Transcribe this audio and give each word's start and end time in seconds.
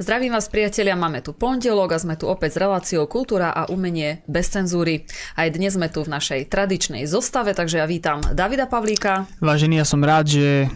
Zdravím 0.00 0.32
vás 0.32 0.48
priatelia, 0.48 0.96
máme 0.96 1.20
tu 1.20 1.36
pondelok 1.36 1.92
a 1.92 2.00
sme 2.00 2.16
tu 2.16 2.24
opäť 2.24 2.56
s 2.56 2.60
reláciou 2.64 3.04
Kultúra 3.04 3.52
a 3.52 3.68
umenie 3.68 4.24
bez 4.24 4.48
cenzúry. 4.48 5.04
Aj 5.36 5.52
dnes 5.52 5.76
sme 5.76 5.92
tu 5.92 6.00
v 6.00 6.08
našej 6.08 6.48
tradičnej 6.48 7.04
zostave, 7.04 7.52
takže 7.52 7.76
ja 7.76 7.84
vítam 7.84 8.24
Davida 8.32 8.64
Pavlíka. 8.64 9.28
Vážený, 9.44 9.84
ja 9.84 9.86
som 9.86 10.00
rád, 10.00 10.32
že 10.32 10.72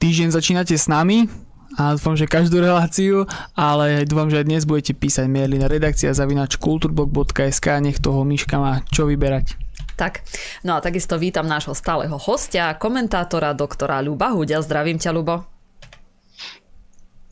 týždeň 0.00 0.32
začínate 0.32 0.72
s 0.80 0.88
nami 0.88 1.28
a 1.76 1.92
dúfam, 1.92 2.16
že 2.16 2.24
každú 2.24 2.64
reláciu, 2.64 3.28
ale 3.52 4.08
dúfam, 4.08 4.32
že 4.32 4.40
aj 4.40 4.48
dnes 4.48 4.64
budete 4.64 4.96
písať 4.96 5.28
maily 5.28 5.60
na 5.60 5.68
redakcia 5.68 6.16
zavinač 6.16 6.56
kulturblog.sk, 6.56 7.68
nech 7.84 8.00
toho 8.00 8.24
Miška 8.24 8.56
má 8.56 8.80
čo 8.88 9.04
vyberať. 9.04 9.60
Tak, 10.00 10.24
no 10.64 10.74
a 10.74 10.80
takisto 10.80 11.20
vítam 11.20 11.44
nášho 11.44 11.76
stáleho 11.76 12.16
hostia, 12.16 12.72
komentátora 12.80 13.52
doktora 13.52 14.00
Ľuba 14.00 14.32
Hudia. 14.32 14.64
Zdravím 14.64 14.96
ťa, 14.96 15.12
Ľubo. 15.12 15.53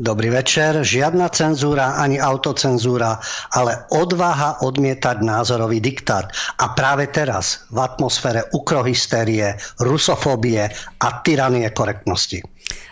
Dobrý 0.00 0.32
večer, 0.32 0.80
žiadna 0.80 1.28
cenzúra 1.28 2.00
ani 2.00 2.16
autocenzúra, 2.16 3.20
ale 3.52 3.84
odvaha 3.92 4.64
odmietať 4.64 5.20
názorový 5.20 5.84
diktát. 5.84 6.32
A 6.56 6.72
práve 6.72 7.12
teraz 7.12 7.68
v 7.68 7.84
atmosfére 7.84 8.48
ukrohystérie, 8.56 9.60
rusofóbie 9.84 10.72
a 10.96 11.08
tyranie 11.20 11.68
korektnosti. 11.76 12.40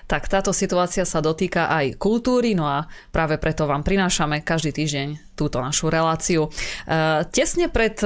Tak 0.04 0.28
táto 0.28 0.52
situácia 0.52 1.08
sa 1.08 1.24
dotýka 1.24 1.72
aj 1.72 1.96
kultúry, 1.96 2.52
no 2.52 2.68
a 2.68 2.84
práve 3.08 3.40
preto 3.40 3.64
vám 3.64 3.80
prinášame 3.80 4.44
každý 4.44 4.76
týždeň 4.76 5.38
túto 5.40 5.56
našu 5.64 5.88
reláciu. 5.88 6.52
E, 6.84 7.24
tesne 7.32 7.72
pred 7.72 7.96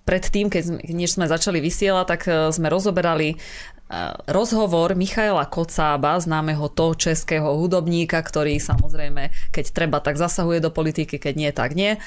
pred 0.00 0.26
tým, 0.26 0.50
keď 0.50 0.90
než 0.90 1.14
sme 1.14 1.30
začali 1.30 1.62
vysielať, 1.62 2.06
tak 2.08 2.20
e, 2.26 2.50
sme 2.50 2.66
rozoberali 2.66 3.38
rozhovor 4.30 4.94
Michaela 4.94 5.50
Kocába, 5.50 6.14
známeho 6.22 6.70
to 6.70 6.94
českého 6.94 7.58
hudobníka, 7.58 8.22
ktorý 8.22 8.62
samozrejme, 8.62 9.34
keď 9.50 9.64
treba, 9.74 9.98
tak 9.98 10.14
zasahuje 10.14 10.62
do 10.62 10.70
politiky, 10.70 11.18
keď 11.18 11.34
nie, 11.34 11.50
tak 11.50 11.74
nie. 11.74 11.98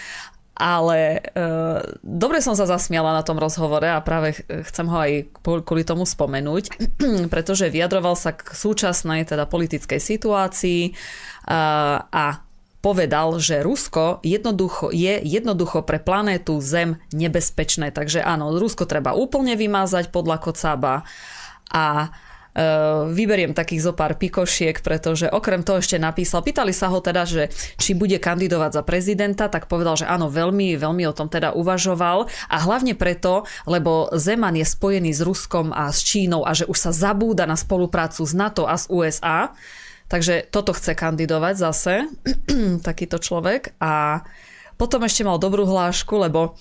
Ale 0.53 1.17
e, 1.17 1.21
dobre 2.05 2.37
som 2.37 2.53
sa 2.53 2.69
zasmiala 2.69 3.09
na 3.09 3.25
tom 3.25 3.41
rozhovore 3.41 3.89
a 3.89 4.05
práve 4.05 4.37
chcem 4.69 4.85
ho 4.85 4.97
aj 5.01 5.11
kvôli 5.41 5.81
tomu 5.81 6.05
spomenúť, 6.05 6.77
pretože 7.33 7.73
vyjadroval 7.73 8.13
sa 8.13 8.37
k 8.37 8.53
súčasnej 8.53 9.25
teda 9.25 9.49
politickej 9.49 9.97
situácii 9.97 10.93
a, 11.49 12.05
a 12.05 12.25
povedal, 12.85 13.39
že 13.39 13.63
Rusko 13.63 14.21
jednoducho, 14.21 14.91
je 14.91 15.23
jednoducho 15.23 15.87
pre 15.87 16.03
planétu 16.03 16.59
Zem 16.59 16.99
nebezpečné. 17.15 17.95
Takže 17.95 18.19
áno, 18.19 18.51
Rusko 18.53 18.83
treba 18.83 19.15
úplne 19.15 19.55
vymázať 19.55 20.11
podľa 20.11 20.37
Kocába 20.43 21.07
a 21.71 22.11
Uh, 22.53 23.09
vyberiem 23.09 23.49
takých 23.57 23.89
zo 23.89 23.93
pár 23.97 24.13
pikošiek, 24.13 24.77
pretože 24.85 25.25
okrem 25.25 25.65
toho 25.65 25.81
ešte 25.81 25.97
napísal, 25.97 26.45
pýtali 26.45 26.69
sa 26.69 26.85
ho 26.93 27.01
teda, 27.01 27.25
že 27.25 27.49
či 27.81 27.97
bude 27.97 28.21
kandidovať 28.21 28.77
za 28.77 28.85
prezidenta, 28.85 29.49
tak 29.49 29.65
povedal, 29.65 29.97
že 29.97 30.05
áno, 30.05 30.29
veľmi, 30.29 30.77
veľmi 30.77 31.01
o 31.09 31.17
tom 31.17 31.33
teda 31.33 31.57
uvažoval. 31.57 32.29
A 32.53 32.57
hlavne 32.61 32.93
preto, 32.93 33.49
lebo 33.65 34.13
Zeman 34.13 34.53
je 34.53 34.69
spojený 34.69 35.17
s 35.17 35.25
Ruskom 35.25 35.73
a 35.73 35.89
s 35.89 36.05
Čínou 36.05 36.45
a 36.45 36.53
že 36.53 36.69
už 36.69 36.77
sa 36.77 36.93
zabúda 36.93 37.49
na 37.49 37.57
spoluprácu 37.57 38.21
s 38.21 38.37
NATO 38.37 38.69
a 38.69 38.77
s 38.77 38.85
USA, 38.85 39.49
takže 40.05 40.45
toto 40.53 40.77
chce 40.77 40.93
kandidovať 40.93 41.55
zase, 41.57 42.05
takýto 42.85 43.17
človek. 43.17 43.81
A 43.81 44.21
potom 44.75 45.05
ešte 45.05 45.21
mal 45.21 45.37
dobrú 45.37 45.63
hlášku, 45.69 46.17
lebo 46.17 46.57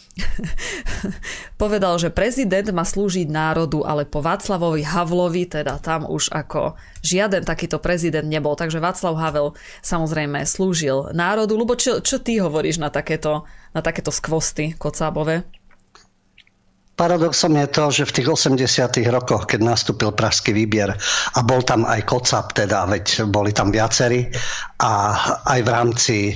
povedal, 1.63 1.97
že 1.97 2.13
prezident 2.13 2.69
má 2.71 2.85
slúžiť 2.85 3.29
národu, 3.29 3.83
ale 3.83 4.05
po 4.05 4.21
Václavovi 4.21 4.85
Havlovi, 4.85 5.49
teda 5.49 5.81
tam 5.81 6.05
už 6.05 6.33
ako 6.33 6.77
žiaden 7.01 7.43
takýto 7.43 7.81
prezident 7.81 8.27
nebol. 8.27 8.55
Takže 8.59 8.83
Václav 8.83 9.17
Havel 9.17 9.49
samozrejme 9.81 10.45
slúžil 10.45 11.11
národu. 11.17 11.57
Lubo, 11.57 11.75
čo, 11.75 12.05
čo 12.05 12.21
ty 12.21 12.39
hovoríš 12.39 12.79
na 12.79 12.93
takéto, 12.93 13.49
na 13.73 13.81
takéto 13.81 14.13
skvosty 14.13 14.77
kocábové? 14.77 15.49
Paradoxom 16.93 17.57
je 17.57 17.67
to, 17.73 17.85
že 17.89 18.05
v 18.05 18.15
tých 18.21 18.29
80 18.29 19.01
rokoch, 19.09 19.49
keď 19.49 19.65
nastúpil 19.65 20.13
pražský 20.13 20.53
výbier 20.53 20.93
a 21.33 21.39
bol 21.41 21.65
tam 21.65 21.89
aj 21.89 22.05
Kocap, 22.05 22.53
teda 22.53 22.85
veď 22.85 23.33
boli 23.33 23.57
tam 23.57 23.73
viacerí 23.73 24.29
a 24.77 25.17
aj 25.49 25.61
v 25.65 25.69
rámci 25.73 26.17
e, 26.29 26.35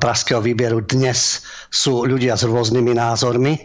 pražského 0.00 0.40
výbieru 0.40 0.80
dnes 0.88 1.44
sú 1.68 2.08
ľudia 2.08 2.32
s 2.32 2.48
rôznymi 2.48 2.96
názormi, 2.96 3.54
e, 3.60 3.62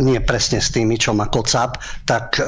nie 0.00 0.16
presne 0.24 0.64
s 0.64 0.72
tými, 0.72 0.96
čo 0.96 1.12
má 1.12 1.28
Kocap, 1.28 1.84
tak 2.08 2.40
e, 2.40 2.44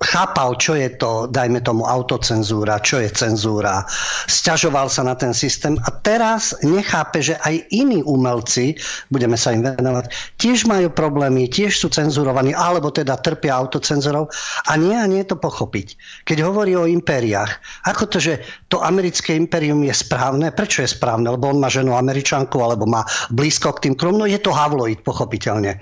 chápal, 0.00 0.56
čo 0.56 0.72
je 0.74 0.88
to, 0.96 1.28
dajme 1.28 1.60
tomu, 1.60 1.84
autocenzúra, 1.84 2.80
čo 2.80 3.04
je 3.04 3.12
cenzúra. 3.12 3.84
Sťažoval 4.26 4.88
sa 4.88 5.04
na 5.04 5.12
ten 5.12 5.36
systém 5.36 5.76
a 5.84 5.92
teraz 5.92 6.56
nechápe, 6.64 7.20
že 7.20 7.36
aj 7.44 7.68
iní 7.68 8.00
umelci, 8.00 8.80
budeme 9.12 9.36
sa 9.36 9.52
im 9.52 9.60
venovať, 9.60 10.08
tiež 10.40 10.64
majú 10.64 10.88
problémy, 10.88 11.52
tiež 11.52 11.76
sú 11.76 11.92
cenzurovaní, 11.92 12.56
alebo 12.56 12.88
teda 12.88 13.20
trpia 13.20 13.52
autocenzorov 13.60 14.32
a 14.66 14.72
nie 14.80 14.96
a 14.96 15.04
nie 15.04 15.20
to 15.28 15.36
pochopiť. 15.36 16.00
Keď 16.24 16.38
hovorí 16.48 16.72
o 16.74 16.88
impériách, 16.88 17.84
ako 17.84 18.08
to, 18.08 18.18
že 18.18 18.40
to 18.72 18.80
americké 18.80 19.36
impérium 19.36 19.84
je 19.84 19.92
správne, 19.92 20.48
prečo 20.48 20.80
je 20.80 20.88
správne? 20.88 21.28
Lebo 21.28 21.52
on 21.52 21.60
má 21.60 21.68
ženu 21.68 21.92
američanku, 21.92 22.56
alebo 22.56 22.88
má 22.88 23.04
blízko 23.28 23.76
k 23.76 23.88
tým 23.88 23.94
krom, 24.00 24.16
no 24.16 24.24
je 24.24 24.40
to 24.40 24.48
havloid, 24.48 25.04
pochopiteľne. 25.04 25.76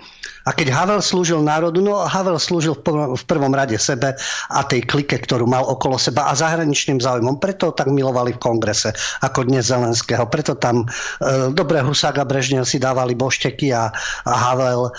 A 0.48 0.56
keď 0.56 0.72
Havel 0.72 1.04
slúžil 1.04 1.44
národu, 1.44 1.84
no 1.84 2.08
Havel 2.08 2.40
slúžil 2.40 2.72
v 2.80 3.22
prvom 3.28 3.52
rade 3.52 3.76
sebe 3.76 4.16
a 4.48 4.64
tej 4.64 4.88
klike, 4.88 5.20
ktorú 5.20 5.44
mal 5.44 5.68
okolo 5.68 6.00
seba 6.00 6.32
a 6.32 6.32
zahraničným 6.32 7.04
záujmom. 7.04 7.36
Preto 7.36 7.76
tak 7.76 7.92
milovali 7.92 8.32
v 8.32 8.40
kongrese, 8.40 8.96
ako 9.20 9.44
dnes 9.44 9.68
Zelenského. 9.68 10.24
Preto 10.32 10.56
tam 10.56 10.88
e, 11.20 11.52
dobre 11.52 11.84
Husák 11.84 12.16
a 12.16 12.24
Brežnev 12.24 12.64
si 12.64 12.80
dávali 12.80 13.12
bošteky 13.12 13.76
a, 13.76 13.92
a 14.24 14.34
Havel, 14.48 14.88
e, 14.88 14.90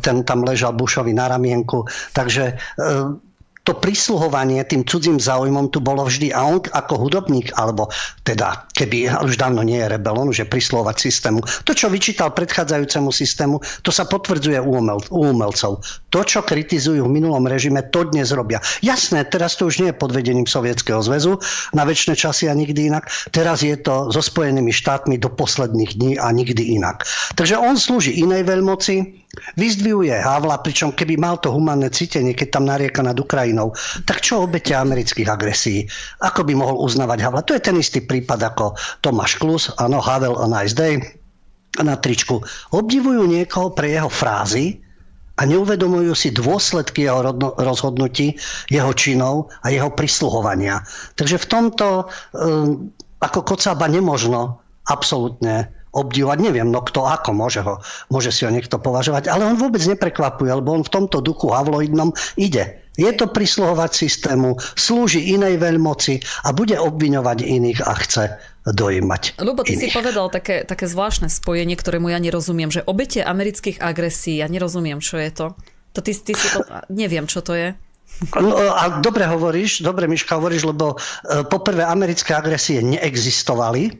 ten 0.00 0.24
tam 0.24 0.40
ležal 0.40 0.72
Bušovi 0.72 1.12
na 1.12 1.28
ramienku. 1.28 1.84
Takže 2.16 2.44
e, 2.48 2.54
to 3.64 3.72
prisluhovanie 3.72 4.60
tým 4.68 4.84
cudzím 4.84 5.16
záujmom 5.16 5.72
tu 5.72 5.80
bolo 5.80 6.04
vždy. 6.04 6.36
A 6.36 6.44
on 6.44 6.60
ako 6.60 7.08
hudobník, 7.08 7.56
alebo 7.56 7.88
teda, 8.22 8.68
keby 8.76 9.08
už 9.24 9.40
dávno 9.40 9.64
nie 9.64 9.80
je 9.80 9.88
rebelon, 9.88 10.28
že 10.30 10.44
prisluhovať 10.44 10.96
systému. 11.00 11.40
To, 11.64 11.72
čo 11.72 11.88
vyčítal 11.88 12.36
predchádzajúcemu 12.36 13.08
systému, 13.08 13.56
to 13.80 13.88
sa 13.88 14.04
potvrdzuje 14.04 14.60
u, 14.60 14.84
umel, 14.84 15.00
u 15.08 15.32
umelcov. 15.32 15.80
To, 16.12 16.20
čo 16.22 16.44
kritizujú 16.44 17.08
v 17.08 17.14
minulom 17.16 17.48
režime, 17.48 17.88
to 17.88 18.04
dnes 18.04 18.36
robia. 18.36 18.60
Jasné, 18.84 19.24
teraz 19.32 19.56
to 19.56 19.72
už 19.72 19.80
nie 19.80 19.88
je 19.90 19.96
pod 19.96 20.12
vedením 20.12 20.44
Sovietskeho 20.44 21.00
zväzu 21.00 21.40
na 21.72 21.88
väčšie 21.88 22.14
časy 22.14 22.52
a 22.52 22.54
nikdy 22.54 22.92
inak. 22.92 23.08
Teraz 23.32 23.64
je 23.64 23.74
to 23.80 24.12
so 24.12 24.20
Spojenými 24.20 24.70
štátmi 24.70 25.16
do 25.16 25.32
posledných 25.32 25.96
dní 25.96 26.12
a 26.20 26.28
nikdy 26.28 26.76
inak. 26.76 27.08
Takže 27.34 27.56
on 27.56 27.80
slúži 27.80 28.20
inej 28.20 28.44
veľmoci, 28.44 29.23
Vyzdvihuje 29.58 30.14
Havla, 30.14 30.62
pričom 30.62 30.94
keby 30.94 31.18
mal 31.18 31.38
to 31.38 31.50
humanné 31.50 31.90
cítenie, 31.90 32.34
keď 32.34 32.48
tam 32.60 32.64
narieka 32.66 33.02
nad 33.02 33.18
Ukrajinou, 33.18 33.74
tak 34.08 34.24
čo 34.24 34.46
obete 34.46 34.74
amerických 34.74 35.28
agresí? 35.28 35.86
Ako 36.22 36.46
by 36.46 36.52
mohol 36.54 36.80
uznávať 36.82 37.18
Havla? 37.24 37.46
To 37.46 37.54
je 37.54 37.62
ten 37.62 37.76
istý 37.78 38.02
prípad 38.02 38.40
ako 38.54 38.74
Tomáš 39.02 39.38
Klus, 39.38 39.70
áno, 39.78 39.98
Havel 39.98 40.38
a 40.38 40.46
Nice 40.46 40.74
Day 40.74 40.98
na 41.82 41.98
tričku. 41.98 42.38
Obdivujú 42.70 43.26
niekoho 43.26 43.74
pre 43.74 43.94
jeho 43.98 44.10
frázy, 44.10 44.84
a 45.34 45.42
neuvedomujú 45.42 46.14
si 46.14 46.30
dôsledky 46.30 47.10
jeho 47.10 47.34
rozhodnutí, 47.58 48.38
jeho 48.70 48.94
činov 48.94 49.50
a 49.66 49.74
jeho 49.74 49.90
prisluhovania. 49.90 50.78
Takže 51.18 51.42
v 51.42 51.46
tomto 51.50 51.86
um, 52.06 52.86
ako 53.18 53.42
kocába 53.42 53.90
nemožno 53.90 54.62
absolútne 54.86 55.72
obdivovať. 55.94 56.38
Neviem, 56.42 56.68
no 56.68 56.82
kto 56.82 57.06
ako 57.06 57.30
môže, 57.32 57.62
ho, 57.62 57.78
môže 58.10 58.34
si 58.34 58.42
ho 58.42 58.50
niekto 58.50 58.82
považovať, 58.82 59.30
ale 59.30 59.46
on 59.46 59.56
vôbec 59.56 59.80
neprekvapuje, 59.86 60.50
lebo 60.50 60.74
on 60.74 60.82
v 60.82 60.92
tomto 60.92 61.22
duchu 61.22 61.54
havloidnom 61.54 62.10
ide. 62.34 62.82
Je 62.94 63.10
to 63.10 63.26
prisluhovať 63.26 63.90
systému, 63.90 64.54
slúži 64.78 65.34
inej 65.34 65.58
veľmoci 65.58 66.46
a 66.46 66.54
bude 66.54 66.78
obviňovať 66.78 67.38
iných 67.42 67.80
a 67.82 67.92
chce 67.98 68.24
dojímať. 68.70 69.42
Lubo, 69.42 69.66
ty 69.66 69.74
iných. 69.74 69.90
si 69.90 69.94
povedal 69.94 70.30
také, 70.30 70.62
také 70.62 70.86
zvláštne 70.86 71.26
spojenie, 71.26 71.74
ktorému 71.74 72.14
ja 72.14 72.22
nerozumiem, 72.22 72.70
že 72.70 72.86
obete 72.86 73.26
amerických 73.26 73.82
agresí, 73.82 74.38
ja 74.38 74.46
nerozumiem, 74.46 75.02
čo 75.02 75.18
je 75.18 75.30
to. 75.34 75.46
To 75.94 76.00
ty, 76.02 76.14
ty 76.14 76.32
si, 76.34 76.46
neviem, 76.90 77.26
čo 77.26 77.42
to 77.42 77.54
je. 77.54 77.74
No, 78.38 78.54
a 78.54 79.02
dobre 79.02 79.26
hovoríš, 79.26 79.82
dobre 79.82 80.06
Miška 80.06 80.38
hovoríš, 80.38 80.70
lebo 80.70 80.94
e, 80.94 81.42
poprvé 81.50 81.82
americké 81.82 82.30
agresie 82.30 82.78
neexistovali, 82.78 83.90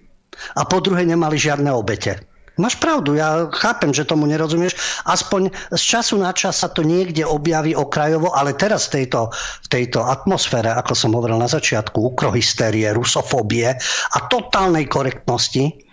a 0.54 0.62
po 0.66 0.78
druhé 0.82 1.06
nemali 1.06 1.38
žiadne 1.38 1.70
obete. 1.70 2.22
Máš 2.54 2.78
pravdu, 2.78 3.18
ja 3.18 3.50
chápem, 3.50 3.90
že 3.90 4.06
tomu 4.06 4.30
nerozumieš. 4.30 4.78
Aspoň 5.10 5.50
z 5.74 5.82
času 5.82 6.22
na 6.22 6.30
čas 6.30 6.62
sa 6.62 6.70
to 6.70 6.86
niekde 6.86 7.26
objaví 7.26 7.74
okrajovo, 7.74 8.30
ale 8.30 8.54
teraz 8.54 8.86
v 8.86 9.02
tejto, 9.02 9.34
v 9.34 9.66
tejto 9.66 10.06
atmosfére, 10.06 10.70
ako 10.70 10.94
som 10.94 11.18
hovoril 11.18 11.34
na 11.34 11.50
začiatku, 11.50 12.14
ukrohystérie, 12.14 12.94
rusofóbie 12.94 13.74
a 14.14 14.18
totálnej 14.30 14.86
korektnosti, 14.86 15.83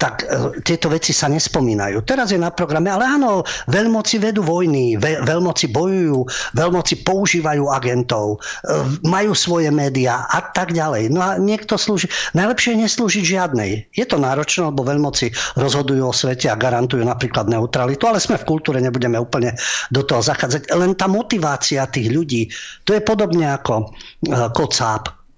tak 0.00 0.24
e, 0.24 0.64
tieto 0.64 0.88
veci 0.88 1.12
sa 1.12 1.28
nespomínajú. 1.28 2.00
Teraz 2.08 2.32
je 2.32 2.40
na 2.40 2.48
programe, 2.48 2.88
ale 2.88 3.04
áno, 3.04 3.44
veľmoci 3.68 4.16
vedú 4.16 4.40
vojny, 4.40 4.96
ve, 4.96 5.20
veľmoci 5.20 5.68
bojujú, 5.68 6.24
veľmoci 6.56 7.04
používajú 7.04 7.68
agentov, 7.68 8.40
e, 8.40 8.72
majú 9.04 9.36
svoje 9.36 9.68
médiá 9.68 10.24
a 10.32 10.40
tak 10.40 10.72
ďalej. 10.72 11.12
No 11.12 11.20
a 11.20 11.36
niekto 11.36 11.76
slúži, 11.76 12.08
najlepšie 12.32 12.72
je 12.74 12.82
neslúžiť 12.88 13.24
žiadnej. 13.36 13.92
Je 13.92 14.08
to 14.08 14.16
náročné, 14.16 14.72
lebo 14.72 14.88
veľmoci 14.88 15.36
rozhodujú 15.60 16.08
o 16.08 16.16
svete 16.16 16.48
a 16.48 16.56
garantujú 16.56 17.04
napríklad 17.04 17.52
neutralitu, 17.52 18.08
ale 18.08 18.24
sme 18.24 18.40
v 18.40 18.48
kultúre, 18.48 18.80
nebudeme 18.80 19.20
úplne 19.20 19.52
do 19.92 20.00
toho 20.00 20.24
zachádzať. 20.24 20.72
Len 20.72 20.96
tá 20.96 21.12
motivácia 21.12 21.84
tých 21.84 22.08
ľudí, 22.08 22.48
to 22.88 22.96
je 22.96 23.04
podobne 23.04 23.52
ako 23.52 23.84
e, 23.84 24.48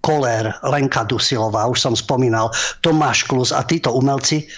Koller, 0.03 0.51
Lenka 0.67 1.07
Dusilová, 1.07 1.71
už 1.71 1.79
som 1.79 1.95
spomínal, 1.95 2.51
Tomáš 2.83 3.25
Klus 3.25 3.55
a 3.55 3.63
títo 3.63 3.95
umelci 3.95 4.51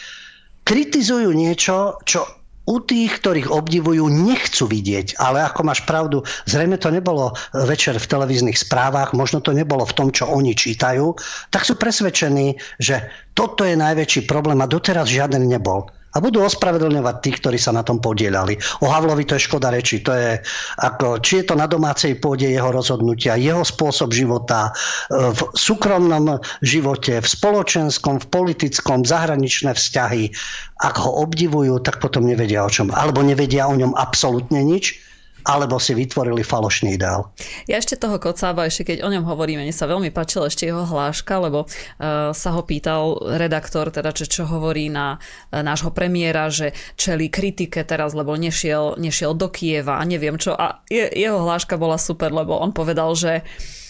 kritizujú 0.65 1.31
niečo, 1.37 2.01
čo 2.09 2.25
u 2.65 2.81
tých, 2.81 3.21
ktorých 3.21 3.53
obdivujú, 3.53 4.09
nechcú 4.09 4.65
vidieť. 4.65 5.21
Ale 5.21 5.45
ako 5.45 5.69
máš 5.69 5.85
pravdu, 5.85 6.25
zrejme 6.49 6.81
to 6.81 6.89
nebolo 6.89 7.37
večer 7.53 8.01
v 8.01 8.09
televíznych 8.09 8.57
správach, 8.57 9.13
možno 9.13 9.45
to 9.45 9.53
nebolo 9.53 9.85
v 9.85 9.93
tom, 9.93 10.09
čo 10.09 10.33
oni 10.33 10.57
čítajú, 10.57 11.13
tak 11.53 11.69
sú 11.69 11.77
presvedčení, 11.77 12.57
že 12.81 13.05
toto 13.37 13.69
je 13.69 13.77
najväčší 13.77 14.25
problém 14.25 14.65
a 14.65 14.71
doteraz 14.71 15.13
žiaden 15.13 15.45
nebol 15.45 15.93
a 16.15 16.23
budú 16.23 16.47
ospravedlňovať 16.47 17.17
tých, 17.19 17.37
ktorí 17.43 17.59
sa 17.59 17.75
na 17.75 17.83
tom 17.83 17.99
podielali. 17.99 18.55
O 18.81 18.87
Havlovi 18.87 19.27
to 19.27 19.35
je 19.35 19.47
škoda 19.51 19.75
reči. 19.75 19.99
To 20.07 20.15
je 20.15 20.39
ako, 20.79 21.19
či 21.19 21.43
je 21.43 21.45
to 21.51 21.55
na 21.59 21.67
domácej 21.67 22.15
pôde 22.23 22.47
jeho 22.47 22.71
rozhodnutia, 22.71 23.35
jeho 23.35 23.67
spôsob 23.67 24.15
života, 24.15 24.71
e, 24.71 25.35
v 25.35 25.41
súkromnom 25.59 26.39
živote, 26.63 27.19
v 27.19 27.27
spoločenskom, 27.27 28.23
v 28.23 28.27
politickom, 28.31 29.03
zahraničné 29.03 29.75
vzťahy. 29.75 30.31
Ak 30.87 31.03
ho 31.03 31.11
obdivujú, 31.27 31.83
tak 31.83 31.99
potom 31.99 32.31
nevedia 32.31 32.63
o 32.63 32.71
čom. 32.71 32.95
Alebo 32.95 33.23
nevedia 33.27 33.67
o 33.67 33.75
ňom 33.75 33.99
absolútne 33.99 34.63
nič 34.63 35.14
alebo 35.45 35.77
si 35.77 35.93
vytvorili 35.93 36.41
falošný 36.41 36.97
ideál. 36.97 37.29
Ja 37.69 37.77
ešte 37.77 38.01
toho 38.01 38.17
Kocába, 38.17 38.65
ešte 38.65 38.97
keď 38.97 39.05
o 39.05 39.13
ňom 39.13 39.29
hovoríme, 39.29 39.61
mne 39.61 39.77
sa 39.77 39.85
veľmi 39.85 40.09
páčila 40.09 40.49
ešte 40.49 40.69
jeho 40.69 40.89
hláška, 40.89 41.37
lebo 41.39 41.69
uh, 41.69 42.33
sa 42.33 42.51
ho 42.57 42.65
pýtal 42.65 43.21
redaktor, 43.37 43.93
teda 43.93 44.17
čo, 44.17 44.25
čo 44.25 44.43
hovorí 44.49 44.89
na 44.89 45.21
uh, 45.21 45.61
nášho 45.61 45.93
premiéra, 45.93 46.49
že 46.49 46.73
čeli 46.97 47.29
kritike 47.29 47.85
teraz, 47.85 48.17
lebo 48.17 48.33
nešiel, 48.35 48.97
nešiel 48.97 49.37
do 49.37 49.53
Kieva 49.53 50.01
a 50.01 50.03
neviem 50.09 50.41
čo. 50.41 50.57
A 50.57 50.81
je, 50.89 51.05
jeho 51.13 51.45
hláška 51.45 51.77
bola 51.77 52.01
super, 52.01 52.33
lebo 52.33 52.57
on 52.57 52.73
povedal, 52.73 53.13
že 53.13 53.45
uh, 53.45 53.84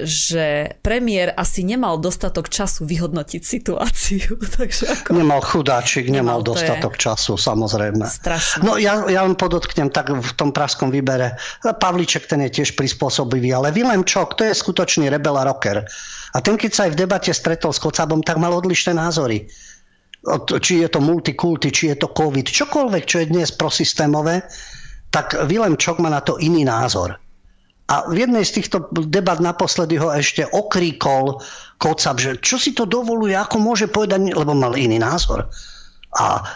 že 0.00 0.74
premiér 0.80 1.36
asi 1.36 1.60
nemal 1.60 2.00
dostatok 2.00 2.48
času 2.48 2.88
vyhodnotiť 2.88 3.42
situáciu. 3.44 4.40
Takže 4.56 4.84
ako... 4.88 5.08
Nemal 5.12 5.44
chudáčik, 5.44 6.08
nemal, 6.08 6.40
nemal 6.40 6.48
dostatok 6.56 6.96
času, 6.96 7.36
samozrejme. 7.36 8.08
Strašné. 8.08 8.64
No 8.64 8.80
ja, 8.80 9.04
ja 9.12 9.20
len 9.28 9.36
podotknem 9.36 9.92
tak 9.92 10.08
v 10.10 10.32
tom 10.34 10.56
pražskom 10.56 10.88
výbere. 10.88 11.36
Pavliček 11.60 12.24
ten 12.24 12.40
je 12.48 12.60
tiež 12.60 12.74
prispôsobivý, 12.80 13.52
ale 13.52 13.76
Vilem 13.76 14.02
Čok, 14.02 14.40
to 14.40 14.48
je 14.48 14.56
skutočný 14.56 15.12
rebel 15.12 15.36
a 15.36 15.44
rocker. 15.44 15.84
A 16.32 16.38
ten, 16.40 16.56
keď 16.56 16.70
sa 16.72 16.80
aj 16.88 16.96
v 16.96 17.00
debate 17.04 17.32
stretol 17.36 17.76
s 17.76 17.82
Kocabom, 17.82 18.24
tak 18.24 18.40
mal 18.40 18.56
odlišné 18.56 18.96
názory 18.96 19.50
či 20.60 20.84
je 20.84 20.88
to 20.92 21.00
multikulty, 21.00 21.72
či 21.72 21.96
je 21.96 22.04
to 22.04 22.12
COVID, 22.12 22.44
čokoľvek, 22.44 23.04
čo 23.08 23.24
je 23.24 23.30
dnes 23.32 23.48
prosystémové, 23.56 24.44
tak 25.08 25.32
Vilem 25.48 25.80
Čok 25.80 25.98
má 26.04 26.12
na 26.12 26.20
to 26.20 26.36
iný 26.36 26.62
názor. 26.62 27.16
A 27.90 28.06
v 28.06 28.22
jednej 28.22 28.46
z 28.46 28.62
týchto 28.62 28.86
debat 29.10 29.42
naposledy 29.42 29.98
ho 29.98 30.14
ešte 30.14 30.46
okríkol 30.46 31.42
Kocab, 31.82 32.22
že 32.22 32.38
čo 32.38 32.54
si 32.54 32.70
to 32.70 32.86
dovoluje, 32.86 33.34
ako 33.34 33.58
môže 33.58 33.90
povedať, 33.90 34.30
lebo 34.30 34.54
mal 34.54 34.78
iný 34.78 35.02
názor. 35.02 35.50
A 36.14 36.46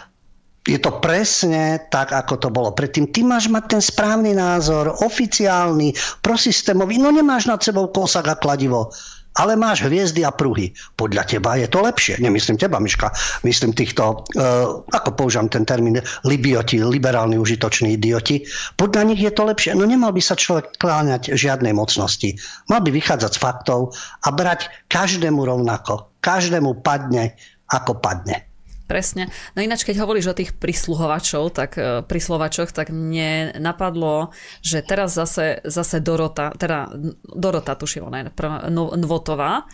je 0.65 0.81
to 0.81 0.97
presne 0.97 1.77
tak, 1.93 2.09
ako 2.09 2.41
to 2.41 2.49
bolo 2.49 2.73
predtým. 2.73 3.11
Ty 3.13 3.21
máš 3.27 3.51
mať 3.51 3.77
ten 3.77 3.81
správny 3.83 4.33
názor, 4.33 4.97
oficiálny, 5.05 5.93
prosystémový, 6.25 6.97
no 6.97 7.13
nemáš 7.13 7.45
nad 7.45 7.61
sebou 7.61 7.91
kosak 7.93 8.25
a 8.31 8.39
kladivo 8.39 8.89
ale 9.35 9.59
máš 9.59 9.83
hviezdy 9.83 10.23
a 10.23 10.31
pruhy. 10.31 10.71
Podľa 10.95 11.23
teba 11.27 11.59
je 11.59 11.67
to 11.67 11.83
lepšie. 11.83 12.19
Nemyslím 12.23 12.55
teba, 12.55 12.79
Miška. 12.79 13.11
Myslím 13.43 13.75
týchto, 13.75 14.23
uh, 14.35 14.81
ako 14.87 15.09
používam 15.19 15.51
ten 15.51 15.67
termín, 15.67 15.99
libioti, 16.23 16.79
liberálni 16.79 17.35
užitoční 17.35 17.99
idioti. 17.99 18.47
Podľa 18.79 19.01
nich 19.11 19.21
je 19.21 19.31
to 19.35 19.43
lepšie. 19.43 19.75
No 19.75 19.83
nemal 19.83 20.15
by 20.15 20.21
sa 20.23 20.39
človek 20.39 20.79
kláňať 20.79 21.35
žiadnej 21.35 21.75
mocnosti. 21.75 22.35
Mal 22.71 22.79
by 22.79 22.89
vychádzať 22.95 23.31
z 23.35 23.41
faktov 23.41 23.79
a 24.23 24.27
brať 24.31 24.71
každému 24.87 25.43
rovnako. 25.43 26.15
Každému 26.23 26.81
padne, 26.81 27.35
ako 27.69 27.99
padne. 27.99 28.44
Presne. 28.85 29.33
No 29.57 29.65
ináč, 29.65 29.81
keď 29.81 30.05
hovoríš 30.05 30.29
o 30.29 30.37
tých 30.37 30.53
prisluhovačov, 30.53 31.57
tak 31.57 31.73
e, 31.73 32.05
prislovačoch, 32.05 32.69
tak 32.69 32.93
mne 32.93 33.57
napadlo, 33.57 34.29
že 34.61 34.85
teraz 34.85 35.17
zase, 35.17 35.65
zase 35.65 35.97
Dorota, 36.05 36.53
teda 36.53 36.93
Dorota 37.25 37.73
tuším, 37.73 38.05
ona 38.05 38.21
je 38.21 38.29
Nvotová, 38.69 39.65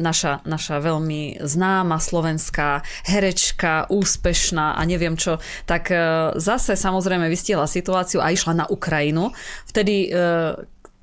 naša, 0.00 0.40
naša 0.48 0.80
veľmi 0.80 1.44
známa 1.44 2.00
slovenská 2.00 2.82
herečka, 3.06 3.86
úspešná 3.92 4.74
a 4.76 4.82
neviem 4.88 5.14
čo, 5.14 5.38
tak 5.68 5.92
e, 5.92 5.96
zase 6.40 6.74
samozrejme 6.74 7.28
vystiela 7.28 7.68
situáciu 7.68 8.24
a 8.24 8.32
išla 8.32 8.64
na 8.64 8.66
Ukrajinu. 8.66 9.30
Vtedy 9.68 10.08
e, 10.08 10.10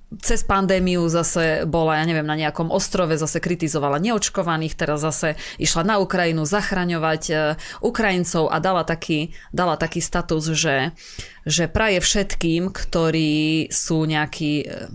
cez 0.07 0.39
pandémiu 0.47 1.03
zase 1.11 1.67
bola, 1.67 1.99
ja 1.99 2.07
neviem, 2.07 2.23
na 2.23 2.39
nejakom 2.39 2.71
ostrove, 2.71 3.19
zase 3.19 3.43
kritizovala 3.43 3.99
neočkovaných, 3.99 4.79
teraz 4.79 5.03
zase 5.03 5.35
išla 5.59 5.83
na 5.83 5.95
Ukrajinu 5.99 6.47
zachraňovať 6.47 7.23
e, 7.27 7.35
Ukrajincov 7.83 8.47
a 8.47 8.57
dala 8.63 8.87
taký, 8.87 9.35
dala 9.51 9.75
taký 9.75 9.99
status, 9.99 10.55
že, 10.55 10.95
že 11.43 11.67
praje 11.67 11.99
všetkým, 11.99 12.71
ktorí 12.71 13.67
sú 13.67 14.07
nejakí, 14.07 14.53
e, 14.63 14.87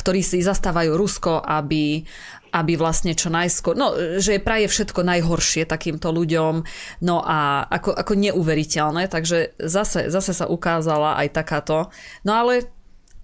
ktorí 0.00 0.24
si 0.24 0.40
zastávajú 0.40 0.96
Rusko, 0.96 1.44
aby, 1.44 2.00
aby 2.56 2.72
vlastne 2.80 3.12
čo 3.12 3.28
najskôr, 3.28 3.76
no, 3.76 3.92
že 4.16 4.40
praje 4.40 4.72
všetko 4.72 5.04
najhoršie 5.04 5.68
takýmto 5.68 6.08
ľuďom, 6.08 6.64
no 7.04 7.16
a 7.20 7.68
ako, 7.68 7.92
ako 8.00 8.12
neuveriteľné, 8.16 9.12
takže 9.12 9.60
zase, 9.60 10.08
zase 10.08 10.32
sa 10.32 10.48
ukázala 10.48 11.20
aj 11.20 11.36
takáto, 11.36 11.92
no 12.24 12.32
ale 12.32 12.73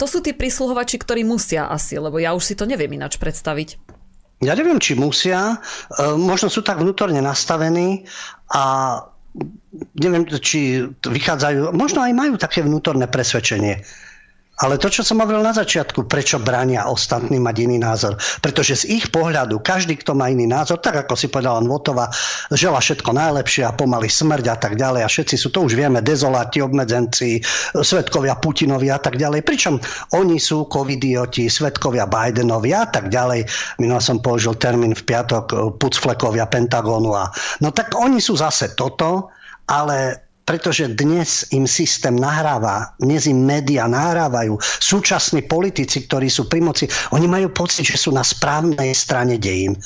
to 0.01 0.09
sú 0.09 0.25
tí 0.25 0.33
prísluhovači, 0.33 0.97
ktorí 0.97 1.29
musia 1.29 1.69
asi, 1.69 2.01
lebo 2.01 2.17
ja 2.17 2.33
už 2.33 2.41
si 2.41 2.55
to 2.57 2.65
neviem 2.65 2.89
ináč 2.97 3.21
predstaviť. 3.21 3.77
Ja 4.41 4.57
neviem, 4.57 4.81
či 4.81 4.97
musia, 4.97 5.61
e, 5.93 6.17
možno 6.17 6.49
sú 6.49 6.65
tak 6.65 6.81
vnútorne 6.81 7.21
nastavení 7.21 8.09
a 8.49 8.97
neviem, 10.01 10.25
či 10.41 10.89
vychádzajú, 11.05 11.77
možno 11.77 12.01
aj 12.01 12.13
majú 12.17 12.35
také 12.41 12.65
vnútorné 12.65 13.05
presvedčenie 13.05 13.85
ale 14.61 14.77
to, 14.77 14.93
čo 14.93 15.01
som 15.01 15.25
hovoril 15.25 15.41
na 15.41 15.57
začiatku, 15.57 16.05
prečo 16.05 16.37
bránia 16.37 16.85
ostatní 16.85 17.41
mať 17.41 17.57
iný 17.65 17.81
názor? 17.81 18.21
Pretože 18.45 18.85
z 18.85 19.01
ich 19.01 19.09
pohľadu 19.09 19.65
každý, 19.65 19.97
kto 19.97 20.13
má 20.13 20.29
iný 20.29 20.45
názor, 20.45 20.85
tak 20.85 21.01
ako 21.01 21.17
si 21.17 21.33
povedala 21.33 21.65
Nvotova, 21.65 22.13
žela 22.53 22.77
všetko 22.77 23.09
najlepšie 23.17 23.65
a 23.65 23.73
pomaly 23.73 24.13
smrť 24.13 24.45
a 24.53 24.57
tak 24.61 24.77
ďalej. 24.77 25.01
A 25.05 25.09
všetci 25.09 25.35
sú, 25.41 25.49
to 25.49 25.65
už 25.65 25.73
vieme, 25.73 26.05
dezoláti, 26.05 26.61
obmedzenci, 26.61 27.41
svetkovia 27.73 28.37
Putinovi 28.37 28.93
a 28.93 29.01
tak 29.01 29.17
ďalej. 29.17 29.41
Pričom 29.49 29.81
oni 30.13 30.37
sú 30.37 30.69
covidioti, 30.69 31.49
svetkovia 31.49 32.05
Bidenovi 32.05 32.77
a 32.77 32.85
tak 32.85 33.09
ďalej. 33.09 33.49
Minul 33.81 34.05
som 34.05 34.21
použil 34.21 34.61
termín 34.61 34.93
v 34.93 35.03
piatok 35.09 35.77
pucflekovia 35.81 36.45
Pentagonu. 36.45 37.17
A... 37.17 37.33
No 37.65 37.73
tak 37.73 37.97
oni 37.97 38.21
sú 38.21 38.37
zase 38.37 38.77
toto, 38.77 39.33
ale 39.65 40.30
pretože 40.51 40.91
dnes 40.91 41.47
im 41.55 41.63
systém 41.63 42.19
nahráva, 42.19 42.91
dnes 42.99 43.31
im 43.31 43.47
médiá 43.47 43.87
nahrávajú, 43.87 44.59
súčasní 44.83 45.47
politici, 45.47 46.11
ktorí 46.11 46.27
sú 46.27 46.51
pri 46.51 46.59
moci, 46.59 46.91
oni 47.15 47.31
majú 47.31 47.55
pocit, 47.55 47.87
že 47.87 47.95
sú 47.95 48.11
na 48.11 48.27
správnej 48.27 48.91
strane 48.91 49.39
dejín. 49.39 49.79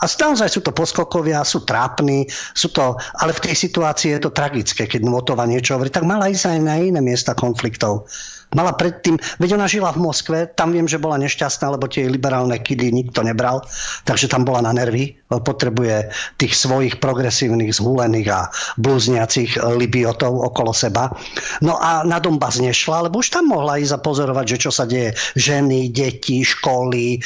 A 0.00 0.04
naozaj 0.04 0.52
sú 0.52 0.60
to 0.60 0.76
poskokovia, 0.76 1.40
sú 1.40 1.64
trápni, 1.64 2.28
sú 2.52 2.68
to, 2.68 3.00
ale 3.16 3.32
v 3.32 3.48
tej 3.48 3.64
situácii 3.64 4.16
je 4.16 4.20
to 4.20 4.36
tragické, 4.36 4.84
keď 4.84 5.08
Notova 5.08 5.48
niečo 5.48 5.80
hovorí, 5.80 5.88
tak 5.88 6.04
mala 6.04 6.28
ísť 6.28 6.52
aj 6.52 6.58
na 6.60 6.76
iné 6.76 7.00
miesta 7.00 7.32
konfliktov. 7.32 8.04
Mala 8.52 8.76
predtým, 8.76 9.16
veď 9.40 9.56
ona 9.56 9.68
žila 9.68 9.88
v 9.96 10.04
Moskve, 10.04 10.52
tam 10.52 10.76
viem, 10.76 10.84
že 10.84 11.00
bola 11.00 11.16
nešťastná, 11.16 11.80
lebo 11.80 11.88
tie 11.88 12.08
liberálne 12.08 12.60
kidy 12.60 12.92
nikto 12.92 13.24
nebral, 13.24 13.64
takže 14.04 14.28
tam 14.28 14.44
bola 14.44 14.60
na 14.64 14.72
nervy, 14.76 15.19
potrebuje 15.38 16.10
tých 16.42 16.58
svojich 16.58 16.98
progresívnych, 16.98 17.70
zhulených 17.70 18.28
a 18.34 18.50
blúzniacich 18.82 19.54
libiotov 19.78 20.34
okolo 20.34 20.74
seba. 20.74 21.14
No 21.62 21.78
a 21.78 22.02
na 22.02 22.18
Donbass 22.18 22.58
nešla, 22.58 23.06
lebo 23.06 23.22
už 23.22 23.30
tam 23.30 23.54
mohla 23.54 23.78
ísť 23.78 23.94
a 23.94 24.02
pozorovať, 24.02 24.46
že 24.56 24.58
čo 24.66 24.70
sa 24.74 24.84
deje. 24.90 25.14
Ženy, 25.38 25.94
deti, 25.94 26.42
školy, 26.42 27.14
e, 27.14 27.18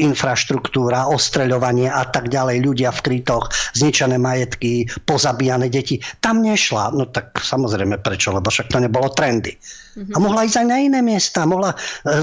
infraštruktúra, 0.00 1.12
ostreľovanie 1.12 1.92
a 1.92 2.08
tak 2.08 2.32
ďalej, 2.32 2.64
ľudia 2.64 2.90
v 2.96 3.00
krytoch, 3.04 3.52
zničené 3.76 4.16
majetky, 4.16 4.88
pozabíjane 5.04 5.68
deti. 5.68 6.00
Tam 6.24 6.40
nešla. 6.40 6.96
No 6.96 7.04
tak 7.12 7.36
samozrejme 7.36 8.00
prečo, 8.00 8.32
lebo 8.32 8.48
však 8.48 8.72
to 8.72 8.80
nebolo 8.80 9.12
trendy. 9.12 9.52
Mm-hmm. 9.92 10.16
A 10.16 10.16
mohla 10.24 10.48
ísť 10.48 10.64
aj 10.64 10.66
na 10.72 10.78
iné 10.80 11.00
miesta. 11.04 11.44
Mohla, 11.44 11.76
e, 11.76 12.16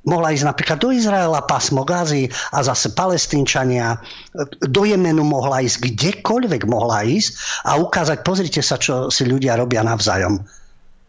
Mohla 0.00 0.32
ísť 0.32 0.48
napríklad 0.48 0.78
do 0.80 0.88
Izraela, 0.96 1.44
pásmo 1.44 1.84
Gazy 1.84 2.32
a 2.56 2.64
zase 2.64 2.96
palestínčania. 2.96 4.00
Do 4.64 4.88
Jemenu 4.88 5.20
mohla 5.28 5.60
ísť, 5.60 5.92
kdekoľvek 5.92 6.64
mohla 6.64 7.04
ísť 7.04 7.36
a 7.68 7.76
ukázať, 7.76 8.24
pozrite 8.24 8.64
sa, 8.64 8.80
čo 8.80 9.12
si 9.12 9.28
ľudia 9.28 9.60
robia 9.60 9.84
navzájom. 9.84 10.40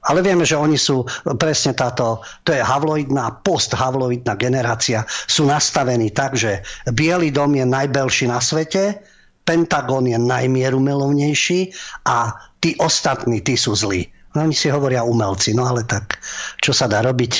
Ale 0.01 0.25
vieme, 0.25 0.43
že 0.43 0.57
oni 0.57 0.75
sú 0.81 1.05
presne 1.37 1.77
táto, 1.77 2.25
to 2.41 2.51
je 2.51 2.59
havloidná, 2.59 3.45
post-havloidná 3.45 4.33
generácia, 4.33 5.05
sú 5.07 5.45
nastavení 5.45 6.09
tak, 6.09 6.33
že 6.35 6.65
Bielý 6.89 7.29
dom 7.29 7.53
je 7.53 7.63
najbelší 7.63 8.27
na 8.27 8.41
svete, 8.41 8.97
Pentagon 9.45 10.09
je 10.09 10.17
najmierumilovnejší 10.17 11.73
a 12.09 12.33
tí 12.61 12.73
ostatní, 12.81 13.41
tí 13.45 13.53
sú 13.53 13.77
zlí. 13.77 14.09
No, 14.31 14.47
oni 14.47 14.55
si 14.55 14.71
hovoria 14.71 15.03
umelci, 15.03 15.51
no 15.51 15.67
ale 15.67 15.83
tak, 15.83 16.23
čo 16.63 16.71
sa 16.71 16.87
dá 16.87 17.03
robiť? 17.03 17.33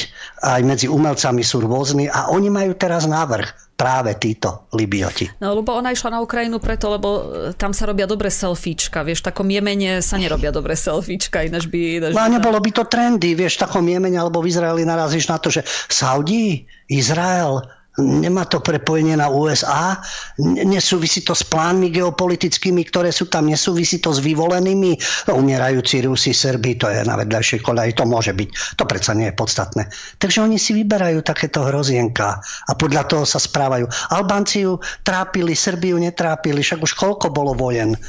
Aj 0.44 0.60
medzi 0.60 0.92
umelcami 0.92 1.40
sú 1.40 1.64
rôzni 1.64 2.12
a 2.12 2.28
oni 2.28 2.52
majú 2.52 2.76
teraz 2.76 3.08
návrh 3.08 3.72
práve 3.82 4.14
títo 4.22 4.70
Libioti. 4.78 5.26
No, 5.42 5.58
lebo 5.58 5.74
ona 5.74 5.90
išla 5.90 6.14
na 6.14 6.20
Ukrajinu 6.22 6.62
preto, 6.62 6.94
lebo 6.94 7.10
e, 7.10 7.22
tam 7.58 7.74
sa 7.74 7.90
robia 7.90 8.06
dobre 8.06 8.30
selfiečka, 8.30 9.02
vieš, 9.02 9.26
v 9.26 9.34
takom 9.34 9.50
Jemene 9.50 10.06
sa 10.06 10.22
nerobia 10.22 10.54
dobre 10.54 10.78
selfiečka, 10.78 11.50
ináč 11.50 11.66
by... 11.66 11.80
Ináč 11.98 12.14
no 12.14 12.22
a 12.22 12.30
nebolo 12.30 12.62
by 12.62 12.70
to 12.78 12.86
trendy, 12.86 13.34
vieš, 13.34 13.58
v 13.58 13.64
takom 13.66 13.82
Jemene 13.90 14.22
alebo 14.22 14.46
v 14.46 14.54
Izraeli 14.54 14.86
narazíš 14.86 15.34
na 15.34 15.42
to, 15.42 15.50
že 15.50 15.66
Saudi, 15.90 16.62
Izrael, 16.94 17.66
Nemá 18.00 18.48
to 18.48 18.64
prepojenie 18.64 19.20
na 19.20 19.28
USA, 19.28 20.00
nesúvisí 20.40 21.28
to 21.28 21.36
s 21.36 21.44
plánmi 21.44 21.92
geopolitickými, 21.92 22.88
ktoré 22.88 23.12
sú 23.12 23.28
tam, 23.28 23.52
nesúvisí 23.52 24.00
to 24.00 24.16
s 24.16 24.24
vyvolenými? 24.24 24.96
No, 25.28 25.44
umierajúci 25.44 26.00
Rusi, 26.08 26.32
Serbi, 26.32 26.80
to 26.80 26.88
je 26.88 27.04
na 27.04 27.20
vedľajšej 27.20 27.60
kolej, 27.60 27.92
to 28.00 28.08
môže 28.08 28.32
byť, 28.32 28.80
to 28.80 28.88
predsa 28.88 29.12
nie 29.12 29.28
je 29.28 29.36
podstatné. 29.36 29.84
Takže 30.24 30.40
oni 30.40 30.56
si 30.56 30.72
vyberajú 30.72 31.20
takéto 31.20 31.68
hrozienka 31.68 32.40
a 32.40 32.72
podľa 32.80 33.12
toho 33.12 33.28
sa 33.28 33.44
správajú. 33.44 33.84
Albánci 34.16 34.64
ju 34.64 34.80
trápili, 35.04 35.52
Serbiu 35.52 36.00
netrápili, 36.00 36.64
však 36.64 36.80
už 36.80 36.96
koľko 36.96 37.28
bolo 37.36 37.52
vojen 37.52 38.00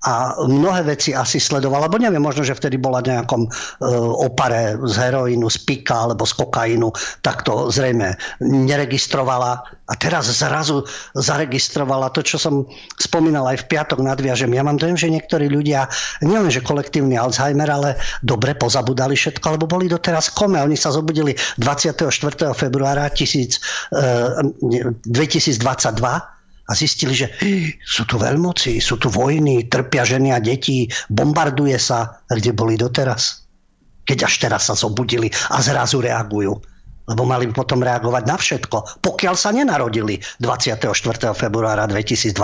a 0.00 0.32
mnohé 0.48 0.96
veci 0.96 1.12
asi 1.12 1.36
sledovala, 1.36 1.92
lebo 1.92 2.00
neviem, 2.00 2.22
možno, 2.24 2.40
že 2.40 2.56
vtedy 2.56 2.80
bola 2.80 3.04
nejakom 3.04 3.44
e, 3.44 3.48
opare 4.24 4.80
z 4.80 4.94
heroínu, 4.96 5.44
z 5.52 5.58
pika 5.68 6.08
alebo 6.08 6.24
z 6.24 6.32
kokainu, 6.40 6.88
tak 7.20 7.44
to 7.44 7.68
zrejme 7.68 8.16
neregistrovala 8.40 9.60
a 9.60 9.92
teraz 9.98 10.32
zrazu 10.32 10.86
zaregistrovala 11.12 12.08
to, 12.16 12.24
čo 12.24 12.40
som 12.40 12.64
spomínal 12.96 13.44
aj 13.50 13.66
v 13.66 13.68
piatok 13.76 14.00
nadviažem. 14.00 14.54
Ja 14.56 14.64
mám 14.64 14.80
dojem, 14.80 14.96
že 14.96 15.12
niektorí 15.12 15.52
ľudia, 15.52 15.90
nielen, 16.24 16.48
že 16.48 16.64
kolektívny 16.64 17.20
Alzheimer, 17.20 17.68
ale 17.68 18.00
dobre 18.24 18.56
pozabudali 18.56 19.18
všetko, 19.18 19.44
alebo 19.52 19.68
boli 19.68 19.90
doteraz 19.90 20.32
kome. 20.32 20.62
Oni 20.62 20.80
sa 20.80 20.94
zobudili 20.94 21.36
24. 21.60 22.08
februára 22.56 23.12
1000, 23.12 23.60
e, 23.92 24.88
2022 25.04 26.39
a 26.70 26.72
zistili, 26.78 27.18
že 27.18 27.26
sú 27.82 28.06
tu 28.06 28.14
veľmoci, 28.14 28.78
sú 28.78 28.94
tu 29.02 29.10
vojny, 29.10 29.66
trpia 29.66 30.06
ženy 30.06 30.30
a 30.30 30.38
deti, 30.38 30.86
bombarduje 31.10 31.74
sa, 31.82 32.22
kde 32.30 32.54
boli 32.54 32.78
doteraz. 32.78 33.42
Keď 34.06 34.18
až 34.22 34.34
teraz 34.38 34.70
sa 34.70 34.78
zobudili 34.78 35.26
a 35.50 35.58
zrazu 35.58 35.98
reagujú. 35.98 36.54
Lebo 37.10 37.26
mali 37.26 37.50
potom 37.50 37.82
reagovať 37.82 38.22
na 38.22 38.38
všetko, 38.38 39.02
pokiaľ 39.02 39.34
sa 39.34 39.50
nenarodili 39.50 40.22
24. 40.38 40.86
februára 41.34 41.90
2022. 41.90 42.38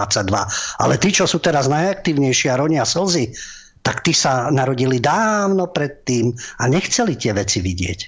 Ale 0.83 0.95
tí, 0.99 1.15
čo 1.15 1.31
sú 1.31 1.39
teraz 1.39 1.71
najaktívnejší 1.71 2.51
a 2.51 2.59
ronia 2.59 2.83
slzy, 2.83 3.31
tak 3.87 4.03
tí 4.03 4.11
sa 4.11 4.51
narodili 4.51 4.99
dávno 4.99 5.71
predtým 5.71 6.35
a 6.59 6.67
nechceli 6.67 7.15
tie 7.15 7.31
veci 7.31 7.63
vidieť. 7.63 7.99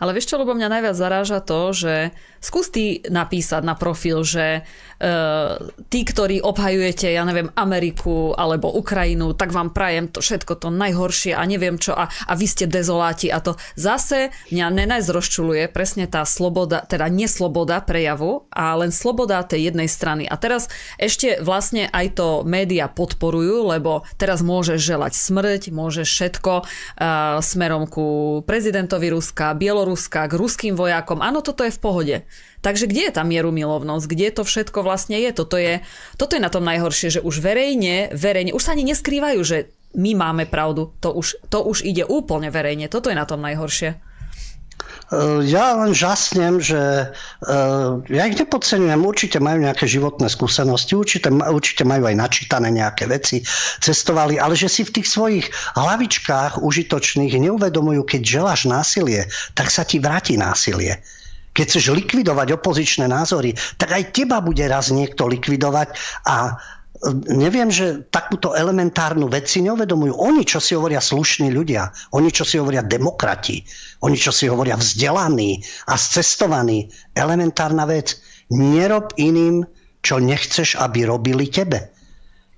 Ale 0.00 0.16
vieš 0.16 0.32
čo, 0.32 0.40
lebo 0.40 0.56
mňa 0.56 0.72
najviac 0.72 0.96
zaráža 0.96 1.44
to, 1.44 1.76
že 1.76 2.16
skús 2.38 2.70
ty 2.70 3.02
napísať 3.06 3.62
na 3.66 3.74
profil, 3.74 4.22
že 4.22 4.62
uh, 4.62 5.58
tí, 5.90 6.04
ktorí 6.06 6.42
obhajujete, 6.42 7.10
ja 7.10 7.22
neviem, 7.26 7.50
Ameriku 7.54 8.34
alebo 8.34 8.70
Ukrajinu, 8.72 9.34
tak 9.34 9.50
vám 9.54 9.74
prajem 9.74 10.10
to 10.10 10.22
všetko 10.22 10.58
to 10.58 10.68
najhoršie 10.70 11.34
a 11.34 11.42
neviem 11.44 11.76
čo 11.78 11.94
a, 11.94 12.06
a 12.06 12.32
vy 12.38 12.46
ste 12.46 12.70
dezoláti 12.70 13.28
a 13.28 13.42
to 13.42 13.58
zase 13.74 14.30
mňa 14.54 14.66
nenajz 14.84 15.06
rozčuluje 15.10 15.66
presne 15.70 16.06
tá 16.06 16.22
sloboda, 16.22 16.84
teda 16.86 17.10
nesloboda 17.10 17.82
prejavu 17.82 18.46
a 18.52 18.76
len 18.78 18.94
sloboda 18.94 19.42
tej 19.44 19.72
jednej 19.72 19.88
strany. 19.90 20.24
A 20.28 20.38
teraz 20.38 20.70
ešte 21.00 21.40
vlastne 21.42 21.90
aj 21.90 22.18
to 22.18 22.28
média 22.46 22.86
podporujú, 22.86 23.68
lebo 23.68 24.06
teraz 24.20 24.44
môže 24.44 24.78
želať 24.78 25.14
smrť, 25.16 25.62
môže 25.74 26.02
všetko 26.06 26.52
uh, 26.62 27.38
smerom 27.42 27.88
ku 27.88 28.40
prezidentovi 28.44 29.10
Ruska, 29.10 29.56
Bieloruska, 29.56 30.28
k 30.28 30.32
ruským 30.36 30.74
vojakom. 30.76 31.24
Áno, 31.24 31.40
toto 31.40 31.64
je 31.64 31.72
v 31.72 31.80
pohode. 31.80 32.16
Takže 32.58 32.90
kde 32.90 33.08
je 33.08 33.12
tá 33.14 33.22
mierumilovnosť? 33.22 34.04
Kde 34.10 34.28
to 34.34 34.42
všetko 34.42 34.82
vlastne 34.82 35.14
je? 35.18 35.30
Toto 35.30 35.54
je, 35.54 35.78
toto 36.18 36.34
je 36.34 36.42
na 36.42 36.50
tom 36.50 36.66
najhoršie, 36.66 37.18
že 37.18 37.24
už 37.24 37.38
verejne, 37.38 38.10
verejne, 38.10 38.50
už 38.50 38.62
sa 38.62 38.74
ani 38.74 38.88
neskrývajú, 38.90 39.40
že 39.46 39.70
my 39.94 40.18
máme 40.18 40.44
pravdu. 40.50 40.90
To 41.00 41.14
už, 41.14 41.48
to 41.48 41.62
už 41.64 41.86
ide 41.86 42.02
úplne 42.04 42.50
verejne. 42.50 42.90
Toto 42.90 43.08
je 43.08 43.16
na 43.16 43.24
tom 43.24 43.40
najhoršie. 43.40 44.08
Eh, 45.08 45.40
ja 45.48 45.72
len 45.72 45.96
žasnem, 45.96 46.60
že 46.60 47.08
eh, 47.08 47.90
ja 48.12 48.22
ich 48.28 48.36
nepodceňujem, 48.36 49.00
určite 49.00 49.40
majú 49.40 49.64
nejaké 49.64 49.88
životné 49.88 50.28
skúsenosti, 50.28 50.92
určite, 50.92 51.32
určite 51.32 51.88
majú 51.88 52.12
aj 52.12 52.16
načítané 52.16 52.68
nejaké 52.68 53.08
veci, 53.08 53.40
cestovali, 53.80 54.36
ale 54.36 54.52
že 54.52 54.68
si 54.68 54.84
v 54.84 55.00
tých 55.00 55.08
svojich 55.08 55.46
hlavičkách 55.80 56.60
užitočných 56.60 57.40
neuvedomujú, 57.40 58.04
keď 58.04 58.20
želáš 58.20 58.68
násilie, 58.68 59.24
tak 59.56 59.72
sa 59.72 59.88
ti 59.88 59.96
vráti 59.96 60.36
násilie. 60.36 61.00
Keď 61.58 61.66
chceš 61.66 61.90
likvidovať 61.90 62.54
opozičné 62.54 63.10
názory, 63.10 63.50
tak 63.82 63.90
aj 63.90 64.14
teba 64.14 64.38
bude 64.38 64.62
raz 64.70 64.94
niekto 64.94 65.26
likvidovať 65.26 65.90
a 66.30 66.54
neviem, 67.30 67.70
že 67.70 68.06
takúto 68.10 68.54
elementárnu 68.54 69.30
vec 69.30 69.50
si 69.50 69.62
neuvedomujú. 69.62 70.14
Oni, 70.18 70.42
čo 70.42 70.62
si 70.62 70.74
hovoria 70.74 71.02
slušní 71.02 71.50
ľudia, 71.50 71.90
oni, 72.14 72.30
čo 72.30 72.42
si 72.46 72.58
hovoria 72.58 72.82
demokrati, 72.82 73.62
oni, 74.02 74.14
čo 74.18 74.34
si 74.34 74.50
hovoria 74.50 74.78
vzdelaní 74.78 75.62
a 75.90 75.94
scestovaní, 75.94 76.90
elementárna 77.14 77.86
vec, 77.86 78.18
nerob 78.50 79.14
iným, 79.18 79.66
čo 80.02 80.22
nechceš, 80.22 80.78
aby 80.78 81.06
robili 81.06 81.50
tebe. 81.50 81.90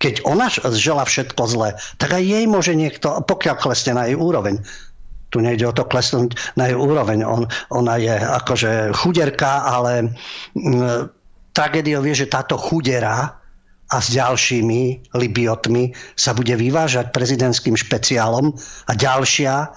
Keď 0.01 0.25
ona 0.25 0.49
žela 0.73 1.05
všetko 1.05 1.43
zle, 1.45 1.77
tak 2.01 2.17
aj 2.17 2.25
jej 2.25 2.45
môže 2.49 2.73
niekto, 2.73 3.21
pokiaľ 3.21 3.57
klesne 3.61 3.93
na 3.97 4.09
jej 4.09 4.17
úroveň, 4.17 4.65
tu 5.31 5.39
nejde 5.41 5.67
o 5.67 5.75
to 5.75 5.87
klesnúť 5.87 6.35
na 6.59 6.71
jej 6.71 6.77
úroveň. 6.77 7.23
On, 7.25 7.47
ona 7.71 7.95
je 7.97 8.15
akože 8.15 8.95
chuderka, 8.95 9.63
ale 9.67 10.11
m, 10.59 11.07
tragédiou 11.55 12.03
je, 12.07 12.27
že 12.27 12.33
táto 12.33 12.59
chudera 12.59 13.41
a 13.91 13.97
s 13.99 14.15
ďalšími 14.15 15.11
libiotmi 15.19 15.91
sa 16.15 16.31
bude 16.31 16.55
vyvážať 16.55 17.11
prezidentským 17.11 17.75
špeciálom 17.75 18.55
a 18.87 18.93
ďalšia, 18.95 19.67
e, 19.67 19.69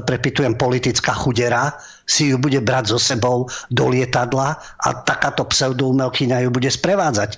prepitujem, 0.00 0.56
politická 0.56 1.12
chudera 1.12 1.76
si 2.08 2.32
ju 2.32 2.40
bude 2.40 2.64
brať 2.64 2.96
so 2.96 2.98
sebou 3.00 3.44
do 3.68 3.84
lietadla 3.92 4.56
a 4.56 4.88
takáto 5.04 5.44
pseudoumelkyňa 5.44 6.48
ju 6.48 6.50
bude 6.52 6.72
sprevádzať. 6.72 7.36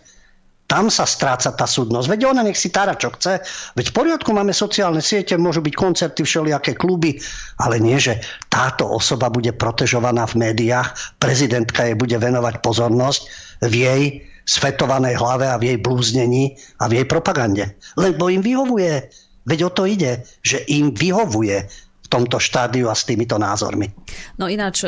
Tam 0.70 0.86
sa 0.86 1.02
stráca 1.02 1.50
tá 1.50 1.66
súdnosť. 1.66 2.06
Veď 2.06 2.20
ona 2.30 2.46
nech 2.46 2.54
si 2.54 2.70
tára, 2.70 2.94
čo 2.94 3.10
chce. 3.10 3.42
Veď 3.74 3.90
v 3.90 3.96
poriadku 3.98 4.30
máme 4.30 4.54
sociálne 4.54 5.02
siete, 5.02 5.34
môžu 5.34 5.66
byť 5.66 5.74
koncerty, 5.74 6.22
všelijaké 6.22 6.78
kluby, 6.78 7.18
ale 7.58 7.82
nie, 7.82 7.98
že 7.98 8.22
táto 8.46 8.86
osoba 8.86 9.26
bude 9.26 9.50
protežovaná 9.50 10.30
v 10.30 10.46
médiách, 10.46 10.94
prezidentka 11.18 11.90
jej 11.90 11.98
bude 11.98 12.14
venovať 12.14 12.62
pozornosť 12.62 13.20
v 13.66 13.74
jej 13.74 14.02
svetovanej 14.46 15.18
hlave 15.18 15.50
a 15.50 15.58
v 15.58 15.74
jej 15.74 15.78
blúznení 15.82 16.54
a 16.78 16.86
v 16.86 17.02
jej 17.02 17.06
propagande. 17.10 17.74
Lebo 17.98 18.30
im 18.30 18.38
vyhovuje. 18.38 19.10
Veď 19.50 19.66
o 19.66 19.70
to 19.74 19.90
ide, 19.90 20.22
že 20.46 20.62
im 20.70 20.94
vyhovuje 20.94 21.66
v 22.02 22.06
tomto 22.06 22.38
štádiu 22.38 22.86
a 22.86 22.94
s 22.94 23.10
týmito 23.10 23.34
názormi. 23.42 23.90
No 24.38 24.46
ináč 24.46 24.86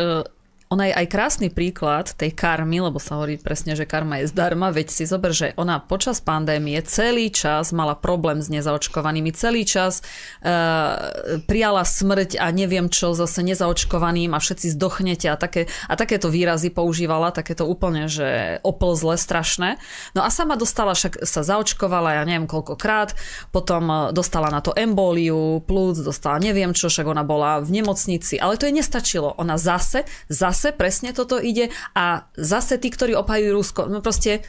ona 0.72 0.88
je 0.88 0.96
aj 0.96 1.06
krásny 1.12 1.48
príklad 1.52 2.16
tej 2.16 2.32
karmy, 2.32 2.80
lebo 2.80 2.96
sa 2.96 3.20
hovorí 3.20 3.36
presne, 3.36 3.76
že 3.76 3.84
karma 3.84 4.24
je 4.24 4.32
zdarma, 4.32 4.72
veď 4.72 4.88
si 4.88 5.04
zober, 5.04 5.36
že 5.36 5.52
ona 5.60 5.84
počas 5.84 6.24
pandémie 6.24 6.80
celý 6.80 7.28
čas 7.28 7.76
mala 7.76 7.92
problém 7.92 8.40
s 8.40 8.48
nezaočkovanými, 8.48 9.36
celý 9.36 9.68
čas 9.68 10.00
uh, 10.40 11.44
prijala 11.44 11.84
smrť 11.84 12.40
a 12.40 12.48
neviem 12.48 12.88
čo 12.88 13.12
zase 13.12 13.44
nezaočkovaným 13.44 14.32
a 14.32 14.40
všetci 14.40 14.72
zdochnete 14.72 15.28
a, 15.28 15.36
také, 15.36 15.68
a 15.88 15.92
takéto 15.92 16.32
výrazy 16.32 16.72
používala, 16.72 17.36
takéto 17.36 17.68
úplne, 17.68 18.08
že 18.08 18.56
oplzle, 18.64 19.20
strašné. 19.20 19.76
No 20.16 20.24
a 20.24 20.32
sama 20.32 20.56
dostala, 20.56 20.96
však 20.96 21.20
sa 21.28 21.44
zaočkovala, 21.44 22.16
ja 22.16 22.24
neviem 22.24 22.48
koľkokrát, 22.48 23.12
potom 23.52 24.08
dostala 24.16 24.48
na 24.48 24.64
to 24.64 24.72
embóliu, 24.72 25.60
plúc, 25.68 26.00
dostala 26.00 26.40
neviem 26.40 26.72
čo, 26.72 26.88
však 26.88 27.04
ona 27.04 27.26
bola 27.26 27.60
v 27.60 27.82
nemocnici, 27.82 28.40
ale 28.40 28.56
to 28.56 28.64
jej 28.64 28.72
nestačilo. 28.72 29.36
Ona 29.36 29.60
zase, 29.60 30.08
zase 30.32 30.61
zase 30.62 30.78
presne 30.78 31.10
toto 31.10 31.42
ide 31.42 31.74
a 31.98 32.30
zase 32.38 32.78
tí, 32.78 32.86
ktorí 32.94 33.18
opájajú 33.18 33.50
Rusko, 33.50 33.82
no 33.90 33.98
proste 33.98 34.46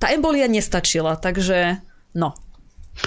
tá 0.00 0.08
embolia 0.08 0.48
nestačila, 0.48 1.20
takže 1.20 1.84
no. 2.16 2.32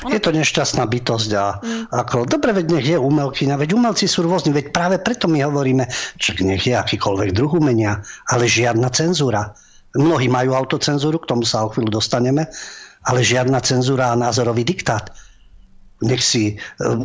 Je 0.06 0.22
to 0.22 0.30
nešťastná 0.30 0.86
bytosť 0.86 1.30
a 1.34 1.46
mm. 1.58 1.84
ako, 1.90 2.30
dobre, 2.30 2.54
veď 2.54 2.66
nech 2.70 2.88
je 2.94 2.98
umelkyňa, 3.02 3.58
veď 3.58 3.74
umelci 3.74 4.06
sú 4.06 4.22
rôzni, 4.22 4.54
veď 4.54 4.70
práve 4.70 5.02
preto 5.02 5.26
my 5.26 5.42
hovoríme, 5.42 5.90
že 6.22 6.38
nech 6.46 6.62
je 6.70 6.78
akýkoľvek 6.78 7.34
druh 7.34 7.50
umenia, 7.58 8.06
ale 8.30 8.46
žiadna 8.46 8.94
cenzúra. 8.94 9.58
Mnohí 9.98 10.30
majú 10.30 10.54
autocenzúru, 10.54 11.18
k 11.26 11.30
tomu 11.34 11.46
sa 11.46 11.66
o 11.66 11.74
chvíľu 11.74 11.98
dostaneme, 11.98 12.46
ale 13.10 13.26
žiadna 13.26 13.62
cenzúra 13.66 14.14
a 14.14 14.18
názorový 14.18 14.62
diktát. 14.62 15.10
Nech 16.02 16.26
si 16.26 16.44
e, 16.50 16.56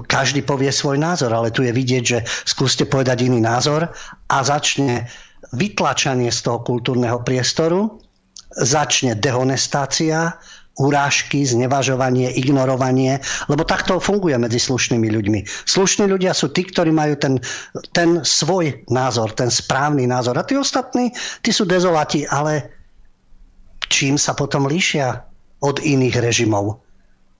každý 0.08 0.40
povie 0.40 0.72
svoj 0.72 0.96
názor, 0.96 1.32
ale 1.32 1.52
tu 1.52 1.60
je 1.64 1.72
vidieť, 1.72 2.04
že 2.04 2.18
skúste 2.48 2.88
povedať 2.88 3.28
iný 3.28 3.40
názor 3.44 3.92
a 4.32 4.36
začne 4.40 5.08
vytlačanie 5.54 6.28
z 6.28 6.40
toho 6.44 6.60
kultúrneho 6.64 7.22
priestoru, 7.24 8.00
začne 8.56 9.14
dehonestácia, 9.16 10.36
urážky, 10.78 11.42
znevažovanie, 11.42 12.30
ignorovanie, 12.38 13.18
lebo 13.50 13.66
takto 13.66 13.98
funguje 13.98 14.38
medzi 14.38 14.62
slušnými 14.62 15.10
ľuďmi. 15.10 15.40
Slušní 15.66 16.06
ľudia 16.06 16.30
sú 16.30 16.54
tí, 16.54 16.62
ktorí 16.62 16.94
majú 16.94 17.18
ten, 17.18 17.34
ten 17.90 18.22
svoj 18.22 18.86
názor, 18.86 19.34
ten 19.34 19.50
správny 19.50 20.06
názor. 20.06 20.38
A 20.38 20.46
tí 20.46 20.54
ostatní, 20.54 21.10
tí 21.42 21.50
sú 21.50 21.66
dezolati, 21.66 22.24
ale 22.30 22.70
čím 23.90 24.14
sa 24.14 24.38
potom 24.38 24.70
líšia 24.70 25.18
od 25.66 25.82
iných 25.82 26.22
režimov, 26.22 26.78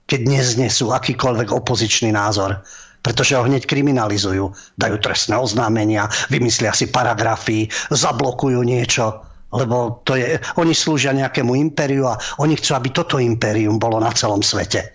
keď 0.03 0.19
neznesú 0.27 0.91
akýkoľvek 0.91 1.55
opozičný 1.55 2.11
názor? 2.11 2.59
Pretože 2.99 3.35
ho 3.35 3.47
hneď 3.47 3.65
kriminalizujú. 3.65 4.51
Dajú 4.75 4.95
trestné 4.99 5.39
oznámenia, 5.39 6.07
vymyslia 6.27 6.75
si 6.75 6.91
paragrafy, 6.91 7.67
zablokujú 7.91 8.61
niečo 8.63 9.29
lebo 9.49 10.05
to 10.05 10.13
je, 10.13 10.37
oni 10.61 10.77
slúžia 10.77 11.09
nejakému 11.09 11.57
impériu 11.57 12.05
a 12.05 12.21
oni 12.37 12.53
chcú, 12.53 12.77
aby 12.77 12.93
toto 12.93 13.17
impérium 13.17 13.81
bolo 13.81 13.97
na 13.97 14.13
celom 14.13 14.45
svete. 14.45 14.93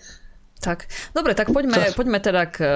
Tak, 0.55 0.89
dobre, 1.13 1.37
tak 1.37 1.51
poďme, 1.51 1.93
poďme 1.93 2.17
teda 2.23 2.49
k 2.49 2.57
e, 2.63 2.69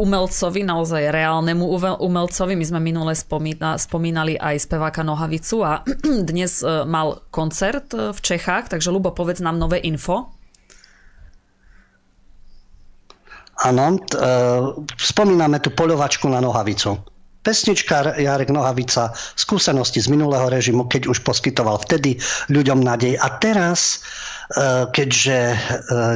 umelcovi, 0.00 0.64
naozaj 0.64 1.12
reálnemu 1.12 1.60
umelcovi. 2.00 2.54
My 2.56 2.64
sme 2.64 2.80
minule 2.80 3.12
spomína, 3.12 3.76
spomínali 3.76 4.38
aj 4.38 4.70
speváka 4.70 5.04
Nohavicu 5.04 5.60
a 5.60 5.84
dnes 6.30 6.64
e, 6.64 6.86
mal 6.88 7.20
koncert 7.28 7.92
e, 7.92 8.16
v 8.16 8.20
Čechách, 8.22 8.72
takže 8.72 8.88
Lubo, 8.88 9.12
povedz 9.12 9.44
nám 9.44 9.60
nové 9.60 9.82
info. 9.84 10.32
Áno, 13.62 13.94
spomíname 14.98 15.62
tu 15.62 15.70
poľovačku 15.70 16.26
na 16.26 16.42
Nohavicu. 16.42 16.98
Pesničkár 17.42 18.22
Jarek 18.22 18.54
Nohavica, 18.54 19.10
skúsenosti 19.34 19.98
z 19.98 20.06
minulého 20.06 20.46
režimu, 20.46 20.86
keď 20.86 21.10
už 21.10 21.26
poskytoval 21.26 21.82
vtedy 21.82 22.14
ľuďom 22.54 22.86
nádej. 22.86 23.18
A 23.18 23.34
teraz, 23.42 23.98
e, 24.54 24.86
keďže 24.94 25.38
e, 25.50 25.56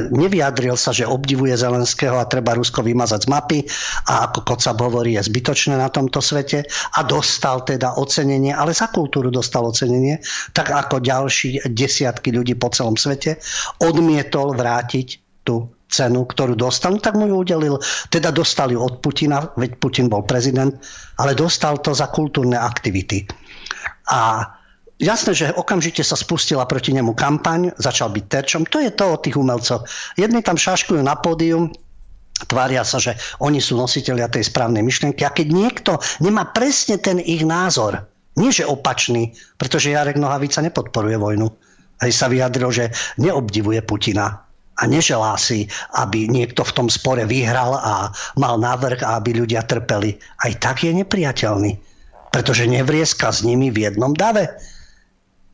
nevyjadril 0.07 0.79
sa, 0.79 0.95
že 0.95 1.03
obdivuje 1.03 1.51
Zelenského 1.51 2.15
a 2.15 2.31
treba 2.31 2.55
Rusko 2.55 2.79
vymazať 2.79 3.27
z 3.27 3.31
mapy 3.31 3.59
a 4.07 4.31
ako 4.31 4.47
Kocab 4.47 4.79
hovorí, 4.79 5.19
je 5.19 5.27
zbytočné 5.27 5.75
na 5.75 5.91
tomto 5.91 6.23
svete 6.23 6.63
a 6.95 7.03
dostal 7.03 7.59
teda 7.67 7.99
ocenenie, 7.99 8.55
ale 8.55 8.71
za 8.71 8.87
kultúru 8.87 9.27
dostal 9.27 9.67
ocenenie, 9.67 10.23
tak 10.55 10.71
ako 10.71 11.03
ďalší 11.03 11.59
desiatky 11.75 12.31
ľudí 12.31 12.55
po 12.55 12.71
celom 12.71 12.95
svete, 12.95 13.35
odmietol 13.83 14.55
vrátiť 14.55 15.19
tú 15.43 15.67
cenu, 15.87 16.27
ktorú 16.27 16.53
dostal, 16.55 16.99
tak 16.99 17.15
mu 17.15 17.27
ju 17.27 17.35
udelil. 17.43 17.75
Teda 18.11 18.31
dostali 18.31 18.75
od 18.75 18.99
Putina, 18.99 19.43
veď 19.55 19.79
Putin 19.79 20.07
bol 20.11 20.23
prezident, 20.27 20.75
ale 21.19 21.33
dostal 21.33 21.79
to 21.79 21.95
za 21.95 22.11
kultúrne 22.11 22.59
aktivity. 22.59 23.23
A 24.11 24.43
jasné, 24.99 25.31
že 25.35 25.55
okamžite 25.55 26.03
sa 26.03 26.19
spustila 26.19 26.67
proti 26.67 26.91
nemu 26.95 27.15
kampaň, 27.15 27.71
začal 27.79 28.11
byť 28.11 28.25
terčom. 28.27 28.63
To 28.71 28.83
je 28.83 28.91
to 28.91 29.05
od 29.15 29.19
tých 29.23 29.39
umelcov. 29.39 29.87
Jedni 30.19 30.43
tam 30.43 30.59
šaškujú 30.59 30.99
na 31.03 31.15
pódium, 31.15 31.71
tvária 32.45 32.85
sa, 32.85 33.01
že 33.01 33.17
oni 33.41 33.57
sú 33.57 33.79
nositeľia 33.79 34.29
tej 34.29 34.47
správnej 34.47 34.85
myšlienky. 34.85 35.25
A 35.25 35.33
keď 35.33 35.47
niekto 35.49 35.91
nemá 36.21 36.51
presne 36.51 37.01
ten 37.01 37.17
ich 37.17 37.41
názor, 37.41 38.05
nie 38.37 38.53
že 38.53 38.69
opačný, 38.69 39.33
pretože 39.57 39.89
Jarek 39.89 40.21
Nohavica 40.21 40.61
nepodporuje 40.61 41.17
vojnu. 41.17 41.49
Aj 41.97 42.11
sa 42.13 42.29
vyjadril, 42.29 42.69
že 42.69 42.85
neobdivuje 43.17 43.81
Putina 43.81 44.46
a 44.77 44.83
neželá 44.85 45.33
si, 45.41 45.65
aby 45.97 46.29
niekto 46.29 46.61
v 46.61 46.75
tom 46.77 46.87
spore 46.87 47.25
vyhral 47.25 47.77
a 47.77 48.13
mal 48.37 48.61
návrh 48.61 49.01
a 49.01 49.17
aby 49.17 49.41
ľudia 49.41 49.65
trpeli. 49.65 50.17
Aj 50.45 50.53
tak 50.61 50.85
je 50.85 50.93
nepriateľný, 50.93 51.73
pretože 52.29 52.69
nevrieska 52.69 53.33
s 53.33 53.41
nimi 53.41 53.73
v 53.73 53.89
jednom 53.89 54.13
dave. 54.13 54.45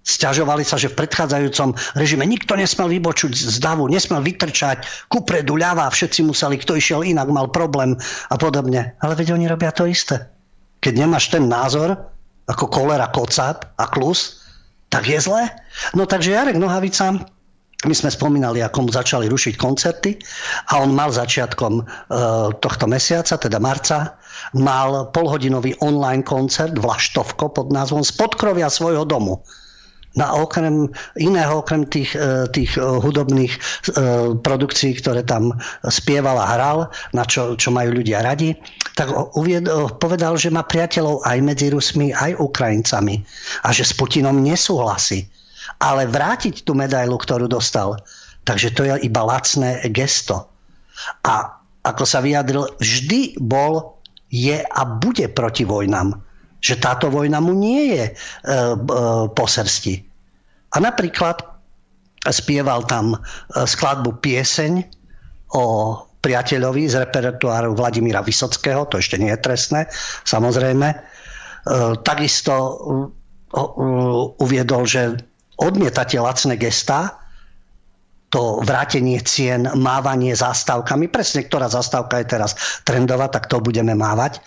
Sťažovali 0.03 0.67
sa, 0.67 0.75
že 0.75 0.91
v 0.91 0.99
predchádzajúcom 0.99 1.95
režime 1.95 2.27
nikto 2.27 2.59
nesmel 2.59 2.91
vybočuť 2.91 3.31
z 3.31 3.55
davu, 3.63 3.87
nesmel 3.87 4.19
vytrčať 4.19 5.07
kupredu 5.07 5.55
ľava, 5.55 5.87
všetci 5.87 6.27
museli, 6.27 6.59
kto 6.59 6.75
išiel 6.75 7.07
inak, 7.07 7.31
mal 7.31 7.47
problém 7.47 7.95
a 8.27 8.35
podobne. 8.35 8.91
Ale 8.99 9.15
veď 9.15 9.31
oni 9.31 9.47
robia 9.47 9.71
to 9.71 9.87
isté. 9.87 10.27
Keď 10.83 11.07
nemáš 11.07 11.31
ten 11.31 11.47
názor, 11.47 11.95
ako 12.51 12.67
kolera, 12.67 13.07
kocát 13.15 13.71
a 13.79 13.87
klus, 13.87 14.43
tak 14.91 15.07
je 15.07 15.15
zle. 15.23 15.47
No 15.95 16.03
takže 16.03 16.35
Jarek 16.35 16.59
Nohavica 16.59 17.23
my 17.83 17.95
sme 17.95 18.09
spomínali, 18.11 18.63
ako 18.63 18.87
mu 18.87 18.89
začali 18.91 19.27
rušiť 19.27 19.55
koncerty 19.59 20.15
a 20.71 20.79
on 20.79 20.95
mal 20.95 21.11
začiatkom 21.11 21.73
e, 21.79 21.83
tohto 22.63 22.85
mesiaca, 22.87 23.35
teda 23.35 23.59
marca, 23.59 24.15
mal 24.55 25.11
polhodinový 25.11 25.75
online 25.83 26.23
koncert 26.23 26.75
Vlaštovko 26.79 27.51
pod 27.51 27.67
názvom 27.75 28.03
Spodkrovia 28.03 28.71
svojho 28.71 29.03
domu. 29.03 29.43
Na 30.13 30.29
okrem 30.29 30.93
iného, 31.17 31.65
okrem 31.65 31.89
tých, 31.89 32.13
e, 32.13 32.45
tých 32.53 32.77
hudobných 32.77 33.51
e, 33.51 33.59
produkcií, 34.37 35.01
ktoré 35.01 35.25
tam 35.25 35.57
spieval 35.89 36.37
a 36.37 36.47
hral, 36.53 36.79
na 37.11 37.25
čo, 37.25 37.57
čo 37.57 37.73
majú 37.73 37.99
ľudia 37.99 38.21
radi, 38.21 38.53
tak 38.93 39.09
uvied, 39.33 39.65
povedal, 39.97 40.37
že 40.37 40.53
má 40.53 40.61
priateľov 40.61 41.25
aj 41.25 41.37
medzi 41.41 41.73
Rusmi, 41.73 42.13
aj 42.13 42.37
Ukrajincami 42.37 43.25
a 43.65 43.73
že 43.73 43.83
s 43.83 43.91
Putinom 43.97 44.37
nesúhlasí 44.39 45.25
ale 45.79 46.09
vrátiť 46.09 46.65
tú 46.65 46.77
medailu, 46.77 47.15
ktorú 47.17 47.47
dostal. 47.49 47.97
Takže 48.43 48.75
to 48.75 48.83
je 48.83 49.07
iba 49.07 49.21
lacné 49.23 49.79
gesto. 49.89 50.49
A 51.23 51.63
ako 51.83 52.03
sa 52.03 52.23
vyjadril, 52.23 52.67
vždy 52.79 53.39
bol, 53.39 53.99
je 54.33 54.59
a 54.59 54.81
bude 54.85 55.29
proti 55.31 55.63
vojnám. 55.67 56.15
Že 56.63 56.75
táto 56.79 57.07
vojna 57.11 57.43
mu 57.43 57.53
nie 57.53 57.99
je 57.99 58.03
e, 58.07 58.13
e, 58.13 58.17
po 59.29 59.45
srsti. 59.45 59.99
A 60.73 60.81
napríklad 60.81 61.43
spieval 62.31 62.87
tam 62.87 63.13
e, 63.13 63.17
skladbu 63.67 64.23
Pieseň 64.23 64.79
o 65.53 65.63
priateľovi 66.23 66.87
z 66.87 67.03
repertoáru 67.03 67.75
Vladimíra 67.75 68.23
Vysockého, 68.23 68.87
to 68.87 68.95
ešte 68.95 69.19
nie 69.19 69.27
je 69.35 69.43
trestné, 69.43 69.81
samozrejme. 70.23 70.87
E, 70.87 70.97
takisto 72.07 72.53
e, 72.55 72.73
uviedol, 74.39 74.87
že 74.87 75.19
odmietate 75.57 76.17
lacné 76.17 76.57
gestá, 76.57 77.19
to 78.33 78.65
vrátenie 78.65 79.21
cien, 79.21 79.69
mávanie 79.77 80.33
zástavkami, 80.33 81.05
presne 81.05 81.45
ktorá 81.45 81.69
zástavka 81.69 82.17
je 82.17 82.33
teraz 82.33 82.81
trendová, 82.81 83.29
tak 83.29 83.45
to 83.45 83.61
budeme 83.61 83.93
mávať. 83.93 84.41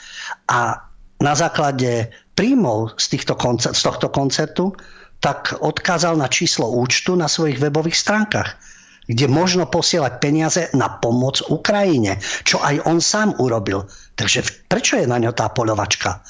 A 0.50 0.82
na 1.22 1.34
základe 1.38 2.10
príjmov 2.34 2.98
z, 2.98 3.14
týchto 3.14 3.38
koncert, 3.38 3.78
z 3.78 3.82
tohto 3.86 4.10
koncertu 4.10 4.74
tak 5.22 5.54
odkázal 5.62 6.18
na 6.18 6.26
číslo 6.26 6.66
účtu 6.66 7.14
na 7.14 7.30
svojich 7.30 7.62
webových 7.62 7.96
stránkach, 7.96 8.58
kde 9.06 9.30
možno 9.30 9.70
posielať 9.70 10.18
peniaze 10.18 10.66
na 10.74 10.98
pomoc 10.98 11.38
Ukrajine, 11.46 12.18
čo 12.42 12.58
aj 12.60 12.82
on 12.90 12.98
sám 12.98 13.38
urobil. 13.38 13.86
Takže 14.18 14.66
prečo 14.66 14.98
je 14.98 15.06
na 15.06 15.22
ňo 15.22 15.30
tá 15.30 15.46
poľovačka? 15.48 16.20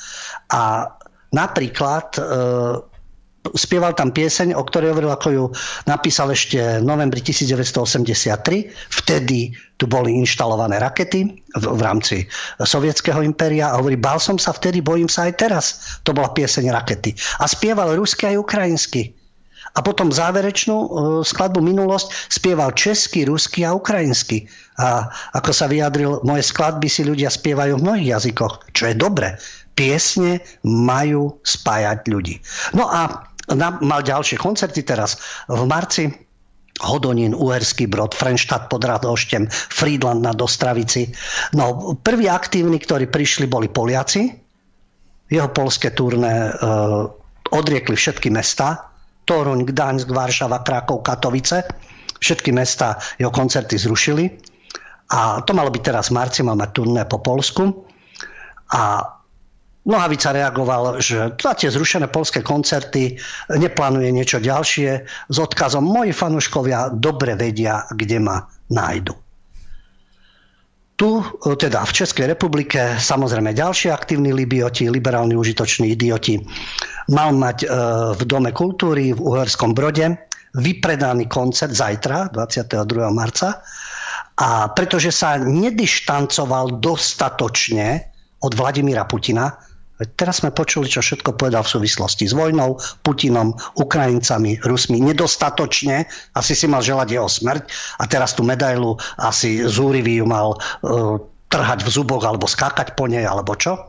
A 0.53 0.93
napríklad 1.33 2.07
e, 2.15 2.23
spieval 3.55 3.95
tam 3.95 4.11
pieseň, 4.11 4.57
o 4.57 4.63
ktorej 4.65 4.97
hovoril, 4.97 5.13
ako 5.15 5.29
ju 5.31 5.45
napísal 5.87 6.35
ešte 6.35 6.81
v 6.81 6.85
novembri 6.85 7.23
1983. 7.23 8.73
Vtedy 8.91 9.55
tu 9.77 9.85
boli 9.85 10.17
inštalované 10.17 10.81
rakety 10.81 11.29
v, 11.37 11.65
v 11.65 11.81
rámci 11.85 12.25
sovietského 12.59 13.21
impéria 13.21 13.71
a 13.71 13.79
hovorí, 13.79 13.95
bál 13.95 14.17
som 14.17 14.41
sa 14.41 14.57
vtedy, 14.57 14.81
bojím 14.81 15.07
sa 15.07 15.29
aj 15.29 15.33
teraz. 15.37 15.65
To 16.09 16.17
bola 16.17 16.33
pieseň 16.33 16.73
rakety. 16.73 17.13
A 17.39 17.47
spieval 17.47 17.93
rusky 17.95 18.27
aj 18.33 18.41
ukrajinsky. 18.41 19.13
A 19.77 19.85
potom 19.85 20.09
záverečnú 20.09 20.77
uh, 20.77 20.89
skladbu 21.21 21.61
Minulosť 21.61 22.33
spieval 22.33 22.73
česky, 22.73 23.29
rusky 23.29 23.61
a 23.69 23.77
ukrajinsky. 23.77 24.49
A 24.81 25.13
ako 25.37 25.53
sa 25.53 25.69
vyjadril, 25.69 26.25
moje 26.25 26.49
skladby 26.49 26.89
si 26.89 27.05
ľudia 27.05 27.29
spievajú 27.29 27.77
v 27.77 27.85
mnohých 27.85 28.09
jazykoch, 28.17 28.73
čo 28.73 28.89
je 28.89 28.95
dobre. 28.97 29.37
Piesne 29.77 30.41
majú 30.65 31.37
spájať 31.45 32.09
ľudí. 32.09 32.41
No 32.73 32.89
a 32.89 33.29
mal 33.55 34.01
ďalšie 34.03 34.41
koncerty 34.41 34.83
teraz 34.83 35.21
v 35.47 35.63
marci. 35.67 36.11
Hodonín, 36.77 37.33
Uherský 37.33 37.89
Brod, 37.89 38.13
Frenštát 38.13 38.69
pod 38.69 38.85
Radoštem, 38.85 39.49
Friedland 39.49 40.21
na 40.21 40.37
Dostravici. 40.37 41.09
No, 41.57 41.97
prví 41.97 42.29
aktívni, 42.29 42.77
ktorí 42.77 43.09
prišli, 43.09 43.49
boli 43.49 43.73
Poliaci. 43.73 44.29
Jeho 45.33 45.49
polské 45.57 45.97
turné 45.97 46.53
e, 46.53 46.69
odriekli 47.49 47.97
všetky 47.97 48.29
mesta. 48.29 48.93
Toruň, 49.25 49.65
Gdaňsk, 49.65 50.13
Varšava, 50.13 50.61
Krakov, 50.69 51.01
Katovice. 51.01 51.65
Všetky 52.21 52.53
mesta 52.53 53.01
jeho 53.17 53.33
koncerty 53.33 53.81
zrušili 53.81 54.29
a 55.07 55.43
to 55.47 55.55
malo 55.55 55.71
byť 55.71 55.83
teraz 55.83 56.11
v 56.11 56.19
marci, 56.19 56.43
máme 56.43 56.67
turné 56.75 57.07
po 57.07 57.23
Polsku. 57.23 57.87
A 58.75 59.07
Nohavica 59.87 60.35
reagoval, 60.35 60.99
že 60.99 61.39
za 61.39 61.55
tie 61.55 61.71
zrušené 61.71 62.11
polské 62.11 62.43
koncerty 62.43 63.15
neplánuje 63.55 64.11
niečo 64.11 64.43
ďalšie 64.43 64.91
s 65.07 65.37
odkazom 65.39 65.87
moji 65.87 66.11
fanúškovia 66.11 66.91
dobre 66.91 67.39
vedia, 67.39 67.87
kde 67.95 68.19
ma 68.19 68.43
nájdu. 68.67 69.15
Tu, 70.97 71.21
teda 71.61 71.85
v 71.85 71.93
Českej 71.93 72.25
republike, 72.25 72.97
samozrejme 72.97 73.53
ďalší 73.53 73.93
aktívni 73.93 74.33
libioti, 74.33 74.89
liberálni 74.89 75.37
užitoční 75.37 75.93
idioti, 75.93 76.41
mal 77.13 77.37
mať 77.37 77.59
e, 77.63 77.67
v 78.17 78.21
Dome 78.25 78.51
kultúry 78.57 79.13
v 79.13 79.21
Uherskom 79.21 79.77
Brode 79.77 80.27
vypredaný 80.57 81.29
koncert 81.29 81.77
zajtra, 81.77 82.33
22. 82.33 83.13
marca. 83.13 83.61
A 84.41 84.73
pretože 84.73 85.13
sa 85.13 85.37
nedištancoval 85.37 86.81
dostatočne 86.81 88.13
od 88.41 88.53
Vladimíra 88.57 89.05
Putina, 89.05 89.53
Teraz 89.97 90.45
sme 90.45 90.53
počuli, 90.53 90.93
čo 90.93 91.01
všetko 91.01 91.41
povedal 91.41 91.65
v 91.65 91.73
súvislosti 91.81 92.29
s 92.29 92.37
vojnou, 92.37 92.77
Putinom, 93.01 93.57
Ukrajincami, 93.81 94.61
Rusmi. 94.61 95.01
Nedostatočne, 95.01 96.05
asi 96.37 96.53
si 96.53 96.69
mal 96.69 96.85
želať 96.85 97.09
jeho 97.17 97.25
smrť 97.25 97.65
a 97.97 98.05
teraz 98.05 98.37
tú 98.37 98.45
medailu 98.45 99.01
asi 99.17 99.65
zúrivý 99.65 100.21
ju 100.21 100.29
mal 100.29 100.53
uh, 100.53 101.17
trhať 101.49 101.81
v 101.81 101.89
zuboch 101.89 102.29
alebo 102.29 102.45
skákať 102.45 102.93
po 102.93 103.09
nej, 103.09 103.25
alebo 103.25 103.57
čo. 103.57 103.89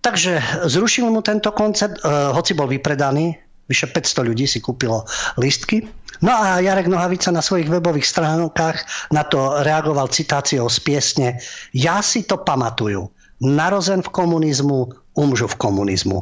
Takže 0.00 0.64
zrušil 0.64 1.12
mu 1.12 1.20
tento 1.20 1.52
koncert, 1.52 2.00
uh, 2.00 2.32
hoci 2.32 2.56
bol 2.56 2.72
vypredaný, 2.72 3.36
vyše 3.68 3.92
500 3.92 4.24
ľudí 4.24 4.48
si 4.48 4.64
kúpilo 4.64 5.04
lístky. 5.36 5.84
No 6.24 6.32
a 6.32 6.64
Jarek 6.64 6.88
Nohavica 6.88 7.28
na 7.28 7.44
svojich 7.44 7.68
webových 7.68 8.08
stránkach 8.08 8.88
na 9.12 9.24
to 9.28 9.60
reagoval 9.60 10.08
citáciou 10.08 10.68
z 10.72 10.80
piesne 10.80 11.28
Ja 11.76 12.00
si 12.00 12.24
to 12.24 12.40
pamatuju. 12.40 13.19
Narozen 13.40 14.04
v 14.04 14.10
komunizmu, 14.12 14.92
umžu 15.16 15.48
v 15.48 15.56
komunizmu. 15.56 16.20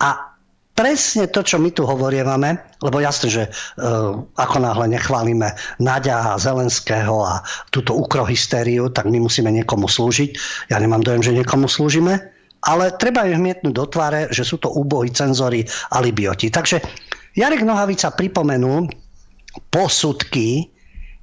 A 0.00 0.32
presne 0.72 1.28
to, 1.28 1.44
čo 1.44 1.60
my 1.60 1.74
tu 1.74 1.84
hovorievame, 1.84 2.56
lebo 2.80 3.02
jasne, 3.02 3.28
že 3.28 3.42
e, 3.46 3.50
ako 4.32 4.56
náhle 4.62 4.88
nechválime 4.94 5.52
Nadia 5.82 6.34
a 6.34 6.40
Zelenského 6.40 7.20
a 7.20 7.44
túto 7.68 7.92
ukrohystériu, 7.98 8.88
tak 8.94 9.10
my 9.10 9.20
musíme 9.20 9.50
niekomu 9.52 9.90
slúžiť. 9.90 10.30
Ja 10.72 10.80
nemám 10.80 11.04
dojem, 11.04 11.20
že 11.20 11.36
niekomu 11.36 11.68
slúžime 11.68 12.38
ale 12.66 12.90
treba 12.98 13.22
im 13.22 13.38
hmietnúť 13.38 13.74
do 13.74 13.86
tváre, 13.86 14.26
že 14.34 14.42
sú 14.42 14.58
to 14.58 14.72
úbohí 14.74 15.14
cenzory 15.14 15.62
a 15.94 16.02
libioti. 16.02 16.50
Takže 16.50 16.82
Jarek 17.38 17.62
Nohavica 17.62 18.10
pripomenul 18.10 18.90
posudky, 19.70 20.66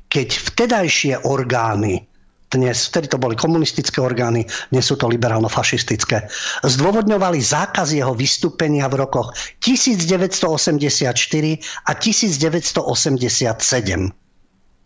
keď 0.07 0.27
vtedajšie 0.31 1.13
orgány, 1.27 2.07
dnes, 2.55 2.87
vtedy 2.87 3.11
to 3.11 3.19
boli 3.19 3.35
komunistické 3.35 3.99
orgány, 3.99 4.47
dnes 4.71 4.87
sú 4.87 4.95
to 4.95 5.11
liberálno-fašistické, 5.11 6.25
zdôvodňovali 6.63 7.39
zákaz 7.43 7.91
jeho 7.91 8.15
vystúpenia 8.15 8.87
v 8.87 9.03
rokoch 9.03 9.35
1984 9.59 11.11
a 11.85 11.91
1987. 11.91 12.81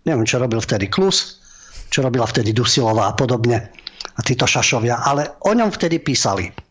Neviem, 0.07 0.25
čo 0.25 0.37
robil 0.41 0.59
vtedy 0.59 0.89
Klus, 0.89 1.37
čo 1.93 2.01
robila 2.01 2.25
vtedy 2.25 2.53
Dusilová 2.53 3.13
a 3.13 3.17
podobne 3.17 3.69
a 4.17 4.19
títo 4.25 4.49
šašovia, 4.49 5.05
ale 5.05 5.37
o 5.45 5.51
ňom 5.53 5.69
vtedy 5.71 6.01
písali. 6.01 6.68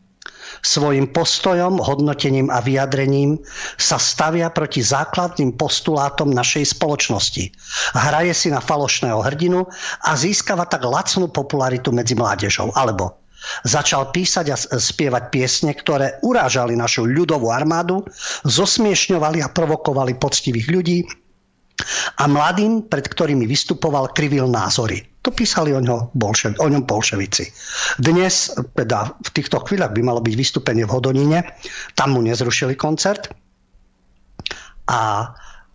Svojim 0.63 1.11
postojom, 1.11 1.79
hodnotením 1.79 2.51
a 2.51 2.59
vyjadrením 2.63 3.39
sa 3.79 3.97
stavia 3.97 4.51
proti 4.51 4.83
základným 4.83 5.55
postulátom 5.55 6.31
našej 6.31 6.75
spoločnosti. 6.77 7.51
Hraje 7.95 8.35
si 8.35 8.49
na 8.51 8.59
falošného 8.63 9.23
hrdinu 9.23 9.67
a 10.05 10.11
získava 10.19 10.67
tak 10.67 10.83
lacnú 10.87 11.31
popularitu 11.31 11.95
medzi 11.95 12.19
mládežou. 12.19 12.75
Alebo 12.75 13.19
Začal 13.63 14.11
písať 14.11 14.47
a 14.51 14.57
spievať 14.59 15.31
piesne, 15.31 15.71
ktoré 15.71 16.19
urážali 16.27 16.75
našu 16.75 17.07
ľudovú 17.07 17.55
armádu, 17.55 18.03
zosmiešňovali 18.43 19.39
a 19.47 19.53
provokovali 19.55 20.19
poctivých 20.19 20.67
ľudí, 20.67 20.99
a 22.19 22.27
mladým, 22.27 22.91
pred 22.91 23.07
ktorými 23.07 23.47
vystupoval, 23.47 24.11
krivil 24.11 24.51
názory. 24.51 25.07
To 25.27 25.35
písali 25.35 25.75
o, 25.75 25.81
ňo 25.83 26.15
bolšev, 26.15 26.63
o 26.63 26.67
ňom 26.71 26.87
bolševici. 26.87 27.51
Dnes, 27.99 28.55
teda 28.79 29.19
v 29.19 29.31
týchto 29.35 29.59
chvíľach 29.67 29.93
by 29.93 30.01
malo 30.07 30.21
byť 30.23 30.35
vystúpenie 30.39 30.87
v 30.87 30.95
Hodonine, 30.95 31.43
tam 31.99 32.15
mu 32.15 32.21
nezrušili 32.23 32.79
koncert 32.79 33.35
a 34.89 35.33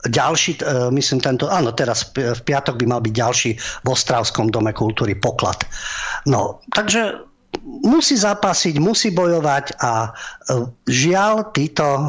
ďalší, 0.08 0.52
e, 0.60 0.92
myslím 0.96 1.20
tento, 1.20 1.52
áno, 1.52 1.76
teraz 1.76 2.12
v 2.16 2.42
piatok 2.44 2.80
by 2.80 2.86
mal 2.88 3.02
byť 3.04 3.14
ďalší 3.14 3.52
v 3.58 3.88
Ostravskom 3.88 4.48
dome 4.52 4.72
kultúry 4.72 5.16
poklad. 5.16 5.64
No, 6.28 6.64
takže 6.72 7.33
musí 7.84 8.16
zápasiť, 8.16 8.80
musí 8.80 9.12
bojovať 9.12 9.78
a 9.84 10.08
e, 10.08 10.10
žiaľ, 10.88 11.52
títo 11.52 11.84
e, 11.84 12.02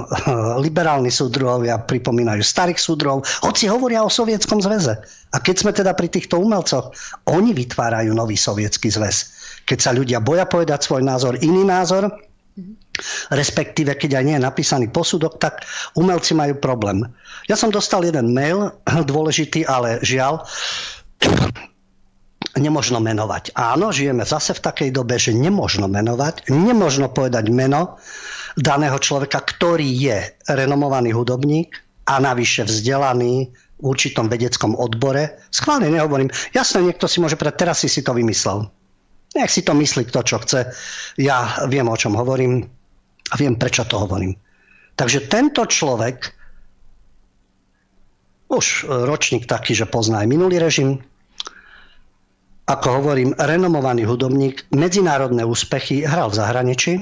liberálni 0.63 1.11
súdruhovia 1.11 1.83
pripomínajú 1.83 2.41
starých 2.41 2.81
súdruhov, 2.81 3.27
hoci 3.43 3.67
hovoria 3.69 4.07
o 4.07 4.11
Sovietskom 4.11 4.63
zväze. 4.63 4.95
A 5.35 5.37
keď 5.43 5.57
sme 5.61 5.73
teda 5.75 5.93
pri 5.93 6.09
týchto 6.09 6.39
umelcoch, 6.39 6.95
oni 7.27 7.51
vytvárajú 7.53 8.15
nový 8.15 8.39
sovietský 8.39 8.89
zväz. 8.89 9.35
Keď 9.67 9.79
sa 9.83 9.91
ľudia 9.91 10.23
boja 10.23 10.47
povedať 10.47 10.87
svoj 10.87 11.03
názor, 11.03 11.35
iný 11.43 11.67
názor, 11.67 12.09
respektíve 13.35 13.99
keď 13.99 14.23
aj 14.23 14.25
nie 14.25 14.37
je 14.39 14.47
napísaný 14.47 14.87
posudok, 14.95 15.43
tak 15.43 15.67
umelci 15.99 16.39
majú 16.39 16.55
problém. 16.63 17.03
Ja 17.51 17.59
som 17.59 17.75
dostal 17.75 18.07
jeden 18.07 18.31
mail, 18.31 18.71
dôležitý, 19.11 19.67
ale 19.67 19.99
žiaľ, 20.07 20.47
nemožno 22.59 23.03
menovať. 23.03 23.55
Áno, 23.59 23.91
žijeme 23.91 24.23
zase 24.23 24.55
v 24.55 24.65
takej 24.65 24.91
dobe, 24.95 25.19
že 25.19 25.35
nemožno 25.35 25.91
menovať, 25.91 26.51
nemožno 26.51 27.11
povedať 27.11 27.51
meno 27.51 27.99
daného 28.55 28.99
človeka, 28.99 29.43
ktorý 29.43 29.87
je 29.87 30.19
renomovaný 30.47 31.11
hudobník 31.11 31.75
a 32.07 32.23
navyše 32.23 32.63
vzdelaný 32.67 33.51
v 33.51 33.85
určitom 33.85 34.31
vedeckom 34.31 34.79
odbore. 34.79 35.43
Schválne 35.51 35.91
nehovorím. 35.91 36.31
Jasne, 36.55 36.87
niekto 36.87 37.11
si 37.11 37.19
môže 37.19 37.35
povedať, 37.35 37.59
teraz 37.59 37.83
si 37.83 37.91
si 37.91 38.07
to 38.07 38.15
vymyslel. 38.15 38.71
Nech 39.35 39.51
si 39.51 39.67
to 39.67 39.75
myslí 39.75 40.07
kto, 40.07 40.21
čo 40.23 40.39
chce. 40.39 40.71
Ja 41.19 41.67
viem, 41.67 41.91
o 41.91 41.99
čom 41.99 42.15
hovorím 42.15 42.63
a 43.31 43.35
viem, 43.35 43.59
prečo 43.59 43.83
to 43.83 43.99
hovorím. 43.99 44.39
Takže 44.95 45.27
tento 45.27 45.67
človek, 45.67 46.31
už 48.47 48.87
ročník 48.87 49.51
taký, 49.51 49.75
že 49.75 49.91
pozná 49.91 50.23
aj 50.23 50.31
minulý 50.31 50.63
režim, 50.63 51.03
ako 52.65 52.87
hovorím, 53.01 53.37
renomovaný 53.37 54.09
hudobník, 54.09 54.65
medzinárodné 54.73 55.45
úspechy, 55.45 56.05
hral 56.09 56.33
v 56.33 56.39
zahraničí, 56.41 56.93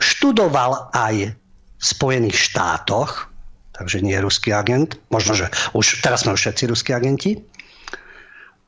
študoval 0.00 0.88
aj 0.96 1.36
v 1.36 1.84
Spojených 1.84 2.36
štátoch, 2.36 3.28
takže 3.76 4.00
nie 4.00 4.16
je 4.16 4.24
ruský 4.24 4.56
agent, 4.56 4.96
možno, 5.12 5.36
že 5.36 5.52
už 5.76 6.00
teraz 6.00 6.24
sme 6.24 6.32
všetci 6.32 6.72
ruskí 6.72 6.96
agenti, 6.96 7.44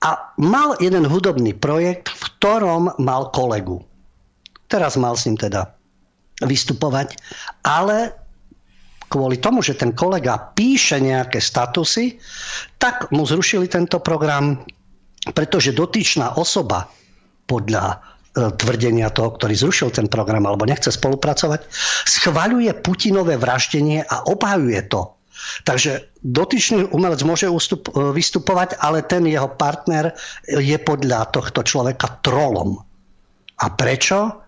a 0.04 0.37
mal 0.37 0.76
jeden 0.76 1.09
hudobný 1.09 1.56
projekt, 1.56 2.12
v 2.12 2.22
ktorom 2.37 2.92
mal 3.00 3.32
kolegu. 3.32 3.80
Teraz 4.68 5.00
mal 5.00 5.16
s 5.16 5.24
ním 5.24 5.40
teda 5.40 5.72
vystupovať, 6.44 7.16
ale 7.64 8.12
kvôli 9.09 9.40
tomu, 9.40 9.64
že 9.64 9.78
ten 9.78 9.96
kolega 9.96 10.52
píše 10.52 11.00
nejaké 11.00 11.40
statusy, 11.40 12.20
tak 12.76 13.09
mu 13.09 13.24
zrušili 13.24 13.70
tento 13.70 13.96
program, 14.02 14.61
pretože 15.34 15.74
dotyčná 15.74 16.38
osoba 16.38 16.90
podľa 17.46 17.84
e, 17.90 17.96
tvrdenia 18.54 19.10
toho, 19.10 19.34
ktorý 19.34 19.54
zrušil 19.54 19.94
ten 19.94 20.06
program 20.06 20.46
alebo 20.46 20.66
nechce 20.66 20.90
spolupracovať, 20.90 21.66
schvaľuje 22.06 22.70
Putinové 22.82 23.38
vraždenie 23.38 24.06
a 24.06 24.26
obhajuje 24.26 24.82
to. 24.90 25.16
Takže 25.68 26.16
dotyčný 26.24 26.90
umelec 26.90 27.20
môže 27.22 27.46
ustup, 27.46 27.90
e, 27.92 28.14
vystupovať, 28.14 28.78
ale 28.82 29.06
ten 29.06 29.26
jeho 29.26 29.50
partner 29.54 30.14
je 30.46 30.76
podľa 30.78 31.30
tohto 31.34 31.62
človeka 31.62 32.22
trolom. 32.22 32.78
A 33.62 33.66
prečo? 33.72 34.44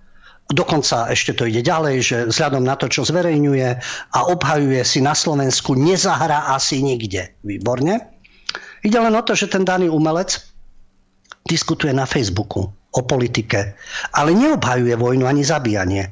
Dokonca 0.49 1.13
ešte 1.13 1.37
to 1.37 1.45
ide 1.45 1.61
ďalej, 1.61 1.97
že 2.01 2.17
vzhľadom 2.33 2.65
na 2.65 2.73
to, 2.73 2.89
čo 2.89 3.05
zverejňuje 3.05 3.69
a 4.17 4.19
obhajuje 4.33 4.81
si 4.81 5.05
na 5.05 5.13
Slovensku, 5.13 5.77
nezahrá 5.77 6.57
asi 6.57 6.81
nikde. 6.81 7.37
Výborne. 7.45 8.01
Ide 8.81 8.97
len 8.97 9.13
o 9.13 9.21
to, 9.21 9.37
že 9.37 9.53
ten 9.53 9.69
daný 9.69 9.93
umelec 9.93 10.48
diskutuje 11.49 11.91
na 11.97 12.05
Facebooku 12.05 12.69
o 12.69 13.01
politike, 13.05 13.75
ale 14.13 14.37
neobhajuje 14.37 14.95
vojnu 14.95 15.25
ani 15.25 15.43
zabíjanie. 15.43 16.05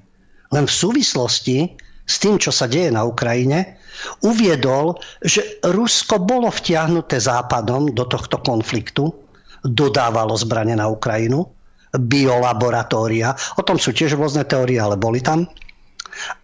Len 0.51 0.65
v 0.65 0.73
súvislosti 0.73 1.77
s 2.07 2.17
tým, 2.23 2.41
čo 2.41 2.55
sa 2.55 2.71
deje 2.71 2.89
na 2.89 3.05
Ukrajine, 3.05 3.77
uviedol, 4.23 4.97
že 5.21 5.61
Rusko 5.67 6.23
bolo 6.23 6.49
vtiahnuté 6.49 7.19
západom 7.19 7.91
do 7.93 8.07
tohto 8.07 8.39
konfliktu, 8.41 9.11
dodávalo 9.67 10.39
zbranie 10.39 10.79
na 10.79 10.87
Ukrajinu, 10.87 11.45
biolaboratória, 11.97 13.33
o 13.57 13.63
tom 13.65 13.81
sú 13.81 13.91
tiež 13.91 14.15
rôzne 14.15 14.45
teórie, 14.45 14.79
ale 14.79 15.01
boli 15.01 15.25
tam. 15.25 15.49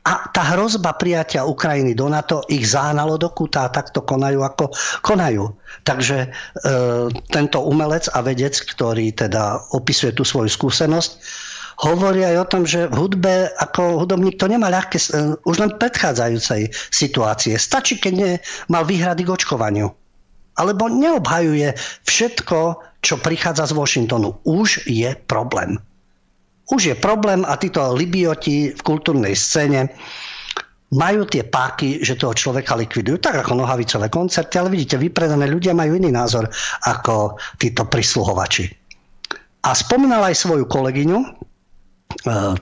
A 0.02 0.28
tá 0.34 0.42
hrozba 0.52 0.92
prijatia 0.98 1.46
Ukrajiny 1.46 1.94
do 1.94 2.10
NATO 2.10 2.42
ich 2.50 2.68
zahnalo 2.68 3.16
do 3.16 3.30
kúta 3.30 3.66
a 3.66 3.72
takto 3.72 4.02
konajú, 4.02 4.42
ako 4.42 4.74
konajú. 5.00 5.48
Takže 5.86 6.18
e, 6.26 6.28
tento 7.30 7.58
umelec 7.62 8.10
a 8.12 8.20
vedec, 8.20 8.52
ktorý 8.52 9.14
teda 9.14 9.72
opisuje 9.72 10.12
tú 10.12 10.26
svoju 10.26 10.50
skúsenosť, 10.50 11.10
hovorí 11.86 12.26
aj 12.26 12.36
o 12.42 12.50
tom, 12.50 12.62
že 12.68 12.90
v 12.90 12.98
hudbe 12.98 13.34
ako 13.58 14.04
hudobník 14.04 14.36
to 14.36 14.50
nemá 14.50 14.68
ľahké 14.68 14.98
e, 14.98 15.38
už 15.46 15.56
len 15.62 15.70
predchádzajúcej 15.78 16.68
situácie. 16.90 17.54
Stačí, 17.56 17.96
keď 17.96 18.12
nie, 18.12 18.32
mal 18.68 18.84
výhrady 18.84 19.24
k 19.24 19.32
očkovaniu. 19.32 19.88
Alebo 20.60 20.90
neobhajuje 20.92 21.72
všetko, 22.04 22.58
čo 23.00 23.14
prichádza 23.18 23.70
z 23.70 23.76
Washingtonu. 23.78 24.36
Už 24.44 24.84
je 24.84 25.16
problém 25.24 25.80
už 26.72 26.82
je 26.88 26.96
problém 26.96 27.44
a 27.44 27.60
títo 27.60 27.92
libioti 27.92 28.72
v 28.72 28.80
kultúrnej 28.80 29.36
scéne 29.36 29.92
majú 30.92 31.24
tie 31.24 31.44
páky, 31.44 32.04
že 32.04 32.20
toho 32.20 32.36
človeka 32.36 32.76
likvidujú, 32.76 33.16
tak 33.20 33.40
ako 33.40 33.60
nohavicové 33.60 34.12
koncerty, 34.12 34.60
ale 34.60 34.72
vidíte, 34.72 35.00
vypredané 35.00 35.48
ľudia 35.48 35.72
majú 35.72 35.96
iný 35.96 36.12
názor 36.12 36.48
ako 36.84 37.40
títo 37.56 37.88
prisluhovači. 37.88 38.68
A 39.64 39.72
spomínal 39.72 40.24
aj 40.28 40.36
svoju 40.36 40.68
kolegyňu, 40.68 41.18
e, 41.22 41.28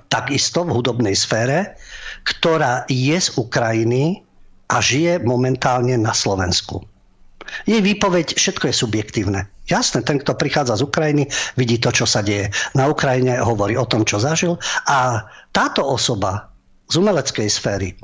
takisto 0.07 0.63
v 0.63 0.75
hudobnej 0.79 1.17
sfére, 1.19 1.75
ktorá 2.23 2.87
je 2.87 3.19
z 3.19 3.35
Ukrajiny 3.35 4.23
a 4.71 4.79
žije 4.79 5.27
momentálne 5.27 5.99
na 5.99 6.15
Slovensku. 6.15 6.87
Jej 7.67 7.83
výpoveď, 7.83 8.35
všetko 8.37 8.71
je 8.71 8.75
subjektívne. 8.75 9.41
Jasné, 9.71 10.03
ten, 10.03 10.19
kto 10.19 10.35
prichádza 10.35 10.79
z 10.79 10.87
Ukrajiny, 10.87 11.25
vidí 11.55 11.79
to, 11.79 11.95
čo 11.95 12.05
sa 12.05 12.21
deje. 12.27 12.51
Na 12.75 12.91
Ukrajine 12.91 13.39
hovorí 13.39 13.79
o 13.79 13.87
tom, 13.87 14.03
čo 14.03 14.19
zažil. 14.19 14.59
A 14.91 15.25
táto 15.55 15.87
osoba 15.87 16.51
z 16.91 16.99
umeleckej 16.99 17.47
sféry, 17.47 17.95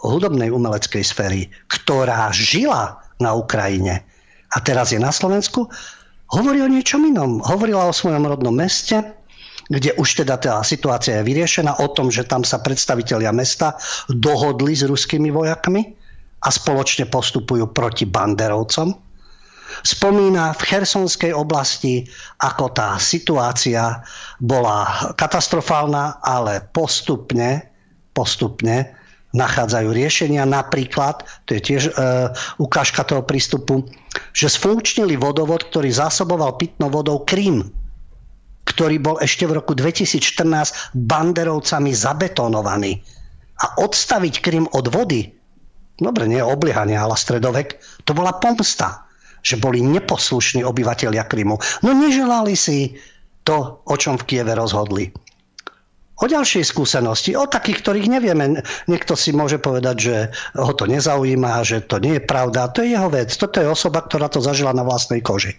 hudobnej 0.00 0.54
umeleckej 0.54 1.02
sféry, 1.02 1.50
ktorá 1.66 2.30
žila 2.30 3.02
na 3.18 3.34
Ukrajine 3.34 4.06
a 4.54 4.56
teraz 4.62 4.94
je 4.94 5.02
na 5.02 5.10
Slovensku, 5.10 5.66
hovorí 6.30 6.62
o 6.62 6.70
niečom 6.70 7.02
inom. 7.04 7.42
Hovorila 7.42 7.90
o 7.90 7.94
svojom 7.94 8.22
rodnom 8.26 8.54
meste, 8.54 9.02
kde 9.70 9.94
už 9.98 10.24
teda 10.26 10.38
tá 10.38 10.62
situácia 10.66 11.20
je 11.20 11.26
vyriešená, 11.26 11.78
o 11.78 11.90
tom, 11.90 12.10
že 12.10 12.26
tam 12.26 12.42
sa 12.42 12.58
predstavitelia 12.58 13.30
mesta 13.30 13.78
dohodli 14.10 14.74
s 14.74 14.82
ruskými 14.86 15.30
vojakmi 15.30 15.99
a 16.40 16.48
spoločne 16.48 17.08
postupujú 17.08 17.68
proti 17.72 18.08
banderovcom 18.08 19.10
spomína 19.82 20.52
v 20.56 20.62
Chersonskej 20.66 21.32
oblasti, 21.32 22.04
ako 22.42 22.74
tá 22.74 22.98
situácia 23.00 24.02
bola 24.42 25.12
katastrofálna, 25.16 26.20
ale 26.20 26.66
postupne, 26.74 27.64
postupne 28.12 28.92
nachádzajú 29.30 29.88
riešenia. 29.94 30.42
Napríklad, 30.42 31.22
to 31.46 31.54
je 31.54 31.60
tiež 31.62 31.82
e, 31.86 31.92
ukážka 32.58 33.06
toho 33.06 33.22
prístupu, 33.22 33.86
že 34.34 34.50
sfunkčnili 34.50 35.14
vodovod, 35.14 35.70
ktorý 35.70 35.94
zásoboval 35.94 36.58
pitnou 36.58 36.90
vodou 36.90 37.22
Krím, 37.22 37.70
ktorý 38.66 38.98
bol 38.98 39.16
ešte 39.22 39.46
v 39.46 39.62
roku 39.62 39.78
2014 39.78 40.98
banderovcami 40.98 41.94
zabetonovaný. 41.94 42.98
A 43.60 43.78
odstaviť 43.78 44.34
Krím 44.42 44.66
od 44.74 44.90
vody, 44.90 45.30
dobre, 46.00 46.26
nie 46.26 46.40
obliehanie, 46.40 46.96
ale 46.96 47.14
stredovek, 47.14 47.76
to 48.08 48.16
bola 48.16 48.34
pomsta 48.40 49.06
že 49.40 49.56
boli 49.56 49.80
neposlušní 49.80 50.64
obyvateľia 50.64 51.24
Krymu. 51.24 51.56
No 51.84 51.90
neželali 51.96 52.52
si 52.56 52.96
to, 53.44 53.80
o 53.88 53.94
čom 53.96 54.20
v 54.20 54.26
Kieve 54.28 54.52
rozhodli. 54.52 55.08
O 56.20 56.28
ďalšej 56.28 56.68
skúsenosti, 56.68 57.32
o 57.32 57.48
takých, 57.48 57.80
ktorých 57.80 58.12
nevieme. 58.12 58.60
Niekto 58.84 59.16
si 59.16 59.32
môže 59.32 59.56
povedať, 59.56 59.96
že 59.96 60.16
ho 60.52 60.72
to 60.76 60.84
nezaujíma, 60.84 61.64
že 61.64 61.80
to 61.88 61.96
nie 61.96 62.20
je 62.20 62.22
pravda. 62.28 62.68
To 62.76 62.84
je 62.84 62.92
jeho 62.92 63.08
vec. 63.08 63.32
Toto 63.32 63.56
je 63.56 63.64
osoba, 63.64 64.04
ktorá 64.04 64.28
to 64.28 64.44
zažila 64.44 64.76
na 64.76 64.84
vlastnej 64.84 65.24
koži. 65.24 65.56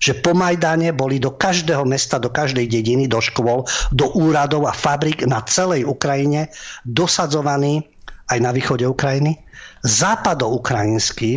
Že 0.00 0.24
po 0.24 0.32
Majdane 0.32 0.96
boli 0.96 1.20
do 1.20 1.36
každého 1.36 1.84
mesta, 1.84 2.16
do 2.16 2.32
každej 2.32 2.64
dediny, 2.64 3.04
do 3.04 3.20
škôl, 3.20 3.68
do 3.92 4.08
úradov 4.16 4.64
a 4.64 4.72
fabrik 4.72 5.20
na 5.28 5.44
celej 5.44 5.84
Ukrajine 5.84 6.48
dosadzovaní 6.88 7.84
aj 8.30 8.38
na 8.40 8.50
východe 8.52 8.86
Ukrajiny 8.88 9.36
západoukrajinskí 9.84 11.36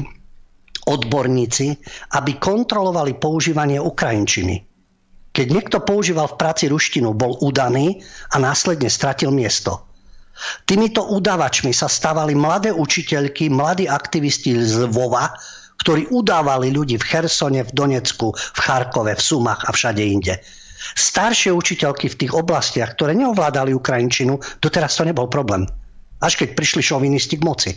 odborníci, 0.88 1.76
aby 2.16 2.40
kontrolovali 2.40 3.20
používanie 3.20 3.76
ukrajinčiny. 3.76 4.64
Keď 5.36 5.48
niekto 5.52 5.78
používal 5.84 6.32
v 6.34 6.40
práci 6.40 6.72
ruštinu, 6.72 7.14
bol 7.14 7.38
udaný 7.44 8.02
a 8.34 8.40
následne 8.40 8.88
stratil 8.88 9.30
miesto. 9.30 9.84
Týmito 10.64 11.04
udavačmi 11.14 11.76
sa 11.76 11.92
stávali 11.92 12.34
mladé 12.34 12.72
učiteľky, 12.72 13.52
mladí 13.52 13.86
aktivisti 13.90 14.56
z 14.64 14.88
Lvova, 14.88 15.34
ktorí 15.82 16.10
udávali 16.10 16.74
ľudí 16.74 16.98
v 16.98 17.06
Chersone, 17.06 17.62
v 17.68 17.72
Donecku, 17.74 18.34
v 18.34 18.60
Charkove, 18.60 19.14
v 19.14 19.22
Sumach 19.22 19.62
a 19.68 19.74
všade 19.74 20.02
inde. 20.02 20.42
Staršie 20.98 21.54
učiteľky 21.54 22.10
v 22.10 22.18
tých 22.26 22.34
oblastiach, 22.34 22.94
ktoré 22.98 23.18
neovládali 23.18 23.74
Ukrajinčinu, 23.74 24.38
doteraz 24.62 24.98
to 24.98 25.06
nebol 25.06 25.26
problém. 25.30 25.66
Až 26.22 26.34
keď 26.42 26.58
prišli 26.58 26.82
šovinisti 26.82 27.38
k 27.38 27.46
moci. 27.46 27.72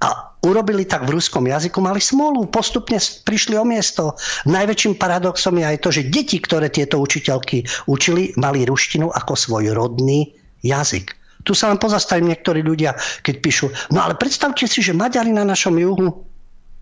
A 0.00 0.32
urobili 0.44 0.88
tak 0.88 1.04
v 1.04 1.18
ruskom 1.18 1.44
jazyku, 1.44 1.80
mali 1.80 2.00
smolu, 2.00 2.48
postupne 2.48 2.96
prišli 3.00 3.58
o 3.58 3.64
miesto. 3.68 4.16
Najväčším 4.48 4.96
paradoxom 4.96 5.60
je 5.60 5.64
aj 5.64 5.78
to, 5.84 5.88
že 5.92 6.08
deti, 6.08 6.40
ktoré 6.40 6.72
tieto 6.72 7.00
učiteľky 7.00 7.64
učili, 7.90 8.32
mali 8.40 8.64
ruštinu 8.64 9.12
ako 9.12 9.32
svoj 9.36 9.76
rodný 9.76 10.32
jazyk. 10.64 11.12
Tu 11.44 11.52
sa 11.52 11.68
len 11.68 11.76
pozastavím 11.76 12.32
niektorí 12.32 12.64
ľudia, 12.64 12.96
keď 13.20 13.34
píšu, 13.44 13.66
no 13.92 14.00
ale 14.00 14.16
predstavte 14.16 14.64
si, 14.64 14.80
že 14.80 14.96
Maďari 14.96 15.28
na 15.28 15.44
našom 15.44 15.76
juhu, 15.76 16.08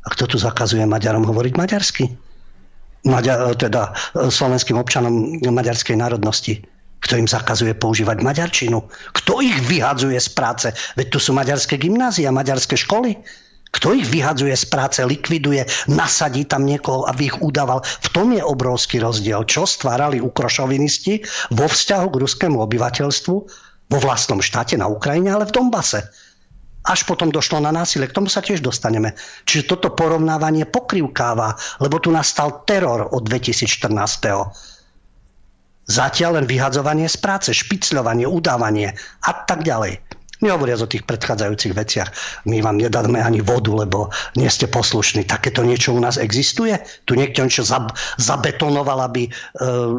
a 0.03 0.07
kto 0.11 0.35
tu 0.35 0.37
zakazuje 0.38 0.83
Maďarom 0.83 1.23
hovoriť 1.23 1.55
maďarsky? 1.55 2.05
Maďar, 3.07 3.55
teda 3.55 3.95
e, 4.14 4.31
slovenským 4.31 4.79
občanom 4.79 5.38
maďarskej 5.42 5.99
národnosti. 5.99 6.62
Kto 7.03 7.19
im 7.19 7.27
zakazuje 7.27 7.75
používať 7.75 8.23
maďarčinu? 8.23 8.79
Kto 9.11 9.43
ich 9.43 9.59
vyhadzuje 9.67 10.17
z 10.17 10.31
práce? 10.31 10.71
Veď 10.95 11.07
tu 11.11 11.19
sú 11.19 11.35
maďarské 11.35 11.75
gymnázia, 11.75 12.31
maďarské 12.31 12.79
školy. 12.79 13.19
Kto 13.73 13.97
ich 13.97 14.05
vyhadzuje 14.05 14.53
z 14.53 14.69
práce, 14.69 15.01
likviduje, 15.01 15.65
nasadí 15.88 16.45
tam 16.45 16.69
niekoho, 16.69 17.09
aby 17.09 17.33
ich 17.33 17.37
udával? 17.41 17.81
V 17.81 18.09
tom 18.12 18.37
je 18.37 18.45
obrovský 18.45 19.01
rozdiel. 19.01 19.49
Čo 19.49 19.65
stvárali 19.65 20.21
ukrošovinisti 20.21 21.25
vo 21.57 21.67
vzťahu 21.67 22.07
k 22.12 22.21
ruskému 22.21 22.61
obyvateľstvu 22.61 23.37
vo 23.93 23.99
vlastnom 23.99 24.45
štáte 24.45 24.77
na 24.77 24.87
Ukrajine, 24.87 25.33
ale 25.33 25.49
v 25.49 25.57
Dombase. 25.57 26.05
Až 26.83 27.07
potom 27.07 27.31
došlo 27.31 27.62
na 27.62 27.71
násilie, 27.71 28.11
k 28.11 28.17
tomu 28.19 28.27
sa 28.27 28.43
tiež 28.43 28.61
dostaneme. 28.61 29.15
Čiže 29.47 29.71
toto 29.71 29.95
porovnávanie 29.95 30.67
pokrivkáva, 30.67 31.55
lebo 31.79 32.03
tu 32.03 32.11
nastal 32.11 32.67
teror 32.67 33.09
od 33.15 33.23
2014 33.25 34.71
Zatiaľ 35.90 36.42
len 36.42 36.47
vyhadzovanie 36.47 37.11
z 37.11 37.18
práce, 37.18 37.51
špicľovanie, 37.51 38.27
udávanie 38.27 38.95
a 39.27 39.33
tak 39.47 39.66
ďalej. 39.66 39.99
Nehovoriac 40.42 40.83
o 40.83 40.90
tých 40.90 41.07
predchádzajúcich 41.07 41.71
veciach. 41.71 42.11
My 42.51 42.59
vám 42.59 42.83
nedáme 42.83 43.23
ani 43.23 43.38
vodu, 43.38 43.71
lebo 43.71 44.11
nie 44.35 44.51
ste 44.51 44.66
poslušní. 44.66 45.23
Takéto 45.23 45.62
niečo 45.62 45.95
u 45.95 46.03
nás 46.03 46.18
existuje? 46.18 46.83
Tu 47.07 47.14
niekto 47.14 47.47
niečo 47.47 47.62
zab- 47.62 47.95
zabetonoval, 48.18 49.07
aby, 49.07 49.31
e, 49.31 49.33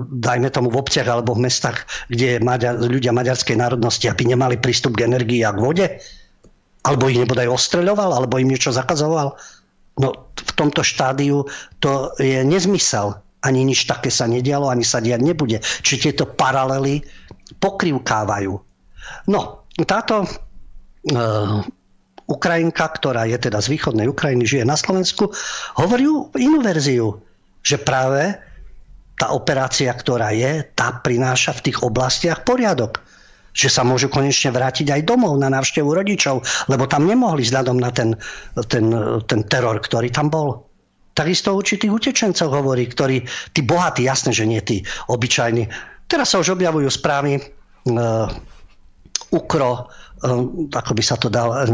dajme 0.03 0.51
tomu 0.51 0.67
v 0.67 0.83
obciach 0.83 1.07
alebo 1.07 1.31
v 1.31 1.47
mestách, 1.47 1.87
kde 2.11 2.37
je 2.37 2.37
Maďar, 2.43 2.75
ľudia 2.75 3.15
maďarskej 3.15 3.55
národnosti, 3.55 4.11
aby 4.11 4.35
nemali 4.35 4.59
prístup 4.59 4.99
k 4.99 5.07
energii 5.07 5.47
a 5.47 5.55
k 5.55 5.63
vode? 5.63 5.87
Alebo 6.83 7.07
ich 7.07 7.23
nebodaj 7.23 7.47
ostreľoval? 7.47 8.11
Alebo 8.11 8.35
im 8.35 8.51
niečo 8.51 8.75
zakazoval? 8.75 9.39
No 9.95 10.07
v 10.35 10.51
tomto 10.59 10.83
štádiu 10.83 11.47
to 11.79 12.11
je 12.19 12.43
nezmysel 12.43 13.15
ani 13.43 13.67
nič 13.67 13.85
také 13.85 14.07
sa 14.07 14.25
nedialo, 14.25 14.71
ani 14.71 14.87
sa 14.87 15.03
diať 15.03 15.21
nebude. 15.21 15.59
Či 15.59 15.99
tieto 15.99 16.25
paralely 16.27 17.03
pokrivkávajú. 17.59 18.53
No, 19.27 19.39
táto 19.83 20.23
uh, 20.23 21.59
Ukrajinka, 22.23 22.87
ktorá 22.87 23.27
je 23.27 23.35
teda 23.35 23.59
z 23.59 23.67
východnej 23.75 24.07
Ukrajiny, 24.07 24.47
žije 24.47 24.63
na 24.63 24.79
Slovensku, 24.79 25.27
hovorí 25.75 26.07
inú 26.39 26.63
verziu, 26.63 27.19
že 27.59 27.75
práve 27.79 28.39
tá 29.19 29.35
operácia, 29.35 29.91
ktorá 29.91 30.31
je, 30.33 30.63
tá 30.73 31.03
prináša 31.03 31.53
v 31.59 31.69
tých 31.69 31.77
oblastiach 31.83 32.47
poriadok. 32.47 33.03
Že 33.53 33.69
sa 33.69 33.81
môžu 33.85 34.09
konečne 34.09 34.49
vrátiť 34.49 34.89
aj 34.89 35.05
domov 35.05 35.37
na 35.37 35.51
návštevu 35.53 35.85
rodičov, 35.85 36.41
lebo 36.65 36.89
tam 36.89 37.05
nemohli 37.05 37.45
vzhľadom 37.45 37.77
na 37.77 37.93
ten, 37.93 38.17
ten, 38.65 38.89
ten 39.29 39.41
teror, 39.45 39.77
ktorý 39.77 40.09
tam 40.09 40.33
bol. 40.33 40.72
Takisto 41.13 41.53
o 41.53 41.59
určitých 41.61 41.93
utečencov 41.93 42.49
hovorí, 42.49 42.89
ktorí, 42.89 43.21
tí 43.53 43.61
bohatí, 43.61 44.09
jasné, 44.09 44.33
že 44.33 44.49
nie 44.49 44.61
tí 44.65 44.81
obyčajní. 45.09 45.69
Teraz 46.09 46.33
sa 46.33 46.41
už 46.41 46.57
objavujú 46.57 46.89
správy 46.89 47.37
uh, 47.37 48.29
ukro, 49.29 49.85
uh, 49.85 50.43
ako 50.73 50.91
by 50.97 51.03
sa 51.05 51.15
to 51.17 51.29
dal, 51.29 51.53
uh, 51.53 51.69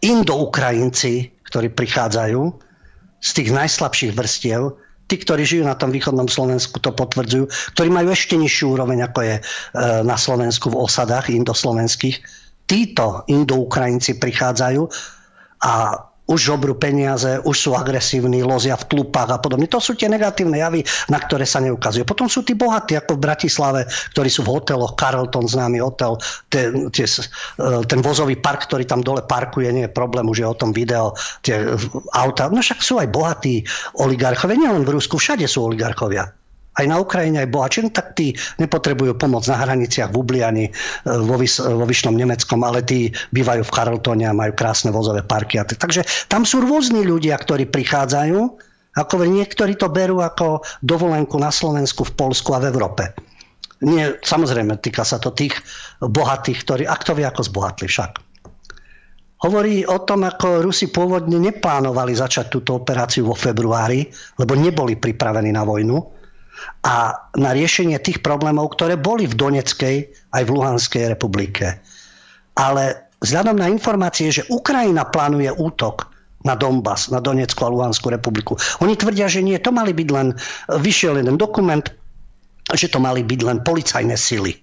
indoukrajinci, 0.00 1.28
ktorí 1.44 1.68
prichádzajú 1.76 2.40
z 3.20 3.30
tých 3.36 3.48
najslabších 3.52 4.16
vrstiev, 4.16 4.72
tí, 5.12 5.20
ktorí 5.20 5.44
žijú 5.44 5.68
na 5.68 5.76
tom 5.76 5.92
východnom 5.92 6.30
Slovensku, 6.30 6.80
to 6.80 6.94
potvrdzujú, 6.94 7.50
ktorí 7.76 7.88
majú 7.92 8.14
ešte 8.14 8.38
nižšiu 8.38 8.78
úroveň, 8.78 9.10
ako 9.10 9.20
je 9.26 9.34
na 10.06 10.14
Slovensku 10.14 10.70
v 10.70 10.80
osadách 10.86 11.34
indoslovenských, 11.34 12.22
títo 12.70 13.26
Indoukrajinci 13.26 14.22
prichádzajú 14.22 14.86
a 15.66 15.98
už 16.30 16.38
žobrú 16.38 16.78
peniaze, 16.78 17.42
už 17.42 17.56
sú 17.58 17.70
agresívni, 17.74 18.46
lozia 18.46 18.78
v 18.78 18.86
tlupách 18.86 19.30
a 19.34 19.38
podobne. 19.42 19.66
To 19.66 19.82
sú 19.82 19.98
tie 19.98 20.06
negatívne 20.06 20.62
javy, 20.62 20.86
na 21.10 21.18
ktoré 21.18 21.42
sa 21.42 21.58
neukazujú. 21.58 22.06
Potom 22.06 22.30
sú 22.30 22.46
tí 22.46 22.54
bohatí, 22.54 22.94
ako 22.94 23.18
v 23.18 23.24
Bratislave, 23.26 23.80
ktorí 24.14 24.30
sú 24.30 24.46
v 24.46 24.54
hoteloch, 24.54 24.94
Carlton, 24.94 25.50
známy 25.50 25.82
hotel, 25.82 26.14
ten, 26.46 26.88
tie, 26.94 27.10
ten 27.90 28.00
vozový 28.00 28.38
park, 28.38 28.70
ktorý 28.70 28.86
tam 28.86 29.02
dole 29.02 29.26
parkuje, 29.26 29.74
nie 29.74 29.84
je 29.90 29.92
problém, 29.92 30.24
už 30.30 30.38
je 30.38 30.46
o 30.46 30.54
tom 30.54 30.70
video, 30.70 31.18
tie 31.42 31.74
auta. 32.14 32.46
No 32.46 32.62
však 32.62 32.78
sú 32.78 33.02
aj 33.02 33.10
bohatí 33.10 33.66
oligarchovia, 33.98 34.54
nielen 34.54 34.86
v 34.86 34.94
Rusku, 34.94 35.18
všade 35.18 35.50
sú 35.50 35.66
oligarchovia 35.66 36.30
aj 36.80 36.86
na 36.88 36.96
Ukrajine, 36.96 37.44
aj 37.44 37.52
bohači, 37.52 37.78
no 37.84 37.92
tak 37.92 38.16
tí 38.16 38.32
nepotrebujú 38.56 39.14
pomoc 39.20 39.44
na 39.46 39.60
hraniciach 39.60 40.10
v 40.10 40.16
Ubliani, 40.16 40.66
e, 40.66 40.72
vo, 41.04 41.36
Vys- 41.36 41.60
vo 41.60 41.84
Vyšnom 41.84 42.16
Nemeckom, 42.16 42.64
ale 42.64 42.80
tí 42.80 43.12
bývajú 43.36 43.62
v 43.68 43.74
Karltone 43.74 44.24
a 44.24 44.32
majú 44.32 44.56
krásne 44.56 44.88
vozové 44.88 45.20
parky. 45.20 45.60
Takže 45.60 46.28
tam 46.32 46.48
sú 46.48 46.64
rôzni 46.64 47.04
ľudia, 47.04 47.36
ktorí 47.36 47.68
prichádzajú, 47.68 48.38
ako 48.96 49.14
niektorí 49.22 49.78
to 49.78 49.86
berú 49.86 50.18
ako 50.18 50.66
dovolenku 50.82 51.38
na 51.38 51.54
Slovensku, 51.54 52.02
v 52.08 52.16
Polsku 52.16 52.56
a 52.56 52.62
v 52.64 52.74
Európe. 52.74 53.14
Nie, 53.80 54.20
samozrejme, 54.20 54.76
týka 54.82 55.06
sa 55.08 55.16
to 55.16 55.32
tých 55.32 55.56
bohatých, 56.04 56.58
ktorí, 56.66 56.82
a 56.84 56.96
kto 57.00 57.16
vie, 57.16 57.24
ako 57.24 57.48
zbohatli 57.48 57.88
však. 57.88 58.12
Hovorí 59.40 59.88
o 59.88 60.04
tom, 60.04 60.28
ako 60.28 60.60
Rusi 60.60 60.92
pôvodne 60.92 61.40
neplánovali 61.40 62.12
začať 62.12 62.52
túto 62.52 62.76
operáciu 62.76 63.24
vo 63.24 63.32
februári, 63.32 64.04
lebo 64.36 64.52
neboli 64.52 65.00
pripravení 65.00 65.48
na 65.48 65.64
vojnu 65.64 66.19
a 66.84 67.12
na 67.36 67.50
riešenie 67.52 68.00
tých 68.00 68.24
problémov, 68.24 68.72
ktoré 68.76 68.96
boli 68.96 69.28
v 69.28 69.36
Doneckej 69.36 69.96
aj 70.32 70.42
v 70.44 70.50
Luhanskej 70.54 71.04
republike. 71.12 71.76
Ale 72.56 72.96
vzhľadom 73.20 73.60
na 73.60 73.68
informácie, 73.68 74.32
že 74.32 74.48
Ukrajina 74.48 75.04
plánuje 75.08 75.52
útok 75.60 76.08
na 76.44 76.56
Donbass, 76.56 77.12
na 77.12 77.20
Donetskú 77.20 77.68
a 77.68 77.72
Luhanskú 77.72 78.08
republiku. 78.08 78.56
Oni 78.80 78.96
tvrdia, 78.96 79.28
že 79.28 79.44
nie, 79.44 79.60
to 79.60 79.68
mali 79.72 79.92
byť 79.92 80.08
len, 80.08 80.32
vyšiel 80.72 81.20
jeden 81.20 81.36
dokument, 81.36 81.84
že 82.72 82.88
to 82.88 82.96
mali 82.96 83.20
byť 83.20 83.40
len 83.44 83.58
policajné 83.60 84.16
sily, 84.16 84.56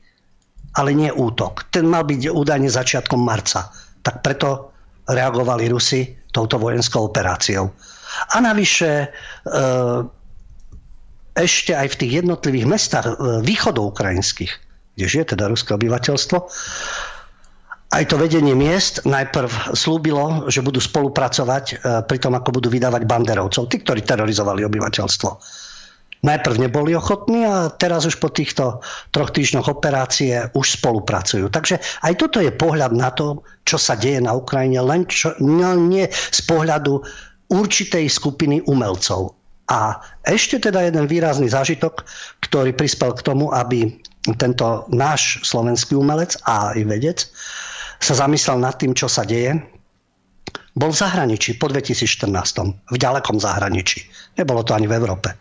ale 0.73 0.89
nie 0.97 1.13
útok. 1.13 1.69
Ten 1.69 1.86
mal 1.86 2.01
byť 2.05 2.33
údajne 2.33 2.65
začiatkom 2.65 3.21
marca. 3.21 3.69
Tak 4.01 4.25
preto 4.25 4.73
reagovali 5.05 5.69
Rusi 5.69 6.17
touto 6.33 6.57
vojenskou 6.57 7.13
operáciou. 7.13 7.69
A 8.33 8.38
navyše 8.41 9.05
e, 9.05 9.07
ešte 11.38 11.78
aj 11.78 11.93
v 11.93 12.00
tých 12.04 12.12
jednotlivých 12.26 12.65
mestách 12.65 13.06
e, 13.08 13.15
východoukrajinských, 13.45 14.54
kde 14.97 15.06
žije 15.06 15.38
teda 15.38 15.47
ruské 15.47 15.78
obyvateľstvo, 15.78 16.38
aj 17.88 18.04
to 18.12 18.19
vedenie 18.19 18.52
miest 18.52 19.08
najprv 19.08 19.71
slúbilo, 19.71 20.52
že 20.52 20.60
budú 20.60 20.84
spolupracovať 20.84 21.65
e, 21.71 21.76
pri 22.04 22.17
tom, 22.19 22.36
ako 22.36 22.60
budú 22.60 22.67
vydávať 22.67 23.08
banderovcov, 23.08 23.71
tí, 23.71 23.80
ktorí 23.80 24.04
terorizovali 24.04 24.67
obyvateľstvo. 24.67 25.30
Najprv 26.17 26.56
neboli 26.58 26.97
ochotní 26.97 27.45
a 27.45 27.69
teraz 27.69 28.10
už 28.10 28.17
po 28.17 28.34
týchto 28.34 28.82
troch 29.13 29.30
týždňoch 29.30 29.69
operácie 29.69 30.50
už 30.58 30.82
spolupracujú. 30.82 31.45
Takže 31.54 31.78
aj 32.04 32.13
toto 32.17 32.41
je 32.41 32.50
pohľad 32.50 32.91
na 32.97 33.13
to, 33.13 33.45
čo 33.69 33.78
sa 33.78 33.93
deje 33.93 34.17
na 34.17 34.34
Ukrajine, 34.34 34.82
len 34.82 35.06
čo, 35.06 35.38
nie 35.38 36.10
z 36.10 36.41
pohľadu 36.50 37.06
určitej 37.54 38.10
skupiny 38.10 38.65
umelcov. 38.65 39.38
A 39.67 39.99
ešte 40.23 40.63
teda 40.63 40.88
jeden 40.88 41.12
výrazný 41.12 41.51
zážitok, 41.51 42.08
ktorý 42.39 42.71
prispel 42.71 43.12
k 43.12 43.25
tomu, 43.27 43.51
aby 43.51 43.99
tento 44.39 44.88
náš 44.91 45.43
slovenský 45.43 45.95
umelec 45.95 46.39
a 46.47 46.71
aj 46.75 46.82
vedec 46.88 47.19
sa 47.99 48.13
zamyslel 48.15 48.63
nad 48.63 48.75
tým, 48.80 48.95
čo 48.95 49.12
sa 49.12 49.27
deje. 49.27 49.60
Bol 50.77 50.93
v 50.93 51.01
zahraničí 51.03 51.60
po 51.60 51.67
2014, 51.67 52.32
v 52.93 52.95
ďalekom 52.95 53.41
zahraničí. 53.41 54.08
Nebolo 54.39 54.63
to 54.63 54.71
ani 54.71 54.88
v 54.88 54.95
Európe. 54.95 55.36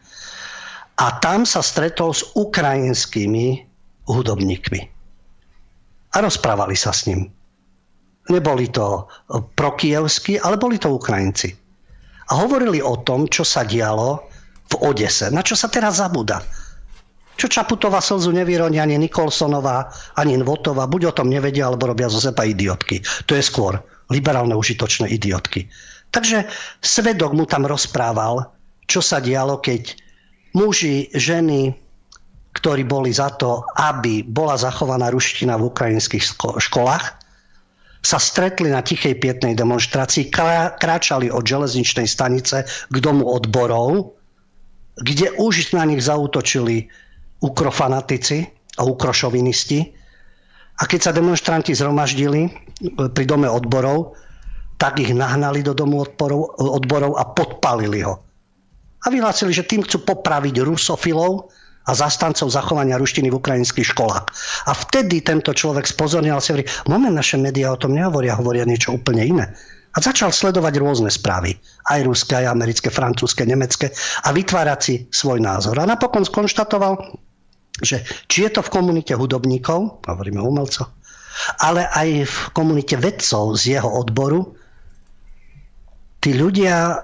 A 0.97 1.07
tam 1.21 1.45
sa 1.45 1.61
stretol 1.61 2.11
s 2.17 2.25
ukrajinskými 2.35 3.63
hudobníkmi. 4.09 4.81
A 6.15 6.17
rozprávali 6.25 6.73
sa 6.73 6.91
s 6.91 7.05
ním. 7.05 7.29
Neboli 8.33 8.73
to 8.73 9.07
prokievskí, 9.55 10.41
ale 10.41 10.57
boli 10.57 10.81
to 10.81 10.97
Ukrajinci 10.97 11.66
a 12.27 12.33
hovorili 12.35 12.83
o 12.83 12.99
tom, 13.07 13.31
čo 13.31 13.47
sa 13.47 13.63
dialo 13.63 14.27
v 14.67 14.75
Odese. 14.83 15.31
Na 15.31 15.47
čo 15.47 15.55
sa 15.55 15.71
teraz 15.71 16.03
zabúda? 16.03 16.43
Čo 17.37 17.53
Čaputová 17.53 18.01
slzu 18.01 18.33
nevyroni 18.33 18.81
ani 18.81 18.97
Nikolsonová, 18.97 19.93
ani 20.17 20.41
Nvotová, 20.41 20.89
buď 20.89 21.13
o 21.13 21.17
tom 21.23 21.29
nevedia, 21.29 21.69
alebo 21.69 21.93
robia 21.93 22.09
zo 22.09 22.17
seba 22.17 22.49
idiotky. 22.49 23.05
To 23.29 23.37
je 23.37 23.45
skôr 23.45 23.77
liberálne 24.09 24.57
užitočné 24.57 25.13
idiotky. 25.13 25.69
Takže 26.17 26.49
svedok 26.81 27.37
mu 27.37 27.45
tam 27.45 27.69
rozprával, 27.69 28.49
čo 28.89 29.05
sa 29.05 29.21
dialo, 29.21 29.61
keď 29.61 29.93
muži, 30.57 31.13
ženy, 31.13 31.77
ktorí 32.57 32.89
boli 32.89 33.13
za 33.13 33.37
to, 33.37 33.61
aby 33.77 34.25
bola 34.25 34.57
zachovaná 34.57 35.13
ruština 35.13 35.61
v 35.61 35.69
ukrajinských 35.69 36.25
školách, 36.41 37.05
sa 38.07 38.23
stretli 38.23 38.71
na 38.71 38.87
tichej 38.87 39.19
pietnej 39.19 39.59
demonstrácii, 39.59 40.31
kráčali 40.79 41.27
od 41.27 41.43
železničnej 41.43 42.07
stanice 42.07 42.63
k 42.63 42.97
domu 43.03 43.27
odborov, 43.27 44.15
kde 45.03 45.35
už 45.35 45.75
na 45.75 45.83
nich 45.83 46.07
zautočili 46.07 46.87
ukrofanatici 47.43 48.47
a 48.79 48.87
ukrošovinisti. 48.87 49.91
A 50.79 50.87
keď 50.87 51.11
sa 51.11 51.13
demonstranti 51.13 51.75
zhromaždili 51.75 52.47
pri 52.95 53.25
dome 53.27 53.51
odborov, 53.51 54.15
tak 54.79 55.03
ich 55.03 55.11
nahnali 55.11 55.67
do 55.67 55.75
domu 55.75 56.07
odborov, 56.07 56.63
odborov 56.63 57.19
a 57.19 57.27
podpalili 57.27 58.07
ho. 58.07 58.23
A 59.03 59.11
vyhlásili, 59.11 59.51
že 59.51 59.67
tým 59.67 59.83
chcú 59.83 60.07
popraviť 60.07 60.63
rusofilov, 60.63 61.51
a 61.87 61.91
zastancov 61.95 62.51
zachovania 62.51 62.99
ruštiny 62.99 63.31
v 63.31 63.39
ukrajinských 63.39 63.95
školách. 63.95 64.27
A 64.67 64.73
vtedy 64.75 65.23
tento 65.23 65.55
človek 65.55 65.87
spozornil 65.87 66.39
si 66.43 66.51
hovorí, 66.51 66.67
moment, 66.91 67.15
naše 67.15 67.39
médiá 67.39 67.71
o 67.71 67.79
tom 67.79 67.95
nehovoria, 67.95 68.35
hovoria 68.35 68.67
niečo 68.67 68.99
úplne 68.99 69.23
iné. 69.23 69.47
A 69.97 70.03
začal 70.03 70.29
sledovať 70.29 70.77
rôzne 70.77 71.09
správy, 71.09 71.57
aj 71.89 72.05
ruské, 72.05 72.37
aj 72.45 72.53
americké, 72.53 72.93
francúzske, 72.93 73.49
nemecké 73.49 73.89
a 74.27 74.29
vytvárať 74.35 74.81
si 74.83 74.95
svoj 75.09 75.41
názor. 75.41 75.81
A 75.81 75.89
napokon 75.89 76.27
skonštatoval, 76.27 77.17
že 77.81 78.05
či 78.29 78.45
je 78.45 78.51
to 78.53 78.61
v 78.61 78.73
komunite 78.77 79.17
hudobníkov, 79.17 80.05
hovoríme 80.05 80.43
o 80.43 80.53
umelcoch, 80.53 80.93
ale 81.65 81.89
aj 81.97 82.29
v 82.29 82.37
komunite 82.53 83.01
vedcov 83.01 83.57
z 83.57 83.81
jeho 83.81 83.89
odboru, 83.89 84.53
tí 86.21 86.37
ľudia 86.37 87.01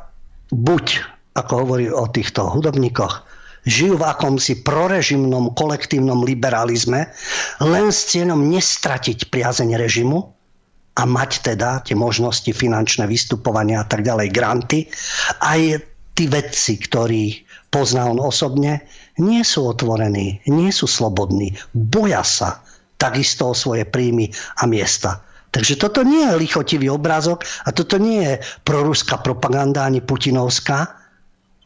buď, 0.53 0.85
ako 1.33 1.53
hovorí 1.65 1.89
o 1.89 2.05
týchto 2.13 2.45
hudobníkoch, 2.45 3.32
žijú 3.67 3.99
v 3.99 4.07
akomsi 4.07 4.63
prorežimnom 4.63 5.55
kolektívnom 5.55 6.27
liberalizme, 6.27 7.11
len 7.63 7.87
s 7.91 8.11
cieľom 8.11 8.51
nestratiť 8.51 9.31
priazeň 9.31 9.79
režimu 9.79 10.19
a 10.99 11.03
mať 11.09 11.55
teda 11.55 11.81
tie 11.87 11.97
možnosti 11.97 12.51
finančné 12.53 13.09
vystupovania 13.09 13.83
a 13.83 13.89
tak 13.89 14.05
ďalej, 14.05 14.29
granty. 14.35 14.91
Aj 15.41 15.61
tí 16.13 16.25
vedci, 16.29 16.77
ktorí 16.77 17.49
pozná 17.73 18.05
on 18.05 18.21
osobne, 18.21 18.85
nie 19.17 19.41
sú 19.41 19.73
otvorení, 19.73 20.45
nie 20.49 20.69
sú 20.69 20.85
slobodní, 20.85 21.57
boja 21.73 22.21
sa 22.21 22.61
takisto 23.01 23.51
o 23.51 23.55
svoje 23.57 23.89
príjmy 23.89 24.29
a 24.61 24.69
miesta. 24.69 25.25
Takže 25.53 25.77
toto 25.77 26.01
nie 26.01 26.25
je 26.25 26.41
lichotivý 26.41 26.89
obrázok 26.89 27.45
a 27.69 27.77
toto 27.77 28.01
nie 28.01 28.25
je 28.25 28.35
proruská 28.65 29.21
propaganda 29.21 29.85
ani 29.85 30.01
putinovská, 30.01 31.02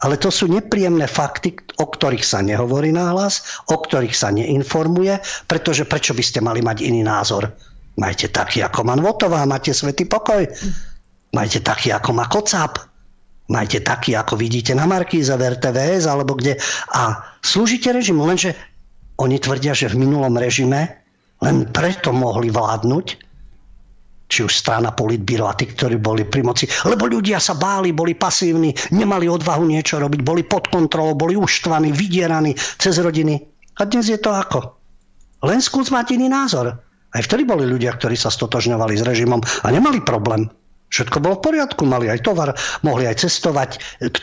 ale 0.04 0.20
to 0.20 0.28
sú 0.28 0.44
nepríjemné 0.50 1.08
fakty, 1.08 1.56
o 1.80 1.88
ktorých 1.88 2.20
sa 2.20 2.44
nehovorí 2.44 2.92
náhlas, 2.92 3.64
o 3.72 3.80
ktorých 3.80 4.12
sa 4.12 4.28
neinformuje, 4.28 5.16
pretože 5.48 5.88
prečo 5.88 6.12
by 6.12 6.20
ste 6.20 6.44
mali 6.44 6.60
mať 6.60 6.84
iný 6.84 7.00
názor? 7.00 7.48
Majte 7.96 8.28
taký, 8.28 8.60
ako 8.60 8.84
má 8.84 8.94
Votová, 9.00 9.48
máte 9.48 9.72
svetý 9.72 10.04
pokoj. 10.04 10.44
Majte 11.32 11.64
taký, 11.64 11.96
ako 11.96 12.10
má 12.12 12.28
Kocáb. 12.28 12.76
Majte 13.48 13.80
taký, 13.80 14.12
ako 14.12 14.36
vidíte 14.36 14.76
na 14.76 14.84
Markíze, 14.84 15.32
v 15.32 15.56
RTVS, 15.56 16.04
alebo 16.04 16.36
kde. 16.36 16.60
A 16.92 17.16
slúžite 17.40 17.88
režimu, 17.88 18.28
lenže 18.28 18.52
oni 19.16 19.40
tvrdia, 19.40 19.72
že 19.72 19.88
v 19.88 20.04
minulom 20.04 20.36
režime 20.36 21.00
len 21.40 21.68
preto 21.72 22.12
mohli 22.12 22.52
vládnuť, 22.52 23.25
či 24.26 24.42
už 24.42 24.52
strana 24.52 24.90
politbíro 24.90 25.46
a 25.46 25.54
tí, 25.54 25.70
ktorí 25.70 26.02
boli 26.02 26.26
pri 26.26 26.42
moci. 26.42 26.66
Lebo 26.86 27.06
ľudia 27.06 27.38
sa 27.38 27.54
báli, 27.54 27.94
boli 27.94 28.18
pasívni, 28.18 28.74
nemali 28.90 29.30
odvahu 29.30 29.64
niečo 29.66 30.02
robiť, 30.02 30.20
boli 30.26 30.42
pod 30.42 30.66
kontrolou, 30.70 31.14
boli 31.14 31.38
uštvaní, 31.38 31.94
vydieraní 31.94 32.54
cez 32.78 32.98
rodiny. 32.98 33.38
A 33.78 33.86
dnes 33.86 34.10
je 34.10 34.18
to 34.18 34.34
ako? 34.34 34.74
Len 35.46 35.62
skús 35.62 35.94
mať 35.94 36.18
iný 36.18 36.32
názor. 36.32 36.74
Aj 37.14 37.22
vtedy 37.22 37.46
boli 37.46 37.64
ľudia, 37.64 37.94
ktorí 37.94 38.18
sa 38.18 38.28
stotožňovali 38.28 38.98
s 38.98 39.06
režimom 39.06 39.40
a 39.40 39.68
nemali 39.70 40.02
problém. 40.02 40.50
Všetko 40.86 41.18
bolo 41.18 41.34
v 41.42 41.50
poriadku, 41.50 41.82
mali 41.82 42.06
aj 42.06 42.22
tovar, 42.22 42.54
mohli 42.86 43.10
aj 43.10 43.26
cestovať, 43.26 43.70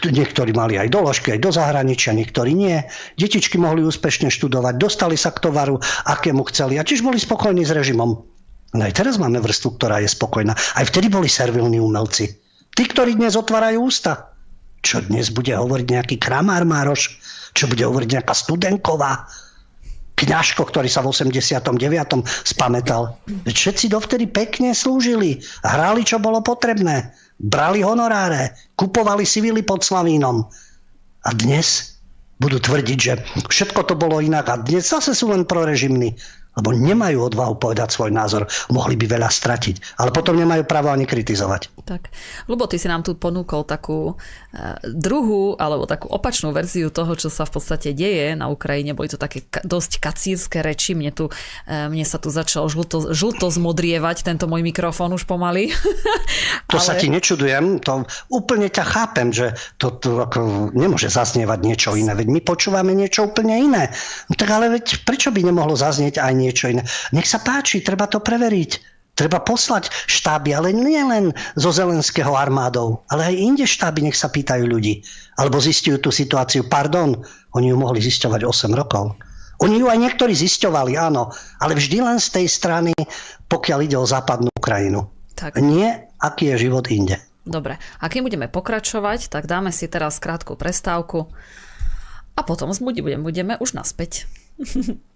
niektorí 0.07 0.55
mali 0.55 0.79
aj 0.79 0.95
doložky, 0.95 1.35
aj 1.35 1.43
do 1.43 1.51
zahraničia, 1.51 2.15
niektorí 2.15 2.55
nie. 2.55 2.79
Detičky 3.19 3.59
mohli 3.59 3.83
úspešne 3.83 4.31
študovať, 4.31 4.79
dostali 4.79 5.19
sa 5.19 5.35
k 5.35 5.43
tovaru, 5.43 5.75
akému 6.07 6.39
chceli 6.49 6.79
a 6.79 6.87
tiež 6.87 7.03
boli 7.03 7.19
spokojní 7.19 7.67
s 7.67 7.75
režimom. 7.75 8.32
No 8.73 8.81
aj 8.89 8.93
teraz 8.97 9.21
máme 9.21 9.37
vrstvu, 9.37 9.77
ktorá 9.77 10.01
je 10.01 10.09
spokojná. 10.09 10.57
Aj 10.57 10.85
vtedy 10.89 11.09
boli 11.09 11.29
servilní 11.29 11.77
umelci. 11.77 12.33
Tí, 12.73 12.83
ktorí 12.89 13.13
dnes 13.13 13.37
otvárajú 13.37 13.85
ústa. 13.85 14.33
Čo 14.81 15.05
dnes 15.05 15.29
bude 15.29 15.53
hovoriť 15.53 15.87
nejaký 15.93 16.15
Kramár 16.17 16.65
Mároš? 16.65 17.21
Čo 17.53 17.69
bude 17.69 17.85
hovoriť 17.85 18.09
nejaká 18.17 18.33
Studenková? 18.33 19.29
Kňažko, 20.17 20.69
ktorý 20.73 20.89
sa 20.89 21.05
v 21.05 21.13
89. 21.13 21.69
spametal. 22.25 23.13
Všetci 23.45 23.93
dovtedy 23.93 24.25
pekne 24.25 24.73
slúžili. 24.73 25.37
Hrali, 25.61 26.01
čo 26.01 26.17
bolo 26.17 26.41
potrebné. 26.41 27.13
Brali 27.37 27.85
honoráre. 27.85 28.57
Kupovali 28.73 29.25
civily 29.25 29.61
pod 29.61 29.85
Slavínom. 29.85 30.49
A 31.23 31.29
dnes 31.37 31.93
budú 32.41 32.57
tvrdiť, 32.57 32.97
že 32.99 33.13
všetko 33.47 33.85
to 33.87 33.95
bolo 33.95 34.19
inak 34.19 34.49
a 34.51 34.59
dnes 34.59 34.89
zase 34.89 35.15
sú 35.15 35.31
len 35.31 35.47
prorežimní 35.47 36.17
lebo 36.53 36.69
nemajú 36.73 37.33
odvahu 37.33 37.57
povedať 37.57 37.93
svoj 37.93 38.13
názor. 38.13 38.45
Mohli 38.69 38.95
by 38.97 39.17
veľa 39.17 39.29
stratiť, 39.29 39.97
ale 39.97 40.13
potom 40.13 40.37
nemajú 40.37 40.63
právo 40.69 40.93
ani 40.93 41.09
kritizovať. 41.09 41.73
Tak. 41.83 42.13
Lubo, 42.45 42.69
ty 42.69 42.77
si 42.77 42.85
nám 42.85 43.01
tu 43.01 43.17
ponúkol 43.17 43.65
takú 43.65 44.13
uh, 44.13 44.17
druhú, 44.85 45.57
alebo 45.57 45.89
takú 45.89 46.07
opačnú 46.07 46.53
verziu 46.53 46.93
toho, 46.93 47.17
čo 47.17 47.27
sa 47.33 47.43
v 47.49 47.57
podstate 47.57 47.91
deje 47.91 48.37
na 48.37 48.47
Ukrajine. 48.47 48.93
Boli 48.93 49.09
to 49.09 49.17
také 49.17 49.43
dosť 49.65 49.97
kacírske 49.99 50.61
reči. 50.61 50.93
Mne, 50.93 51.11
tu, 51.11 51.25
uh, 51.27 51.89
mne 51.89 52.05
sa 52.05 52.21
tu 52.21 52.29
začal 52.29 52.69
žlto, 52.69 53.11
žlto 53.11 53.49
zmodrievať 53.49 54.23
tento 54.23 54.45
môj 54.45 54.61
mikrofón 54.61 55.11
už 55.17 55.25
pomaly. 55.25 55.73
to 56.71 56.77
ale... 56.77 56.85
sa 56.85 56.93
ti 56.95 57.09
nečudujem. 57.09 57.81
To 57.83 58.05
úplne 58.29 58.69
ťa 58.69 58.85
chápem, 58.85 59.33
že 59.33 59.57
to, 59.81 59.97
to 59.97 60.21
ako 60.21 60.71
nemôže 60.71 61.09
zaznievať 61.09 61.59
niečo 61.65 61.89
iné. 61.97 62.13
Veď 62.13 62.27
my 62.29 62.39
počúvame 62.45 62.93
niečo 62.93 63.27
úplne 63.27 63.57
iné. 63.57 63.83
No 64.29 64.37
tak 64.37 64.53
ale 64.53 64.79
veď 64.79 65.03
prečo 65.03 65.33
by 65.33 65.41
nemohlo 65.43 65.73
zaznieť 65.73 66.21
aj 66.21 66.33
niečo 66.43 66.67
iné. 66.67 66.83
Nech 67.15 67.27
sa 67.27 67.39
páči, 67.39 67.79
treba 67.79 68.11
to 68.11 68.19
preveriť. 68.19 68.91
Treba 69.13 69.45
poslať 69.45 69.93
štáby, 70.09 70.57
ale 70.57 70.73
nie 70.73 70.97
len 70.97 71.37
zo 71.53 71.69
Zelenského 71.69 72.33
armádou, 72.33 73.05
ale 73.13 73.29
aj 73.29 73.35
inde 73.37 73.65
štáby 73.69 74.09
nech 74.09 74.17
sa 74.17 74.25
pýtajú 74.25 74.65
ľudí. 74.65 75.05
Alebo 75.37 75.61
zistujú 75.61 76.01
tú 76.01 76.09
situáciu. 76.09 76.65
Pardon, 76.65 77.21
oni 77.53 77.69
ju 77.69 77.77
mohli 77.77 78.01
zisťovať 78.01 78.41
8 78.41 78.73
rokov. 78.73 79.13
Oni 79.61 79.77
ju 79.77 79.85
aj 79.85 80.01
niektorí 80.01 80.33
zisťovali, 80.33 80.97
áno, 80.97 81.29
ale 81.61 81.77
vždy 81.77 82.01
len 82.01 82.17
z 82.17 82.41
tej 82.41 82.47
strany, 82.49 82.91
pokiaľ 83.45 83.79
ide 83.85 83.97
o 84.01 84.09
západnú 84.09 84.49
Ukrajinu. 84.57 85.05
Tak. 85.37 85.61
Nie, 85.61 86.09
aký 86.17 86.49
je 86.49 86.67
život 86.67 86.89
inde. 86.89 87.21
Dobre, 87.45 87.77
a 87.77 88.05
keď 88.09 88.21
budeme 88.25 88.47
pokračovať, 88.49 89.29
tak 89.29 89.45
dáme 89.45 89.69
si 89.69 89.85
teraz 89.85 90.17
krátku 90.17 90.57
prestávku 90.57 91.29
a 92.33 92.41
potom 92.41 92.73
budeme, 92.73 93.21
budeme 93.21 93.53
už 93.61 93.77
naspäť. 93.77 94.25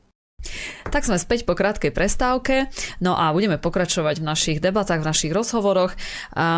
Tak 0.88 1.04
sme 1.04 1.20
späť 1.20 1.44
po 1.44 1.54
krátkej 1.54 1.92
prestávke, 1.92 2.72
no 3.04 3.14
a 3.14 3.36
budeme 3.36 3.60
pokračovať 3.60 4.24
v 4.24 4.28
našich 4.28 4.58
debatách, 4.64 5.04
v 5.04 5.10
našich 5.10 5.32
rozhovoroch. 5.36 5.92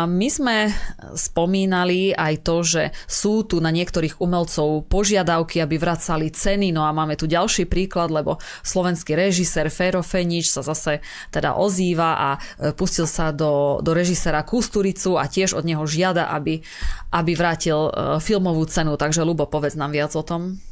My 0.06 0.28
sme 0.30 0.70
spomínali 1.18 2.14
aj 2.14 2.34
to, 2.46 2.56
že 2.62 2.82
sú 3.10 3.42
tu 3.42 3.58
na 3.58 3.74
niektorých 3.74 4.22
umelcov 4.22 4.86
požiadavky, 4.86 5.58
aby 5.58 5.76
vracali 5.76 6.30
ceny, 6.30 6.70
no 6.70 6.86
a 6.86 6.94
máme 6.94 7.18
tu 7.18 7.26
ďalší 7.26 7.66
príklad, 7.66 8.14
lebo 8.14 8.38
slovenský 8.62 9.18
režisér 9.18 9.66
Fero 9.68 10.00
Fenič 10.00 10.50
sa 10.50 10.62
zase 10.62 11.02
teda 11.34 11.58
ozýva 11.58 12.10
a 12.16 12.30
e, 12.36 12.70
pustil 12.72 13.10
sa 13.10 13.34
do, 13.34 13.82
do 13.82 13.90
režisera 13.90 14.46
Kusturicu 14.46 15.18
a 15.18 15.26
tiež 15.26 15.58
od 15.58 15.66
neho 15.66 15.82
žiada, 15.84 16.30
aby, 16.30 16.62
aby 17.10 17.32
vrátil 17.34 17.90
e, 17.90 17.92
filmovú 18.22 18.62
cenu. 18.70 18.94
Takže 18.94 19.26
Lubo, 19.26 19.50
povedz 19.50 19.74
nám 19.74 19.90
viac 19.90 20.14
o 20.14 20.22
tom. 20.22 20.69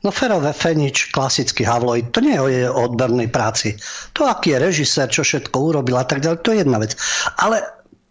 No 0.00 0.08
Ferové 0.08 0.56
Fenič, 0.56 1.12
klasický 1.12 1.68
Havloid, 1.68 2.08
to 2.16 2.24
nie 2.24 2.32
je 2.32 2.64
o 2.72 2.88
odbernej 2.88 3.28
práci. 3.28 3.76
To, 4.16 4.24
aký 4.24 4.56
je 4.56 4.64
režisér, 4.64 5.12
čo 5.12 5.20
všetko 5.20 5.52
urobil 5.60 6.00
a 6.00 6.08
tak 6.08 6.24
ďalej, 6.24 6.40
to 6.40 6.50
je 6.56 6.60
jedna 6.64 6.80
vec. 6.80 6.96
Ale 7.36 7.60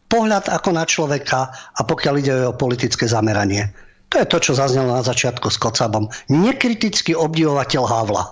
pohľad 0.09 0.53
ako 0.53 0.69
na 0.73 0.85
človeka 0.85 1.49
a 1.49 1.81
pokiaľ 1.81 2.13
ide 2.21 2.33
o 2.49 2.53
politické 2.53 3.09
zameranie. 3.09 3.73
To 4.09 4.17
je 4.17 4.25
to, 4.25 4.37
čo 4.41 4.57
zaznelo 4.57 4.97
na 4.97 5.05
začiatku 5.05 5.49
s 5.53 5.61
Kocabom. 5.61 6.09
Nekritický 6.33 7.13
obdivovateľ 7.13 7.83
Havla. 7.85 8.25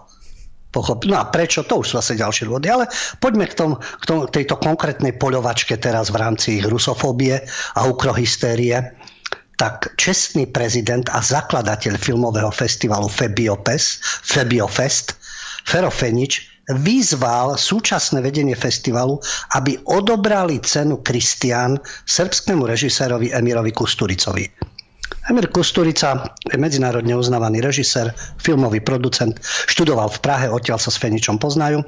Pochop. 0.74 1.05
No 1.05 1.22
a 1.22 1.30
prečo? 1.30 1.64
To 1.64 1.80
už 1.80 1.86
sú 1.89 1.93
zase 2.01 2.20
ďalšie 2.20 2.49
dôvody. 2.49 2.68
Ale 2.68 2.89
poďme 3.22 3.45
k, 3.47 3.55
tom, 3.55 3.72
k, 3.80 4.03
tom, 4.03 4.26
tejto 4.28 4.58
konkrétnej 4.60 5.16
poľovačke 5.16 5.78
teraz 5.80 6.10
v 6.12 6.20
rámci 6.20 6.60
ich 6.60 6.66
rusofóbie 6.66 7.39
a 7.78 7.88
ukrohystérie 7.88 8.97
tak 9.58 9.97
čestný 9.97 10.45
prezident 10.45 11.10
a 11.10 11.20
zakladateľ 11.20 11.97
filmového 11.97 12.53
festivalu 12.53 13.10
Febiopes, 13.10 13.99
Febiofest, 14.22 15.18
Fero 15.66 15.89
Fenič, 15.89 16.45
vyzval 16.68 17.58
súčasné 17.58 18.22
vedenie 18.22 18.53
festivalu, 18.53 19.18
aby 19.55 19.80
odobrali 19.89 20.62
cenu 20.62 20.99
Kristián 21.01 21.80
srbskému 22.05 22.68
režisérovi 22.70 23.34
Emirovi 23.34 23.72
Kusturicovi. 23.74 24.45
Emir 25.28 25.51
Kusturica 25.51 26.24
je 26.47 26.55
medzinárodne 26.55 27.16
uznávaný 27.16 27.60
režisér, 27.60 28.16
filmový 28.39 28.80
producent, 28.80 29.36
študoval 29.68 30.08
v 30.12 30.20
Prahe, 30.24 30.47
odtiaľ 30.47 30.80
sa 30.80 30.91
s 30.91 30.99
Feničom 30.99 31.39
poznajú 31.39 31.84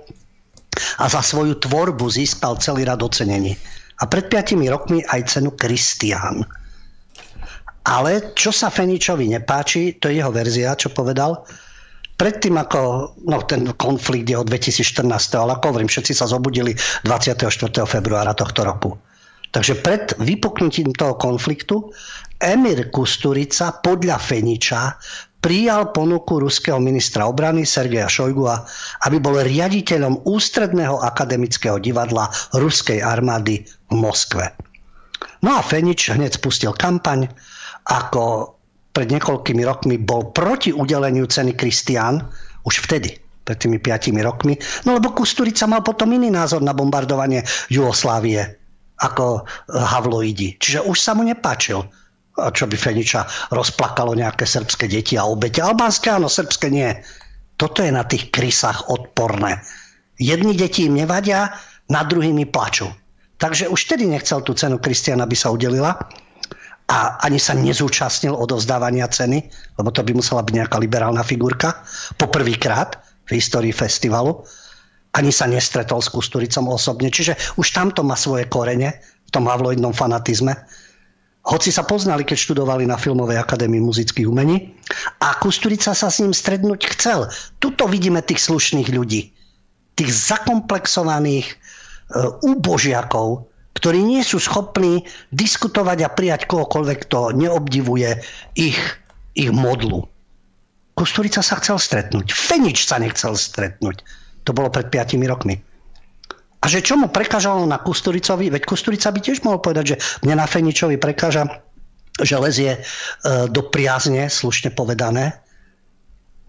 a 0.99 1.05
za 1.07 1.19
svoju 1.23 1.59
tvorbu 1.59 2.07
získal 2.07 2.59
celý 2.59 2.87
rad 2.87 3.03
ocenení. 3.03 3.55
A 3.99 4.07
pred 4.07 4.31
5 4.31 4.55
rokmi 4.71 5.03
aj 5.11 5.35
cenu 5.35 5.51
Kristián. 5.59 6.47
Ale 7.89 8.37
čo 8.37 8.53
sa 8.53 8.69
Feničovi 8.69 9.25
nepáči, 9.33 9.97
to 9.97 10.13
je 10.13 10.21
jeho 10.21 10.29
verzia, 10.29 10.77
čo 10.77 10.93
povedal, 10.93 11.41
predtým 12.21 12.53
ako, 12.61 13.13
no 13.25 13.41
ten 13.49 13.65
konflikt 13.73 14.29
je 14.29 14.37
od 14.37 14.45
2014, 14.45 15.09
ale 15.33 15.57
ako 15.57 15.73
hovorím, 15.73 15.89
všetci 15.89 16.13
sa 16.13 16.29
zobudili 16.29 16.77
24. 17.07 17.49
februára 17.89 18.37
tohto 18.37 18.61
roku. 18.61 18.93
Takže 19.49 19.81
pred 19.81 20.13
vypuknutím 20.21 20.93
toho 20.93 21.17
konfliktu 21.17 21.89
Emir 22.37 22.93
Kusturica 22.93 23.81
podľa 23.81 24.21
Feniča 24.21 24.93
prijal 25.41 25.89
ponuku 25.89 26.37
ruského 26.37 26.77
ministra 26.77 27.25
obrany 27.25 27.65
Sergeja 27.65 28.05
Šojgua, 28.05 28.61
aby 29.09 29.17
bol 29.17 29.41
riaditeľom 29.41 30.29
ústredného 30.29 31.01
akademického 31.01 31.81
divadla 31.81 32.29
ruskej 32.53 33.01
armády 33.01 33.65
v 33.65 33.93
Moskve. 33.97 34.53
No 35.41 35.55
a 35.55 35.63
Fenič 35.63 36.11
hneď 36.11 36.37
spustil 36.37 36.75
kampaň, 36.75 37.31
ako 37.87 38.55
pred 38.91 39.07
niekoľkými 39.13 39.63
rokmi 39.63 39.95
bol 40.01 40.33
proti 40.35 40.73
udeleniu 40.75 41.29
ceny 41.29 41.55
Kristián, 41.55 42.19
už 42.67 42.83
vtedy, 42.89 43.15
pred 43.47 43.57
tými 43.57 43.79
piatimi 43.79 44.19
rokmi, 44.19 44.59
no 44.83 44.97
lebo 44.97 45.15
Kusturica 45.15 45.69
mal 45.69 45.85
potom 45.85 46.11
iný 46.11 46.27
názor 46.33 46.59
na 46.59 46.75
bombardovanie 46.75 47.45
Jugoslávie 47.71 48.59
ako 48.99 49.47
Havloidi. 49.71 50.59
Čiže 50.59 50.83
už 50.83 50.97
sa 50.99 51.15
mu 51.15 51.23
nepáčil 51.23 51.79
čo 52.39 52.71
by 52.71 52.77
Feniča 52.79 53.27
rozplakalo 53.51 54.15
nejaké 54.15 54.47
srbské 54.47 54.87
deti 54.87 55.19
a 55.19 55.27
obete. 55.27 55.59
Albánske 55.59 56.07
áno, 56.07 56.31
srbské 56.31 56.71
nie. 56.71 56.87
Toto 57.59 57.83
je 57.83 57.91
na 57.91 58.07
tých 58.07 58.31
krysách 58.31 58.87
odporné. 58.87 59.59
Jedni 60.15 60.55
deti 60.55 60.87
im 60.87 60.95
nevadia, 60.95 61.51
na 61.89 62.05
druhými 62.05 62.45
plačú. 62.47 62.87
Takže 63.41 63.65
už 63.67 63.89
vtedy 63.89 64.05
nechcel 64.05 64.45
tú 64.45 64.53
cenu 64.53 64.77
Kristiana, 64.77 65.25
aby 65.25 65.33
sa 65.33 65.49
udelila 65.49 65.97
a 66.89 67.21
ani 67.21 67.37
sa 67.37 67.53
nezúčastnil 67.53 68.33
odovzdávania 68.33 69.05
ceny, 69.05 69.45
lebo 69.77 69.93
to 69.93 70.01
by 70.01 70.17
musela 70.17 70.41
byť 70.41 70.53
nejaká 70.57 70.81
liberálna 70.81 71.21
figurka, 71.21 71.85
poprvýkrát 72.17 72.97
v 73.29 73.37
histórii 73.37 73.69
festivalu. 73.69 74.41
Ani 75.13 75.29
sa 75.29 75.45
nestretol 75.45 76.01
s 76.01 76.09
Kusturicom 76.09 76.65
osobne, 76.65 77.13
čiže 77.13 77.37
už 77.61 77.69
tamto 77.69 78.01
má 78.01 78.17
svoje 78.17 78.49
korene 78.49 78.97
v 79.25 79.29
tom 79.29 79.45
havloidnom 79.45 79.93
fanatizme. 79.93 80.57
Hoci 81.45 81.69
sa 81.69 81.85
poznali, 81.85 82.25
keď 82.25 82.37
študovali 82.37 82.85
na 82.89 82.97
Filmovej 82.97 83.37
akadémii 83.41 83.81
muzických 83.81 84.29
umení 84.29 84.73
a 85.21 85.37
Kusturica 85.37 85.93
sa 85.93 86.09
s 86.09 86.21
ním 86.21 86.33
strednúť 86.33 86.93
chcel. 86.97 87.29
Tuto 87.61 87.89
vidíme 87.89 88.21
tých 88.21 88.41
slušných 88.49 88.89
ľudí, 88.93 89.33
tých 89.97 90.09
zakomplexovaných 90.09 91.47
e, 91.49 91.55
úbožiakov, 92.45 93.48
ktorí 93.77 94.01
nie 94.01 94.25
sú 94.25 94.41
schopní 94.41 95.05
diskutovať 95.31 95.97
a 96.05 96.09
prijať 96.13 96.49
kohokoľvek, 96.49 96.97
kto 97.07 97.35
neobdivuje 97.37 98.09
ich, 98.57 98.79
ich 99.37 99.51
modlu. 99.53 100.09
Kusturica 100.97 101.39
sa 101.39 101.55
chcel 101.63 101.79
stretnúť. 101.79 102.27
Fenič 102.33 102.83
sa 102.83 102.99
nechcel 102.99 103.37
stretnúť. 103.37 104.03
To 104.43 104.51
bolo 104.51 104.67
pred 104.67 104.91
5 104.91 105.15
rokmi. 105.29 105.55
A 106.59 106.65
že 106.67 106.83
čo 106.83 106.99
mu 106.99 107.07
prekážalo 107.07 107.63
na 107.63 107.79
Kusturicovi, 107.79 108.51
veď 108.51 108.67
Kusturica 108.67 109.15
by 109.15 109.19
tiež 109.23 109.47
mohol 109.47 109.63
povedať, 109.63 109.95
že 109.95 109.99
mne 110.27 110.43
na 110.43 110.47
Feničovi 110.49 110.99
prekáža, 110.99 111.47
že 112.19 112.35
lezie 112.35 112.75
e, 112.75 112.79
do 113.47 113.71
priazne, 113.71 114.27
slušne 114.27 114.75
povedané, 114.75 115.39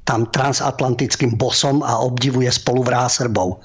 tam 0.02 0.26
transatlantickým 0.26 1.38
bosom 1.38 1.86
a 1.86 2.02
obdivuje 2.02 2.50
spoluvrá 2.50 3.06
Srbov. 3.06 3.62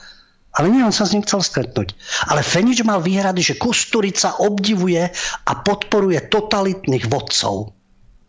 Ale 0.56 0.72
nie, 0.72 0.84
on 0.88 0.96
sa 0.96 1.04
s 1.04 1.12
ním 1.12 1.24
chcel 1.28 1.44
stretnúť. 1.44 1.92
Ale 2.32 2.40
Fenič 2.40 2.80
mal 2.88 3.04
výhrady, 3.04 3.44
že 3.44 3.60
Kusturica 3.60 4.40
obdivuje 4.40 5.04
a 5.46 5.52
podporuje 5.60 6.32
totalitných 6.32 7.12
vodcov. 7.12 7.76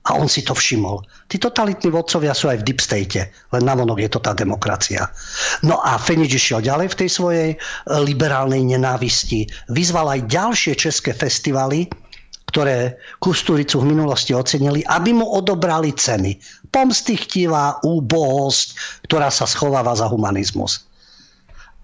A 0.06 0.14
on 0.14 0.30
si 0.30 0.46
to 0.46 0.54
všimol. 0.54 1.02
Tí 1.26 1.38
totalitní 1.42 1.90
vodcovia 1.90 2.30
sú 2.30 2.46
aj 2.46 2.62
v 2.62 2.66
deep 2.70 2.78
state, 2.78 3.26
len 3.26 3.62
navonok 3.66 3.98
je 4.06 4.10
to 4.10 4.22
tá 4.22 4.38
demokracia. 4.38 5.10
No 5.66 5.82
a 5.82 5.98
Fenič 5.98 6.38
išiel 6.38 6.62
ďalej 6.62 6.94
v 6.94 6.98
tej 7.02 7.10
svojej 7.10 7.50
e, 7.54 7.56
liberálnej 8.06 8.62
nenávisti. 8.62 9.50
Vyzval 9.74 10.14
aj 10.14 10.30
ďalšie 10.30 10.78
české 10.78 11.10
festivaly, 11.10 11.90
ktoré 12.54 13.02
Kusturicu 13.18 13.82
v 13.82 13.90
minulosti 13.90 14.30
ocenili, 14.30 14.86
aby 14.86 15.10
mu 15.10 15.26
odobrali 15.26 15.90
ceny. 15.90 16.38
Pomstychtivá 16.70 17.82
úbohosť, 17.82 18.66
ktorá 19.10 19.26
sa 19.34 19.42
schováva 19.50 19.90
za 19.98 20.06
humanizmus. 20.06 20.86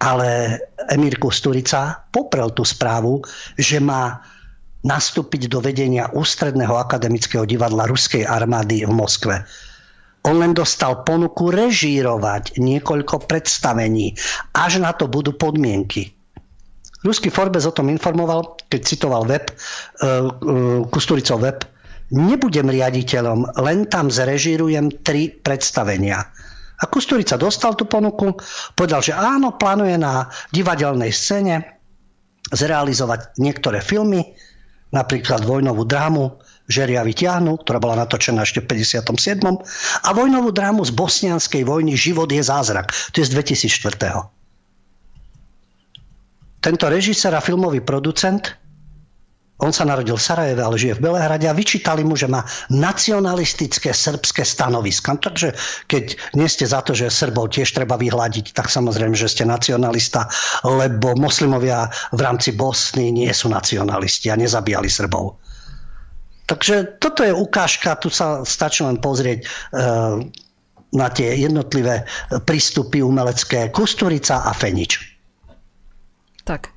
Ale 0.03 0.59
Emír 0.91 1.15
Kusturica 1.15 2.03
poprel 2.11 2.51
tú 2.51 2.67
správu, 2.67 3.23
že 3.55 3.79
má 3.79 4.19
nastúpiť 4.83 5.47
do 5.47 5.63
vedenia 5.63 6.11
Ústredného 6.11 6.75
akademického 6.75 7.47
divadla 7.47 7.87
Ruskej 7.87 8.27
armády 8.27 8.83
v 8.83 8.91
Moskve. 8.91 9.47
On 10.27 10.39
len 10.39 10.51
dostal 10.55 11.03
ponuku 11.03 11.51
režírovať 11.51 12.59
niekoľko 12.59 13.27
predstavení, 13.27 14.15
až 14.55 14.79
na 14.79 14.95
to 14.95 15.07
budú 15.07 15.35
podmienky. 15.35 16.15
Ruský 17.03 17.27
Forbes 17.27 17.67
o 17.67 17.75
tom 17.75 17.91
informoval, 17.91 18.55
keď 18.71 18.81
citoval 18.87 19.27
web, 19.27 19.51
uh, 19.51 20.31
uh, 20.31 20.87
Kusturicov 20.87 21.43
web, 21.43 21.59
nebudem 22.15 22.71
riaditeľom, 22.71 23.59
len 23.59 23.83
tam 23.91 24.07
zrežírujem 24.07 25.03
tri 25.03 25.27
predstavenia. 25.27 26.23
A 26.81 26.89
Kusturica 26.89 27.37
dostal 27.37 27.77
tú 27.77 27.85
ponuku, 27.85 28.33
povedal, 28.73 29.05
že 29.05 29.13
áno, 29.13 29.55
plánuje 29.55 29.99
na 29.99 30.25
divadelnej 30.49 31.13
scéne 31.13 31.79
zrealizovať 32.49 33.37
niektoré 33.39 33.79
filmy, 33.79 34.33
napríklad 34.93 35.45
vojnovú 35.45 35.85
drámu 35.85 36.37
Žeria 36.63 37.03
vyťahnu, 37.03 37.59
ktorá 37.59 37.75
bola 37.75 38.07
natočená 38.07 38.47
ešte 38.47 38.63
v 38.63 38.87
57. 38.87 39.43
a 39.99 40.09
vojnovú 40.15 40.55
drámu 40.55 40.87
z 40.87 40.95
bosnianskej 40.95 41.67
vojny 41.67 41.99
Život 41.99 42.31
je 42.31 42.39
zázrak. 42.39 42.95
To 43.11 43.19
je 43.19 43.27
z 43.27 43.31
2004. 43.35 44.31
Tento 46.63 46.85
režisér 46.87 47.35
a 47.35 47.43
filmový 47.43 47.83
producent 47.83 48.55
on 49.63 49.71
sa 49.71 49.87
narodil 49.87 50.19
v 50.19 50.27
Sarajeve, 50.27 50.59
ale 50.59 50.75
žije 50.75 50.99
v 50.99 51.03
Belehrade 51.07 51.47
a 51.47 51.55
vyčítali 51.55 52.03
mu, 52.03 52.19
že 52.19 52.27
má 52.27 52.43
nacionalistické 52.67 53.95
srbské 53.95 54.43
stanoviska. 54.43 55.15
Takže 55.15 55.55
keď 55.87 56.19
nie 56.35 56.51
ste 56.51 56.67
za 56.67 56.83
to, 56.83 56.91
že 56.91 57.07
Srbov 57.07 57.55
tiež 57.55 57.71
treba 57.71 57.95
vyhľadiť, 57.95 58.51
tak 58.51 58.67
samozrejme, 58.67 59.15
že 59.15 59.31
ste 59.31 59.47
nacionalista, 59.47 60.27
lebo 60.67 61.15
moslimovia 61.15 61.87
v 62.11 62.19
rámci 62.19 62.51
Bosny 62.51 63.15
nie 63.15 63.31
sú 63.31 63.47
nacionalisti 63.47 64.27
a 64.27 64.35
nezabíjali 64.35 64.91
Srbov. 64.91 65.39
Takže 66.43 66.99
toto 66.99 67.23
je 67.23 67.31
ukážka, 67.31 67.95
tu 68.03 68.11
sa 68.11 68.43
stačí 68.43 68.83
len 68.83 68.99
pozrieť 68.99 69.39
e, 69.39 69.45
na 70.91 71.07
tie 71.07 71.39
jednotlivé 71.39 72.03
prístupy 72.43 72.99
umelecké 72.99 73.71
Kusturica 73.71 74.43
a 74.43 74.51
Fenič. 74.51 74.99
Tak, 76.43 76.67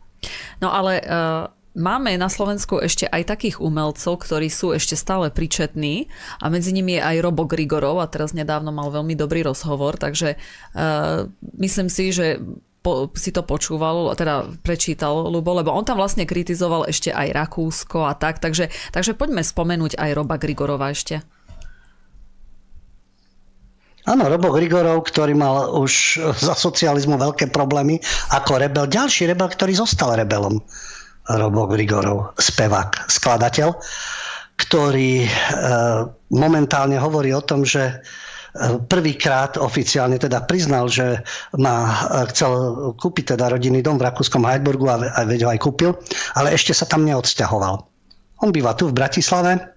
no 0.63 0.71
ale 0.71 1.03
uh 1.03 1.56
Máme 1.77 2.17
na 2.17 2.33
Slovensku 2.33 2.81
ešte 2.81 3.05
aj 3.05 3.37
takých 3.37 3.61
umelcov, 3.61 4.25
ktorí 4.25 4.49
sú 4.49 4.73
ešte 4.73 4.97
stále 4.97 5.29
pričetní 5.29 6.09
a 6.41 6.49
medzi 6.49 6.73
nimi 6.73 6.97
je 6.97 7.05
aj 7.05 7.21
Robo 7.21 7.45
Grigorov 7.45 8.01
a 8.01 8.09
teraz 8.09 8.33
nedávno 8.33 8.73
mal 8.73 8.89
veľmi 8.89 9.13
dobrý 9.13 9.45
rozhovor, 9.45 10.01
takže 10.01 10.41
uh, 10.73 11.29
myslím 11.61 11.93
si, 11.93 12.17
že 12.17 12.41
po, 12.81 13.13
si 13.13 13.29
to 13.29 13.45
počúval, 13.45 14.17
teda 14.17 14.57
prečítal 14.65 15.29
Lubo, 15.29 15.53
lebo 15.53 15.69
on 15.69 15.85
tam 15.85 16.01
vlastne 16.01 16.25
kritizoval 16.25 16.89
ešte 16.89 17.13
aj 17.13 17.45
Rakúsko 17.45 18.09
a 18.09 18.17
tak, 18.17 18.41
takže, 18.41 18.73
takže 18.97 19.13
poďme 19.13 19.45
spomenúť 19.45 20.01
aj 20.01 20.17
Roba 20.17 20.41
Grigorova 20.41 20.97
ešte. 20.97 21.21
Áno, 24.07 24.33
Robo 24.33 24.55
Grigorov, 24.55 25.13
ktorý 25.13 25.37
mal 25.37 25.77
už 25.77 26.25
za 26.41 26.55
socializmu 26.57 27.21
veľké 27.21 27.53
problémy 27.53 28.01
ako 28.33 28.65
rebel. 28.65 28.87
Ďalší 28.89 29.29
rebel, 29.29 29.51
ktorý 29.51 29.77
zostal 29.77 30.17
rebelom. 30.17 30.63
Robo 31.27 31.67
Grigorov, 31.67 32.39
spevák, 32.39 33.11
skladateľ, 33.11 33.75
ktorý 34.57 35.27
e, 35.27 35.31
momentálne 36.33 36.97
hovorí 36.97 37.35
o 37.35 37.45
tom, 37.45 37.67
že 37.67 37.83
e, 37.87 37.95
prvýkrát 38.89 39.61
oficiálne 39.61 40.17
teda 40.17 40.47
priznal, 40.49 40.89
že 40.89 41.21
má, 41.61 42.09
e, 42.09 42.31
chcel 42.33 42.53
kúpiť 42.97 43.37
teda 43.37 43.53
rodinný 43.53 43.85
dom 43.85 44.01
v 44.01 44.07
Rakúskom 44.07 44.47
Heidburgu 44.49 44.89
a, 44.89 44.97
a 45.03 45.21
veď 45.29 45.45
ho 45.45 45.53
aj 45.53 45.61
kúpil, 45.61 45.93
ale 46.39 46.57
ešte 46.57 46.73
sa 46.73 46.89
tam 46.89 47.05
neodsťahoval. 47.05 47.75
On 48.47 48.51
býva 48.53 48.73
tu 48.79 48.89
v 48.89 48.97
Bratislave, 48.97 49.76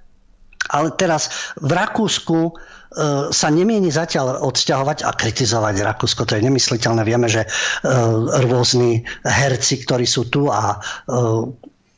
ale 0.70 0.94
teraz 0.98 1.54
v 1.62 1.74
Rakúsku 1.74 2.58
E, 2.90 3.30
sa 3.30 3.54
nemieni 3.54 3.94
zatiaľ 3.94 4.42
odsťahovať 4.50 5.06
a 5.06 5.14
kritizovať 5.14 5.86
Rakúsko. 5.86 6.26
To 6.26 6.34
je 6.34 6.46
nemysliteľné. 6.50 7.06
Vieme, 7.06 7.30
že 7.30 7.46
e, 7.46 7.50
rôzni 8.50 9.06
herci, 9.22 9.86
ktorí 9.86 10.10
sú 10.10 10.26
tu 10.34 10.50
a 10.50 10.74
e, 10.74 11.18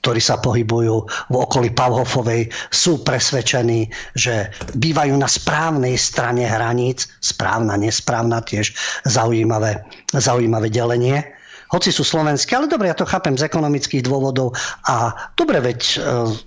ktorí 0.04 0.20
sa 0.20 0.42
pohybujú 0.42 0.96
v 1.32 1.36
okolí 1.38 1.72
Pavhofovej, 1.72 2.52
sú 2.74 3.06
presvedčení, 3.08 3.88
že 4.20 4.52
bývajú 4.76 5.14
na 5.16 5.30
správnej 5.30 5.96
strane 5.96 6.44
hraníc, 6.44 7.08
správna, 7.24 7.80
nesprávna, 7.80 8.44
tiež 8.44 8.74
zaujímavé, 9.08 9.80
zaujímavé 10.12 10.74
delenie 10.74 11.24
hoci 11.72 11.90
sú 11.90 12.04
slovenské, 12.04 12.52
ale 12.54 12.68
dobre, 12.68 12.92
ja 12.92 12.98
to 13.00 13.08
chápem 13.08 13.40
z 13.40 13.48
ekonomických 13.48 14.04
dôvodov 14.04 14.52
a 14.92 15.16
dobre, 15.40 15.64
veď 15.64 15.80
e, 15.80 15.96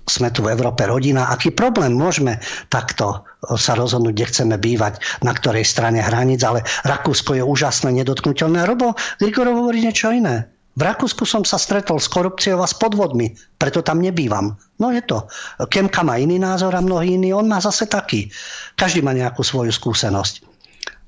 sme 0.05 0.29
tu 0.29 0.45
v 0.45 0.53
Európe 0.53 0.85
rodina, 0.85 1.33
aký 1.33 1.49
problém 1.49 1.97
môžeme 1.97 2.37
takto 2.69 3.25
e, 3.41 3.57
sa 3.57 3.73
rozhodnúť, 3.73 4.13
kde 4.13 4.29
chceme 4.29 4.55
bývať, 4.61 5.01
na 5.25 5.33
ktorej 5.33 5.65
strane 5.65 5.97
hraníc, 5.97 6.45
ale 6.45 6.61
Rakúsko 6.85 7.33
je 7.35 7.43
úžasné, 7.43 7.89
nedotknutelné. 8.05 8.69
Robo 8.69 8.93
Grigorov 9.17 9.65
hovorí 9.65 9.81
niečo 9.81 10.13
iné. 10.13 10.45
V 10.75 10.83
Rakúsku 10.83 11.23
som 11.23 11.47
sa 11.47 11.55
stretol 11.55 12.03
s 12.03 12.11
korupciou 12.11 12.59
a 12.59 12.67
s 12.67 12.75
podvodmi, 12.75 13.31
preto 13.55 13.79
tam 13.79 14.03
nebývam. 14.03 14.59
No 14.75 14.91
je 14.91 14.99
to. 15.07 15.23
Kemka 15.71 16.03
má 16.03 16.19
iný 16.19 16.35
názor 16.35 16.75
a 16.75 16.83
mnohí 16.83 17.15
iní, 17.15 17.31
on 17.31 17.47
má 17.47 17.63
zase 17.63 17.87
taký. 17.87 18.27
Každý 18.75 18.99
má 18.99 19.15
nejakú 19.15 19.39
svoju 19.39 19.71
skúsenosť. 19.71 20.43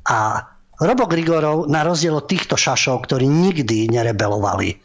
A 0.08 0.40
Robo 0.78 1.10
Grigorov, 1.10 1.66
na 1.66 1.82
rozdiel 1.82 2.14
od 2.18 2.30
týchto 2.30 2.54
šašov, 2.54 3.10
ktorí 3.10 3.26
nikdy 3.26 3.90
nerebelovali, 3.90 4.78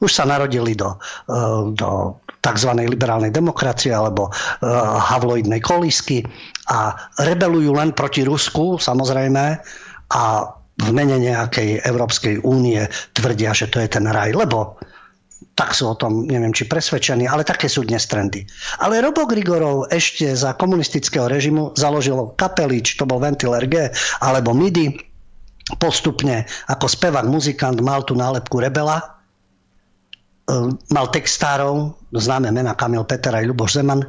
už 0.00 0.10
sa 0.12 0.24
narodili 0.28 0.76
do, 0.76 0.96
eh, 1.28 1.72
do 1.76 2.20
tzv. 2.40 2.70
liberálnej 2.86 3.32
demokracie 3.32 3.92
alebo 3.92 4.28
eh, 4.28 4.68
havloidnej 5.00 5.60
kolísky 5.60 6.24
a 6.72 6.94
rebelujú 7.20 7.72
len 7.76 7.92
proti 7.92 8.24
Rusku, 8.24 8.80
samozrejme, 8.80 9.44
a 10.06 10.24
v 10.76 10.90
mene 10.92 11.16
nejakej 11.16 11.88
Európskej 11.88 12.44
únie 12.44 12.84
tvrdia, 13.16 13.56
že 13.56 13.72
to 13.72 13.80
je 13.80 13.88
ten 13.88 14.04
raj, 14.04 14.36
lebo 14.36 14.76
tak 15.56 15.72
sú 15.72 15.88
o 15.88 15.96
tom, 15.96 16.28
neviem, 16.28 16.52
či 16.52 16.68
presvedčení, 16.68 17.24
ale 17.24 17.40
také 17.40 17.64
sú 17.64 17.80
dnes 17.80 18.04
trendy. 18.04 18.44
Ale 18.84 19.00
Robo 19.00 19.24
Grigorov 19.24 19.88
ešte 19.88 20.36
za 20.36 20.52
komunistického 20.52 21.32
režimu 21.32 21.72
založil 21.72 22.36
kapely, 22.36 22.84
či 22.84 23.00
to 23.00 23.08
bol 23.08 23.16
Ventiler 23.16 23.64
G 23.64 23.88
alebo 24.20 24.52
MIDI, 24.52 25.05
postupne 25.74 26.46
ako 26.70 26.86
spevák, 26.86 27.26
muzikant 27.26 27.82
mal 27.82 28.06
tú 28.06 28.14
nálepku 28.14 28.62
rebela, 28.62 29.02
e, 30.46 30.54
mal 30.94 31.10
textárov, 31.10 31.90
známe 32.14 32.54
mena 32.54 32.78
Kamil 32.78 33.02
Peter 33.02 33.34
aj 33.34 33.50
Ľuboš 33.50 33.82
Zeman, 33.82 34.06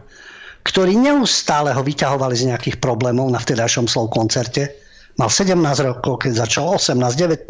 ktorí 0.62 0.94
neustále 0.94 1.74
ho 1.74 1.82
vyťahovali 1.82 2.36
z 2.38 2.54
nejakých 2.54 2.78
problémov 2.78 3.26
na 3.34 3.42
vtedajšom 3.42 3.90
slov 3.90 4.14
koncerte. 4.14 4.70
Mal 5.18 5.34
17 5.34 5.58
rokov, 5.82 6.22
keď 6.22 6.46
začal 6.46 6.78
18, 6.78 7.50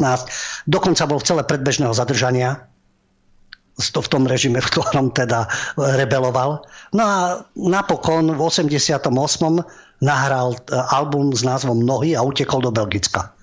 dokonca 0.64 1.04
bol 1.04 1.20
v 1.20 1.28
celé 1.28 1.42
predbežného 1.44 1.92
zadržania 1.92 2.64
v 3.78 4.08
tom 4.10 4.26
režime, 4.26 4.58
v 4.58 4.66
ktorom 4.74 5.14
teda 5.14 5.46
rebeloval. 5.78 6.66
No 6.90 7.02
a 7.04 7.18
napokon 7.54 8.34
v 8.34 8.40
88. 8.42 9.06
nahral 10.02 10.50
e, 10.50 10.58
album 10.90 11.30
s 11.30 11.46
názvom 11.46 11.86
Nohy 11.86 12.18
a 12.18 12.24
utekol 12.26 12.58
do 12.64 12.74
Belgicka 12.74 13.37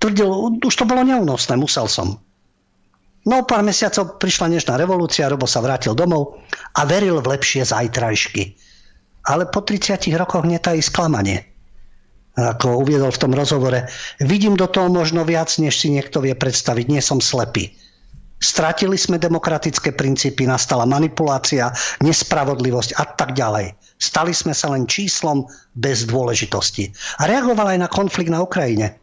tvrdil, 0.00 0.58
už 0.64 0.74
to 0.74 0.88
bolo 0.88 1.04
neúnosné, 1.04 1.54
musel 1.60 1.86
som. 1.86 2.18
No 3.28 3.44
pár 3.44 3.60
mesiacov 3.60 4.16
prišla 4.16 4.48
dnešná 4.48 4.80
revolúcia, 4.80 5.28
Robo 5.28 5.44
sa 5.44 5.60
vrátil 5.60 5.92
domov 5.92 6.40
a 6.72 6.88
veril 6.88 7.20
v 7.20 7.36
lepšie 7.36 7.68
zajtrajšky. 7.68 8.56
Ale 9.28 9.44
po 9.52 9.60
30 9.60 10.00
rokoch 10.16 10.48
netají 10.48 10.80
sklamanie. 10.80 11.44
Ako 12.40 12.80
uviedol 12.80 13.12
v 13.12 13.20
tom 13.20 13.36
rozhovore, 13.36 13.84
vidím 14.24 14.56
do 14.56 14.64
toho 14.64 14.88
možno 14.88 15.28
viac, 15.28 15.52
než 15.60 15.76
si 15.76 15.92
niekto 15.92 16.24
vie 16.24 16.32
predstaviť. 16.32 16.86
Nie 16.88 17.04
som 17.04 17.20
slepý. 17.20 17.76
Stratili 18.40 18.96
sme 18.96 19.20
demokratické 19.20 19.92
princípy, 19.92 20.48
nastala 20.48 20.88
manipulácia, 20.88 21.68
nespravodlivosť 22.00 22.96
a 22.96 23.04
tak 23.04 23.36
ďalej. 23.36 23.76
Stali 24.00 24.32
sme 24.32 24.56
sa 24.56 24.72
len 24.72 24.88
číslom 24.88 25.44
bez 25.76 26.08
dôležitosti. 26.08 26.88
A 27.20 27.28
reagoval 27.28 27.76
aj 27.76 27.78
na 27.84 27.88
konflikt 27.92 28.32
na 28.32 28.40
Ukrajine 28.40 28.96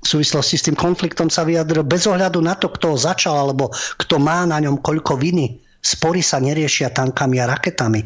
v 0.00 0.06
súvislosti 0.06 0.56
s 0.56 0.66
tým 0.66 0.76
konfliktom 0.76 1.28
sa 1.28 1.44
vyjadril 1.44 1.84
bez 1.84 2.08
ohľadu 2.08 2.40
na 2.40 2.56
to, 2.56 2.72
kto 2.72 2.96
ho 2.96 2.98
začal 2.98 3.36
alebo 3.36 3.68
kto 4.00 4.16
má 4.16 4.48
na 4.48 4.56
ňom 4.60 4.80
koľko 4.80 5.20
viny. 5.20 5.60
Spory 5.80 6.24
sa 6.24 6.40
neriešia 6.40 6.92
tankami 6.92 7.40
a 7.40 7.48
raketami. 7.48 8.04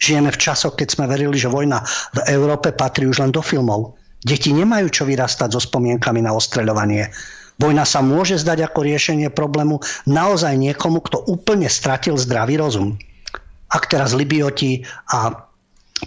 Žijeme 0.00 0.32
v 0.32 0.40
časoch, 0.40 0.76
keď 0.76 0.88
sme 0.92 1.04
verili, 1.08 1.36
že 1.36 1.52
vojna 1.52 1.84
v 2.16 2.20
Európe 2.32 2.72
patrí 2.72 3.08
už 3.08 3.20
len 3.20 3.32
do 3.32 3.40
filmov. 3.40 3.96
Deti 4.24 4.56
nemajú 4.56 4.88
čo 4.88 5.04
vyrastať 5.04 5.52
so 5.52 5.60
spomienkami 5.60 6.24
na 6.24 6.32
ostreľovanie. 6.32 7.12
Vojna 7.60 7.86
sa 7.86 8.02
môže 8.02 8.40
zdať 8.40 8.66
ako 8.66 8.80
riešenie 8.82 9.28
problému 9.30 9.78
naozaj 10.10 10.58
niekomu, 10.58 11.04
kto 11.04 11.22
úplne 11.28 11.70
stratil 11.70 12.18
zdravý 12.18 12.58
rozum. 12.58 12.98
Ak 13.70 13.86
teraz 13.86 14.16
Libioti 14.16 14.82
a 15.12 15.32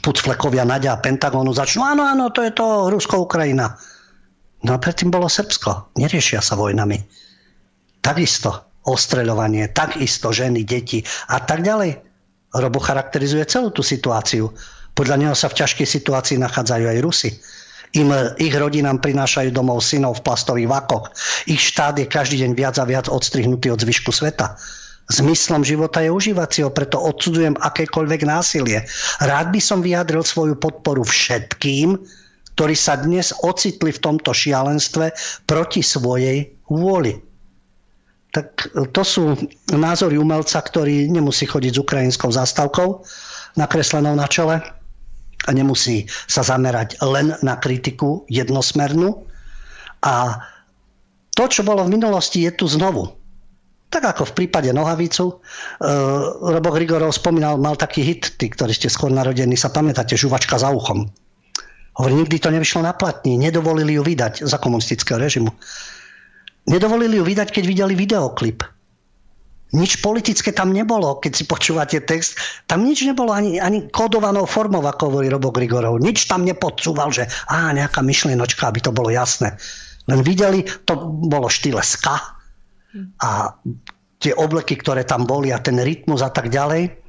pucflekovia 0.03 0.67
Nadia 0.67 0.97
a 0.97 1.01
Pentagónu 1.01 1.55
začnú, 1.55 1.87
áno, 1.87 2.03
áno, 2.03 2.29
to 2.35 2.43
je 2.43 2.51
to 2.51 2.91
Rusko-Ukrajina. 2.91 3.79
No 4.65 4.73
a 4.73 4.81
predtým 4.81 5.13
bolo 5.13 5.29
Srbsko. 5.29 5.93
Neriešia 6.01 6.41
sa 6.41 6.57
vojnami. 6.57 6.97
Takisto 8.01 8.67
ostreľovanie, 8.87 9.75
takisto 9.75 10.31
ženy, 10.31 10.63
deti 10.63 11.03
a 11.29 11.43
tak 11.43 11.61
ďalej. 11.61 11.99
Robo 12.55 12.79
charakterizuje 12.79 13.43
celú 13.45 13.69
tú 13.75 13.83
situáciu. 13.83 14.49
Podľa 14.95 15.15
neho 15.19 15.35
sa 15.35 15.51
v 15.51 15.61
ťažkej 15.61 15.85
situácii 15.85 16.37
nachádzajú 16.41 16.85
aj 16.87 17.03
Rusy. 17.03 17.29
Im, 17.95 18.11
ich 18.39 18.51
rodinám 18.55 18.99
prinášajú 18.99 19.51
domov 19.51 19.83
synov 19.83 20.19
v 20.19 20.25
plastových 20.25 20.71
vakoch. 20.71 21.11
Ich 21.47 21.61
štát 21.71 21.95
je 21.99 22.07
každý 22.07 22.43
deň 22.43 22.51
viac 22.57 22.75
a 22.79 22.87
viac 22.87 23.07
odstrihnutý 23.07 23.71
od 23.71 23.83
zvyšku 23.83 24.11
sveta. 24.11 24.57
Zmyslom 25.07 25.63
života 25.63 26.03
je 26.03 26.11
užívať 26.11 26.49
si 26.51 26.59
ho, 26.67 26.69
preto 26.71 26.99
odsudzujem 26.99 27.55
akékoľvek 27.55 28.27
násilie. 28.27 28.83
Rád 29.23 29.55
by 29.55 29.61
som 29.63 29.79
vyjadril 29.79 30.19
svoju 30.19 30.59
podporu 30.59 31.07
všetkým, 31.07 31.95
ktorí 32.57 32.73
sa 32.73 32.97
dnes 32.97 33.37
ocitli 33.45 33.93
v 33.93 34.01
tomto 34.01 34.33
šialenstve 34.33 35.13
proti 35.45 35.85
svojej 35.85 36.49
vôli. 36.65 37.13
Tak 38.33 38.73
to 38.97 39.01
sú 39.05 39.37
názory 39.69 40.17
umelca, 40.17 40.57
ktorý 40.57 41.05
nemusí 41.05 41.45
chodiť 41.45 41.77
s 41.77 41.81
ukrajinskou 41.85 42.33
zástavkou 42.33 43.05
nakreslenou 43.61 44.17
na 44.17 44.25
čele 44.25 44.57
a 45.45 45.49
nemusí 45.53 46.09
sa 46.25 46.41
zamerať 46.41 46.97
len 47.05 47.37
na 47.45 47.61
kritiku 47.61 48.25
jednosmernú. 48.25 49.21
A 50.01 50.41
to, 51.37 51.45
čo 51.45 51.61
bolo 51.61 51.85
v 51.85 51.93
minulosti, 51.93 52.49
je 52.49 52.51
tu 52.57 52.65
znovu. 52.65 53.13
Tak 53.93 54.17
ako 54.17 54.33
v 54.33 54.35
prípade 54.43 54.73
Nohavicu, 54.73 55.29
uh, 55.29 55.37
Robo 56.41 56.73
Grigorov 56.73 57.13
spomínal, 57.13 57.61
mal 57.61 57.77
taký 57.77 58.01
hit, 58.01 58.35
tí, 58.41 58.49
ktorí 58.49 58.73
ste 58.73 58.89
skôr 58.89 59.13
narodení, 59.13 59.53
sa 59.53 59.69
pamätáte, 59.69 60.17
žuvačka 60.17 60.57
za 60.57 60.73
uchom. 60.73 61.07
Hovorí, 61.97 62.13
nikdy 62.13 62.37
to 62.37 62.53
nevyšlo 62.53 62.85
na 62.85 62.93
platní, 62.93 63.41
nedovolili 63.41 63.97
ju 63.97 64.05
vydať 64.05 64.45
za 64.45 64.61
komunistického 64.61 65.17
režimu. 65.17 65.49
Nedovolili 66.69 67.17
ju 67.17 67.25
vydať, 67.25 67.49
keď 67.49 67.63
videli 67.65 67.93
videoklip. 67.97 68.61
Nič 69.75 69.99
politické 69.99 70.55
tam 70.55 70.71
nebolo, 70.71 71.19
keď 71.19 71.31
si 71.33 71.43
počúvate 71.43 71.99
text. 72.05 72.39
Tam 72.69 72.87
nič 72.87 73.03
nebolo 73.03 73.35
ani, 73.35 73.59
ani 73.59 73.91
kódovanou 73.91 74.47
formou, 74.47 74.79
ako 74.79 75.11
hovorí 75.11 75.27
Robo 75.27 75.51
Grigorov. 75.51 75.99
Nič 75.99 76.29
tam 76.29 76.47
nepodsúval, 76.47 77.11
že 77.11 77.27
á, 77.51 77.75
nejaká 77.75 77.99
myšlienočka, 77.99 78.69
aby 78.69 78.79
to 78.79 78.95
bolo 78.95 79.11
jasné. 79.11 79.59
Len 80.07 80.23
videli, 80.23 80.63
to 80.87 80.95
bolo 81.27 81.51
štýle 81.51 81.83
ska 81.83 82.15
a 83.19 83.51
tie 84.23 84.31
obleky, 84.39 84.79
ktoré 84.79 85.03
tam 85.03 85.27
boli 85.27 85.51
a 85.51 85.59
ten 85.59 85.75
rytmus 85.75 86.23
a 86.23 86.31
tak 86.31 86.47
ďalej 86.47 87.06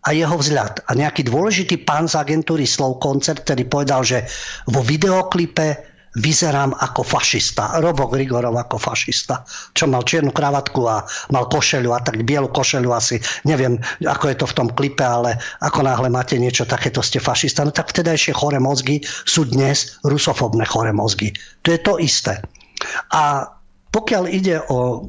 a 0.00 0.16
jeho 0.16 0.36
vzľad. 0.36 0.88
A 0.88 0.90
nejaký 0.96 1.28
dôležitý 1.28 1.84
pán 1.84 2.08
z 2.08 2.16
agentúry 2.16 2.64
Slow 2.64 2.96
Concert, 3.02 3.44
ktorý 3.44 3.68
povedal, 3.68 4.00
že 4.00 4.24
vo 4.68 4.80
videoklipe 4.80 5.90
vyzerám 6.18 6.74
ako 6.74 7.06
fašista. 7.06 7.78
Robo 7.78 8.10
Grigorov 8.10 8.58
ako 8.58 8.82
fašista. 8.82 9.46
Čo 9.78 9.86
mal 9.86 10.02
čiernu 10.02 10.34
kravatku 10.34 10.82
a 10.90 11.06
mal 11.30 11.46
košelu 11.46 11.86
a 11.94 12.02
tak 12.02 12.26
bielu 12.26 12.50
košelu 12.50 12.90
asi. 12.90 13.22
Neviem, 13.46 13.78
ako 14.02 14.34
je 14.34 14.36
to 14.42 14.46
v 14.50 14.56
tom 14.58 14.68
klipe, 14.74 15.06
ale 15.06 15.38
ako 15.62 15.86
náhle 15.86 16.10
máte 16.10 16.34
niečo 16.34 16.66
takéto, 16.66 16.98
ste 16.98 17.22
fašista. 17.22 17.62
No 17.62 17.70
tak 17.70 17.94
vtedajšie 17.94 18.34
chore 18.34 18.58
mozgy 18.58 19.06
sú 19.06 19.46
dnes 19.46 20.02
rusofobné 20.02 20.66
chore 20.66 20.90
mozgy. 20.90 21.30
To 21.62 21.70
je 21.70 21.78
to 21.78 22.02
isté. 22.02 22.42
A 23.14 23.46
pokiaľ 23.94 24.24
ide 24.30 24.58
o 24.66 25.06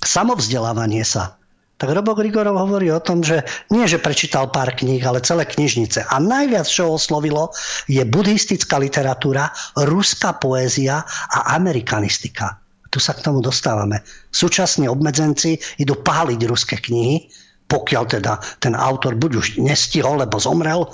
samovzdelávanie 0.00 1.04
sa, 1.04 1.36
tak 1.82 1.98
Robo 1.98 2.14
Grigorov 2.14 2.54
hovorí 2.62 2.94
o 2.94 3.02
tom, 3.02 3.26
že 3.26 3.42
nie, 3.74 3.90
že 3.90 3.98
prečítal 3.98 4.54
pár 4.54 4.70
kníh, 4.78 5.02
ale 5.02 5.18
celé 5.18 5.42
knižnice. 5.42 6.06
A 6.06 6.22
najviac, 6.22 6.62
čo 6.62 6.94
oslovilo, 6.94 7.50
je 7.90 7.98
buddhistická 8.06 8.78
literatúra, 8.78 9.50
ruská 9.74 10.38
poézia 10.38 11.02
a 11.34 11.58
amerikanistika. 11.58 12.54
Tu 12.94 13.02
sa 13.02 13.18
k 13.18 13.26
tomu 13.26 13.42
dostávame. 13.42 13.98
Súčasní 14.30 14.86
obmedzenci 14.86 15.58
idú 15.82 15.98
páliť 15.98 16.40
ruské 16.46 16.78
knihy, 16.78 17.26
pokiaľ 17.66 18.04
teda 18.06 18.38
ten 18.62 18.78
autor 18.78 19.18
buď 19.18 19.30
už 19.34 19.46
nestihol, 19.58 20.22
lebo 20.22 20.38
zomrel, 20.38 20.86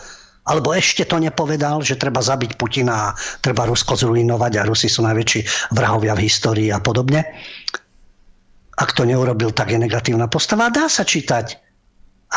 alebo 0.49 0.73
ešte 0.73 1.05
to 1.05 1.21
nepovedal, 1.21 1.85
že 1.85 2.01
treba 2.01 2.25
zabiť 2.25 2.57
Putina 2.57 3.13
a 3.13 3.15
treba 3.45 3.69
Rusko 3.69 3.93
zrujnovať 3.93 4.53
a 4.57 4.65
Rusi 4.65 4.89
sú 4.89 5.05
najväčší 5.05 5.69
vrahovia 5.77 6.17
v 6.17 6.25
histórii 6.25 6.73
a 6.73 6.81
podobne. 6.81 7.29
Ak 8.79 8.95
to 8.95 9.03
neurobil, 9.03 9.51
tak 9.51 9.75
je 9.75 9.79
negatívna 9.79 10.31
postava. 10.31 10.71
Dá 10.71 10.87
sa 10.87 11.03
čítať 11.03 11.59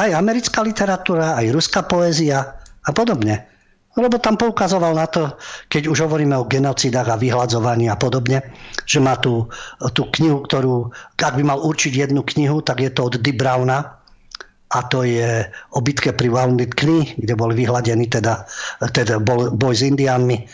aj 0.01 0.09
americká 0.17 0.65
literatúra, 0.65 1.37
aj 1.37 1.53
ruská 1.53 1.85
poézia 1.85 2.57
a 2.81 2.89
podobne. 2.89 3.45
Lebo 3.91 4.23
tam 4.23 4.39
poukazoval 4.39 4.95
na 4.95 5.03
to, 5.05 5.35
keď 5.67 5.91
už 5.91 6.07
hovoríme 6.07 6.31
o 6.39 6.47
genocidách 6.47 7.11
a 7.11 7.19
vyhľadzovaní 7.19 7.91
a 7.91 7.99
podobne, 7.99 8.39
že 8.87 9.03
má 9.03 9.19
tú, 9.19 9.51
tú 9.91 10.07
knihu, 10.15 10.47
ktorú, 10.47 10.89
ak 11.19 11.35
by 11.35 11.43
mal 11.43 11.59
určiť 11.59 12.07
jednu 12.07 12.23
knihu, 12.23 12.63
tak 12.63 12.79
je 12.79 12.87
to 12.87 13.11
od 13.11 13.19
Di 13.19 13.35
Browna, 13.35 14.01
a 14.71 14.79
to 14.87 15.03
je 15.03 15.43
o 15.75 15.79
bitke 15.83 16.15
pri 16.15 16.31
Wounded 16.31 16.71
Knee, 16.79 17.19
kde 17.19 17.35
boli 17.35 17.59
vyhľadení 17.59 18.07
teda, 18.07 18.47
teda 18.95 19.19
boj 19.51 19.73
s 19.75 19.83
Indiánmi 19.83 20.47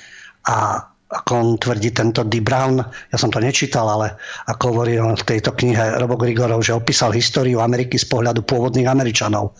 a 0.50 0.82
ako 1.08 1.32
on 1.32 1.48
tvrdí 1.56 1.96
tento 1.96 2.28
D. 2.28 2.44
Brown, 2.44 2.84
ja 2.84 3.18
som 3.18 3.32
to 3.32 3.40
nečítal, 3.40 3.88
ale 3.88 4.20
ako 4.52 4.76
hovorí 4.76 5.00
on 5.00 5.16
v 5.16 5.24
tejto 5.24 5.56
knihe 5.56 5.96
Robo 6.04 6.20
Grigorov, 6.20 6.60
že 6.60 6.76
opísal 6.76 7.16
históriu 7.16 7.64
Ameriky 7.64 7.96
z 7.96 8.04
pohľadu 8.12 8.44
pôvodných 8.44 8.92
Američanov. 8.92 9.56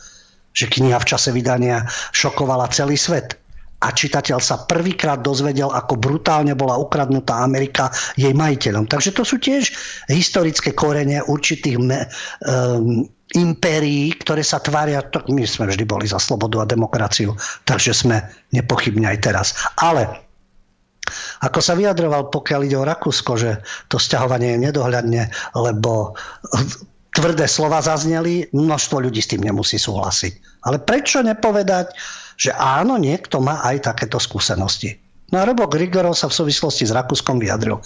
Že 0.52 0.76
kniha 0.76 1.00
v 1.00 1.08
čase 1.08 1.32
vydania 1.32 1.88
šokovala 2.12 2.68
celý 2.76 3.00
svet. 3.00 3.40
A 3.78 3.94
čitateľ 3.94 4.42
sa 4.42 4.66
prvýkrát 4.66 5.22
dozvedel, 5.22 5.70
ako 5.70 6.02
brutálne 6.02 6.58
bola 6.58 6.82
ukradnutá 6.82 7.46
Amerika 7.46 7.94
jej 8.18 8.34
majiteľom. 8.34 8.90
Takže 8.90 9.14
to 9.14 9.22
sú 9.22 9.38
tiež 9.38 9.70
historické 10.10 10.74
korene 10.74 11.22
určitých 11.22 11.78
um, 11.78 13.06
impérií, 13.38 14.18
ktoré 14.18 14.42
sa 14.42 14.58
tvária, 14.58 15.06
to 15.14 15.22
my 15.30 15.46
sme 15.46 15.70
vždy 15.70 15.86
boli 15.86 16.10
za 16.10 16.18
slobodu 16.18 16.66
a 16.66 16.70
demokraciu, 16.74 17.38
takže 17.70 17.94
sme 17.94 18.18
nepochybne 18.50 19.06
aj 19.14 19.18
teraz. 19.22 19.48
Ale 19.78 20.27
ako 21.42 21.60
sa 21.64 21.74
vyjadroval, 21.74 22.30
pokiaľ 22.30 22.62
ide 22.68 22.78
o 22.78 22.88
Rakúsko, 22.88 23.40
že 23.40 23.52
to 23.88 23.98
sťahovanie 23.98 24.58
je 24.58 24.64
nedohľadne, 24.70 25.24
lebo 25.56 26.14
tvrdé 27.18 27.50
slova 27.50 27.82
zazneli, 27.82 28.46
množstvo 28.54 29.02
ľudí 29.02 29.24
s 29.24 29.32
tým 29.34 29.42
nemusí 29.42 29.82
súhlasiť. 29.82 30.62
Ale 30.70 30.78
prečo 30.84 31.26
nepovedať, 31.26 31.96
že 32.38 32.54
áno, 32.54 33.02
niekto 33.02 33.42
má 33.42 33.66
aj 33.66 33.90
takéto 33.90 34.22
skúsenosti. 34.22 35.07
No 35.28 35.44
a 35.44 35.48
Robo 35.48 35.68
Grigorov 35.68 36.16
sa 36.16 36.32
v 36.32 36.40
súvislosti 36.40 36.88
s 36.88 36.96
Rakúskom 36.96 37.36
vyjadril. 37.36 37.84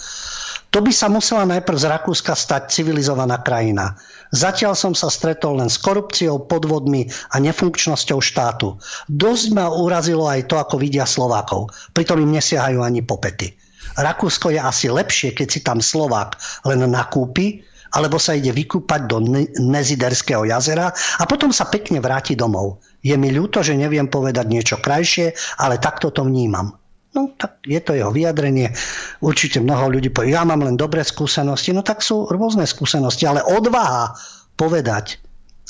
To 0.72 0.78
by 0.78 0.94
sa 0.94 1.10
musela 1.10 1.42
najprv 1.42 1.74
z 1.74 1.90
Rakúska 1.90 2.38
stať 2.38 2.70
civilizovaná 2.70 3.42
krajina. 3.42 3.98
Zatiaľ 4.30 4.78
som 4.78 4.94
sa 4.94 5.10
stretol 5.10 5.58
len 5.58 5.66
s 5.66 5.76
korupciou, 5.76 6.46
podvodmi 6.46 7.10
a 7.34 7.42
nefunkčnosťou 7.42 8.22
štátu. 8.22 8.78
Dosť 9.10 9.58
ma 9.58 9.68
urazilo 9.68 10.30
aj 10.30 10.48
to, 10.48 10.56
ako 10.56 10.78
vidia 10.78 11.02
Slovákov. 11.02 11.74
Pritom 11.92 12.22
im 12.22 12.30
nesiahajú 12.30 12.78
ani 12.78 13.02
popety. 13.02 13.52
Rakúsko 13.98 14.54
je 14.54 14.60
asi 14.62 14.88
lepšie, 14.88 15.34
keď 15.34 15.46
si 15.50 15.60
tam 15.60 15.82
Slovák 15.82 16.38
len 16.64 16.86
nakúpi, 16.88 17.60
alebo 17.92 18.16
sa 18.16 18.32
ide 18.32 18.56
vykúpať 18.56 19.00
do 19.04 19.20
Neziderského 19.60 20.48
jazera 20.48 20.88
a 21.20 21.24
potom 21.28 21.52
sa 21.52 21.68
pekne 21.68 22.00
vráti 22.00 22.32
domov. 22.32 22.80
Je 23.04 23.12
mi 23.20 23.28
ľúto, 23.28 23.60
že 23.60 23.76
neviem 23.76 24.08
povedať 24.08 24.48
niečo 24.48 24.80
krajšie, 24.80 25.36
ale 25.60 25.76
takto 25.76 26.08
to 26.08 26.24
vnímam. 26.24 26.72
No 27.12 27.28
tak 27.36 27.60
je 27.68 27.76
to 27.84 27.92
jeho 27.92 28.08
vyjadrenie. 28.08 28.72
Určite 29.20 29.60
mnoho 29.60 29.92
ľudí 29.92 30.08
povie, 30.08 30.32
ja 30.32 30.48
mám 30.48 30.64
len 30.64 30.80
dobré 30.80 31.04
skúsenosti. 31.04 31.76
No 31.76 31.84
tak 31.84 32.00
sú 32.00 32.24
rôzne 32.32 32.64
skúsenosti, 32.64 33.28
ale 33.28 33.44
odvaha 33.44 34.16
povedať 34.56 35.20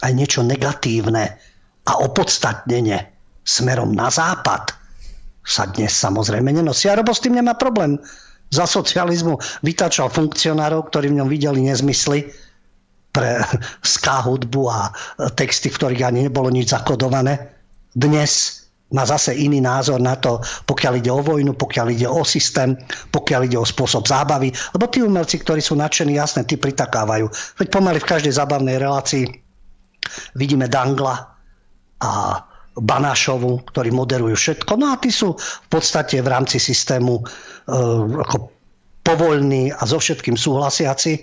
aj 0.07 0.13
niečo 0.15 0.47
negatívne 0.47 1.35
a 1.87 1.93
opodstatnenie 1.99 3.03
smerom 3.43 3.91
na 3.91 4.07
západ 4.07 4.71
sa 5.43 5.67
dnes 5.67 5.91
samozrejme 5.99 6.55
nenosí. 6.55 6.87
A 6.87 6.95
Robo 6.95 7.11
s 7.11 7.23
tým 7.23 7.35
nemá 7.35 7.59
problém. 7.59 7.99
Za 8.55 8.69
socializmu 8.69 9.43
vytačal 9.67 10.07
funkcionárov, 10.13 10.87
ktorí 10.93 11.11
v 11.11 11.19
ňom 11.19 11.29
videli 11.29 11.67
nezmysly 11.67 12.31
pre 13.11 13.43
ska 13.83 14.23
hudbu 14.23 14.63
a 14.71 14.95
texty, 15.35 15.67
v 15.75 15.79
ktorých 15.79 16.07
ani 16.07 16.31
nebolo 16.31 16.55
nič 16.55 16.71
zakodované. 16.71 17.51
Dnes 17.99 18.62
má 18.93 19.09
zase 19.09 19.33
iný 19.35 19.65
názor 19.65 19.99
na 19.99 20.17
to, 20.17 20.39
pokiaľ 20.69 20.93
ide 21.01 21.11
o 21.11 21.25
vojnu, 21.25 21.57
pokiaľ 21.57 21.87
ide 21.93 22.09
o 22.09 22.23
systém, 22.23 22.77
pokiaľ 23.11 23.41
ide 23.49 23.59
o 23.59 23.67
spôsob 23.67 24.05
zábavy. 24.05 24.53
Lebo 24.77 24.85
tí 24.89 25.01
umelci, 25.01 25.41
ktorí 25.41 25.65
sú 25.65 25.77
nadšení, 25.77 26.17
jasne, 26.17 26.45
tí 26.45 26.61
pritakávajú. 26.61 27.27
Veď 27.59 27.69
pomaly 27.73 27.99
v 27.99 28.11
každej 28.13 28.37
zábavnej 28.37 28.77
relácii 28.77 29.25
vidíme 30.37 30.69
Dangla 30.69 31.33
a 32.03 32.11
Banášovu, 32.73 33.69
ktorí 33.69 33.93
moderujú 33.93 34.37
všetko. 34.37 34.81
No 34.81 34.93
a 34.93 34.97
tí 34.97 35.13
sú 35.13 35.37
v 35.37 35.69
podstate 35.69 36.25
v 36.25 36.29
rámci 36.33 36.57
systému 36.57 37.21
e, 37.21 37.25
ako 38.17 38.49
povoľní 39.05 39.77
a 39.77 39.83
so 39.85 40.01
všetkým 40.01 40.39
súhlasiaci. 40.39 41.21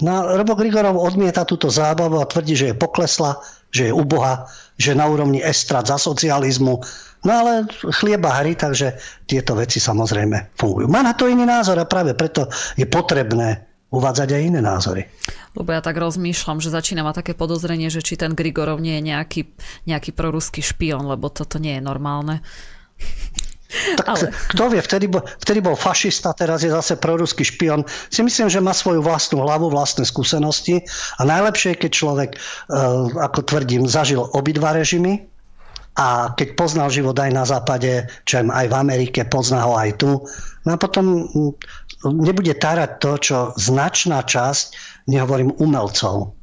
No, 0.00 0.24
Robo 0.32 0.56
Grigorov 0.56 0.96
odmieta 0.96 1.44
túto 1.44 1.68
zábavu 1.68 2.16
a 2.16 2.24
tvrdí, 2.24 2.56
že 2.56 2.72
je 2.72 2.80
poklesla, 2.80 3.36
že 3.68 3.90
je 3.90 3.92
uboha, 3.92 4.48
že 4.80 4.96
na 4.96 5.04
úrovni 5.04 5.44
estrad 5.44 5.84
za 5.84 6.00
socializmu. 6.00 6.80
No 7.20 7.32
ale 7.36 7.68
chlieba 8.00 8.40
hry, 8.40 8.56
takže 8.56 8.96
tieto 9.28 9.52
veci 9.52 9.76
samozrejme 9.76 10.56
fungujú. 10.56 10.88
Má 10.88 11.04
na 11.04 11.12
to 11.12 11.28
iný 11.28 11.44
názor 11.44 11.76
a 11.76 11.84
práve 11.84 12.16
preto 12.16 12.48
je 12.80 12.88
potrebné 12.88 13.68
uvádzať 13.92 14.28
aj 14.32 14.42
iné 14.42 14.60
názory. 14.64 15.04
Lebo 15.52 15.68
ja 15.74 15.84
tak 15.84 15.98
rozmýšľam, 15.98 16.62
že 16.62 16.72
začína 16.72 17.04
mať 17.04 17.26
také 17.26 17.32
podozrenie, 17.36 17.92
že 17.92 18.00
či 18.00 18.16
ten 18.16 18.32
Grigorov 18.32 18.80
nie 18.80 18.96
je 19.02 19.06
nejaký, 19.12 19.42
nejaký 19.84 20.16
proruský 20.16 20.64
špion, 20.64 21.04
lebo 21.04 21.28
toto 21.28 21.60
nie 21.60 21.76
je 21.76 21.82
normálne. 21.84 22.40
Tak 23.70 24.06
Ale... 24.06 24.34
kto 24.50 24.64
vie, 24.74 24.80
vtedy 24.82 25.06
bol, 25.06 25.22
vtedy 25.22 25.62
bol 25.62 25.78
fašista, 25.78 26.34
teraz 26.34 26.66
je 26.66 26.74
zase 26.74 26.98
proruský 26.98 27.46
špion. 27.46 27.86
Si 28.10 28.20
myslím, 28.20 28.50
že 28.50 28.58
má 28.58 28.74
svoju 28.74 28.98
vlastnú 28.98 29.46
hlavu, 29.46 29.70
vlastné 29.70 30.02
skúsenosti 30.02 30.82
a 31.18 31.22
najlepšie 31.22 31.78
je, 31.78 31.80
keď 31.86 31.90
človek, 31.94 32.30
eh, 32.34 32.40
ako 33.14 33.46
tvrdím, 33.46 33.86
zažil 33.86 34.26
obidva 34.34 34.74
režimy 34.74 35.22
a 35.98 36.34
keď 36.34 36.58
poznal 36.58 36.90
život 36.90 37.14
aj 37.18 37.30
na 37.30 37.44
západe, 37.46 38.06
čo 38.26 38.42
aj 38.42 38.66
v 38.70 38.74
Amerike, 38.74 39.26
pozná 39.26 39.66
ho 39.66 39.74
aj 39.78 40.02
tu, 40.02 40.22
no 40.66 40.70
a 40.74 40.78
potom 40.78 41.26
hm, 41.30 41.52
nebude 42.18 42.54
tárať 42.58 42.90
to, 42.98 43.12
čo 43.18 43.36
značná 43.54 44.22
časť, 44.26 44.74
nehovorím 45.10 45.54
umelcov, 45.58 46.34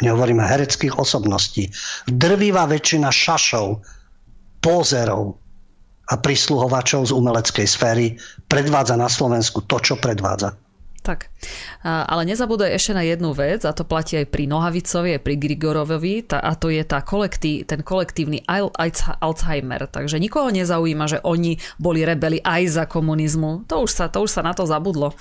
nehovorím 0.00 0.44
hereckých 0.44 0.96
osobností, 0.96 1.68
drvivá 2.08 2.68
väčšina 2.68 3.08
šašov, 3.12 3.80
pózerov 4.60 5.40
a 6.10 6.14
prisluhovačov 6.18 7.06
z 7.08 7.12
umeleckej 7.14 7.66
sféry 7.70 8.06
predvádza 8.50 8.98
na 8.98 9.06
Slovensku 9.06 9.62
to, 9.64 9.78
čo 9.78 9.94
predvádza. 9.96 10.58
Tak, 11.06 11.29
ale 11.84 12.22
nezabúdaj 12.28 12.76
ešte 12.76 12.92
na 12.92 13.04
jednu 13.04 13.32
vec, 13.32 13.64
a 13.64 13.72
to 13.72 13.86
platí 13.86 14.20
aj 14.20 14.26
pri 14.28 14.44
Nohavicovi, 14.46 15.16
aj 15.16 15.22
pri 15.24 15.34
Grigorovovi, 15.40 16.14
a 16.30 16.52
to 16.56 16.68
je 16.68 16.82
tá 16.84 17.00
kolektív, 17.00 17.66
ten 17.66 17.80
kolektívny 17.80 18.44
Alzheimer. 18.46 19.88
Takže 19.88 20.20
nikoho 20.20 20.52
nezaujíma, 20.52 21.04
že 21.10 21.18
oni 21.24 21.56
boli 21.80 22.04
rebeli 22.04 22.38
aj 22.44 22.62
za 22.70 22.84
komunizmu. 22.84 23.64
To 23.70 23.86
už 23.86 23.90
sa, 23.90 24.06
to 24.12 24.24
už 24.24 24.30
sa 24.30 24.42
na 24.44 24.52
to 24.52 24.68
zabudlo. 24.68 25.16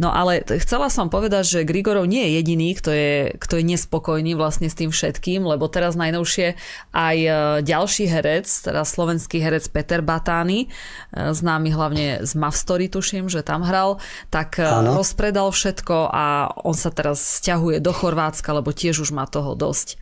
No 0.00 0.10
ale 0.10 0.42
chcela 0.60 0.88
som 0.88 1.12
povedať, 1.12 1.60
že 1.60 1.68
Grigorov 1.68 2.08
nie 2.08 2.24
je 2.24 2.30
jediný, 2.40 2.68
kto 2.72 2.90
je, 2.90 3.12
kto 3.36 3.60
je 3.60 3.64
nespokojný 3.68 4.32
vlastne 4.34 4.72
s 4.72 4.78
tým 4.78 4.88
všetkým, 4.88 5.44
lebo 5.44 5.68
teraz 5.68 5.94
najnovšie 5.94 6.56
aj 6.96 7.16
e, 7.20 7.30
ďalší 7.62 8.08
herec, 8.08 8.48
teda 8.48 8.82
slovenský 8.82 9.38
herec 9.44 9.68
Peter 9.68 10.00
Batány, 10.00 10.66
e, 10.66 10.68
známy 11.12 11.68
hlavne 11.70 12.06
z 12.24 12.32
Mavstory, 12.34 12.88
tuším, 12.88 13.28
že 13.28 13.44
tam 13.44 13.62
hral, 13.62 14.00
tak 14.32 14.56
ano. 14.56 14.92
E, 14.92 14.96
rozpredal 14.96 15.52
všetko 15.60 16.08
a 16.08 16.48
on 16.64 16.72
sa 16.72 16.88
teraz 16.88 17.20
stiahuje 17.20 17.84
do 17.84 17.92
Chorvátska, 17.92 18.56
lebo 18.56 18.72
tiež 18.72 19.04
už 19.04 19.12
má 19.12 19.28
toho 19.28 19.52
dosť. 19.52 20.00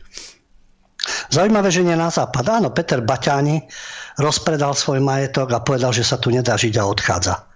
Zaujímavé, 1.27 1.67
že 1.67 1.83
nie 1.83 1.99
na 1.99 2.07
západ. 2.07 2.63
Áno, 2.63 2.71
Peter 2.71 3.03
Baťáni 3.03 3.67
rozpredal 4.15 4.71
svoj 4.71 5.03
majetok 5.03 5.51
a 5.51 5.59
povedal, 5.59 5.91
že 5.91 6.07
sa 6.07 6.15
tu 6.15 6.31
nedá 6.31 6.55
žiť 6.55 6.79
a 6.79 6.87
odchádza. 6.87 7.48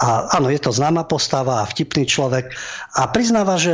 A 0.00 0.40
áno, 0.40 0.48
je 0.48 0.56
to 0.56 0.72
známa 0.72 1.04
postava 1.04 1.60
a 1.60 1.68
vtipný 1.68 2.08
človek. 2.08 2.56
A 2.96 3.12
priznáva, 3.12 3.60
že 3.60 3.72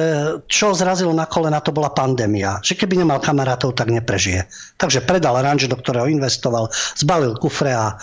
čo 0.51 0.75
zrazilo 0.75 1.15
na 1.15 1.23
kolena, 1.31 1.63
to 1.63 1.71
bola 1.71 1.95
pandémia. 1.95 2.59
Že 2.67 2.83
keby 2.83 2.99
nemal 2.99 3.23
kamarátov, 3.23 3.79
tak 3.79 3.95
neprežije. 3.95 4.43
Takže 4.75 5.07
predal 5.07 5.39
ranč, 5.39 5.71
do 5.71 5.79
ktorého 5.79 6.11
investoval, 6.11 6.67
zbalil 6.99 7.39
kufre 7.39 7.71
a 7.71 7.95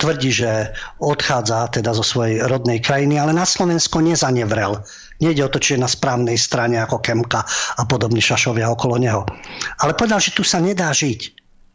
tvrdí, 0.00 0.32
že 0.32 0.72
odchádza 1.04 1.68
teda 1.68 1.92
zo 1.92 2.02
svojej 2.02 2.48
rodnej 2.48 2.80
krajiny, 2.80 3.20
ale 3.20 3.36
na 3.36 3.44
Slovensko 3.44 4.00
nezanevrel. 4.00 4.80
Nejde 5.20 5.46
o 5.46 5.52
to, 5.52 5.60
či 5.60 5.76
je 5.76 5.84
na 5.84 5.90
správnej 5.90 6.40
strane 6.40 6.80
ako 6.80 6.98
Kemka 6.98 7.44
a 7.76 7.82
podobní 7.84 8.24
šašovia 8.24 8.72
okolo 8.72 8.98
neho. 8.98 9.22
Ale 9.84 9.94
povedal, 9.94 10.18
že 10.18 10.34
tu 10.34 10.42
sa 10.42 10.58
nedá 10.58 10.90
žiť 10.90 11.33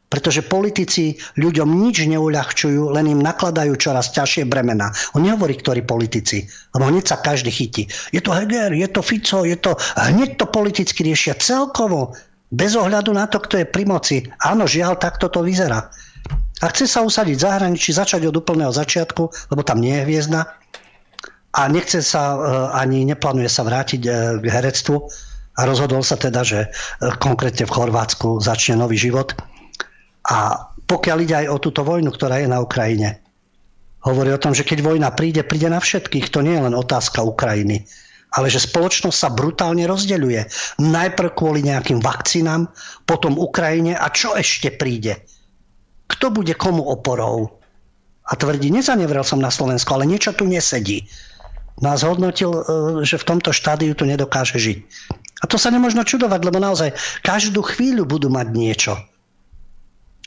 pretože 0.10 0.42
politici 0.42 1.16
ľuďom 1.38 1.70
nič 1.70 2.10
neuľahčujú, 2.10 2.90
len 2.98 3.06
im 3.14 3.22
nakladajú 3.22 3.78
čoraz 3.78 4.10
ťažšie 4.10 4.50
bremena. 4.50 4.90
On 5.14 5.22
nehovorí, 5.22 5.54
ktorí 5.54 5.86
politici, 5.86 6.50
lebo 6.74 6.90
hneď 6.90 7.14
sa 7.14 7.22
každý 7.22 7.54
chytí. 7.54 7.86
Je 8.10 8.20
to 8.20 8.34
Heger, 8.34 8.74
je 8.74 8.90
to 8.90 9.06
Fico, 9.06 9.46
je 9.46 9.56
to... 9.56 9.78
Hneď 9.96 10.42
to 10.42 10.50
politicky 10.50 11.06
riešia 11.06 11.38
celkovo, 11.38 12.18
bez 12.50 12.74
ohľadu 12.74 13.14
na 13.14 13.30
to, 13.30 13.38
kto 13.38 13.62
je 13.62 13.68
pri 13.70 13.86
moci. 13.86 14.26
Áno, 14.42 14.66
žiaľ, 14.66 14.98
takto 14.98 15.30
to 15.30 15.46
vyzerá. 15.46 15.94
A 16.60 16.66
chce 16.74 16.90
sa 16.90 17.06
usadiť 17.06 17.38
v 17.38 17.46
zahraničí, 17.46 17.94
začať 17.94 18.26
od 18.28 18.36
úplného 18.36 18.74
začiatku, 18.74 19.24
lebo 19.54 19.62
tam 19.62 19.80
nie 19.80 19.96
je 20.02 20.06
hviezda. 20.10 20.58
A 21.56 21.62
nechce 21.70 22.02
sa, 22.02 22.36
e, 22.36 22.38
ani 22.76 23.06
neplánuje 23.06 23.48
sa 23.48 23.64
vrátiť 23.64 24.02
e, 24.06 24.10
k 24.42 24.46
herectvu. 24.50 24.98
A 25.56 25.62
rozhodol 25.66 26.02
sa 26.02 26.18
teda, 26.20 26.42
že 26.44 26.60
e, 26.66 26.70
konkrétne 27.22 27.64
v 27.64 27.74
Chorvátsku 27.74 28.44
začne 28.44 28.76
nový 28.76 29.00
život 29.00 29.38
a 30.28 30.68
pokiaľ 30.90 31.18
ide 31.22 31.36
aj 31.46 31.48
o 31.54 31.62
túto 31.62 31.86
vojnu, 31.86 32.10
ktorá 32.10 32.42
je 32.42 32.50
na 32.50 32.60
Ukrajine, 32.60 33.22
hovorí 34.04 34.34
o 34.34 34.42
tom, 34.42 34.56
že 34.56 34.66
keď 34.66 34.80
vojna 34.82 35.10
príde, 35.14 35.44
príde 35.44 35.70
na 35.70 35.80
všetkých. 35.80 36.32
To 36.34 36.40
nie 36.42 36.56
je 36.56 36.66
len 36.66 36.76
otázka 36.76 37.22
Ukrajiny, 37.22 37.86
ale 38.34 38.48
že 38.48 38.64
spoločnosť 38.64 39.18
sa 39.18 39.30
brutálne 39.30 39.86
rozdeľuje. 39.86 40.42
Najprv 40.82 41.30
kvôli 41.36 41.66
nejakým 41.66 42.00
vakcínám, 42.02 42.70
potom 43.06 43.38
Ukrajine 43.38 43.96
a 43.96 44.08
čo 44.10 44.34
ešte 44.34 44.74
príde? 44.74 45.20
Kto 46.10 46.34
bude 46.34 46.58
komu 46.58 46.82
oporou? 46.90 47.60
A 48.30 48.38
tvrdí, 48.38 48.70
nezanevrel 48.70 49.26
som 49.26 49.42
na 49.42 49.50
Slovensku, 49.50 49.90
ale 49.94 50.06
niečo 50.06 50.34
tu 50.38 50.46
nesedí. 50.46 51.10
Nás 51.82 52.06
hodnotil, 52.06 52.52
e, 52.54 52.62
že 53.02 53.18
v 53.18 53.28
tomto 53.30 53.50
štádiu 53.50 53.98
tu 53.98 54.06
nedokáže 54.06 54.62
žiť. 54.62 54.80
A 55.42 55.48
to 55.48 55.56
sa 55.56 55.72
nemôžno 55.74 56.06
čudovať, 56.06 56.42
lebo 56.44 56.62
naozaj 56.62 56.94
každú 57.24 57.64
chvíľu 57.64 58.06
budú 58.06 58.28
mať 58.30 58.48
niečo. 58.52 58.94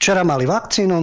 Včera 0.02 0.26
mali 0.26 0.50
vakcínu, 0.50 0.98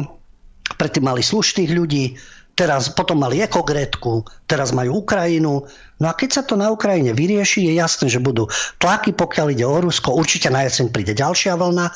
predtým 0.76 1.08
mali 1.08 1.24
slušných 1.24 1.72
ľudí, 1.72 2.20
teraz 2.52 2.92
potom 2.92 3.24
mali 3.24 3.40
ekogretku, 3.40 4.28
teraz 4.44 4.76
majú 4.76 5.08
Ukrajinu. 5.08 5.64
No 6.04 6.06
a 6.12 6.12
keď 6.12 6.30
sa 6.36 6.44
to 6.44 6.60
na 6.60 6.68
Ukrajine 6.68 7.16
vyrieši, 7.16 7.72
je 7.72 7.80
jasné, 7.80 8.12
že 8.12 8.20
budú 8.20 8.52
tlaky, 8.84 9.16
pokiaľ 9.16 9.56
ide 9.56 9.64
o 9.64 9.80
Rusko. 9.80 10.12
Určite 10.12 10.52
na 10.52 10.68
jeseň 10.68 10.92
príde 10.92 11.16
ďalšia 11.16 11.56
vlna, 11.56 11.96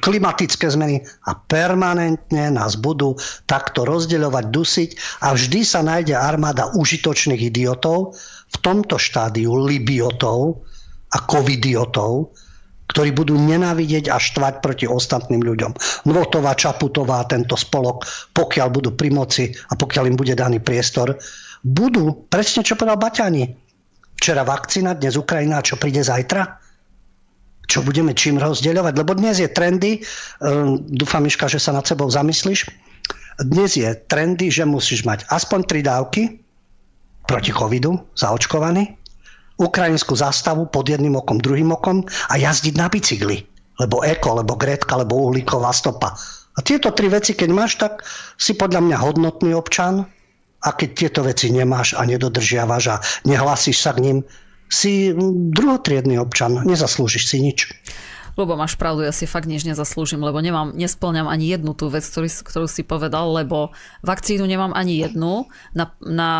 klimatické 0.00 0.72
zmeny 0.72 1.04
a 1.28 1.36
permanentne 1.36 2.48
nás 2.48 2.80
budú 2.80 3.20
takto 3.44 3.84
rozdeľovať, 3.84 4.44
dusiť 4.48 4.90
a 5.28 5.36
vždy 5.36 5.60
sa 5.60 5.84
nájde 5.84 6.16
armáda 6.16 6.72
užitočných 6.72 7.52
idiotov, 7.52 8.16
v 8.48 8.56
tomto 8.64 8.96
štádiu 8.96 9.52
libiotov 9.52 10.64
a 11.12 11.18
covidiotov, 11.28 12.32
ktorí 12.88 13.12
budú 13.12 13.36
nenávidieť 13.36 14.08
a 14.08 14.16
štvať 14.16 14.64
proti 14.64 14.88
ostatným 14.88 15.44
ľuďom. 15.44 15.72
Novotová, 16.08 16.56
Čaputová, 16.56 17.22
tento 17.28 17.54
spolok, 17.54 18.08
pokiaľ 18.32 18.68
budú 18.72 18.90
pri 18.96 19.12
moci 19.12 19.44
a 19.70 19.76
pokiaľ 19.76 20.08
im 20.08 20.16
bude 20.16 20.32
daný 20.32 20.58
priestor, 20.58 21.14
budú, 21.60 22.26
presne 22.32 22.64
čo 22.64 22.80
povedal 22.80 22.96
Baťani, 22.96 23.44
včera 24.18 24.42
vakcína, 24.42 24.96
dnes 24.96 25.14
Ukrajina, 25.20 25.62
čo 25.62 25.76
príde 25.76 26.00
zajtra? 26.00 26.58
Čo 27.68 27.84
budeme 27.84 28.16
čím 28.16 28.40
rozdeľovať? 28.40 28.94
Lebo 28.96 29.12
dnes 29.12 29.44
je 29.44 29.48
trendy, 29.52 30.00
um, 30.40 30.80
dúfam, 30.88 31.20
Miška, 31.20 31.46
že 31.46 31.60
sa 31.60 31.76
nad 31.76 31.84
sebou 31.84 32.08
zamyslíš, 32.08 32.72
dnes 33.38 33.78
je 33.78 33.86
trendy, 34.10 34.50
že 34.50 34.66
musíš 34.66 35.06
mať 35.06 35.22
aspoň 35.30 35.60
tri 35.68 35.80
dávky 35.84 36.42
proti 37.28 37.52
covidu, 37.52 38.00
zaočkovaný, 38.16 38.98
ukrajinskú 39.58 40.14
zástavu 40.14 40.70
pod 40.70 40.86
jedným 40.86 41.18
okom, 41.18 41.42
druhým 41.42 41.74
okom 41.74 42.06
a 42.30 42.34
jazdiť 42.38 42.74
na 42.78 42.86
bicykli. 42.86 43.42
Lebo 43.78 44.02
eko, 44.02 44.42
lebo 44.42 44.58
gretka, 44.58 44.98
lebo 44.98 45.30
uhlíková 45.30 45.70
stopa. 45.70 46.14
A 46.58 46.58
tieto 46.62 46.90
tri 46.90 47.06
veci, 47.06 47.38
keď 47.38 47.50
máš, 47.54 47.78
tak 47.78 48.02
si 48.34 48.54
podľa 48.58 48.82
mňa 48.82 48.96
hodnotný 48.98 49.54
občan 49.54 50.02
a 50.66 50.68
keď 50.74 50.90
tieto 50.94 51.20
veci 51.22 51.54
nemáš 51.54 51.94
a 51.94 52.02
nedodržiavaš 52.02 52.84
a 52.90 52.96
nehlasíš 53.22 53.78
sa 53.78 53.94
k 53.94 54.02
ním, 54.02 54.18
si 54.68 55.14
druhotriedný 55.54 56.18
občan, 56.18 56.66
nezaslúžiš 56.66 57.24
si 57.30 57.38
nič. 57.40 57.58
Lebo 58.38 58.54
máš 58.54 58.78
pravdu, 58.78 59.02
ja 59.02 59.10
si 59.10 59.26
fakt 59.26 59.50
nič 59.50 59.66
nezaslúžim, 59.66 60.22
lebo 60.22 60.38
nemám, 60.38 60.70
nesplňam 60.70 61.26
ani 61.26 61.50
jednu 61.50 61.74
tú 61.74 61.90
vec, 61.90 62.06
ktorú, 62.06 62.30
ktorú 62.46 62.66
si 62.70 62.86
povedal, 62.86 63.34
lebo 63.34 63.74
vakcínu 64.06 64.46
nemám 64.46 64.70
ani 64.78 65.02
jednu. 65.02 65.50
Na, 65.74 65.90
na 65.98 66.30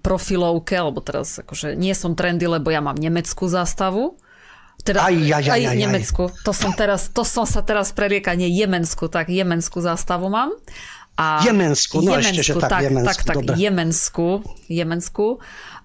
profilovke, 0.00 0.74
alebo 0.78 1.02
teraz 1.02 1.42
akože 1.42 1.74
nie 1.74 1.92
som 1.92 2.14
trendy, 2.14 2.46
lebo 2.46 2.70
ja 2.70 2.78
mám 2.78 2.96
nemeckú 2.96 3.50
zástavu. 3.50 4.18
Teda 4.84 5.06
aj, 5.06 5.14
aj, 5.16 5.44
aj, 5.48 5.48
aj, 5.48 5.62
aj 5.70 5.76
Nemecku. 5.78 6.22
To 6.44 6.52
som, 6.52 6.74
teraz, 6.76 7.08
to 7.08 7.24
som 7.24 7.48
sa 7.48 7.64
teraz 7.64 7.94
prerieka, 7.94 8.36
nie 8.36 8.50
Jemensku, 8.52 9.08
tak 9.08 9.32
jemenskú 9.32 9.80
zástavu 9.80 10.28
mám. 10.28 10.52
A 11.14 11.46
Jemensku, 11.46 12.02
no 12.02 12.18
Jemensku, 12.18 12.42
ešte, 12.42 12.42
že 12.42 12.52
tak, 12.58 12.70
tak 12.70 12.82
Jemensku, 12.90 13.06
tak, 13.06 13.18
tak, 13.22 13.36
dobre. 13.38 13.54
Jemensku, 13.54 14.28
Jemensku. 14.66 15.26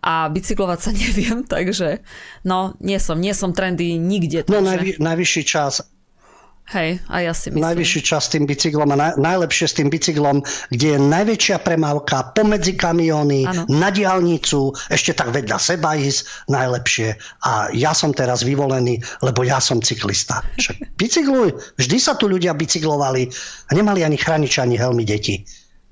A 0.02 0.14
bicyklovať 0.34 0.80
sa 0.82 0.91
neviem, 1.06 1.45
takže 1.45 2.02
no, 2.43 2.74
nie 2.82 2.97
som, 2.97 3.22
nie 3.22 3.38
som 3.38 3.54
trendy 3.54 3.95
nikde. 4.02 4.43
No, 4.50 4.58
takže... 4.58 4.64
No, 4.64 4.68
najvy, 4.74 4.91
najvyšší 4.97 5.43
čas 5.45 5.86
Hej, 6.70 7.01
a 7.09 7.26
ja 7.26 7.34
si 7.34 7.49
myslím. 7.49 7.65
Najvyšší 7.65 8.01
čas 8.05 8.30
s 8.30 8.38
tým 8.38 8.45
bicyklom 8.45 8.93
a 8.93 8.97
na, 8.97 9.09
najlepšie 9.17 9.65
s 9.65 9.74
tým 9.82 9.89
bicyklom, 9.89 10.45
kde 10.70 10.88
je 10.93 10.99
najväčšia 11.01 11.65
premávka 11.65 12.30
pomedzi 12.38 12.78
kamióny, 12.78 13.49
ano. 13.49 13.65
na 13.74 13.89
diálnicu, 13.89 14.70
ešte 14.93 15.17
tak 15.17 15.34
vedľa 15.34 15.57
seba 15.57 15.97
ísť, 15.97 16.45
najlepšie. 16.45 17.17
A 17.49 17.74
ja 17.74 17.89
som 17.97 18.13
teraz 18.13 18.45
vyvolený, 18.45 19.01
lebo 19.26 19.41
ja 19.41 19.57
som 19.57 19.82
cyklista. 19.82 20.45
Však 20.61 20.76
bicykluj, 21.01 21.57
vždy 21.82 21.97
sa 21.97 22.13
tu 22.13 22.30
ľudia 22.30 22.53
bicyklovali 22.53 23.26
a 23.65 23.72
nemali 23.74 24.05
ani 24.05 24.22
chranič, 24.22 24.61
ani 24.61 24.78
helmy 24.78 25.09
deti. 25.09 25.41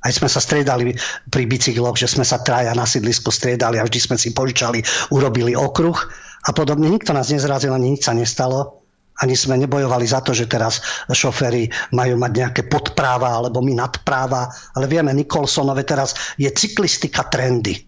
Aj 0.06 0.14
sme 0.14 0.30
sa 0.30 0.38
striedali 0.38 0.94
pri 1.34 1.50
bicykloch, 1.50 1.98
že 1.98 2.06
sme 2.06 2.22
sa 2.22 2.38
traja 2.46 2.78
na 2.78 2.86
sídlisku 2.86 3.34
striedali 3.34 3.82
a 3.82 3.86
vždy 3.90 3.98
sme 3.98 4.16
si 4.22 4.30
požičali, 4.30 4.86
urobili 5.10 5.58
okruh 5.58 5.98
a 6.46 6.54
podobne. 6.54 6.86
Nikto 6.86 7.18
nás 7.18 7.34
nezrazil, 7.34 7.74
ani 7.74 7.98
nič 7.98 8.06
sa 8.06 8.14
nestalo 8.14 8.87
ani 9.22 9.34
sme 9.34 9.58
nebojovali 9.58 10.06
za 10.06 10.22
to, 10.22 10.34
že 10.34 10.50
teraz 10.50 10.82
šoféry 11.10 11.70
majú 11.94 12.18
mať 12.22 12.32
nejaké 12.32 12.62
podpráva 12.70 13.42
alebo 13.42 13.62
my 13.66 13.74
nadpráva, 13.78 14.50
ale 14.78 14.86
vieme, 14.86 15.14
Nikolsonove 15.14 15.82
teraz 15.86 16.36
je 16.38 16.50
cyklistika 16.50 17.26
trendy. 17.30 17.88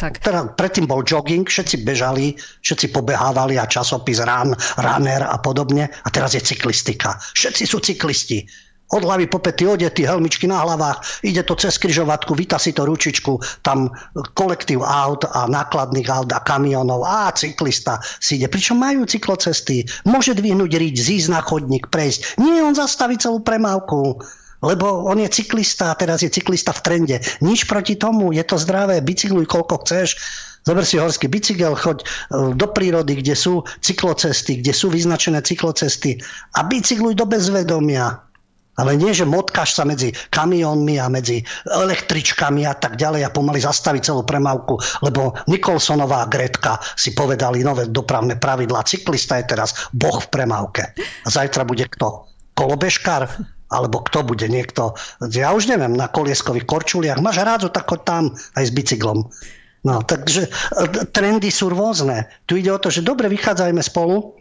Tak. 0.00 0.16
Teda, 0.24 0.48
predtým 0.56 0.88
bol 0.88 1.04
jogging, 1.04 1.44
všetci 1.44 1.84
bežali, 1.84 2.32
všetci 2.64 2.88
pobehávali 2.88 3.60
a 3.60 3.68
časopis 3.68 4.24
Run, 4.24 4.56
Runner 4.80 5.28
a 5.28 5.36
podobne. 5.44 5.92
A 5.92 6.08
teraz 6.08 6.32
je 6.32 6.40
cyklistika. 6.40 7.20
Všetci 7.36 7.68
sú 7.68 7.84
cyklisti 7.84 8.48
od 8.90 9.02
hlavy 9.06 9.30
po 9.30 9.38
pety 9.38 9.66
odetí, 9.66 10.02
helmičky 10.02 10.50
na 10.50 10.62
hlavách, 10.66 11.22
ide 11.22 11.46
to 11.46 11.54
cez 11.54 11.78
kryžovatku, 11.78 12.34
vyta 12.34 12.58
si 12.58 12.74
to 12.74 12.82
ručičku, 12.82 13.38
tam 13.62 13.90
kolektív 14.34 14.82
aut 14.82 15.22
a 15.30 15.46
nákladných 15.46 16.10
aut 16.10 16.30
a 16.34 16.42
kamionov 16.42 17.06
a 17.06 17.30
cyklista 17.30 18.02
si 18.18 18.42
ide. 18.42 18.50
Pričom 18.50 18.82
majú 18.82 19.06
cyklocesty, 19.06 19.86
môže 20.06 20.34
dvihnúť 20.34 20.74
riť, 20.74 20.96
zísť 20.98 21.28
na 21.30 21.40
chodník, 21.42 21.86
prejsť. 21.88 22.42
Nie, 22.42 22.66
on 22.66 22.74
zastaví 22.74 23.18
celú 23.18 23.42
premávku 23.42 24.18
lebo 24.60 25.08
on 25.08 25.16
je 25.16 25.32
cyklista 25.32 25.88
a 25.88 25.96
teraz 25.96 26.20
je 26.20 26.28
cyklista 26.28 26.76
v 26.76 26.84
trende. 26.84 27.16
Nič 27.40 27.64
proti 27.64 27.96
tomu, 27.96 28.36
je 28.36 28.44
to 28.44 28.60
zdravé, 28.60 29.00
bicykluj 29.00 29.48
koľko 29.48 29.88
chceš, 29.88 30.20
Zober 30.60 30.84
si 30.84 31.00
horský 31.00 31.24
bicykel, 31.32 31.72
choď 31.72 32.04
e, 32.04 32.06
do 32.52 32.66
prírody, 32.68 33.16
kde 33.16 33.32
sú 33.32 33.64
cyklocesty, 33.80 34.60
kde 34.60 34.76
sú 34.76 34.92
vyznačené 34.92 35.40
cyklocesty 35.40 36.20
a 36.52 36.60
bicykluj 36.68 37.16
do 37.16 37.24
bezvedomia. 37.24 38.20
Ale 38.80 38.96
nie, 38.96 39.12
že 39.12 39.28
motkáš 39.28 39.76
sa 39.76 39.84
medzi 39.84 40.08
kamionmi 40.32 40.96
a 40.96 41.12
medzi 41.12 41.44
električkami 41.68 42.64
a 42.64 42.72
tak 42.72 42.96
ďalej 42.96 43.28
a 43.28 43.34
pomaly 43.34 43.60
zastaviť 43.60 44.08
celú 44.08 44.24
premávku, 44.24 44.80
lebo 45.04 45.36
Nikolsonová 45.52 46.24
Gretka 46.32 46.80
si 46.96 47.12
povedali 47.12 47.60
nové 47.60 47.92
dopravné 47.92 48.40
pravidlá. 48.40 48.88
Cyklista 48.88 49.36
je 49.36 49.52
teraz 49.52 49.92
boh 49.92 50.16
v 50.16 50.30
premávke. 50.32 50.96
A 50.96 51.28
zajtra 51.28 51.68
bude 51.68 51.84
kto? 51.92 52.24
Kolobežkár? 52.56 53.28
Alebo 53.70 54.02
kto 54.02 54.26
bude 54.26 54.50
niekto? 54.50 54.98
Ja 55.30 55.54
už 55.54 55.70
neviem, 55.70 55.94
na 55.94 56.10
kolieskových 56.10 56.66
korčuliach. 56.66 57.22
Máš 57.22 57.38
rádu, 57.44 57.70
tak 57.70 57.86
tam 58.02 58.34
aj 58.58 58.64
s 58.66 58.74
bicyklom. 58.74 59.30
No, 59.86 60.04
takže 60.04 60.48
e, 60.48 60.50
trendy 61.14 61.48
sú 61.48 61.72
rôzne. 61.72 62.28
Tu 62.44 62.60
ide 62.60 62.74
o 62.74 62.82
to, 62.82 62.92
že 62.92 63.06
dobre 63.06 63.30
vychádzajme 63.32 63.80
spolu, 63.80 64.36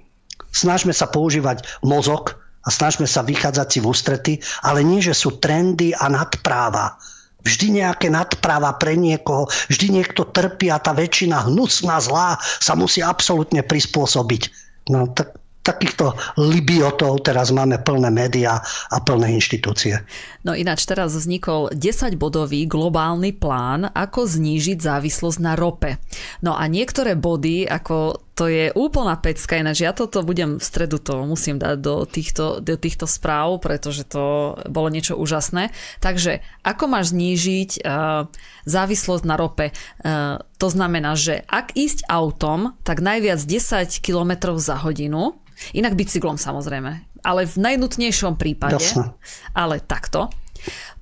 snažme 0.52 0.92
sa 0.92 1.08
používať 1.08 1.64
mozog, 1.86 2.36
a 2.70 2.76
snažme 2.78 3.10
sa 3.10 3.26
vychádzať 3.26 3.68
si 3.74 3.80
v 3.82 3.90
ústrety, 3.90 4.34
ale 4.62 4.86
nie, 4.86 5.02
že 5.02 5.18
sú 5.18 5.42
trendy 5.42 5.90
a 5.98 6.06
nadpráva. 6.06 7.02
Vždy 7.42 7.82
nejaké 7.82 8.14
nadpráva 8.14 8.78
pre 8.78 8.94
niekoho, 8.94 9.50
vždy 9.74 9.98
niekto 9.98 10.30
trpí 10.30 10.70
a 10.70 10.78
tá 10.78 10.94
väčšina 10.94 11.50
hnusná 11.50 11.98
zlá 11.98 12.38
sa 12.62 12.78
musí 12.78 13.02
absolútne 13.02 13.66
prispôsobiť. 13.66 14.54
No 14.94 15.10
tak 15.10 15.34
takýchto 15.70 16.18
libiotov 16.40 17.22
teraz 17.22 17.54
máme 17.54 17.78
plné 17.86 18.10
médiá 18.10 18.58
a 18.90 18.98
plné 18.98 19.38
inštitúcie. 19.38 20.02
No 20.48 20.56
ináč 20.56 20.88
teraz 20.88 21.12
vznikol 21.12 21.76
10-bodový 21.76 22.64
globálny 22.64 23.36
plán, 23.36 23.92
ako 23.92 24.24
znížiť 24.24 24.80
závislosť 24.80 25.40
na 25.44 25.60
rope. 25.60 26.00
No 26.40 26.56
a 26.56 26.64
niektoré 26.72 27.20
body, 27.20 27.68
ako 27.68 28.24
to 28.40 28.48
je 28.48 28.72
úplná 28.72 29.20
pecka, 29.20 29.60
ináč 29.60 29.84
ja 29.84 29.92
toto 29.92 30.24
budem 30.24 30.56
v 30.56 30.64
stredu 30.64 30.96
to 30.96 31.28
musím 31.28 31.60
dať 31.60 31.76
do 31.76 32.08
týchto, 32.08 32.64
do 32.64 32.80
týchto 32.80 33.04
správ, 33.04 33.60
pretože 33.60 34.08
to 34.08 34.56
bolo 34.72 34.88
niečo 34.88 35.20
úžasné. 35.20 35.76
Takže 36.00 36.40
ako 36.64 36.88
máš 36.88 37.12
znížiť 37.12 37.84
uh, 37.84 38.32
závislosť 38.64 39.24
na 39.28 39.36
rope? 39.36 39.76
Uh, 39.76 40.40
to 40.56 40.72
znamená, 40.72 41.20
že 41.20 41.44
ak 41.52 41.76
ísť 41.76 42.08
autom, 42.08 42.80
tak 42.88 43.04
najviac 43.04 43.44
10 43.44 44.00
km 44.00 44.56
za 44.56 44.80
hodinu, 44.80 45.36
Inak 45.76 46.00
bicyklom 46.00 46.40
samozrejme. 46.40 47.09
Ale 47.22 47.46
v 47.46 47.58
najnutnejšom 47.60 48.40
prípade. 48.40 48.80
Jasne. 48.80 49.16
Ale 49.54 49.84
takto. 49.84 50.32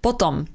Potom 0.01 0.45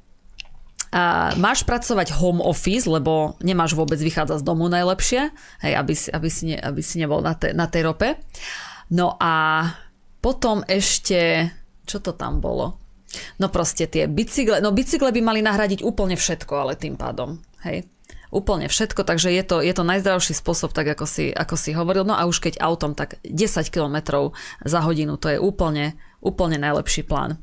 a 0.92 1.32
máš 1.40 1.64
pracovať 1.64 2.12
home 2.20 2.44
office, 2.44 2.84
lebo 2.84 3.40
nemáš 3.40 3.72
vôbec 3.72 3.96
vychádzať 3.96 4.44
z 4.44 4.44
domu 4.44 4.68
najlepšie, 4.68 5.32
hej, 5.64 5.72
aby, 5.72 5.94
si, 5.96 6.12
aby, 6.12 6.28
si 6.28 6.52
ne, 6.52 6.60
aby 6.60 6.84
si 6.84 7.00
nebol 7.00 7.24
na, 7.24 7.32
te, 7.32 7.56
na 7.56 7.64
tej 7.64 7.88
rope. 7.88 8.20
No 8.92 9.16
a 9.16 9.64
potom 10.20 10.60
ešte, 10.68 11.48
čo 11.88 12.04
to 12.04 12.12
tam 12.12 12.44
bolo? 12.44 12.76
No 13.40 13.48
proste 13.48 13.88
tie 13.88 14.04
bicykle, 14.04 14.60
no 14.60 14.76
bicykle 14.76 15.08
by 15.16 15.20
mali 15.24 15.40
nahradiť 15.40 15.80
úplne 15.80 16.12
všetko, 16.12 16.52
ale 16.60 16.76
tým 16.76 17.00
pádom, 17.00 17.40
hej 17.64 17.88
úplne 18.32 18.66
všetko, 18.66 19.04
takže 19.04 19.28
je 19.28 19.44
to, 19.44 19.60
je 19.60 19.70
to 19.76 19.84
najzdravší 19.84 20.32
spôsob, 20.32 20.72
tak 20.72 20.88
ako 20.96 21.04
si, 21.04 21.28
ako 21.28 21.54
si 21.54 21.76
hovoril. 21.76 22.08
No 22.08 22.16
a 22.16 22.24
už 22.24 22.40
keď 22.40 22.64
autom, 22.64 22.96
tak 22.96 23.20
10 23.22 23.68
km 23.68 24.32
za 24.64 24.80
hodinu, 24.80 25.20
to 25.20 25.28
je 25.28 25.38
úplne, 25.38 25.94
úplne 26.24 26.56
najlepší 26.56 27.04
plán. 27.04 27.36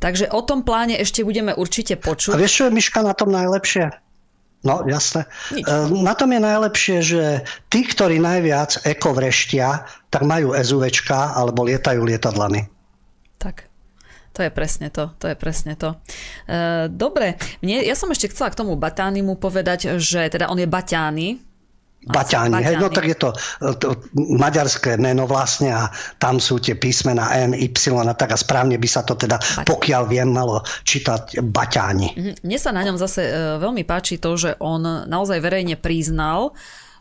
Takže 0.00 0.28
o 0.32 0.44
tom 0.44 0.64
pláne 0.64 0.96
ešte 0.96 1.24
budeme 1.24 1.56
určite 1.56 1.96
počuť. 1.96 2.36
A 2.36 2.40
vieš, 2.40 2.60
čo 2.60 2.64
je 2.68 2.76
Miška 2.76 3.00
na 3.00 3.16
tom 3.16 3.32
najlepšie? 3.32 3.88
No, 4.60 4.84
jasné. 4.84 5.24
Nič. 5.56 5.64
E, 5.64 5.88
na 6.04 6.12
tom 6.12 6.36
je 6.36 6.40
najlepšie, 6.40 6.96
že 7.00 7.24
tí, 7.72 7.80
ktorí 7.88 8.20
najviac 8.20 8.84
eko 8.84 9.16
vreštia, 9.16 9.88
tak 10.12 10.28
majú 10.28 10.52
SUVčka 10.52 11.32
alebo 11.32 11.64
lietajú 11.64 12.04
lietadlami. 12.04 12.68
Tak. 13.40 13.69
To 14.32 14.40
je 14.46 14.50
presne 14.50 14.88
to, 14.94 15.10
to 15.18 15.26
je 15.26 15.34
presne 15.34 15.74
to. 15.74 15.98
E, 16.46 16.86
dobre, 16.86 17.34
mne, 17.66 17.82
ja 17.82 17.98
som 17.98 18.10
ešte 18.14 18.30
chcela 18.30 18.54
k 18.54 18.58
tomu 18.62 18.78
Batánimu 18.78 19.34
povedať, 19.36 19.98
že 19.98 20.30
teda 20.30 20.46
on 20.46 20.58
je 20.58 20.70
Baťány, 20.70 21.50
Baťáni, 22.00 22.64
hej, 22.64 22.80
no 22.80 22.88
tak 22.88 23.12
je 23.12 23.12
to, 23.12 23.28
to 23.76 23.92
maďarské 24.16 24.96
meno 24.96 25.28
vlastne 25.28 25.68
a 25.68 25.92
tam 26.16 26.40
sú 26.40 26.56
tie 26.56 26.72
písmena 26.72 27.28
N, 27.36 27.52
Y 27.52 27.68
a 27.92 28.16
tak 28.16 28.32
a 28.32 28.40
správne 28.40 28.80
by 28.80 28.88
sa 28.88 29.04
to 29.04 29.20
teda, 29.20 29.36
Baťáni. 29.36 29.68
pokiaľ 29.68 30.02
viem, 30.08 30.32
malo 30.32 30.64
čítať 30.64 31.44
Baťáni. 31.44 32.08
Mhm. 32.16 32.32
Mne 32.40 32.56
sa 32.56 32.72
na 32.72 32.88
ňom 32.88 32.96
zase 32.96 33.28
e, 33.28 33.32
veľmi 33.60 33.84
páči 33.84 34.16
to, 34.16 34.32
že 34.40 34.56
on 34.64 34.80
naozaj 35.12 35.44
verejne 35.44 35.76
priznal, 35.76 36.56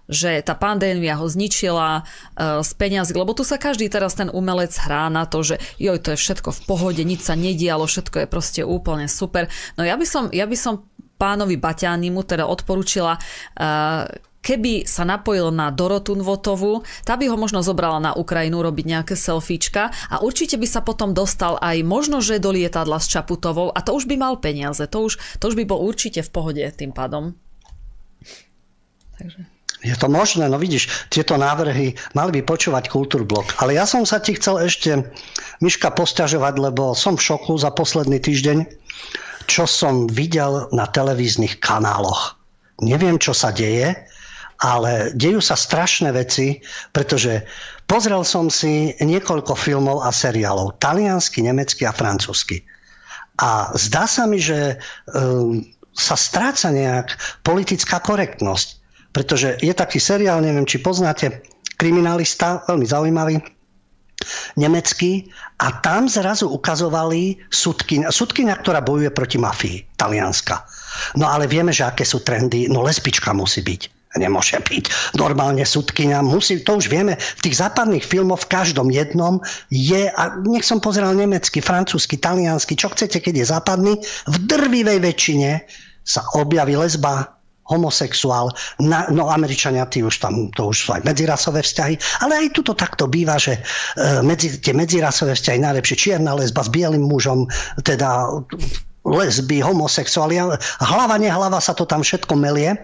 že 0.10 0.42
tá 0.42 0.58
pandémia 0.58 1.16
ho 1.22 1.30
zničila 1.30 2.02
uh, 2.02 2.66
z 2.66 2.72
peňazí, 2.74 3.14
lebo 3.14 3.38
tu 3.38 3.46
sa 3.46 3.62
každý 3.62 3.88
teraz 3.88 4.18
ten 4.18 4.28
umelec 4.34 4.74
hrá 4.82 5.08
na 5.14 5.30
to, 5.30 5.46
že 5.46 5.62
joj, 5.78 6.02
to 6.02 6.18
je 6.18 6.20
všetko 6.20 6.50
v 6.50 6.62
pohode, 6.66 7.02
nič 7.06 7.22
sa 7.22 7.38
nedialo, 7.38 7.86
všetko 7.86 8.26
je 8.26 8.28
proste 8.28 8.62
úplne 8.66 9.06
super. 9.06 9.46
No 9.78 9.86
ja 9.86 9.94
by 9.94 10.06
som, 10.10 10.34
ja 10.34 10.50
by 10.50 10.58
som 10.58 10.90
pánovi 11.22 11.62
Baťánimu 11.62 12.26
teda 12.26 12.50
odporúčila 12.50 13.22
uh, 13.22 14.10
keby 14.40 14.88
sa 14.88 15.04
napojil 15.04 15.52
na 15.52 15.68
Dorotu 15.70 16.16
Nvotovu, 16.16 16.88
tá 17.04 17.20
by 17.20 17.28
ho 17.28 17.36
možno 17.36 17.60
zobrala 17.60 18.00
na 18.00 18.12
Ukrajinu 18.16 18.64
robiť 18.64 18.86
nejaké 18.88 19.16
selfiečka 19.20 19.92
a 20.10 20.24
určite 20.24 20.56
by 20.56 20.68
sa 20.68 20.80
potom 20.80 21.12
dostal 21.12 21.60
aj 21.60 21.84
možno, 21.84 22.24
že 22.24 22.40
do 22.40 22.56
lietadla 22.56 23.04
s 23.04 23.12
Čaputovou 23.12 23.70
a 23.76 23.80
to 23.84 23.92
už 23.92 24.08
by 24.08 24.16
mal 24.16 24.40
peniaze, 24.40 24.82
to 24.88 25.12
už, 25.12 25.20
to 25.38 25.44
už 25.52 25.56
by 25.60 25.68
bol 25.68 25.84
určite 25.84 26.24
v 26.24 26.32
pohode 26.32 26.64
tým 26.72 26.96
pádom. 26.96 27.36
Takže... 29.20 29.59
Je 29.80 29.96
to 29.96 30.12
možné, 30.12 30.44
no 30.52 30.60
vidíš, 30.60 31.08
tieto 31.08 31.40
návrhy 31.40 31.96
mali 32.12 32.32
by 32.36 32.42
počúvať 32.44 32.92
Kultúrblok. 32.92 33.56
Ale 33.64 33.80
ja 33.80 33.88
som 33.88 34.04
sa 34.04 34.20
ti 34.20 34.36
chcel 34.36 34.68
ešte, 34.68 35.08
Miška, 35.64 35.96
posťažovať, 35.96 36.60
lebo 36.60 36.92
som 36.92 37.16
v 37.16 37.24
šoku 37.24 37.56
za 37.56 37.72
posledný 37.72 38.20
týždeň, 38.20 38.68
čo 39.48 39.64
som 39.64 40.12
videl 40.12 40.68
na 40.76 40.84
televíznych 40.84 41.64
kanáloch. 41.64 42.36
Neviem, 42.84 43.16
čo 43.20 43.32
sa 43.32 43.56
deje, 43.56 43.96
ale 44.60 45.16
dejú 45.16 45.40
sa 45.40 45.56
strašné 45.56 46.12
veci, 46.12 46.60
pretože 46.92 47.48
pozrel 47.88 48.28
som 48.28 48.52
si 48.52 48.92
niekoľko 49.00 49.56
filmov 49.56 50.04
a 50.04 50.12
seriálov. 50.12 50.76
Taliansky, 50.84 51.40
nemecky 51.40 51.88
a 51.88 51.96
francúzsky. 51.96 52.68
A 53.40 53.72
zdá 53.80 54.04
sa 54.04 54.28
mi, 54.28 54.44
že 54.44 54.76
um, 55.16 55.64
sa 55.96 56.20
stráca 56.20 56.72
nejak 56.76 57.16
politická 57.48 58.04
korektnosť. 58.04 58.79
Pretože 59.10 59.58
je 59.60 59.74
taký 59.74 59.98
seriál, 59.98 60.42
neviem, 60.42 60.68
či 60.70 60.80
poznáte, 60.80 61.42
kriminalista, 61.80 62.62
veľmi 62.70 62.86
zaujímavý, 62.86 63.36
nemecký, 64.60 65.32
a 65.64 65.80
tam 65.80 66.12
zrazu 66.12 66.52
ukazovali 66.52 67.40
sudkyňa, 67.52 68.12
sudkyňa, 68.12 68.56
ktorá 68.60 68.84
bojuje 68.84 69.12
proti 69.16 69.40
mafii, 69.40 69.78
talianska. 69.96 70.64
No 71.16 71.28
ale 71.32 71.48
vieme, 71.48 71.72
že 71.72 71.88
aké 71.88 72.04
sú 72.04 72.20
trendy, 72.24 72.68
no 72.68 72.84
lesbička 72.84 73.32
musí 73.32 73.64
byť. 73.64 73.82
nemôže 74.18 74.58
byť 74.58 75.14
normálne 75.14 75.62
sudkynia. 75.62 76.26
Musí, 76.26 76.66
to 76.66 76.82
už 76.82 76.90
vieme, 76.90 77.14
v 77.14 77.42
tých 77.46 77.62
západných 77.62 78.02
filmoch 78.02 78.42
v 78.42 78.50
každom 78.50 78.90
jednom 78.90 79.38
je, 79.70 80.10
a 80.10 80.24
nech 80.50 80.66
som 80.66 80.82
pozeral 80.82 81.14
nemecky, 81.14 81.62
francúzsky, 81.62 82.18
taliansky, 82.18 82.74
čo 82.74 82.90
chcete, 82.90 83.22
keď 83.22 83.34
je 83.38 83.46
západný, 83.46 83.94
v 84.26 84.36
drvivej 84.50 85.00
väčšine 85.06 85.62
sa 86.02 86.26
objaví 86.34 86.74
lesba, 86.74 87.39
homosexuál, 87.70 88.50
na, 88.82 89.06
no 89.14 89.30
Američania, 89.30 89.86
tí 89.86 90.02
už 90.02 90.18
tam, 90.20 90.50
to 90.58 90.74
už 90.74 90.78
sú 90.78 90.90
aj 90.98 91.06
medzirasové 91.06 91.62
vzťahy, 91.62 91.96
ale 92.26 92.46
aj 92.46 92.58
tuto 92.58 92.74
takto 92.74 93.06
býva, 93.06 93.38
že 93.38 93.58
e, 93.58 93.62
medzi, 94.26 94.58
tie 94.58 94.74
medzirasové 94.74 95.38
vzťahy 95.38 95.62
najlepšie 95.62 95.96
čierna 95.96 96.34
lesba 96.34 96.66
s 96.66 96.70
bielým 96.74 97.06
mužom, 97.06 97.46
teda 97.86 98.28
lesby, 99.08 99.64
homosexuáli, 99.64 100.38
hlava, 100.84 101.16
nehlava 101.16 101.58
sa 101.64 101.72
to 101.72 101.88
tam 101.88 102.04
všetko 102.04 102.36
melie, 102.36 102.76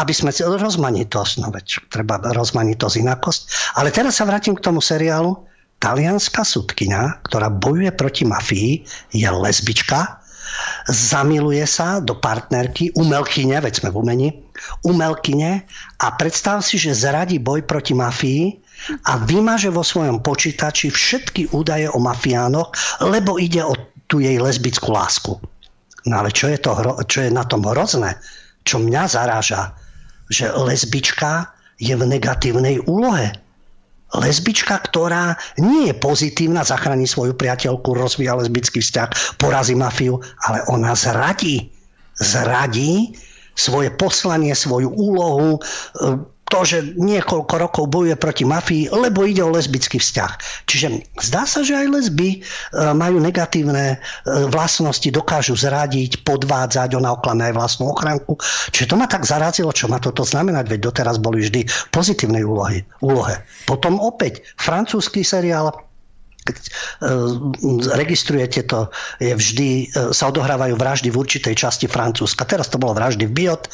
aby 0.00 0.12
sme 0.12 0.34
rozmanitosť, 0.34 1.34
no 1.38 1.48
veď 1.52 1.66
treba 1.92 2.18
rozmanitosť, 2.18 2.94
inakosť. 2.98 3.40
Ale 3.78 3.94
teraz 3.94 4.18
sa 4.18 4.26
vrátim 4.26 4.56
k 4.56 4.64
tomu 4.64 4.82
seriálu. 4.82 5.36
Talianská 5.82 6.46
sudkynia, 6.46 7.18
ktorá 7.26 7.50
bojuje 7.50 7.90
proti 7.98 8.22
mafii, 8.22 8.86
je 9.10 9.26
lesbička, 9.26 10.21
zamiluje 10.88 11.64
sa 11.66 12.02
do 12.02 12.16
partnerky, 12.18 12.92
umelkyne, 12.98 13.58
veď 13.60 13.82
sme 13.82 13.88
v 13.90 13.96
umení, 13.98 14.28
umelkyne 14.86 15.64
a 16.02 16.06
predstav 16.18 16.60
si, 16.62 16.78
že 16.78 16.94
zradí 16.94 17.38
boj 17.38 17.64
proti 17.64 17.96
mafii 17.96 18.56
a 19.06 19.18
vymaže 19.22 19.70
vo 19.70 19.86
svojom 19.86 20.20
počítači 20.20 20.90
všetky 20.90 21.54
údaje 21.54 21.86
o 21.90 21.98
mafiánoch, 22.02 22.74
lebo 23.02 23.38
ide 23.38 23.62
o 23.62 23.74
tú 24.10 24.18
jej 24.20 24.36
lesbickú 24.36 24.92
lásku. 24.92 25.38
No 26.04 26.14
ale 26.18 26.34
čo 26.34 26.50
je, 26.50 26.58
to, 26.58 26.74
čo 27.06 27.24
je 27.24 27.30
na 27.30 27.46
tom 27.46 27.62
hrozné? 27.62 28.18
Čo 28.66 28.82
mňa 28.82 29.02
zaráža? 29.06 29.70
Že 30.28 30.50
lesbička 30.66 31.46
je 31.78 31.94
v 31.94 32.02
negatívnej 32.06 32.82
úlohe. 32.90 33.30
Lesbička, 34.12 34.76
ktorá 34.84 35.36
nie 35.56 35.88
je 35.88 35.94
pozitívna, 35.96 36.64
zachráni 36.64 37.08
svoju 37.08 37.32
priateľku, 37.32 37.96
rozvíja 37.96 38.36
lesbický 38.36 38.84
vzťah, 38.84 39.40
porazí 39.40 39.72
mafiu, 39.72 40.20
ale 40.48 40.60
ona 40.68 40.92
zradí. 40.92 41.72
Zradí 42.20 43.16
svoje 43.56 43.88
poslanie, 43.96 44.52
svoju 44.52 44.92
úlohu, 44.92 45.60
to, 46.52 46.68
že 46.68 46.78
niekoľko 47.00 47.54
rokov 47.56 47.84
bojuje 47.88 48.12
proti 48.20 48.44
mafii, 48.44 48.92
lebo 48.92 49.24
ide 49.24 49.40
o 49.40 49.48
lesbický 49.48 49.96
vzťah. 49.96 50.32
Čiže 50.68 50.86
zdá 51.24 51.48
sa, 51.48 51.64
že 51.64 51.72
aj 51.72 51.88
lesby 51.88 52.28
e, 52.36 52.38
majú 52.92 53.24
negatívne 53.24 53.96
e, 53.96 53.98
vlastnosti, 54.52 55.08
dokážu 55.08 55.56
zradiť, 55.56 56.20
podvádzať, 56.28 56.92
ona 56.92 57.16
oklame 57.16 57.48
aj 57.48 57.56
vlastnú 57.56 57.88
ochranku. 57.88 58.36
Čiže 58.68 58.92
to 58.92 59.00
ma 59.00 59.08
tak 59.08 59.24
zarazilo, 59.24 59.72
čo 59.72 59.88
má 59.88 59.96
toto 59.96 60.28
znamenať, 60.28 60.68
veď 60.68 60.92
doteraz 60.92 61.16
boli 61.16 61.40
vždy 61.40 61.64
pozitívnej 61.88 62.44
úlohy, 62.44 62.84
úlohe. 63.00 63.40
Potom 63.64 63.96
opäť 63.96 64.44
francúzsky 64.60 65.24
seriál 65.24 65.72
keď 66.42 66.58
e, 66.58 66.70
registrujete 68.02 68.66
to, 68.66 68.90
je 69.22 69.30
vždy, 69.30 69.94
sa 70.10 70.26
odohrávajú 70.26 70.74
vraždy 70.74 71.14
v 71.14 71.22
určitej 71.22 71.54
časti 71.54 71.86
Francúzska. 71.86 72.42
Teraz 72.42 72.66
to 72.66 72.82
bolo 72.82 72.98
vraždy 72.98 73.30
v 73.30 73.46
Biot 73.46 73.70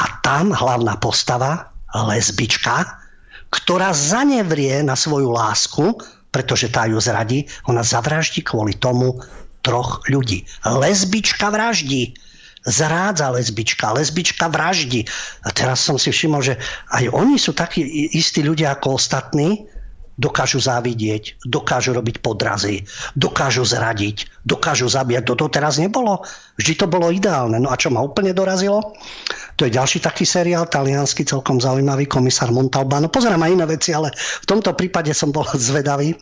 a 0.00 0.08
tam 0.24 0.48
hlavná 0.48 0.96
postava 0.96 1.70
lesbička, 1.94 2.86
ktorá 3.50 3.90
zanevrie 3.90 4.82
na 4.86 4.94
svoju 4.94 5.34
lásku, 5.34 5.98
pretože 6.30 6.70
tá 6.70 6.86
ju 6.86 7.02
zradí, 7.02 7.50
ona 7.66 7.82
zavraždí 7.82 8.46
kvôli 8.46 8.78
tomu 8.78 9.18
troch 9.66 10.00
ľudí. 10.06 10.46
Lesbička 10.62 11.50
vraždí. 11.50 12.14
Zrádza 12.60 13.32
lesbička, 13.32 13.96
lesbička 13.96 14.52
vraždí. 14.52 15.08
A 15.42 15.50
teraz 15.50 15.80
som 15.80 15.96
si 15.96 16.12
všimol, 16.12 16.44
že 16.44 16.54
aj 16.92 17.08
oni 17.10 17.40
sú 17.40 17.56
takí 17.56 17.82
istí 18.12 18.44
ľudia 18.44 18.76
ako 18.76 19.00
ostatní, 19.00 19.64
dokážu 20.20 20.60
závidieť, 20.60 21.40
dokážu 21.48 21.96
robiť 21.96 22.20
podrazy, 22.20 22.84
dokážu 23.16 23.64
zradiť, 23.64 24.28
dokážu 24.44 24.92
zabíjať. 24.92 25.24
To 25.32 25.48
teraz 25.48 25.80
nebolo. 25.80 26.20
Vždy 26.60 26.84
to 26.84 26.86
bolo 26.86 27.08
ideálne. 27.08 27.56
No 27.56 27.72
a 27.72 27.80
čo 27.80 27.88
ma 27.88 28.04
úplne 28.04 28.36
dorazilo? 28.36 28.92
To 29.60 29.68
je 29.68 29.76
ďalší 29.76 30.00
taký 30.00 30.24
seriál, 30.24 30.64
taliansky, 30.64 31.20
celkom 31.20 31.60
zaujímavý, 31.60 32.08
komisár 32.08 32.48
Montalbano. 32.48 33.12
Pozerám 33.12 33.44
aj 33.44 33.52
iné 33.52 33.66
veci, 33.68 33.92
ale 33.92 34.08
v 34.16 34.46
tomto 34.48 34.72
prípade 34.72 35.12
som 35.12 35.28
bol 35.28 35.44
zvedavý. 35.68 36.16
E, 36.16 36.18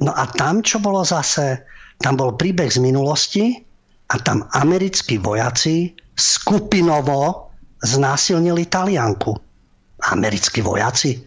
no 0.00 0.16
a 0.16 0.24
tam, 0.32 0.64
čo 0.64 0.80
bolo 0.80 1.04
zase, 1.04 1.60
tam 2.00 2.16
bol 2.16 2.32
príbeh 2.32 2.72
z 2.72 2.80
minulosti 2.80 3.60
a 4.08 4.16
tam 4.16 4.48
americkí 4.56 5.20
vojaci 5.20 5.92
skupinovo 6.16 7.52
znásilnili 7.84 8.64
Talianku. 8.64 9.36
Americkí 10.08 10.64
vojaci? 10.64 11.20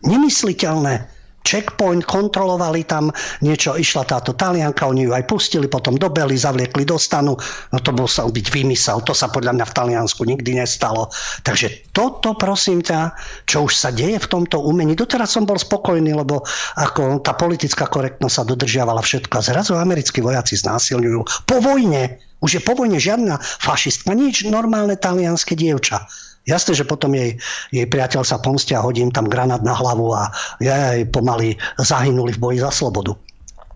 nemysliteľné. 0.00 1.19
Checkpoint, 1.40 2.04
kontrolovali 2.04 2.84
tam 2.84 3.08
niečo, 3.40 3.74
išla 3.74 4.04
táto 4.04 4.36
talianka, 4.36 4.84
oni 4.84 5.08
ju 5.08 5.12
aj 5.16 5.24
pustili, 5.24 5.66
potom 5.72 5.96
dobeli, 5.96 6.36
zavliekli 6.36 6.84
do 6.84 7.00
stanu. 7.00 7.32
No 7.72 7.78
to 7.80 7.96
musel 7.96 8.28
byť 8.28 8.46
vymysel, 8.52 9.00
to 9.02 9.16
sa 9.16 9.32
podľa 9.32 9.56
mňa 9.56 9.66
v 9.66 9.76
Taliansku 9.76 10.22
nikdy 10.28 10.60
nestalo. 10.60 11.08
Takže 11.42 11.90
toto, 11.96 12.36
prosím 12.36 12.84
ťa, 12.84 13.16
čo 13.48 13.64
už 13.64 13.72
sa 13.72 13.88
deje 13.88 14.20
v 14.20 14.30
tomto 14.30 14.60
umení, 14.60 14.92
doteraz 14.92 15.32
som 15.32 15.48
bol 15.48 15.56
spokojný, 15.56 16.12
lebo 16.12 16.44
ako 16.76 17.24
tá 17.24 17.32
politická 17.32 17.88
korektnosť 17.88 18.34
sa 18.36 18.44
dodržiavala 18.44 19.00
všetko. 19.00 19.34
A 19.40 19.42
zrazu 19.42 19.72
americkí 19.80 20.20
vojaci 20.20 20.60
znásilňujú 20.60 21.48
po 21.48 21.56
vojne, 21.64 22.20
už 22.44 22.60
je 22.60 22.62
po 22.62 22.76
vojne 22.76 23.00
žiadna 23.00 23.40
fašistka, 23.40 24.12
nič 24.12 24.44
normálne 24.44 24.96
talianské 24.96 25.56
dievča 25.56 26.04
Jasné, 26.48 26.72
že 26.72 26.88
potom 26.88 27.12
jej, 27.12 27.36
jej 27.68 27.86
priateľ 27.86 28.24
sa 28.24 28.40
pomstia, 28.40 28.80
hodím 28.80 29.12
tam 29.12 29.28
granát 29.28 29.60
na 29.60 29.76
hlavu 29.76 30.16
a 30.16 30.32
jej 30.58 31.04
pomaly 31.08 31.60
zahynuli 31.76 32.32
v 32.34 32.40
boji 32.40 32.58
za 32.64 32.72
slobodu. 32.72 33.12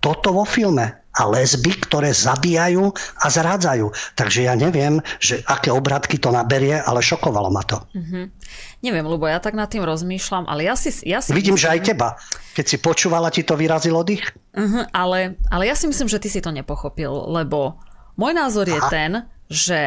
Toto 0.01 0.37
vo 0.37 0.45
filme 0.49 1.05
a 1.15 1.23
lesby, 1.31 1.79
ktoré 1.87 2.11
zabíjajú 2.11 2.91
a 3.23 3.27
zrádzajú. 3.31 3.87
Takže 4.19 4.51
ja 4.51 4.59
neviem, 4.59 4.99
že 5.23 5.47
aké 5.47 5.71
obratky 5.71 6.19
to 6.19 6.35
naberie, 6.35 6.75
ale 6.75 6.99
šokovalo 6.99 7.55
ma 7.55 7.63
to. 7.63 7.79
Mm-hmm. 7.95 8.25
Neviem, 8.83 9.07
lebo 9.07 9.25
ja 9.31 9.39
tak 9.39 9.55
nad 9.55 9.71
tým 9.71 9.87
rozmýšľam, 9.87 10.51
ale 10.51 10.67
ja 10.67 10.75
si... 10.75 10.91
Ja 11.07 11.23
si 11.23 11.31
Vidím, 11.31 11.55
myslím... 11.55 11.71
že 11.71 11.73
aj 11.79 11.81
teba. 11.87 12.09
Keď 12.59 12.67
si 12.67 12.77
počúvala, 12.83 13.31
ti 13.31 13.47
to 13.47 13.55
vyrazilo 13.55 14.03
dých? 14.03 14.27
Uh-huh, 14.55 14.85
ale, 14.91 15.39
ale 15.55 15.71
ja 15.71 15.79
si 15.79 15.87
myslím, 15.87 16.11
že 16.11 16.19
ty 16.19 16.27
si 16.27 16.43
to 16.43 16.51
nepochopil, 16.51 17.31
lebo 17.31 17.79
môj 18.19 18.35
názor 18.35 18.67
Aha. 18.67 18.75
je 18.75 18.81
ten, 18.91 19.11
že 19.47 19.81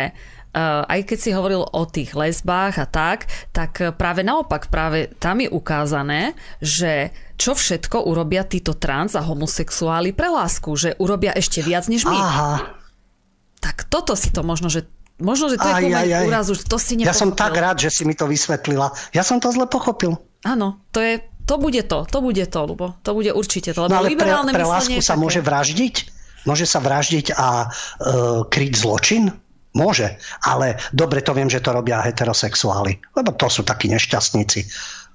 aj 0.89 1.01
keď 1.05 1.17
si 1.21 1.31
hovoril 1.37 1.61
o 1.61 1.83
tých 1.85 2.17
lesbách 2.17 2.81
a 2.81 2.87
tak, 2.89 3.29
tak 3.53 3.93
práve 3.93 4.25
naopak, 4.25 4.73
práve 4.73 5.13
tam 5.21 5.37
je 5.37 5.49
ukázané, 5.53 6.33
že 6.57 7.13
čo 7.37 7.53
všetko 7.53 8.09
urobia 8.09 8.41
títo 8.41 8.73
trans 8.73 9.13
a 9.13 9.21
homosexuáli 9.21 10.17
pre 10.17 10.33
lásku, 10.33 10.73
že 10.73 10.97
urobia 10.97 11.37
ešte 11.37 11.61
viac 11.61 11.85
než 11.85 12.09
my. 12.09 12.17
Aha. 12.17 12.73
Tak 13.61 13.85
toto 13.89 14.17
si 14.17 14.33
to 14.33 14.41
možno, 14.41 14.69
že 14.69 14.89
Možno, 15.17 15.49
že 15.49 15.57
to 15.57 15.65
aj, 15.65 15.81
je 15.81 15.97
aj, 15.97 16.09
aj. 16.13 16.25
úrazu, 16.29 16.53
to 16.53 16.77
si 16.77 16.93
nepochopil. 16.93 17.09
Ja 17.09 17.17
som 17.17 17.33
tak 17.33 17.57
rád, 17.57 17.81
že 17.81 17.89
si 17.89 18.05
mi 18.05 18.13
to 18.13 18.29
vysvetlila. 18.29 18.93
Ja 19.17 19.25
som 19.25 19.41
to 19.41 19.49
zle 19.49 19.65
pochopil. 19.65 20.13
Áno, 20.45 20.77
to 20.93 21.01
je, 21.01 21.25
to 21.49 21.57
bude 21.57 21.81
to, 21.89 22.05
to 22.05 22.21
bude 22.21 22.45
to, 22.45 22.59
Lubo. 22.61 22.93
To 23.01 23.17
bude 23.17 23.33
určite 23.33 23.73
to. 23.73 23.89
Lebo 23.89 23.97
no 23.97 24.05
ale 24.05 24.13
pre, 24.13 24.29
pre 24.53 24.65
lásku 24.69 25.01
sa 25.01 25.17
také... 25.17 25.21
môže 25.25 25.41
vraždiť? 25.41 25.95
Môže 26.45 26.69
sa 26.69 26.77
vraždiť 26.77 27.33
a 27.33 27.65
uh, 27.65 28.45
kryť 28.45 28.73
zločin? 28.77 29.33
Môže, 29.77 30.17
ale 30.41 30.81
dobre 30.89 31.21
to 31.21 31.37
viem, 31.37 31.45
že 31.45 31.61
to 31.61 31.69
robia 31.69 32.01
heterosexuáli, 32.01 32.97
lebo 33.13 33.29
to 33.37 33.45
sú 33.45 33.61
takí 33.61 33.85
nešťastníci. 33.93 34.65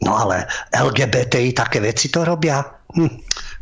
No 0.06 0.14
ale 0.14 0.46
LGBTI 0.70 1.50
také 1.50 1.82
veci 1.82 2.10
to 2.14 2.22
robia? 2.22 2.62
Hm, 2.94 3.10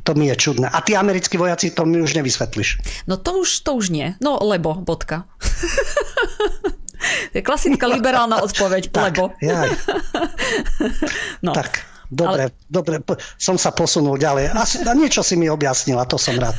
to 0.04 0.12
mi 0.12 0.28
je 0.28 0.36
čudné. 0.36 0.68
A 0.68 0.84
tí 0.84 0.92
americkí 0.92 1.40
vojaci, 1.40 1.72
to 1.72 1.88
mi 1.88 2.04
už 2.04 2.20
nevysvetlíš. 2.20 2.84
No 3.08 3.16
to 3.16 3.40
už, 3.40 3.64
to 3.64 3.80
už 3.80 3.88
nie. 3.88 4.12
No 4.20 4.36
lebo, 4.44 4.76
bodka. 4.76 5.24
je 7.36 7.40
klasická 7.40 7.88
liberálna 7.88 8.44
odpoveď, 8.44 8.92
tak, 8.92 9.16
lebo. 9.16 9.32
Jaj. 9.40 9.70
no. 11.46 11.52
Tak. 11.56 11.89
Dobre, 12.10 12.50
ale... 12.50 12.66
dobre, 12.66 12.98
som 13.38 13.54
sa 13.54 13.70
posunul 13.70 14.18
ďalej. 14.18 14.50
Asi, 14.50 14.82
niečo 14.82 15.22
si 15.22 15.38
mi 15.38 15.46
objasnila, 15.46 16.02
to 16.10 16.18
som 16.18 16.34
rád. 16.34 16.58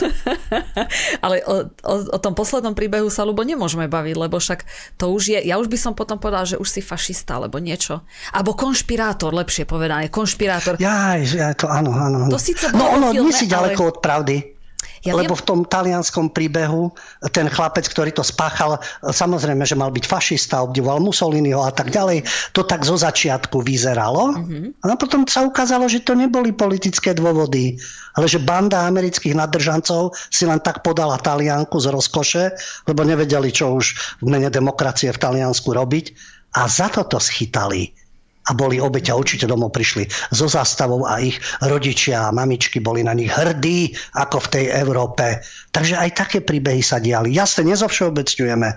ale 1.25 1.43
o, 1.43 1.67
o, 1.67 1.95
o 2.07 2.17
tom 2.23 2.31
poslednom 2.31 2.71
príbehu 2.71 3.11
sa, 3.11 3.27
ľubo, 3.27 3.43
nemôžeme 3.43 3.91
baviť, 3.91 4.15
lebo 4.15 4.39
však 4.39 4.63
to 4.95 5.11
už 5.11 5.35
je, 5.35 5.39
ja 5.43 5.59
už 5.59 5.67
by 5.67 5.75
som 5.75 5.91
potom 5.91 6.15
povedal, 6.23 6.47
že 6.47 6.55
už 6.55 6.71
si 6.71 6.79
fašista, 6.79 7.35
alebo 7.35 7.59
niečo. 7.59 8.07
Alebo 8.31 8.55
konšpirátor, 8.55 9.35
lepšie 9.35 9.67
povedané, 9.67 10.07
konšpirátor. 10.07 10.79
Ja, 10.79 11.19
ja 11.19 11.51
to 11.51 11.67
áno, 11.67 11.91
áno. 11.91 12.31
To 12.31 12.39
síce 12.39 12.71
no 12.71 12.87
ono, 12.87 13.11
nie 13.11 13.35
si 13.35 13.51
ďaleko 13.51 13.81
ale... 13.83 13.89
od 13.91 13.97
pravdy. 13.99 14.60
Ja 15.01 15.17
Lebo 15.17 15.33
viem... 15.33 15.41
v 15.41 15.47
tom 15.47 15.59
talianskom 15.65 16.29
príbehu 16.29 16.93
ten 17.33 17.49
chlapec, 17.49 17.89
ktorý 17.89 18.13
to 18.13 18.21
spáchal, 18.21 18.77
samozrejme, 19.01 19.65
že 19.65 19.73
mal 19.73 19.89
byť 19.89 20.05
fašista, 20.05 20.61
obdivoval 20.61 21.01
Mussoliniho 21.01 21.57
a 21.61 21.73
tak 21.73 21.89
ďalej. 21.89 22.21
To 22.53 22.61
tak 22.61 22.85
zo 22.85 22.93
začiatku 22.97 23.65
vyzeralo. 23.65 24.37
Mm-hmm. 24.37 24.85
A 24.85 24.93
potom 24.93 25.25
sa 25.25 25.41
ukázalo, 25.41 25.89
že 25.89 26.05
to 26.05 26.13
neboli 26.13 26.53
politické 26.53 27.17
dôvody, 27.17 27.81
ale 28.13 28.25
že 28.29 28.37
banda 28.37 28.85
amerických 28.85 29.33
nadržancov 29.33 30.13
si 30.29 30.45
len 30.45 30.61
tak 30.61 30.85
podala 30.85 31.17
Talianku 31.17 31.81
z 31.81 31.87
rozkoše, 31.89 32.43
lebo 32.85 33.01
nevedeli, 33.01 33.49
čo 33.49 33.81
už 33.81 34.17
v 34.21 34.25
mene 34.29 34.53
demokracie 34.53 35.09
v 35.09 35.21
Taliansku 35.21 35.73
robiť. 35.73 36.13
A 36.51 36.67
za 36.67 36.91
toto 36.91 37.15
schytali 37.15 38.00
a 38.49 38.51
boli 38.57 38.81
obeťa, 38.81 39.13
určite 39.13 39.45
domov 39.45 39.69
prišli 39.77 40.09
so 40.33 40.49
zástavou 40.49 41.05
a 41.05 41.21
ich 41.21 41.37
rodičia 41.61 42.29
a 42.29 42.33
mamičky 42.33 42.81
boli 42.81 43.05
na 43.05 43.13
nich 43.13 43.29
hrdí, 43.29 43.93
ako 44.17 44.41
v 44.49 44.51
tej 44.57 44.65
Európe. 44.81 45.45
Takže 45.69 46.01
aj 46.01 46.09
také 46.17 46.39
príbehy 46.41 46.81
sa 46.81 46.97
diali. 46.97 47.29
Jasne, 47.37 47.69
nezovšeobecňujeme. 47.69 48.69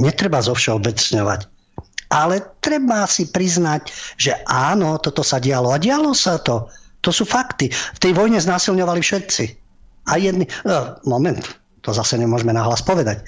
Netreba 0.00 0.40
zovšeobecňovať. 0.40 1.40
Ale 2.14 2.40
treba 2.64 3.04
si 3.04 3.28
priznať, 3.28 3.92
že 4.16 4.32
áno, 4.48 4.96
toto 5.02 5.20
sa 5.20 5.36
dialo. 5.36 5.74
A 5.74 5.80
dialo 5.82 6.16
sa 6.16 6.40
to. 6.40 6.70
To 7.04 7.10
sú 7.12 7.28
fakty. 7.28 7.68
V 7.68 7.98
tej 8.00 8.16
vojne 8.16 8.40
znásilňovali 8.40 9.04
všetci. 9.04 9.44
A 10.08 10.16
jedni... 10.16 10.48
No, 10.64 10.96
moment, 11.04 11.44
to 11.84 11.92
zase 11.92 12.16
nemôžeme 12.16 12.56
nahlas 12.56 12.80
povedať 12.80 13.20
e, 13.20 13.24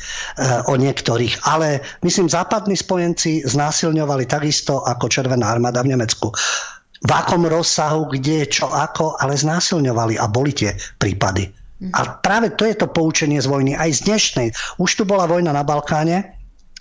o 0.66 0.80
niektorých. 0.80 1.44
Ale 1.44 1.84
myslím, 2.00 2.32
západní 2.32 2.72
spojenci 2.72 3.44
znásilňovali 3.44 4.24
takisto 4.24 4.80
ako 4.80 5.12
Červená 5.12 5.52
armáda 5.52 5.84
v 5.84 5.92
Nemecku. 5.92 6.32
V 7.04 7.10
akom 7.12 7.44
rozsahu, 7.44 8.08
kde, 8.08 8.48
čo, 8.48 8.72
ako, 8.72 9.20
ale 9.20 9.36
znásilňovali 9.36 10.16
a 10.16 10.24
boli 10.32 10.56
tie 10.56 10.72
prípady. 10.96 11.52
A 11.92 12.24
práve 12.24 12.56
to 12.56 12.64
je 12.64 12.72
to 12.72 12.88
poučenie 12.88 13.36
z 13.36 13.52
vojny, 13.52 13.76
aj 13.76 14.00
z 14.00 14.00
dnešnej. 14.08 14.48
Už 14.80 14.96
tu 14.96 15.04
bola 15.04 15.28
vojna 15.28 15.52
na 15.52 15.60
Balkáne, 15.60 16.32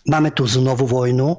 máme 0.07 0.31
tu 0.31 0.47
znovu 0.47 0.87
vojnu, 0.87 1.35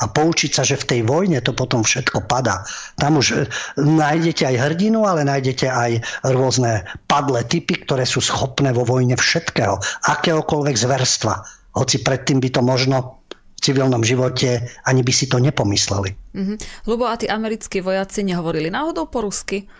a 0.00 0.04
poučiť 0.08 0.50
sa, 0.50 0.62
že 0.64 0.80
v 0.80 0.88
tej 0.88 1.00
vojne 1.04 1.38
to 1.44 1.52
potom 1.54 1.84
všetko 1.84 2.26
padá. 2.26 2.64
Tam 2.98 3.20
už 3.20 3.26
e, 3.30 3.36
nájdete 3.78 4.48
aj 4.48 4.56
hrdinu, 4.70 5.04
ale 5.06 5.22
nájdete 5.22 5.68
aj 5.68 6.02
rôzne 6.32 6.82
padlé 7.06 7.46
typy, 7.46 7.78
ktoré 7.84 8.02
sú 8.08 8.18
schopné 8.18 8.74
vo 8.74 8.82
vojne 8.82 9.14
všetkého, 9.14 9.78
akéhokoľvek 10.08 10.76
zverstva. 10.76 11.44
Hoci 11.78 12.02
predtým 12.02 12.42
by 12.42 12.48
to 12.50 12.60
možno 12.64 12.96
v 13.30 13.60
civilnom 13.62 14.02
živote 14.02 14.58
ani 14.82 15.06
by 15.06 15.12
si 15.14 15.30
to 15.30 15.38
nepomysleli. 15.38 16.10
Mm-hmm. 16.34 16.56
Lubo, 16.90 17.06
a 17.06 17.14
tí 17.14 17.30
americkí 17.30 17.78
vojaci 17.78 18.26
nehovorili 18.26 18.74
náhodou 18.74 19.06
po 19.06 19.22
rusky? 19.22 19.70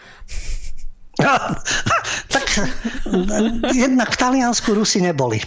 tak 2.35 2.47
jednak 3.73 4.09
v 4.13 4.17
Taliansku 4.17 4.73
Rusi 4.73 5.05
neboli. 5.05 5.41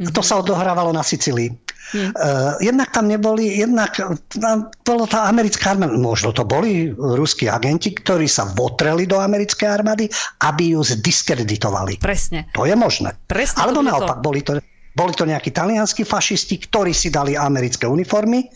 To 0.00 0.24
sa 0.24 0.40
odohrávalo 0.40 0.96
na 0.96 1.04
Sicílii. 1.04 1.52
Hmm. 1.90 2.14
Jednak 2.62 2.94
tam 2.94 3.10
neboli, 3.10 3.58
jednak 3.58 3.98
tam 4.30 4.70
bolo 4.86 5.10
tá 5.10 5.26
americká 5.26 5.74
armáda, 5.74 5.98
možno 5.98 6.30
to 6.30 6.46
boli 6.46 6.94
ruskí 6.94 7.50
agenti, 7.50 7.90
ktorí 7.90 8.30
sa 8.30 8.46
votreli 8.46 9.10
do 9.10 9.18
americkej 9.18 9.66
armády, 9.66 10.06
aby 10.46 10.78
ju 10.78 10.86
zdiskreditovali. 10.86 11.98
Presne. 11.98 12.46
To 12.54 12.62
je 12.62 12.78
možné. 12.78 13.18
Presne 13.26 13.66
Alebo 13.66 13.82
naopak, 13.82 14.22
to... 14.22 14.24
boli 14.24 14.40
to, 14.46 14.62
boli 14.94 15.12
to 15.18 15.26
nejakí 15.26 15.50
talianskí 15.50 16.06
fašisti, 16.06 16.62
ktorí 16.70 16.94
si 16.94 17.10
dali 17.10 17.34
americké 17.34 17.90
uniformy 17.90 18.46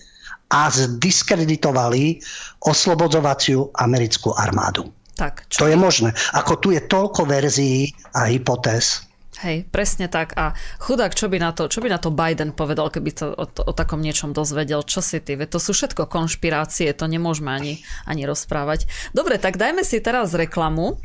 a 0.54 0.70
zdiskreditovali 0.70 2.22
oslobodzovaciu 2.62 3.74
americkú 3.74 4.30
armádu. 4.38 4.86
Tak, 5.14 5.46
čo? 5.46 5.64
To 5.64 5.70
je 5.70 5.78
možné. 5.78 6.10
Ako 6.34 6.58
tu 6.58 6.74
je 6.74 6.82
toľko 6.82 7.26
verzií 7.30 7.94
a 8.10 8.26
hypotéz. 8.26 9.06
Hej, 9.42 9.66
presne 9.68 10.06
tak. 10.06 10.32
A 10.38 10.54
chudák, 10.78 11.12
čo 11.12 11.26
by 11.26 11.42
na 11.42 11.50
to, 11.50 11.66
čo 11.66 11.82
by 11.82 11.90
na 11.90 11.98
to 11.98 12.14
Biden 12.14 12.54
povedal, 12.54 12.88
keby 12.88 13.10
to 13.12 13.26
o, 13.34 13.44
o 13.44 13.72
takom 13.74 13.98
niečom 13.98 14.30
dozvedel? 14.30 14.86
Čo 14.86 15.02
si 15.02 15.18
ty? 15.18 15.34
To 15.34 15.58
sú 15.58 15.74
všetko 15.74 16.06
konšpirácie, 16.06 16.94
to 16.94 17.10
nemôžeme 17.10 17.50
ani, 17.50 17.82
ani 18.06 18.24
rozprávať. 18.24 18.86
Dobre, 19.10 19.42
tak 19.42 19.58
dajme 19.58 19.82
si 19.82 19.98
teraz 19.98 20.32
reklamu 20.32 21.02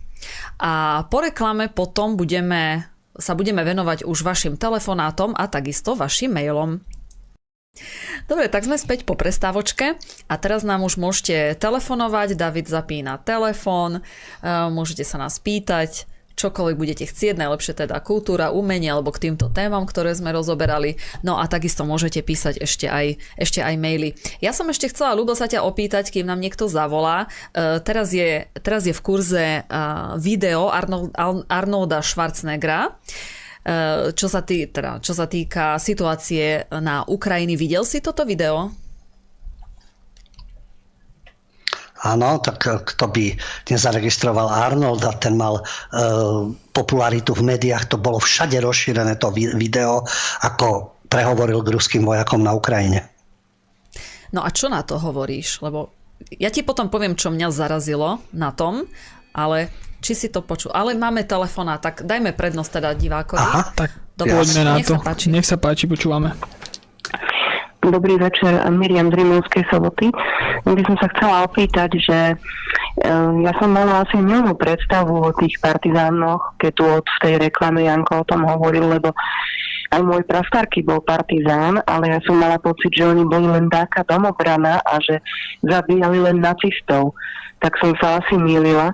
a 0.61 1.03
po 1.09 1.25
reklame 1.25 1.73
potom 1.73 2.15
budeme, 2.15 2.85
sa 3.17 3.33
budeme 3.33 3.65
venovať 3.65 4.05
už 4.05 4.21
vašim 4.21 4.55
telefonátom 4.61 5.33
a 5.33 5.49
takisto 5.49 5.97
vašim 5.97 6.31
mailom. 6.31 6.79
Dobre, 8.27 8.45
tak 8.51 8.67
sme 8.67 8.77
späť 8.77 9.09
po 9.09 9.17
prestávočke 9.17 9.97
a 10.29 10.33
teraz 10.37 10.61
nám 10.61 10.85
už 10.85 11.01
môžete 11.01 11.57
telefonovať, 11.57 12.37
David 12.37 12.69
zapína 12.69 13.17
telefón, 13.17 14.05
môžete 14.45 15.01
sa 15.01 15.17
nás 15.17 15.41
pýtať, 15.41 16.05
čokoľvek 16.39 16.79
budete 16.79 17.03
chcieť, 17.03 17.35
najlepšie 17.35 17.83
teda 17.83 17.99
kultúra, 17.99 18.55
umenie 18.55 18.87
alebo 18.87 19.11
k 19.11 19.27
týmto 19.27 19.51
témam, 19.51 19.83
ktoré 19.83 20.15
sme 20.15 20.31
rozoberali. 20.31 20.95
No 21.19 21.35
a 21.35 21.51
takisto 21.51 21.83
môžete 21.83 22.23
písať 22.23 22.63
ešte 22.63 22.87
aj, 22.87 23.19
ešte 23.35 23.59
aj 23.59 23.75
maily. 23.75 24.15
Ja 24.39 24.55
som 24.55 24.71
ešte 24.71 24.87
chcela, 24.87 25.19
Lubo, 25.19 25.35
sa 25.35 25.51
ťa 25.51 25.67
opýtať, 25.67 26.15
kým 26.15 26.23
nám 26.23 26.39
niekto 26.39 26.71
zavolá. 26.71 27.27
Uh, 27.51 27.83
teraz, 27.83 28.15
je, 28.15 28.47
teraz 28.63 28.87
je 28.87 28.95
v 28.95 29.03
kurze 29.03 29.45
uh, 29.67 30.15
video 30.15 30.71
Arnold, 30.71 31.11
Arnolda 31.51 31.99
Schwarzeneggera. 31.99 32.95
Uh, 32.95 33.38
čo 34.15 34.27
sa, 34.27 34.41
tý, 34.41 34.65
teda, 34.69 34.97
čo 35.03 35.13
sa 35.13 35.29
týka 35.29 35.77
situácie 35.77 36.65
na 36.73 37.05
Ukrajiny. 37.05 37.53
Videl 37.53 37.85
si 37.85 38.01
toto 38.01 38.25
video? 38.25 38.73
Áno, 41.99 42.39
tak 42.39 42.59
eh, 42.67 42.79
kto 42.79 43.05
by 43.11 43.25
nezaregistroval 43.67 44.47
Arnolda, 44.47 45.11
ten 45.19 45.35
mal 45.35 45.59
e, 45.59 45.63
popularitu 46.71 47.35
v 47.35 47.43
médiách, 47.43 47.91
to 47.91 47.97
bolo 47.99 48.23
všade 48.23 48.55
rozšírené 48.55 49.19
to 49.19 49.35
video, 49.35 50.07
ako 50.47 50.95
prehovoril 51.11 51.59
k 51.59 51.73
ruským 51.75 52.07
vojakom 52.07 52.39
na 52.39 52.55
Ukrajine. 52.55 53.03
No 54.31 54.45
a 54.45 54.49
čo 54.53 54.69
na 54.69 54.85
to 54.85 55.01
hovoríš? 55.01 55.59
Lebo 55.65 55.91
ja 56.37 56.53
ti 56.53 56.61
potom 56.61 56.87
poviem, 56.87 57.17
čo 57.17 57.33
mňa 57.33 57.49
zarazilo 57.49 58.21
na 58.31 58.53
tom, 58.53 58.85
ale 59.33 59.73
či 59.99 60.13
si 60.15 60.27
to 60.31 60.43
počul. 60.43 60.71
Ale 60.71 60.95
máme 60.95 61.23
telefona, 61.27 61.79
tak 61.79 62.03
dajme 62.03 62.31
prednosť 62.35 62.71
teda 62.79 62.89
divákovi. 62.95 63.39
Aha, 63.39 63.63
tak 63.75 63.89
Dobre, 64.15 64.35
poďme 64.35 64.61
na 64.67 64.73
nech 64.79 64.87
to. 64.87 64.99
Sa 64.99 65.03
páči. 65.03 65.25
Nech 65.31 65.47
sa 65.47 65.55
páči, 65.55 65.85
počúvame. 65.87 66.35
Dobrý 67.79 68.19
večer, 68.19 68.59
Miriam 68.75 69.07
Drimovskej 69.07 69.63
soboty. 69.71 70.11
By 70.67 70.83
som 70.83 70.99
sa 70.99 71.07
chcela 71.15 71.47
opýtať, 71.47 71.95
že 71.95 72.35
um, 73.07 73.39
ja 73.47 73.55
som 73.55 73.71
mala 73.71 74.03
asi 74.03 74.19
milnú 74.19 74.51
predstavu 74.59 75.15
o 75.15 75.31
tých 75.39 75.55
partizánoch, 75.63 76.59
keď 76.59 76.71
tu 76.75 76.83
od 76.83 77.07
tej 77.23 77.39
reklamy 77.39 77.87
Janko 77.87 78.21
o 78.21 78.27
tom 78.27 78.43
hovoril, 78.43 78.83
lebo 78.83 79.15
aj 79.89 80.01
môj 80.05 80.21
prastarky 80.27 80.85
bol 80.85 81.01
partizán, 81.01 81.81
ale 81.87 82.13
ja 82.13 82.19
som 82.27 82.37
mala 82.37 82.61
pocit, 82.61 82.93
že 82.93 83.09
oni 83.09 83.25
boli 83.25 83.47
len 83.49 83.71
dáka 83.71 84.05
domobrana 84.05 84.83
a 84.85 84.99
že 85.01 85.23
zabíjali 85.65 86.19
len 86.19 86.43
nacistov. 86.43 87.17
Tak 87.63 87.79
som 87.81 87.95
sa 87.97 88.21
asi 88.21 88.37
mýlila. 88.37 88.93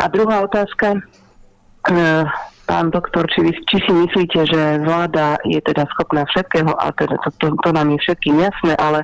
A 0.00 0.08
druhá 0.08 0.40
otázka, 0.40 0.96
uh, 0.96 2.24
pán 2.70 2.94
doktor, 2.94 3.26
či, 3.26 3.42
vy, 3.42 3.52
či 3.66 3.82
si 3.82 3.90
myslíte, 3.90 4.46
že 4.46 4.62
vláda 4.86 5.34
je 5.42 5.58
teda 5.58 5.90
schopná 5.90 6.22
všetkého, 6.30 6.70
a 6.70 6.94
teda 6.94 7.18
to, 7.26 7.28
to, 7.42 7.46
to 7.66 7.70
nám 7.74 7.90
je 7.90 7.98
všetkým 7.98 8.38
jasné, 8.38 8.78
ale 8.78 9.02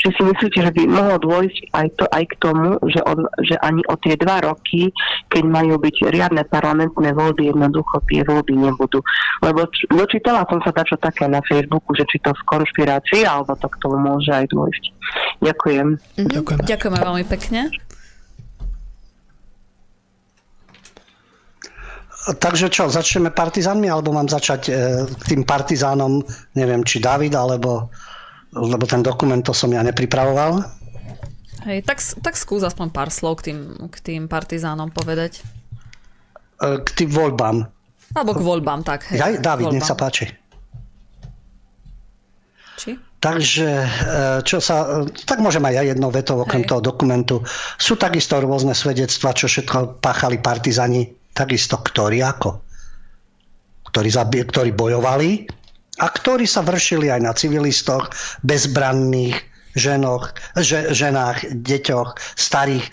či 0.00 0.08
si 0.16 0.22
myslíte, 0.24 0.64
že 0.64 0.72
by 0.72 0.82
mohlo 0.88 1.20
dôjsť 1.20 1.76
aj, 1.76 1.86
to, 2.00 2.04
aj 2.08 2.24
k 2.24 2.34
tomu, 2.40 2.80
že, 2.88 3.04
od, 3.04 3.20
že 3.44 3.60
ani 3.60 3.84
o 3.84 3.94
tie 4.00 4.16
dva 4.16 4.40
roky, 4.40 4.88
keď 5.28 5.44
majú 5.44 5.76
byť 5.76 6.08
riadne 6.08 6.40
parlamentné 6.48 7.12
voľby, 7.12 7.52
jednoducho 7.52 8.00
tie 8.08 8.24
voľby 8.24 8.56
nebudú. 8.56 9.04
Lebo 9.44 9.68
dočítala 9.92 10.48
som 10.48 10.64
sa 10.64 10.72
dačo 10.72 10.96
také 10.96 11.28
na 11.28 11.44
Facebooku, 11.44 11.92
že 11.92 12.08
či 12.08 12.16
to 12.24 12.32
z 12.32 12.42
konšpirácie, 12.48 13.28
alebo 13.28 13.52
to 13.60 13.68
k 13.68 13.76
tomu 13.84 14.00
môže 14.00 14.32
aj 14.32 14.48
dôjsť. 14.48 14.84
Ďakujem. 15.44 15.86
Mhm. 16.16 16.64
Ďakujeme 16.64 16.96
veľmi 16.96 17.24
pekne. 17.28 17.68
Takže 22.22 22.70
čo, 22.70 22.86
začneme 22.86 23.34
partizánmi, 23.34 23.90
alebo 23.90 24.14
mám 24.14 24.30
začať 24.30 24.62
e, 24.70 24.72
tým 25.26 25.42
partizánom, 25.42 26.22
neviem, 26.54 26.86
či 26.86 27.02
David, 27.02 27.34
alebo 27.34 27.90
lebo 28.52 28.84
ten 28.84 29.00
dokument 29.00 29.40
to 29.40 29.56
som 29.56 29.72
ja 29.72 29.80
nepripravoval. 29.80 30.60
Hej, 31.64 31.88
tak, 31.88 31.98
tak 32.20 32.34
skús 32.36 32.60
aspoň 32.60 32.92
pár 32.92 33.08
slov 33.08 33.40
k 33.40 33.52
tým, 33.52 33.58
k 33.88 33.96
tým 34.02 34.22
partizánom 34.28 34.92
povedať. 34.92 35.40
E, 36.60 36.82
k 36.82 36.88
tým 36.92 37.08
voľbám. 37.08 37.64
Alebo 38.12 38.32
k 38.36 38.42
voľbám, 38.44 38.84
tak. 38.84 39.08
Hej, 39.08 39.18
ja, 39.18 39.26
David, 39.40 39.72
voľbám. 39.72 39.74
nech 39.78 39.88
sa 39.88 39.96
páči. 39.96 40.28
Či? 42.76 42.98
Takže, 43.22 43.70
e, 43.86 43.88
čo 44.42 44.58
sa, 44.58 45.06
tak 45.24 45.38
môžem 45.38 45.62
aj 45.62 45.74
ja 45.80 45.82
jednou 45.94 46.10
vetou 46.10 46.42
okrem 46.42 46.66
Hej. 46.66 46.76
toho 46.76 46.82
dokumentu. 46.82 47.36
Sú 47.78 47.94
takisto 47.94 48.36
rôzne 48.42 48.74
svedectva, 48.74 49.32
čo 49.32 49.46
všetko 49.46 50.02
páchali 50.02 50.42
partizani 50.42 51.21
takisto 51.32 51.80
ktorí 51.80 52.20
ako? 52.20 52.60
Ktorí, 53.92 54.08
zabi- 54.08 54.46
ktorí 54.48 54.72
bojovali 54.72 55.44
a 56.00 56.06
ktorí 56.08 56.48
sa 56.48 56.64
vršili 56.64 57.12
aj 57.12 57.20
na 57.20 57.32
civilistoch, 57.36 58.08
bezbranných, 58.40 59.36
ženoch, 59.72 60.32
že, 60.60 60.92
ženách, 60.92 61.48
deťoch, 61.64 62.16
starých 62.36 62.84
e, 62.84 62.90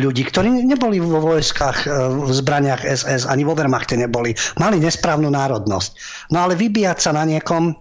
ľudí, 0.00 0.24
ktorí 0.24 0.64
neboli 0.64 1.00
vo 1.00 1.20
vojskách, 1.20 1.84
e, 1.84 1.88
v 2.24 2.32
zbraniach 2.32 2.80
SS, 2.84 3.28
ani 3.28 3.44
vo 3.44 3.52
Wehrmachte 3.52 3.96
neboli. 3.96 4.32
Mali 4.56 4.80
nesprávnu 4.80 5.28
národnosť. 5.28 5.90
No 6.32 6.48
ale 6.48 6.56
vybíjať 6.56 6.98
sa 6.98 7.10
na 7.12 7.28
niekom, 7.28 7.76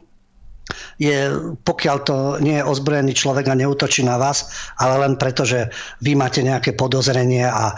je, 0.97 1.31
pokiaľ 1.63 1.97
to 2.03 2.17
nie 2.43 2.59
je 2.59 2.67
ozbrojený 2.67 3.13
človek 3.13 3.45
a 3.47 3.59
neutočí 3.59 4.03
na 4.03 4.19
vás, 4.19 4.51
ale 4.81 5.07
len 5.07 5.13
preto, 5.15 5.45
že 5.47 5.71
vy 6.03 6.17
máte 6.17 6.43
nejaké 6.43 6.73
podozrenie 6.73 7.45
a 7.47 7.71
e, 7.71 7.75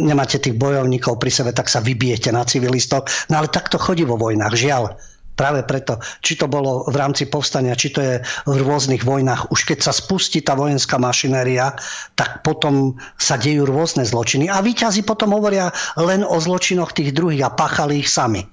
nemáte 0.00 0.40
tých 0.40 0.56
bojovníkov 0.58 1.20
pri 1.20 1.30
sebe, 1.30 1.50
tak 1.54 1.68
sa 1.68 1.84
vybijete 1.84 2.32
na 2.34 2.42
civilistoch. 2.42 3.06
No 3.30 3.42
ale 3.42 3.48
tak 3.52 3.68
to 3.70 3.78
chodí 3.78 4.02
vo 4.02 4.18
vojnách, 4.18 4.54
žiaľ. 4.56 4.96
Práve 5.32 5.64
preto, 5.64 5.96
či 6.20 6.36
to 6.36 6.44
bolo 6.44 6.84
v 6.92 6.96
rámci 7.00 7.24
povstania, 7.24 7.72
či 7.72 7.88
to 7.88 8.04
je 8.04 8.14
v 8.20 8.56
rôznych 8.68 9.00
vojnách, 9.00 9.48
už 9.48 9.64
keď 9.64 9.88
sa 9.88 9.92
spustí 9.96 10.44
tá 10.44 10.52
vojenská 10.52 11.00
mašinéria, 11.00 11.72
tak 12.20 12.44
potom 12.44 13.00
sa 13.16 13.40
dejú 13.40 13.64
rôzne 13.64 14.04
zločiny. 14.04 14.52
A 14.52 14.60
výťazí 14.60 15.08
potom 15.08 15.32
hovoria 15.32 15.72
len 15.96 16.20
o 16.20 16.36
zločinoch 16.36 16.92
tých 16.92 17.16
druhých 17.16 17.48
a 17.48 17.54
páchali 17.56 18.04
ich 18.04 18.12
sami. 18.12 18.44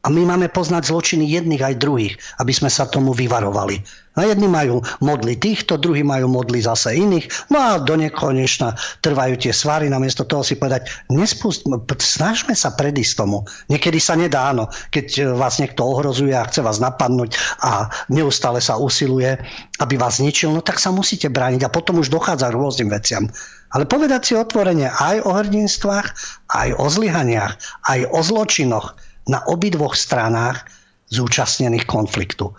A 0.00 0.08
my 0.08 0.24
máme 0.24 0.48
poznať 0.48 0.88
zločiny 0.88 1.28
jedných 1.28 1.60
aj 1.60 1.74
druhých, 1.76 2.16
aby 2.40 2.52
sme 2.56 2.72
sa 2.72 2.88
tomu 2.88 3.12
vyvarovali. 3.12 3.84
A 4.16 4.26
jedni 4.26 4.48
majú 4.48 4.80
modly 5.04 5.36
týchto, 5.36 5.76
druhí 5.76 6.00
majú 6.00 6.26
modly 6.26 6.64
zase 6.64 6.96
iných. 6.96 7.52
No 7.52 7.60
a 7.60 7.70
do 7.78 7.94
nekonečna 8.00 8.74
trvajú 9.04 9.36
tie 9.38 9.52
svary, 9.52 9.92
namiesto 9.92 10.24
toho 10.24 10.40
si 10.40 10.56
povedať, 10.56 10.88
nespust, 11.12 11.68
snažme 12.00 12.56
sa 12.56 12.72
predísť 12.74 13.12
tomu. 13.22 13.44
Niekedy 13.68 14.00
sa 14.00 14.16
nedá, 14.16 14.50
áno, 14.50 14.72
keď 14.88 15.36
vás 15.36 15.60
niekto 15.60 15.84
ohrozuje 15.84 16.32
a 16.32 16.48
chce 16.48 16.64
vás 16.64 16.80
napadnúť 16.80 17.36
a 17.60 17.92
neustále 18.08 18.58
sa 18.58 18.80
usiluje, 18.80 19.36
aby 19.78 19.94
vás 20.00 20.18
zničil, 20.18 20.50
no 20.50 20.64
tak 20.64 20.82
sa 20.82 20.90
musíte 20.90 21.28
brániť 21.28 21.68
a 21.68 21.72
potom 21.72 22.00
už 22.00 22.08
dochádza 22.08 22.50
k 22.50 22.58
rôznym 22.58 22.88
veciam. 22.88 23.28
Ale 23.70 23.86
povedať 23.86 24.20
si 24.26 24.34
otvorene 24.34 24.90
aj 24.90 25.22
o 25.22 25.30
hrdinstvách, 25.38 26.06
aj 26.50 26.68
o 26.82 26.86
zlyhaniach, 26.90 27.54
aj 27.86 28.10
o 28.10 28.18
zločinoch, 28.26 28.98
na 29.28 29.44
obidvoch 29.48 29.92
stranách 29.92 30.64
zúčastnených 31.10 31.84
konfliktu. 31.84 32.54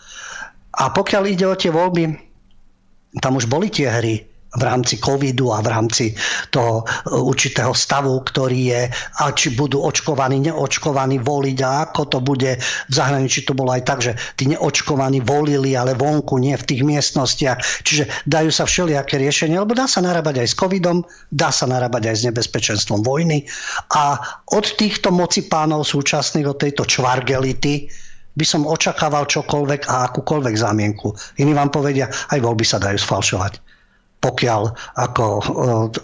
A 0.75 0.91
pokiaľ 0.91 1.23
ide 1.27 1.45
o 1.47 1.55
tie 1.55 1.71
voľby, 1.71 2.15
tam 3.19 3.39
už 3.39 3.47
boli 3.47 3.67
tie 3.67 3.91
hry, 3.91 4.30
v 4.51 4.63
rámci 4.67 4.99
covidu 4.99 5.55
a 5.55 5.63
v 5.63 5.71
rámci 5.71 6.05
toho 6.51 6.83
e, 6.83 7.15
určitého 7.15 7.71
stavu, 7.71 8.19
ktorý 8.27 8.59
je, 8.75 8.81
a 8.91 9.31
či 9.31 9.55
budú 9.55 9.79
očkovaní, 9.79 10.43
neočkovaní 10.43 11.23
voliť 11.23 11.57
a 11.63 11.87
ako 11.87 12.01
to 12.11 12.19
bude 12.19 12.59
v 12.59 12.93
zahraničí 12.93 13.47
to 13.47 13.55
bolo 13.55 13.71
aj 13.71 13.83
tak, 13.87 13.99
že 14.03 14.11
tí 14.35 14.51
neočkovaní 14.51 15.23
volili, 15.23 15.79
ale 15.79 15.95
vonku, 15.95 16.35
nie 16.35 16.51
v 16.59 16.67
tých 16.67 16.83
miestnostiach. 16.83 17.87
Čiže 17.87 18.27
dajú 18.27 18.51
sa 18.51 18.67
všelijaké 18.67 19.15
riešenia, 19.23 19.63
lebo 19.63 19.71
dá 19.71 19.87
sa 19.87 20.03
narábať 20.03 20.43
aj 20.43 20.47
s 20.51 20.55
covidom, 20.59 21.07
dá 21.31 21.47
sa 21.47 21.63
narábať 21.63 22.11
aj 22.11 22.15
s 22.19 22.25
nebezpečenstvom 22.27 23.07
vojny 23.07 23.47
a 23.95 24.19
od 24.51 24.65
týchto 24.75 25.15
moci 25.15 25.47
pánov 25.47 25.87
súčasných, 25.87 26.47
od 26.51 26.59
tejto 26.59 26.83
čvargelity, 26.83 27.87
by 28.31 28.45
som 28.47 28.63
očakával 28.63 29.27
čokoľvek 29.27 29.91
a 29.91 30.07
akúkoľvek 30.07 30.55
zámienku. 30.55 31.11
Iní 31.43 31.51
vám 31.51 31.67
povedia, 31.67 32.07
aj 32.07 32.39
voľby 32.39 32.63
sa 32.63 32.79
dajú 32.79 32.95
sfalšovať 32.95 33.70
pokiaľ 34.21 34.61
ako 35.01 35.25
e, 35.25 35.41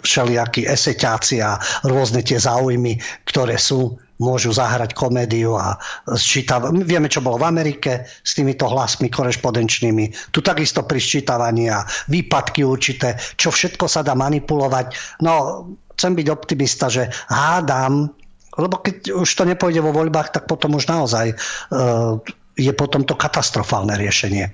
všelijakí 0.02 0.66
eseťáci 0.66 1.38
a 1.38 1.56
rôzne 1.86 2.20
tie 2.26 2.36
záujmy, 2.36 2.98
ktoré 3.24 3.54
sú, 3.56 3.94
môžu 4.18 4.50
zahrať 4.50 4.98
komédiu 4.98 5.54
a 5.54 5.78
sčítav... 6.18 6.66
Vieme, 6.74 7.06
čo 7.06 7.22
bolo 7.22 7.38
v 7.38 7.48
Amerike 7.48 8.02
s 8.02 8.34
týmito 8.34 8.66
hlasmi 8.66 9.06
korešpondenčnými. 9.06 10.34
Tu 10.34 10.42
takisto 10.42 10.82
pri 10.82 10.98
sčítavaní 10.98 11.70
a 11.70 11.86
výpadky 12.10 12.66
určité, 12.66 13.14
čo 13.38 13.54
všetko 13.54 13.86
sa 13.86 14.02
dá 14.02 14.18
manipulovať. 14.18 15.18
No, 15.22 15.64
chcem 15.94 16.18
byť 16.18 16.26
optimista, 16.34 16.90
že 16.90 17.06
hádam, 17.30 18.10
lebo 18.58 18.82
keď 18.82 19.14
už 19.14 19.30
to 19.30 19.46
nepôjde 19.46 19.78
vo 19.78 19.94
voľbách, 19.94 20.34
tak 20.34 20.50
potom 20.50 20.74
už 20.74 20.90
naozaj 20.90 21.30
uh, 21.30 22.18
je 22.58 22.72
potom 22.74 23.06
to 23.06 23.14
katastrofálne 23.14 23.94
riešenie 23.94 24.50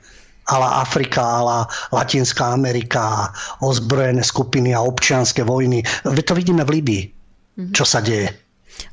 ala 0.49 0.85
Afrika, 0.85 1.41
ala 1.41 1.69
Latinská 1.93 2.53
Amerika, 2.53 3.33
ozbrojené 3.65 4.21
skupiny 4.21 4.77
a 4.77 4.85
občianské 4.85 5.45
vojny. 5.47 5.81
To 6.05 6.33
vidíme 6.37 6.65
v 6.65 6.71
Líbii, 6.81 7.03
mm-hmm. 7.05 7.73
čo 7.73 7.85
sa 7.89 8.05
deje. 8.05 8.33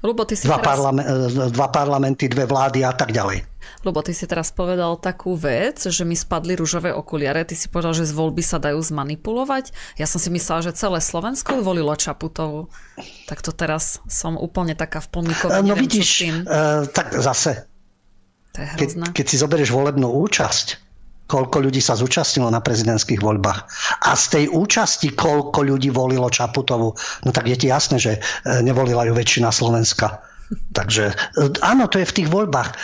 Lubo, 0.05 0.25
ty 0.29 0.37
si 0.37 0.45
dva, 0.45 0.61
teraz... 0.61 0.77
parlament, 0.77 1.07
dva 1.49 1.67
parlamenty, 1.73 2.29
dve 2.29 2.45
vlády 2.45 2.85
a 2.85 2.93
tak 2.93 3.09
ďalej. 3.09 3.41
Lubo, 3.81 4.05
ty 4.05 4.13
si 4.13 4.29
teraz 4.29 4.53
povedal 4.53 4.93
takú 5.01 5.33
vec, 5.33 5.81
že 5.89 6.05
mi 6.05 6.13
spadli 6.13 6.53
rúžové 6.53 6.93
okuliare. 6.93 7.41
Ty 7.41 7.57
si 7.57 7.65
povedal, 7.65 7.97
že 7.97 8.05
z 8.05 8.13
voľby 8.13 8.45
sa 8.45 8.61
dajú 8.61 8.77
zmanipulovať. 8.77 9.73
Ja 9.97 10.05
som 10.05 10.21
si 10.21 10.29
myslela, 10.29 10.69
že 10.69 10.77
celé 10.77 11.01
Slovensko 11.01 11.65
volilo 11.65 11.89
Čaputovu. 11.97 12.69
Tak 13.25 13.41
to 13.41 13.49
teraz 13.49 13.97
som 14.05 14.37
úplne 14.37 14.77
taká 14.77 15.01
v 15.01 15.17
plnníkovi. 15.17 15.65
No 15.65 15.73
vidíš, 15.73 16.29
uh, 16.45 16.85
tak 16.93 17.17
zase. 17.17 17.65
To 18.53 18.61
je 18.61 18.67
keď, 18.77 18.89
keď 19.17 19.25
si 19.25 19.35
zoberieš 19.41 19.73
volebnú 19.73 20.13
účasť, 20.13 20.90
koľko 21.31 21.63
ľudí 21.63 21.79
sa 21.79 21.95
zúčastnilo 21.95 22.51
na 22.51 22.59
prezidentských 22.59 23.23
voľbách. 23.23 23.59
A 24.03 24.19
z 24.19 24.25
tej 24.27 24.45
účasti, 24.51 25.15
koľko 25.15 25.63
ľudí 25.63 25.87
volilo 25.87 26.27
Čaputovu, 26.27 26.91
no 27.23 27.29
tak 27.31 27.47
je 27.47 27.55
ti 27.55 27.67
jasné, 27.71 27.95
že 27.95 28.19
e, 28.19 28.59
nevolila 28.59 29.07
ju 29.07 29.15
väčšina 29.15 29.47
Slovenska. 29.47 30.19
Takže 30.77 31.15
e, 31.15 31.15
áno, 31.63 31.87
to 31.87 32.03
je 32.03 32.09
v 32.11 32.15
tých 32.19 32.27
voľbách. 32.27 32.69
E, 32.71 32.75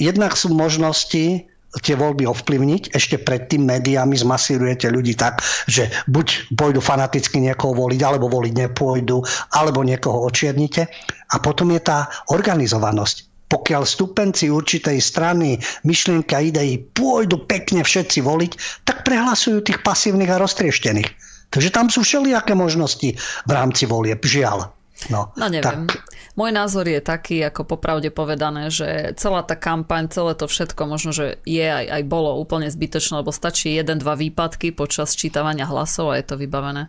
jednak 0.00 0.32
sú 0.40 0.56
možnosti 0.56 1.44
tie 1.80 1.96
voľby 1.96 2.28
ovplyvniť. 2.28 2.96
Ešte 2.96 3.20
predtým 3.20 3.64
médiami 3.64 4.16
zmasírujete 4.16 4.92
ľudí 4.92 5.16
tak, 5.16 5.40
že 5.64 5.88
buď 6.08 6.56
pôjdu 6.56 6.80
fanaticky 6.84 7.40
niekoho 7.40 7.72
voliť, 7.76 8.00
alebo 8.04 8.28
voliť 8.28 8.52
nepôjdu, 8.68 9.24
alebo 9.56 9.80
niekoho 9.80 10.28
očiernite. 10.28 10.88
A 11.32 11.40
potom 11.40 11.72
je 11.72 11.80
tá 11.80 12.12
organizovanosť 12.28 13.31
pokiaľ 13.52 13.84
stupenci 13.84 14.48
určitej 14.48 14.96
strany, 14.96 15.60
myšlienka 15.84 16.40
idei 16.40 16.80
pôjdu 16.80 17.44
pekne 17.44 17.84
všetci 17.84 18.24
voliť, 18.24 18.52
tak 18.88 19.04
prehlasujú 19.04 19.60
tých 19.60 19.84
pasívnych 19.84 20.32
a 20.32 20.40
roztrieštených. 20.40 21.12
Takže 21.52 21.68
tam 21.68 21.92
sú 21.92 22.00
všelijaké 22.00 22.56
možnosti 22.56 23.12
v 23.20 23.50
rámci 23.52 23.84
volieb. 23.84 24.24
Žiaľ. 24.24 24.72
No, 25.12 25.36
no 25.36 25.46
neviem. 25.52 25.84
Tak... 25.84 26.00
Môj 26.32 26.48
názor 26.48 26.88
je 26.88 26.96
taký, 27.04 27.44
ako 27.44 27.76
popravde 27.76 28.08
povedané, 28.08 28.72
že 28.72 29.12
celá 29.20 29.44
tá 29.44 29.52
kampaň, 29.52 30.08
celé 30.08 30.32
to 30.32 30.48
všetko 30.48 30.88
možno, 30.88 31.12
že 31.12 31.36
je 31.44 31.68
aj, 31.68 31.92
aj 31.92 32.02
bolo 32.08 32.40
úplne 32.40 32.72
zbytočné, 32.72 33.20
lebo 33.20 33.36
stačí 33.36 33.76
jeden, 33.76 34.00
dva 34.00 34.16
výpadky 34.16 34.72
počas 34.72 35.12
čítavania 35.12 35.68
hlasov 35.68 36.16
a 36.16 36.16
je 36.16 36.24
to 36.24 36.40
vybavené. 36.40 36.88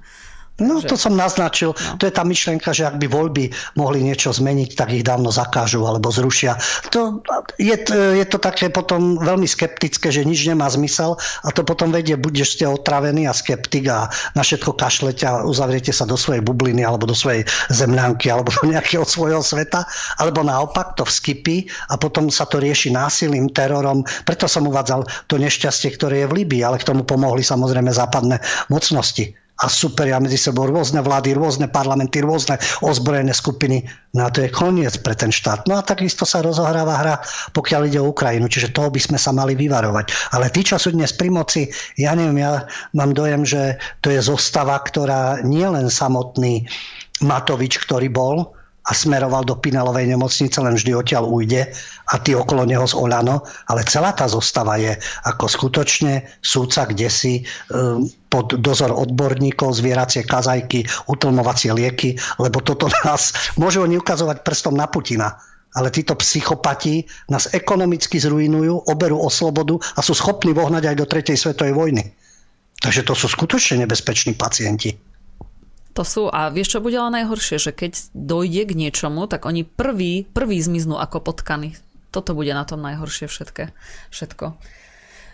No 0.62 0.78
že... 0.78 0.86
to 0.86 0.94
som 0.94 1.18
naznačil. 1.18 1.74
No. 1.74 1.98
To 1.98 2.06
je 2.06 2.14
tá 2.14 2.22
myšlienka, 2.22 2.70
že 2.78 2.86
ak 2.86 3.02
by 3.02 3.10
voľby 3.10 3.50
mohli 3.74 4.06
niečo 4.06 4.30
zmeniť, 4.30 4.78
tak 4.78 4.94
ich 4.94 5.02
dávno 5.02 5.34
zakážu 5.34 5.82
alebo 5.82 6.14
zrušia. 6.14 6.54
To, 6.94 7.26
je, 7.58 7.74
je 7.90 8.26
to 8.30 8.38
také 8.38 8.70
potom 8.70 9.18
veľmi 9.18 9.50
skeptické, 9.50 10.14
že 10.14 10.22
nič 10.22 10.46
nemá 10.46 10.70
zmysel 10.70 11.18
a 11.42 11.50
to 11.50 11.66
potom 11.66 11.90
vedie, 11.90 12.14
budeš 12.14 12.54
ste 12.54 12.70
otravený 12.70 13.26
a 13.26 13.34
skeptik 13.34 13.90
a 13.90 14.06
na 14.38 14.46
všetko 14.46 14.78
kašlete 14.78 15.26
a 15.26 15.42
uzavriete 15.42 15.90
sa 15.90 16.06
do 16.06 16.14
svojej 16.14 16.46
bubliny 16.46 16.86
alebo 16.86 17.10
do 17.10 17.18
svojej 17.18 17.42
zemľanky 17.74 18.30
alebo 18.30 18.54
do 18.54 18.70
nejakého 18.70 19.10
svojho 19.10 19.42
sveta. 19.42 19.90
Alebo 20.22 20.46
naopak 20.46 20.94
to 20.94 21.02
vskypí 21.02 21.66
a 21.90 21.98
potom 21.98 22.30
sa 22.30 22.46
to 22.46 22.62
rieši 22.62 22.94
násilím, 22.94 23.50
terorom. 23.50 24.06
Preto 24.22 24.46
som 24.46 24.70
uvádzal 24.70 25.02
to 25.26 25.42
nešťastie, 25.42 25.98
ktoré 25.98 26.24
je 26.24 26.30
v 26.30 26.36
Líbii, 26.46 26.62
ale 26.62 26.78
k 26.78 26.86
tomu 26.86 27.02
pomohli 27.02 27.42
samozrejme 27.42 27.90
západné 27.90 28.38
mocnosti 28.70 29.34
a 29.64 29.72
superia 29.72 30.20
medzi 30.20 30.36
sebou 30.36 30.68
rôzne 30.68 31.00
vlády, 31.00 31.40
rôzne 31.40 31.72
parlamenty, 31.72 32.20
rôzne 32.20 32.60
ozbrojené 32.84 33.32
skupiny. 33.32 33.88
No 34.12 34.28
a 34.28 34.30
to 34.30 34.44
je 34.44 34.52
koniec 34.52 35.00
pre 35.00 35.16
ten 35.16 35.32
štát. 35.32 35.64
No 35.72 35.80
a 35.80 35.88
takisto 35.88 36.28
sa 36.28 36.44
rozohráva 36.44 37.00
hra, 37.00 37.16
pokiaľ 37.56 37.82
ide 37.88 38.04
o 38.04 38.12
Ukrajinu, 38.12 38.52
čiže 38.52 38.76
toho 38.76 38.92
by 38.92 39.00
sme 39.00 39.16
sa 39.16 39.32
mali 39.32 39.56
vyvarovať. 39.56 40.36
Ale 40.36 40.52
tí, 40.52 40.68
čo 40.68 40.76
sú 40.76 40.92
dnes 40.92 41.16
pri 41.16 41.32
moci, 41.32 41.72
ja 41.96 42.12
neviem, 42.12 42.44
ja 42.44 42.68
mám 42.92 43.16
dojem, 43.16 43.48
že 43.48 43.80
to 44.04 44.12
je 44.12 44.20
zostava, 44.20 44.76
ktorá 44.84 45.40
nie 45.48 45.64
len 45.64 45.88
samotný 45.88 46.68
Matovič, 47.24 47.80
ktorý 47.80 48.12
bol, 48.12 48.52
a 48.84 48.92
smeroval 48.92 49.48
do 49.48 49.56
Pinelovej 49.56 50.12
nemocnice, 50.12 50.60
len 50.60 50.76
vždy 50.76 50.92
odtiaľ 50.92 51.24
ujde 51.32 51.72
a 52.12 52.16
ty 52.20 52.36
okolo 52.36 52.68
neho 52.68 52.84
z 52.84 53.00
Olano, 53.00 53.48
ale 53.72 53.88
celá 53.88 54.12
tá 54.12 54.28
zostava 54.28 54.76
je 54.76 54.92
ako 55.24 55.48
skutočne 55.48 56.28
súdca 56.44 56.84
kde 56.92 57.08
si 57.08 57.48
um, 57.72 58.04
pod 58.34 58.58
dozor 58.58 58.90
odborníkov, 58.90 59.78
zvieracie 59.78 60.26
kazajky, 60.26 60.82
utlmovacie 61.06 61.70
lieky, 61.70 62.18
lebo 62.42 62.66
toto 62.66 62.90
nás 63.06 63.54
môžu 63.62 63.86
oni 63.86 64.02
ukazovať 64.02 64.42
prstom 64.42 64.74
na 64.74 64.90
Putina. 64.90 65.38
Ale 65.74 65.90
títo 65.90 66.18
psychopati 66.18 67.06
nás 67.30 67.50
ekonomicky 67.54 68.18
zrujnujú, 68.18 68.90
oberú 68.90 69.22
o 69.22 69.30
slobodu 69.30 69.78
a 69.98 70.06
sú 70.06 70.14
schopní 70.18 70.54
vohnať 70.54 70.94
aj 70.94 70.96
do 70.98 71.06
tretej 71.06 71.38
svetovej 71.38 71.74
vojny. 71.74 72.04
Takže 72.78 73.02
to 73.06 73.14
sú 73.18 73.26
skutočne 73.30 73.86
nebezpeční 73.86 74.38
pacienti. 74.38 74.94
To 75.94 76.02
sú, 76.02 76.30
a 76.30 76.50
vieš 76.50 76.78
čo 76.78 76.82
bude 76.82 76.98
ale 76.98 77.22
najhoršie, 77.22 77.58
že 77.62 77.72
keď 77.74 78.14
dojde 78.18 78.70
k 78.70 78.78
niečomu, 78.78 79.30
tak 79.30 79.46
oni 79.46 79.66
prvý, 79.66 80.26
prvý 80.26 80.58
zmiznú 80.62 80.98
ako 80.98 81.22
potkany. 81.22 81.78
Toto 82.10 82.38
bude 82.38 82.54
na 82.54 82.66
tom 82.66 82.82
najhoršie 82.82 83.30
všetké, 83.30 83.74
všetko. 84.14 84.58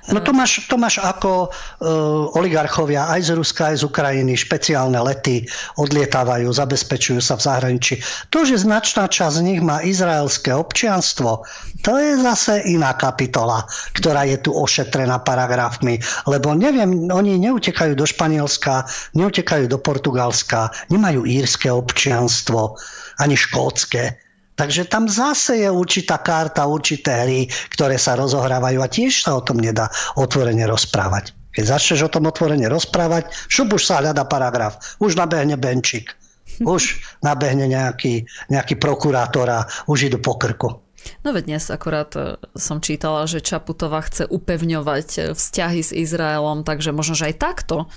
No 0.09 0.19
to 0.25 0.33
máš, 0.33 0.65
to 0.65 0.75
máš 0.77 0.97
ako 0.97 1.49
uh, 1.49 2.37
oligarchovia 2.37 3.09
aj 3.13 3.29
z 3.29 3.29
Ruska, 3.37 3.69
aj 3.69 3.75
z 3.81 3.83
Ukrajiny, 3.85 4.33
špeciálne 4.33 4.97
lety 4.97 5.45
odlietávajú, 5.77 6.49
zabezpečujú 6.49 7.21
sa 7.21 7.37
v 7.37 7.45
zahraničí. 7.45 8.01
To, 8.33 8.41
že 8.41 8.65
značná 8.65 9.05
časť 9.05 9.41
z 9.41 9.45
nich 9.45 9.61
má 9.61 9.85
izraelské 9.85 10.49
občianstvo, 10.49 11.45
to 11.85 11.91
je 11.95 12.17
zase 12.19 12.65
iná 12.65 12.97
kapitola, 12.97 13.69
ktorá 13.93 14.25
je 14.25 14.41
tu 14.41 14.51
ošetrená 14.51 15.21
paragrafmi. 15.21 16.01
Lebo 16.25 16.57
neviem, 16.57 17.09
oni 17.13 17.37
neutekajú 17.37 17.93
do 17.93 18.05
Španielska, 18.09 18.89
neutekajú 19.13 19.69
do 19.69 19.77
Portugalska, 19.77 20.73
nemajú 20.89 21.23
írske 21.29 21.69
občianstvo, 21.69 22.75
ani 23.21 23.35
škótske 23.37 24.28
Takže 24.59 24.91
tam 24.91 25.07
zase 25.07 25.63
je 25.63 25.69
určitá 25.71 26.19
karta, 26.19 26.67
určité 26.67 27.23
hry, 27.23 27.47
ktoré 27.71 27.95
sa 27.95 28.19
rozohrávajú 28.19 28.83
a 28.83 28.91
tiež 28.91 29.23
sa 29.23 29.39
o 29.39 29.41
tom 29.41 29.63
nedá 29.63 29.87
otvorene 30.19 30.67
rozprávať. 30.67 31.31
Keď 31.55 31.63
začneš 31.63 32.11
o 32.11 32.13
tom 32.13 32.27
otvorene 32.27 32.67
rozprávať, 32.67 33.31
šup 33.47 33.79
už 33.79 33.83
sa 33.87 34.03
hľada 34.03 34.27
paragraf, 34.27 34.99
už 34.99 35.15
nabehne 35.15 35.55
Benčík, 35.55 36.11
už 36.59 36.99
nabehne 37.23 37.71
nejaký, 37.71 38.27
nejaký 38.51 38.75
prokurátor 38.75 39.47
a 39.47 39.59
už 39.87 40.11
idú 40.11 40.19
po 40.19 40.35
krku. 40.35 40.83
No 41.23 41.31
veď 41.31 41.55
dnes 41.55 41.71
akorát 41.71 42.11
e, 42.19 42.35
som 42.59 42.83
čítala, 42.83 43.23
že 43.23 43.39
Čaputová 43.39 44.03
chce 44.03 44.27
upevňovať 44.27 45.07
e, 45.15 45.19
vzťahy 45.31 45.79
s 45.79 45.95
Izraelom, 45.95 46.67
takže 46.67 46.91
možno, 46.91 47.15
že 47.15 47.31
aj 47.31 47.35
takto, 47.39 47.87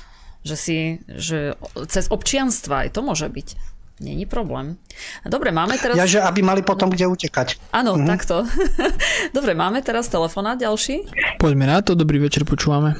že 0.46 0.54
si, 0.54 0.78
že 1.10 1.58
cez 1.90 2.06
občianstva 2.06 2.86
aj 2.86 2.94
to 2.94 3.00
môže 3.02 3.26
byť. 3.26 3.48
Není 4.02 4.26
problém. 4.26 4.76
Dobre, 5.22 5.54
máme 5.54 5.78
teraz... 5.78 5.94
Ja, 5.94 6.10
že 6.10 6.18
aby 6.18 6.42
mali 6.42 6.66
potom 6.66 6.90
kde 6.90 7.06
utekať. 7.06 7.54
Áno, 7.70 7.94
mhm. 7.94 8.06
takto. 8.10 8.42
Dobre, 9.36 9.54
máme 9.54 9.78
teraz 9.80 10.10
telefonát 10.10 10.58
ďalší. 10.58 11.06
Poďme 11.38 11.70
na 11.70 11.78
to, 11.80 11.94
dobrý 11.94 12.18
večer, 12.18 12.42
počúvame. 12.42 12.98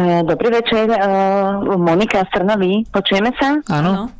Dobrý 0.00 0.54
večer, 0.54 0.86
Monika 1.78 2.22
Strnový, 2.30 2.86
počujeme 2.94 3.34
sa? 3.34 3.58
Áno. 3.70 4.10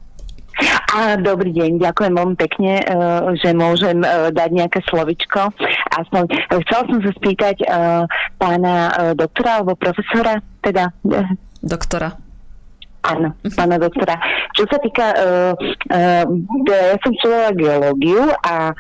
A, 0.91 1.15
dobrý 1.17 1.55
deň, 1.55 1.79
ďakujem 1.79 2.13
veľmi 2.19 2.37
pekne, 2.37 2.83
že 3.39 3.55
môžem 3.55 4.03
dať 4.35 4.51
nejaké 4.51 4.83
slovičko. 4.91 5.55
Aspoň 5.95 6.23
chcel 6.67 6.81
som 6.91 6.99
sa 7.01 7.11
spýtať 7.15 7.57
pána 8.37 8.75
doktora 9.15 9.63
alebo 9.63 9.79
profesora, 9.79 10.43
teda... 10.61 10.91
Doktora. 11.63 12.30
Áno, 13.01 13.33
pána 13.57 13.81
doktora. 13.81 14.21
Čo 14.53 14.69
sa 14.69 14.77
týka, 14.77 15.07
uh, 15.17 15.53
uh, 15.89 16.25
ja 16.69 17.01
som 17.01 17.13
študovala 17.17 17.57
geológiu 17.57 18.29
a 18.45 18.77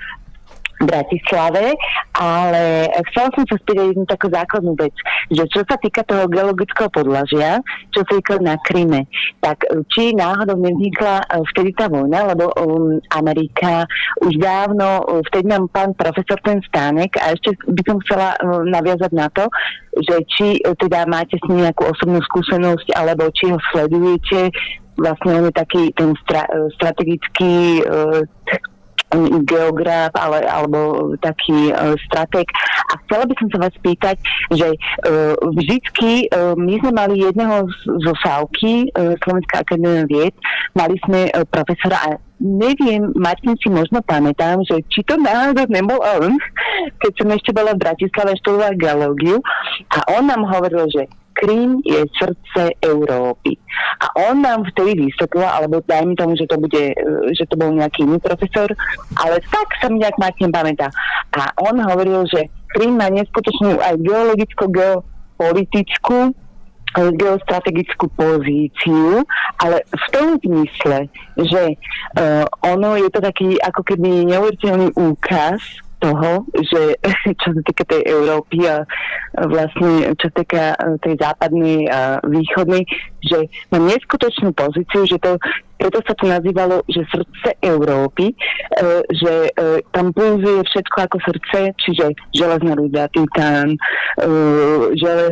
Bratislave, 0.81 1.77
ale 2.16 2.89
chcela 3.12 3.28
som 3.36 3.44
sa 3.44 3.57
spýtať 3.61 3.93
jednu 3.93 4.05
takú 4.09 4.32
základnú 4.32 4.73
vec, 4.81 4.97
že 5.28 5.44
čo 5.52 5.61
sa 5.69 5.77
týka 5.77 6.01
toho 6.09 6.24
geologického 6.24 6.89
podlažia, 6.89 7.61
čo 7.93 8.01
sa 8.01 8.16
týka 8.16 8.40
na 8.40 8.57
Kryme, 8.65 9.05
tak 9.44 9.61
či 9.93 10.16
náhodou 10.16 10.57
nevznikla 10.57 11.20
e, 11.20 11.44
vtedy 11.52 11.77
tá 11.77 11.93
vojna, 11.93 12.32
lebo 12.32 12.48
um, 12.57 12.97
Amerika 13.12 13.85
už 14.24 14.40
dávno, 14.40 15.05
e, 15.05 15.20
vtedy 15.28 15.52
nám 15.52 15.69
pán 15.69 15.93
profesor 15.93 16.40
ten 16.40 16.65
stánek 16.65 17.12
a 17.20 17.36
ešte 17.36 17.61
by 17.69 17.82
som 17.85 18.01
chcela 18.09 18.40
um, 18.40 18.65
naviazať 18.65 19.12
na 19.12 19.28
to, 19.36 19.52
že 20.01 20.16
či 20.32 20.47
teda 20.65 21.05
máte 21.05 21.36
s 21.36 21.44
ním 21.52 21.69
nejakú 21.69 21.93
osobnú 21.93 22.24
skúsenosť, 22.24 22.97
alebo 22.97 23.28
či 23.36 23.52
ho 23.52 23.61
sledujete, 23.69 24.48
vlastne 24.97 25.44
on 25.44 25.44
je 25.48 25.55
taký 25.55 25.82
ten 25.93 26.16
stra, 26.24 26.48
strategický 26.81 27.85
uh, 27.85 28.24
geograf 29.42 30.14
ale, 30.14 30.46
alebo 30.46 31.12
taký 31.18 31.74
uh, 31.74 31.98
strateg. 32.06 32.46
A 32.90 32.98
chcela 33.06 33.26
by 33.26 33.34
som 33.38 33.48
sa 33.50 33.58
vás 33.66 33.74
spýtať, 33.74 34.16
že 34.54 34.68
uh, 34.70 35.34
vždycky 35.54 36.30
uh, 36.30 36.54
my 36.54 36.74
sme 36.78 36.92
mali 36.94 37.14
jedného 37.22 37.66
zo 37.84 38.12
Sávky, 38.22 38.90
uh, 38.94 39.18
Slovenská 39.22 39.66
akadémia 39.66 40.06
vied, 40.06 40.34
mali 40.74 40.96
sme 41.06 41.30
uh, 41.30 41.42
profesora 41.46 41.98
a 42.06 42.08
neviem, 42.40 43.12
Martin 43.12 43.52
si 43.60 43.68
možno 43.68 44.00
pamätám, 44.00 44.64
že 44.64 44.80
či 44.88 45.04
to 45.04 45.20
náhodou 45.20 45.68
nebol 45.68 46.00
on, 46.00 46.40
keď 47.04 47.12
som 47.20 47.28
ešte 47.36 47.50
bola 47.52 47.76
v 47.76 47.84
Bratislave 47.84 48.32
študovala 48.40 48.80
geológiu 48.80 49.44
a 49.92 49.98
on 50.16 50.24
nám 50.24 50.48
hovoril, 50.48 50.88
že 50.88 51.04
Krím 51.32 51.81
je 51.86 52.05
srdce 52.19 52.74
Európy. 52.82 53.57
A 54.01 54.07
on 54.31 54.43
nám 54.43 54.65
vtedy 54.74 54.94
vysvetlil, 55.09 55.47
alebo 55.47 55.81
dajme 55.86 56.15
tomu, 56.19 56.36
že 56.36 56.47
to 56.51 56.59
bude, 56.59 56.93
e, 56.93 56.94
že 57.32 57.47
to 57.47 57.57
bol 57.57 57.73
nejaký 57.73 58.02
iný 58.05 58.19
profesor, 58.19 58.77
ale 59.16 59.40
tak 59.48 59.69
sa 59.81 59.89
mi 59.89 59.98
nejak 60.02 60.19
Martin 60.19 60.52
pamätá. 60.52 60.90
A 61.32 61.48
on 61.65 61.81
hovoril, 61.81 62.27
že 62.28 62.48
Krím 62.70 62.97
má 62.98 63.11
neskutočnú 63.11 63.81
aj 63.82 63.97
geologicko-geopolitickú 64.02 66.19
e, 66.31 66.32
geostrategickú 67.15 68.09
pozíciu, 68.15 69.24
ale 69.59 69.82
v 69.86 70.07
tom 70.11 70.39
zmysle, 70.40 71.09
že 71.36 71.77
uh, 72.16 72.48
ono 72.65 72.97
je 72.97 73.11
to 73.12 73.20
taký 73.20 73.61
ako 73.61 73.85
keby 73.85 74.24
neuveriteľný 74.24 74.89
úkaz 74.97 75.61
toho, 76.01 76.44
že 76.56 76.97
čo 77.40 77.48
sa 77.55 77.60
týka 77.64 77.85
tej 77.86 78.02
Európy 78.09 78.64
a 78.66 78.82
vlastne 79.47 80.16
čo 80.16 80.27
sa 80.32 80.35
týka 80.35 80.64
e, 80.74 80.77
tej 81.05 81.14
západnej 81.20 81.86
a 81.93 82.18
východnej, 82.27 82.82
že 83.22 83.47
má 83.70 83.78
neskutočnú 83.78 84.51
pozíciu, 84.56 85.06
že 85.06 85.20
to 85.20 85.36
preto 85.81 85.97
sa 86.05 86.12
to 86.12 86.28
nazývalo, 86.28 86.85
že 86.93 87.09
srdce 87.09 87.56
Európy, 87.64 88.32
e, 88.32 88.35
že 89.16 89.48
e, 89.48 89.81
tam 89.97 90.12
pulzuje 90.12 90.60
všetko 90.68 90.97
ako 91.09 91.16
srdce, 91.24 91.72
čiže 91.81 92.12
železná 92.36 92.77
ruda, 92.77 93.09
titán, 93.09 93.81
žele, 94.93 95.27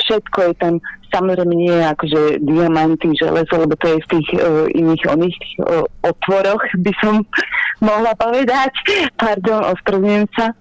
všetko 0.00 0.38
je 0.40 0.52
tam 0.56 0.74
samozrejme 1.12 1.54
nie 1.54 1.74
akože 1.74 2.42
diamanty, 2.42 3.12
železo, 3.14 3.54
lebo 3.58 3.74
to 3.78 3.86
je 3.94 3.98
v 3.98 4.10
tých 4.18 4.28
uh, 4.38 4.66
iných 4.72 5.02
oných 5.10 5.38
uh, 5.62 5.84
otvoroch, 6.06 6.62
by 6.86 6.92
som 7.02 7.22
mohla 7.82 8.14
povedať. 8.16 8.72
Pardon, 9.18 9.66
ospravedlňujem 9.76 10.28
sa. 10.34 10.54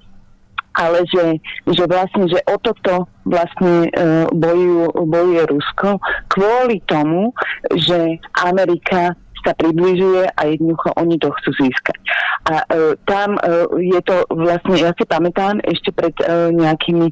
Ale 0.80 1.03
že, 1.11 1.41
že 1.76 1.84
vlastne, 1.89 2.30
že 2.30 2.39
o 2.45 2.55
toto 2.61 3.09
vlastne 3.26 3.89
uh, 3.89 4.30
bojujú, 4.31 4.95
bojuje 5.11 5.43
Rusko 5.49 5.99
kvôli 6.31 6.80
tomu, 6.88 7.35
že 7.73 8.21
Amerika 8.45 9.17
sa 9.43 9.51
približuje 9.55 10.30
a 10.35 10.41
jednoducho 10.45 10.93
oni 10.99 11.15
to 11.19 11.31
chcú 11.41 11.67
získať. 11.67 11.99
A 12.47 12.63
uh, 12.63 12.93
tam 13.07 13.35
uh, 13.39 13.67
je 13.76 13.99
to 14.03 14.23
vlastne, 14.31 14.76
ja 14.80 14.91
si 14.95 15.03
pamätám 15.03 15.59
ešte 15.63 15.91
pred 15.91 16.15
uh, 16.23 16.53
nejakými 16.53 17.11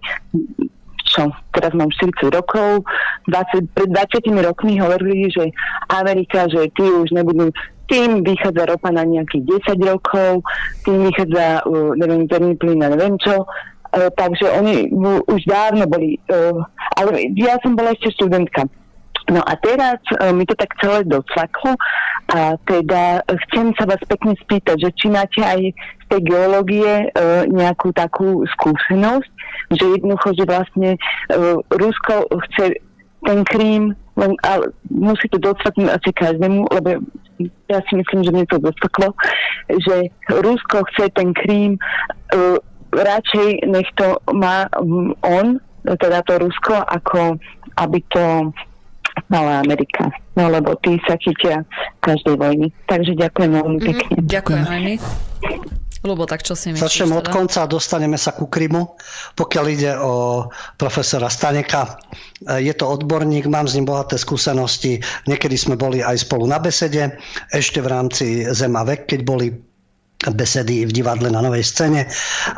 čo, 1.18 1.34
teraz 1.50 1.74
mám 1.74 1.90
40 1.90 2.30
rokov, 2.30 2.86
20, 3.26 3.74
pred 3.74 3.90
20 3.90 4.30
rokmi 4.46 4.78
hovorili, 4.78 5.34
že 5.34 5.50
Amerika, 5.90 6.46
že 6.46 6.70
tí 6.78 6.86
už 6.86 7.10
nebudú, 7.10 7.50
tým 7.90 8.22
vychádza 8.22 8.68
ropa 8.68 8.94
na 8.94 9.02
nejakých 9.02 9.74
10 9.74 9.90
rokov, 9.90 10.46
tým 10.86 11.10
vychádza, 11.10 11.66
uh, 11.66 11.96
neviem, 11.98 12.30
zemný 12.30 12.54
plyn 12.60 12.84
a 12.86 12.94
neviem 12.94 13.16
čo, 13.18 13.42
uh, 13.42 14.10
takže 14.14 14.46
oni 14.60 14.92
uh, 14.94 15.24
už 15.26 15.42
dávno 15.48 15.90
boli, 15.90 16.22
uh, 16.30 16.62
ale 17.00 17.34
ja 17.34 17.58
som 17.66 17.74
bola 17.74 17.96
ešte 17.96 18.14
študentka. 18.14 18.70
No 19.28 19.44
a 19.44 19.60
teraz 19.60 20.00
uh, 20.20 20.32
mi 20.32 20.48
to 20.48 20.56
tak 20.56 20.72
celé 20.80 21.04
docvaklo 21.04 21.76
a 22.32 22.56
teda 22.64 23.24
chcem 23.48 23.76
sa 23.76 23.84
vás 23.88 24.00
pekne 24.08 24.36
spýtať, 24.40 24.88
že 24.88 24.90
či 24.96 25.08
máte 25.12 25.44
aj 25.44 25.76
z 25.76 26.06
tej 26.12 26.22
geológie 26.28 27.12
uh, 27.12 27.44
nejakú 27.48 27.92
takú 27.92 28.44
skúsenosť, 28.56 29.32
že 29.74 29.86
jednoducho, 29.98 30.28
že 30.38 30.44
vlastne 30.46 30.90
uh, 31.34 31.58
Rusko 31.74 32.30
chce 32.48 32.78
ten 33.26 33.40
Krím, 33.44 33.98
len, 34.18 34.32
ale 34.46 34.72
musí 34.90 35.28
to 35.30 35.38
docvaknúť 35.42 35.90
asi 35.90 36.10
každému, 36.14 36.70
lebo 36.74 37.02
ja 37.70 37.80
si 37.86 37.94
myslím, 37.98 38.26
že 38.26 38.34
mne 38.34 38.46
to 38.50 38.58
docvaklo, 38.58 39.14
že 39.70 40.10
Rusko 40.32 40.86
chce 40.94 41.12
ten 41.14 41.34
Krím 41.34 41.78
uh, 42.34 42.58
radšej 42.94 43.68
nech 43.68 43.90
to 44.00 44.18
má 44.34 44.66
on, 45.22 45.60
teda 45.84 46.24
to 46.26 46.40
Rusko, 46.40 46.82
ako 46.88 47.38
aby 47.78 48.00
to 48.10 48.52
mala 49.30 49.62
Amerika. 49.62 50.10
No 50.38 50.50
lebo 50.54 50.78
tí 50.82 51.02
sa 51.10 51.18
chytia 51.18 51.66
každej 52.06 52.38
vojny. 52.38 52.68
Takže 52.86 53.18
ďakujem 53.18 53.52
veľmi 53.58 53.78
mhm. 53.82 53.86
pekne. 53.86 54.16
Mm, 54.22 54.28
ďakujem 54.30 54.64
my. 54.66 54.96
Lubo, 56.06 56.30
tak 56.30 56.46
čo 56.46 56.54
si 56.54 56.70
myslíš? 56.74 56.84
Začnem 56.84 57.18
od 57.18 57.26
teda? 57.26 57.34
konca 57.34 57.60
a 57.66 57.72
dostaneme 57.72 58.18
sa 58.22 58.36
ku 58.36 58.46
Krymu. 58.46 58.98
Pokiaľ 59.34 59.66
ide 59.72 59.94
o 59.98 60.46
profesora 60.78 61.30
Staneka, 61.32 61.98
je 62.46 62.74
to 62.78 62.86
odborník, 62.86 63.50
mám 63.50 63.66
s 63.66 63.74
ním 63.74 63.90
bohaté 63.90 64.18
skúsenosti. 64.18 65.02
Niekedy 65.26 65.58
sme 65.58 65.76
boli 65.80 66.06
aj 66.06 66.30
spolu 66.30 66.46
na 66.46 66.62
besede, 66.62 67.18
ešte 67.50 67.82
v 67.82 67.88
rámci 67.90 68.26
Zema 68.54 68.86
vek, 68.86 69.10
keď 69.10 69.20
boli 69.26 69.48
besedy 70.34 70.90
v 70.90 70.92
divadle 70.92 71.30
na 71.30 71.46
novej 71.46 71.62
scéne 71.62 72.10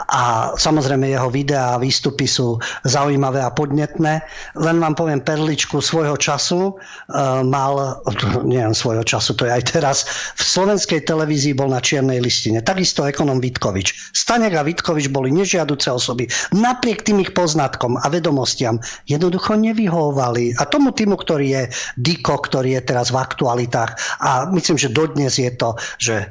a 0.08 0.56
samozrejme 0.56 1.12
jeho 1.12 1.28
videá 1.28 1.76
a 1.76 1.82
výstupy 1.82 2.24
sú 2.24 2.56
zaujímavé 2.88 3.44
a 3.44 3.52
podnetné. 3.52 4.24
Len 4.56 4.78
vám 4.80 4.96
poviem 4.96 5.20
perličku 5.20 5.84
svojho 5.84 6.16
času. 6.16 6.80
Uh, 7.12 7.44
mal, 7.44 8.00
nie 8.48 8.64
svojho 8.72 9.04
času, 9.04 9.36
to 9.36 9.44
je 9.44 9.52
aj 9.52 9.64
teraz, 9.76 9.98
v 10.40 10.44
slovenskej 10.44 11.04
televízii 11.04 11.52
bol 11.52 11.68
na 11.68 11.84
čiernej 11.84 12.24
listine. 12.24 12.64
Takisto 12.64 13.04
ekonom 13.04 13.44
Vitkovič. 13.44 14.16
Stanek 14.16 14.56
a 14.56 14.64
Vitkovič 14.64 15.12
boli 15.12 15.28
nežiaduce 15.36 15.92
osoby. 15.92 16.32
Napriek 16.56 17.04
tým 17.04 17.20
ich 17.20 17.36
poznatkom 17.36 18.00
a 18.00 18.08
vedomostiam 18.08 18.80
jednoducho 19.04 19.60
nevyhovovali. 19.60 20.56
A 20.56 20.64
tomu 20.64 20.96
týmu, 20.96 21.20
ktorý 21.20 21.48
je 21.50 21.64
Diko, 22.00 22.40
ktorý 22.40 22.80
je 22.80 22.82
teraz 22.88 23.12
v 23.12 23.20
aktualitách 23.20 24.22
a 24.24 24.48
myslím, 24.54 24.78
že 24.78 24.94
dodnes 24.94 25.36
je 25.36 25.52
to, 25.52 25.76
že 25.98 26.16
e, 26.24 26.28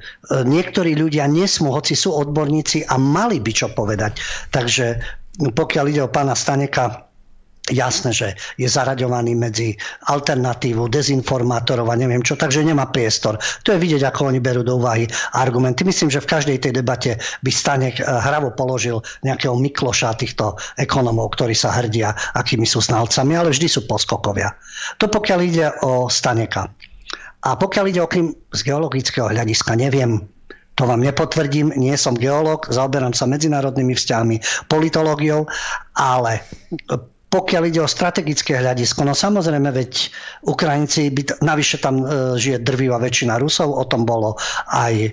niektorí 0.47 0.95
ľudia 0.95 1.18
ľudia 1.19 1.35
nesmú, 1.35 1.75
hoci 1.75 1.99
sú 1.99 2.15
odborníci 2.15 2.87
a 2.87 2.95
mali 2.95 3.43
by 3.43 3.51
čo 3.51 3.75
povedať. 3.75 4.23
Takže 4.55 5.03
pokiaľ 5.51 5.85
ide 5.91 6.07
o 6.07 6.13
pána 6.15 6.39
Staneka, 6.39 7.11
jasné, 7.75 8.15
že 8.15 8.29
je 8.55 8.71
zaraďovaný 8.71 9.35
medzi 9.35 9.75
alternatívu, 10.07 10.87
dezinformátorov 10.87 11.91
a 11.91 11.99
neviem 11.99 12.23
čo, 12.23 12.39
takže 12.39 12.63
nemá 12.63 12.87
priestor. 12.95 13.35
To 13.67 13.75
je 13.75 13.83
vidieť, 13.83 14.07
ako 14.07 14.31
oni 14.31 14.39
berú 14.39 14.63
do 14.63 14.79
úvahy 14.79 15.11
argumenty. 15.35 15.83
Myslím, 15.83 16.07
že 16.07 16.23
v 16.23 16.31
každej 16.39 16.63
tej 16.63 16.73
debate 16.79 17.19
by 17.43 17.51
Stanek 17.51 17.99
eh, 17.99 18.07
hravo 18.07 18.55
položil 18.55 19.03
nejakého 19.27 19.59
Mikloša 19.59 20.15
týchto 20.23 20.55
ekonomov, 20.79 21.35
ktorí 21.35 21.53
sa 21.53 21.75
hrdia, 21.75 22.15
akými 22.39 22.65
sú 22.65 22.79
znalcami, 22.79 23.35
ale 23.35 23.51
vždy 23.51 23.67
sú 23.67 23.91
poskokovia. 23.91 24.55
To 25.03 25.11
pokiaľ 25.11 25.41
ide 25.43 25.67
o 25.83 26.07
Staneka. 26.07 26.71
A 27.43 27.59
pokiaľ 27.59 27.85
ide 27.91 28.01
o 28.07 28.11
Krym 28.11 28.35
z 28.55 28.61
geologického 28.63 29.29
hľadiska, 29.29 29.75
neviem, 29.79 30.25
to 30.79 30.87
vám 30.87 31.03
nepotvrdím, 31.03 31.75
nie 31.75 31.99
som 31.99 32.15
geológ, 32.15 32.71
zaoberám 32.71 33.11
sa 33.11 33.27
medzinárodnými 33.27 33.99
vzťahmi, 33.99 34.69
politológiou, 34.71 35.51
ale 35.99 36.47
pokiaľ 37.29 37.63
ide 37.69 37.81
o 37.85 37.89
strategické 37.89 38.57
hľadisko, 38.57 39.05
no 39.05 39.13
samozrejme, 39.13 39.69
veď 39.69 40.09
Ukrajinci, 40.49 41.13
by, 41.13 41.45
navyše 41.45 41.77
tam 41.77 42.01
e, 42.01 42.05
žije 42.41 42.65
drvivá 42.65 42.97
väčšina 42.97 43.37
Rusov, 43.37 43.69
o 43.69 43.85
tom 43.85 44.09
bolo 44.09 44.41
aj 44.73 44.95
e, 44.97 45.11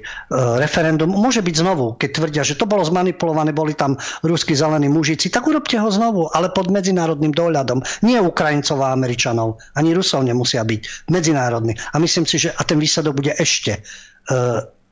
referendum. 0.55 1.11
Môže 1.11 1.43
byť 1.43 1.55
znovu, 1.59 1.99
keď 1.99 2.09
tvrdia, 2.15 2.43
že 2.47 2.55
to 2.55 2.63
bolo 2.71 2.87
zmanipulované, 2.87 3.51
boli 3.51 3.75
tam 3.75 3.99
ruskí 4.23 4.55
zelení 4.55 4.87
mužici, 4.87 5.27
tak 5.27 5.43
urobte 5.43 5.75
ho 5.75 5.91
znovu, 5.91 6.31
ale 6.31 6.47
pod 6.55 6.71
medzinárodným 6.71 7.35
dohľadom. 7.35 7.83
Nie 8.07 8.23
Ukrajincov 8.23 8.79
a 8.79 8.95
Američanov, 8.95 9.59
ani 9.75 9.91
Rusov 9.91 10.23
nemusia 10.23 10.63
byť 10.63 11.11
medzinárodní. 11.11 11.75
A 11.91 11.99
myslím 11.99 12.23
si, 12.23 12.39
že 12.39 12.55
a 12.55 12.63
ten 12.63 12.79
výsledok 12.79 13.19
bude 13.19 13.35
ešte 13.35 13.75
e, 13.75 13.81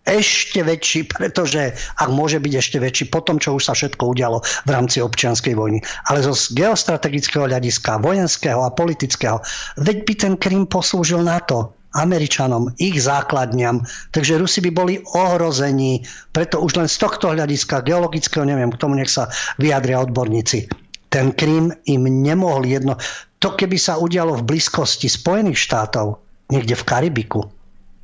ešte 0.04 0.60
väčší, 0.64 1.08
pretože 1.08 1.72
ak 2.00 2.10
môže 2.12 2.40
byť 2.44 2.54
ešte 2.60 2.78
väčší 2.80 3.06
po 3.08 3.24
tom, 3.24 3.40
čo 3.40 3.56
už 3.56 3.72
sa 3.72 3.74
všetko 3.74 4.16
udialo 4.16 4.44
v 4.68 4.70
rámci 4.70 5.00
občianskej 5.00 5.56
vojny. 5.56 5.80
Ale 6.12 6.24
zo 6.24 6.36
geostrategického 6.36 7.48
hľadiska, 7.48 8.04
vojenského 8.04 8.60
a 8.68 8.74
politického, 8.76 9.40
veď 9.80 9.98
by 10.04 10.14
ten 10.20 10.34
Krym 10.36 10.68
poslúžil 10.68 11.24
na 11.24 11.40
to, 11.40 11.72
Američanom, 11.94 12.74
ich 12.82 13.06
základňam. 13.06 13.86
Takže 14.10 14.42
Rusi 14.42 14.66
by 14.66 14.72
boli 14.74 14.98
ohrození. 15.14 16.02
Preto 16.34 16.58
už 16.58 16.82
len 16.82 16.90
z 16.90 16.98
tohto 16.98 17.30
hľadiska 17.30 17.86
geologického, 17.86 18.42
neviem, 18.50 18.74
k 18.74 18.82
tomu 18.82 18.98
nech 18.98 19.14
sa 19.14 19.30
vyjadria 19.62 20.02
odborníci. 20.02 20.66
Ten 21.14 21.30
Krym 21.38 21.70
im 21.86 22.04
nemohol 22.10 22.66
jedno... 22.66 22.98
To 23.46 23.54
keby 23.54 23.76
sa 23.78 24.00
udialo 24.00 24.40
v 24.40 24.56
blízkosti 24.56 25.12
Spojených 25.12 25.60
štátov, 25.60 26.16
niekde 26.50 26.80
v 26.80 26.88
Karibiku, 26.88 27.42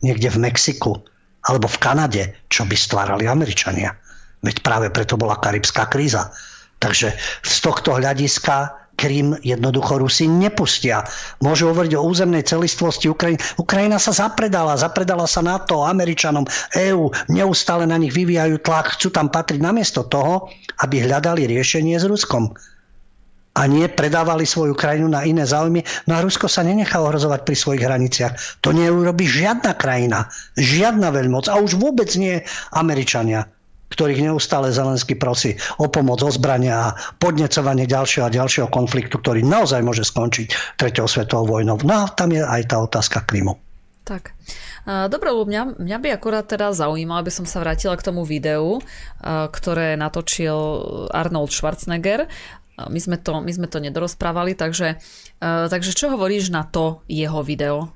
niekde 0.03 0.27
v 0.35 0.37
Mexiku, 0.37 0.99
alebo 1.49 1.65
v 1.65 1.81
Kanade, 1.81 2.23
čo 2.45 2.69
by 2.69 2.77
stvárali 2.77 3.25
Američania. 3.25 3.97
Veď 4.45 4.61
práve 4.61 4.87
preto 4.93 5.17
bola 5.17 5.41
karibská 5.41 5.89
kríza. 5.89 6.29
Takže 6.77 7.11
z 7.43 7.55
tohto 7.59 7.97
hľadiska 7.97 8.79
Krym 8.99 9.31
jednoducho 9.47 10.03
Rusi 10.03 10.27
nepustia. 10.27 11.07
Môžu 11.39 11.71
hovoriť 11.71 11.95
o 11.95 12.03
územnej 12.03 12.43
celistvosti 12.43 13.07
Ukrajiny. 13.07 13.39
Ukrajina 13.55 13.95
sa 13.95 14.11
zapredala, 14.11 14.75
zapredala 14.75 15.23
sa 15.23 15.39
NATO, 15.39 15.87
Američanom, 15.87 16.43
EÚ, 16.75 17.07
neustále 17.31 17.87
na 17.87 17.95
nich 17.95 18.11
vyvíjajú 18.11 18.59
tlak, 18.59 18.99
chcú 18.99 19.07
tam 19.15 19.31
patriť 19.31 19.63
namiesto 19.63 20.03
toho, 20.03 20.51
aby 20.83 21.07
hľadali 21.07 21.47
riešenie 21.47 21.95
s 21.95 22.03
Ruskom 22.03 22.51
a 23.59 23.67
nie 23.67 23.91
predávali 23.91 24.47
svoju 24.47 24.71
krajinu 24.71 25.11
na 25.11 25.27
iné 25.27 25.43
záujmy. 25.43 25.83
No 26.07 26.15
a 26.15 26.23
Rusko 26.23 26.47
sa 26.47 26.63
nenechá 26.63 27.03
ohrozovať 27.03 27.43
pri 27.43 27.55
svojich 27.59 27.83
hraniciach. 27.83 28.63
To 28.63 28.71
neurobi 28.71 29.27
žiadna 29.27 29.75
krajina, 29.75 30.31
žiadna 30.55 31.11
veľmoc 31.11 31.51
a 31.51 31.59
už 31.59 31.75
vôbec 31.75 32.07
nie 32.15 32.39
Američania 32.71 33.51
ktorých 33.89 34.21
neustále 34.21 34.69
Zelensky 34.69 35.17
prosí 35.17 35.57
o 35.81 35.89
pomoc, 35.89 36.21
o 36.21 36.29
zbrania 36.29 36.77
a 36.77 36.93
podnecovanie 37.17 37.89
ďalšieho 37.89 38.29
a 38.29 38.29
ďalšieho 38.29 38.69
konfliktu, 38.69 39.17
ktorý 39.17 39.41
naozaj 39.41 39.81
môže 39.81 40.05
skončiť 40.05 40.77
tretou 40.77 41.09
svetovou 41.09 41.57
vojnou. 41.57 41.81
No 41.81 42.05
a 42.05 42.13
tam 42.13 42.29
je 42.29 42.45
aj 42.45 42.69
tá 42.69 42.77
otázka 42.85 43.25
Krymu. 43.25 43.57
Tak. 44.05 44.37
Dobre, 44.85 45.33
mňa, 45.33 45.81
mňa 45.81 45.97
by 46.05 46.09
akurát 46.17 46.45
teda 46.45 46.69
zaujímalo, 46.69 47.25
aby 47.25 47.33
som 47.33 47.49
sa 47.49 47.65
vrátila 47.65 47.97
k 47.97 48.05
tomu 48.09 48.29
videu, 48.29 48.77
ktoré 49.53 49.97
natočil 49.97 50.57
Arnold 51.09 51.49
Schwarzenegger 51.49 52.29
my 52.87 52.99
sme 53.01 53.17
to, 53.19 53.43
my 53.43 53.51
sme 53.51 53.67
to 53.67 53.83
nedorozprávali, 53.83 54.55
takže, 54.55 54.95
uh, 55.43 55.67
takže 55.67 55.91
čo 55.91 56.15
hovoríš 56.15 56.53
na 56.53 56.63
to 56.63 57.03
jeho 57.11 57.43
video? 57.43 57.91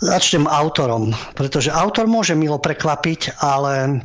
Začnem 0.00 0.48
autorom, 0.48 1.12
pretože 1.36 1.72
autor 1.72 2.08
môže 2.08 2.36
milo 2.36 2.60
prekvapiť, 2.60 3.40
ale 3.40 4.04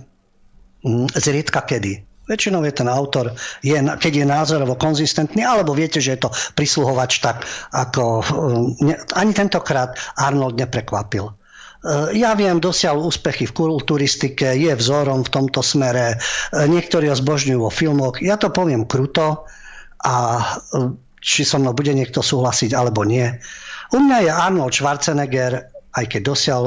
mm, 0.83 1.11
zriedka 1.15 1.63
kedy. 1.63 2.03
Väčšinou 2.29 2.61
je 2.61 2.73
ten 2.77 2.85
autor, 2.85 3.33
je, 3.65 3.73
keď 3.73 4.13
je 4.21 4.25
názorovo 4.25 4.77
konzistentný, 4.77 5.41
alebo 5.41 5.73
viete, 5.73 5.97
že 5.97 6.13
je 6.13 6.21
to 6.23 6.29
prisluhovač, 6.53 7.25
tak 7.25 7.41
ako 7.73 8.21
mm, 8.21 8.67
ne, 8.85 8.95
ani 9.17 9.33
tentokrát 9.33 9.97
Arnold 10.15 10.61
neprekvapil. 10.61 11.38
Eh, 11.79 12.19
ja 12.19 12.35
viem, 12.35 12.59
dosiaľ 12.59 13.07
úspechy 13.07 13.47
v 13.47 13.55
kulturistike, 13.55 14.51
je 14.51 14.75
vzorom 14.75 15.23
v 15.23 15.31
tomto 15.31 15.63
smere, 15.63 16.19
eh, 16.19 16.67
niektorí 16.67 17.07
ho 17.07 17.15
zbožňujú 17.15 17.59
vo 17.63 17.71
filmoch. 17.71 18.19
Ja 18.19 18.35
to 18.35 18.51
poviem 18.51 18.83
kruto 18.83 19.47
a 20.03 20.43
eh, 20.43 20.91
či 21.23 21.47
so 21.47 21.55
mnou 21.55 21.71
bude 21.71 21.95
niekto 21.95 22.19
súhlasiť 22.19 22.75
alebo 22.75 23.07
nie. 23.07 23.31
U 23.95 23.97
mňa 24.03 24.17
je 24.27 24.31
Arnold 24.31 24.75
Schwarzenegger, 24.75 25.71
aj 25.95 26.05
keď 26.05 26.21
dosiaľ 26.27 26.63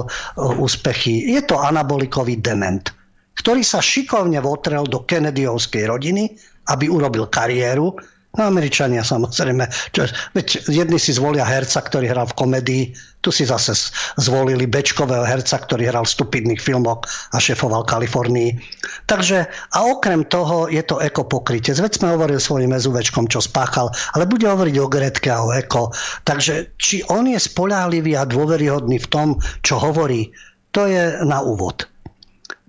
úspechy, 0.59 1.29
je 1.31 1.41
to 1.47 1.55
anabolikový 1.61 2.43
dement, 2.43 2.91
ktorý 3.39 3.63
sa 3.63 3.79
šikovne 3.79 4.43
votrel 4.43 4.85
do 4.85 5.07
Kennedyovskej 5.07 5.87
rodiny, 5.89 6.35
aby 6.69 6.91
urobil 6.91 7.31
kariéru, 7.31 7.95
Američania 8.41 9.05
samozrejme. 9.05 9.69
Čo, 9.93 10.09
veď 10.33 10.65
jedni 10.73 10.97
si 10.97 11.13
zvolia 11.13 11.45
herca, 11.45 11.85
ktorý 11.85 12.09
hral 12.09 12.25
v 12.33 12.39
komedii, 12.41 12.85
tu 13.21 13.29
si 13.29 13.45
zase 13.45 13.77
zvolili 14.17 14.65
bečkového 14.65 15.23
herca, 15.29 15.61
ktorý 15.61 15.93
hral 15.93 16.09
v 16.09 16.15
stupidných 16.17 16.57
filmoch 16.57 17.05
a 17.05 17.37
šefoval 17.37 17.85
Kalifornii. 17.85 18.57
Takže 19.05 19.45
a 19.77 19.79
okrem 19.85 20.25
toho 20.33 20.67
je 20.73 20.81
to 20.81 20.97
eko 21.05 21.29
pokrytec. 21.29 21.77
Veď 21.77 22.01
sme 22.01 22.17
hovorili 22.17 22.41
svojim 22.41 22.73
mezuvečkom, 22.73 23.29
čo 23.29 23.45
spáchal, 23.45 23.93
ale 24.17 24.25
bude 24.25 24.49
hovoriť 24.49 24.77
o 24.81 24.89
Gretke 24.89 25.29
a 25.29 25.45
o 25.45 25.53
eko. 25.53 25.93
Takže 26.25 26.73
či 26.81 27.05
on 27.13 27.29
je 27.29 27.37
spolahlivý 27.37 28.17
a 28.17 28.25
dôveryhodný 28.25 28.97
v 28.97 29.11
tom, 29.13 29.29
čo 29.61 29.77
hovorí, 29.77 30.33
to 30.73 30.89
je 30.89 31.21
na 31.29 31.45
úvod 31.45 31.85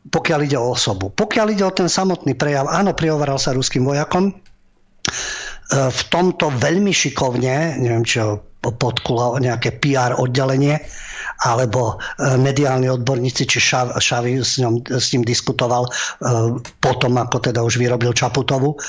pokiaľ 0.04 0.40
ide 0.46 0.60
o 0.62 0.78
osobu. 0.78 1.10
Pokiaľ 1.10 1.48
ide 1.58 1.66
o 1.66 1.74
ten 1.74 1.90
samotný 1.90 2.38
prejav, 2.38 2.70
áno, 2.70 2.94
prihovaral 2.94 3.42
sa 3.42 3.50
ruským 3.50 3.82
vojakom, 3.82 4.30
v 5.74 6.02
tomto 6.14 6.54
veľmi 6.54 6.94
šikovne, 6.94 7.82
neviem 7.82 8.06
čo 8.06 8.46
podkula 8.62 9.42
nejaké 9.44 9.76
PR 9.84 10.16
oddelenie, 10.16 10.80
alebo 11.44 12.00
e, 12.16 12.40
mediálni 12.40 12.88
odborníci, 12.88 13.44
či 13.44 13.60
Šavi 13.60 14.40
s, 14.40 14.62
ňom, 14.62 14.88
s 14.88 15.12
ním 15.12 15.28
diskutoval 15.28 15.84
e, 15.84 15.92
potom, 16.80 17.20
ako 17.20 17.44
teda 17.44 17.60
už 17.60 17.82
vyrobil 17.82 18.16
Čaputovu. 18.16 18.80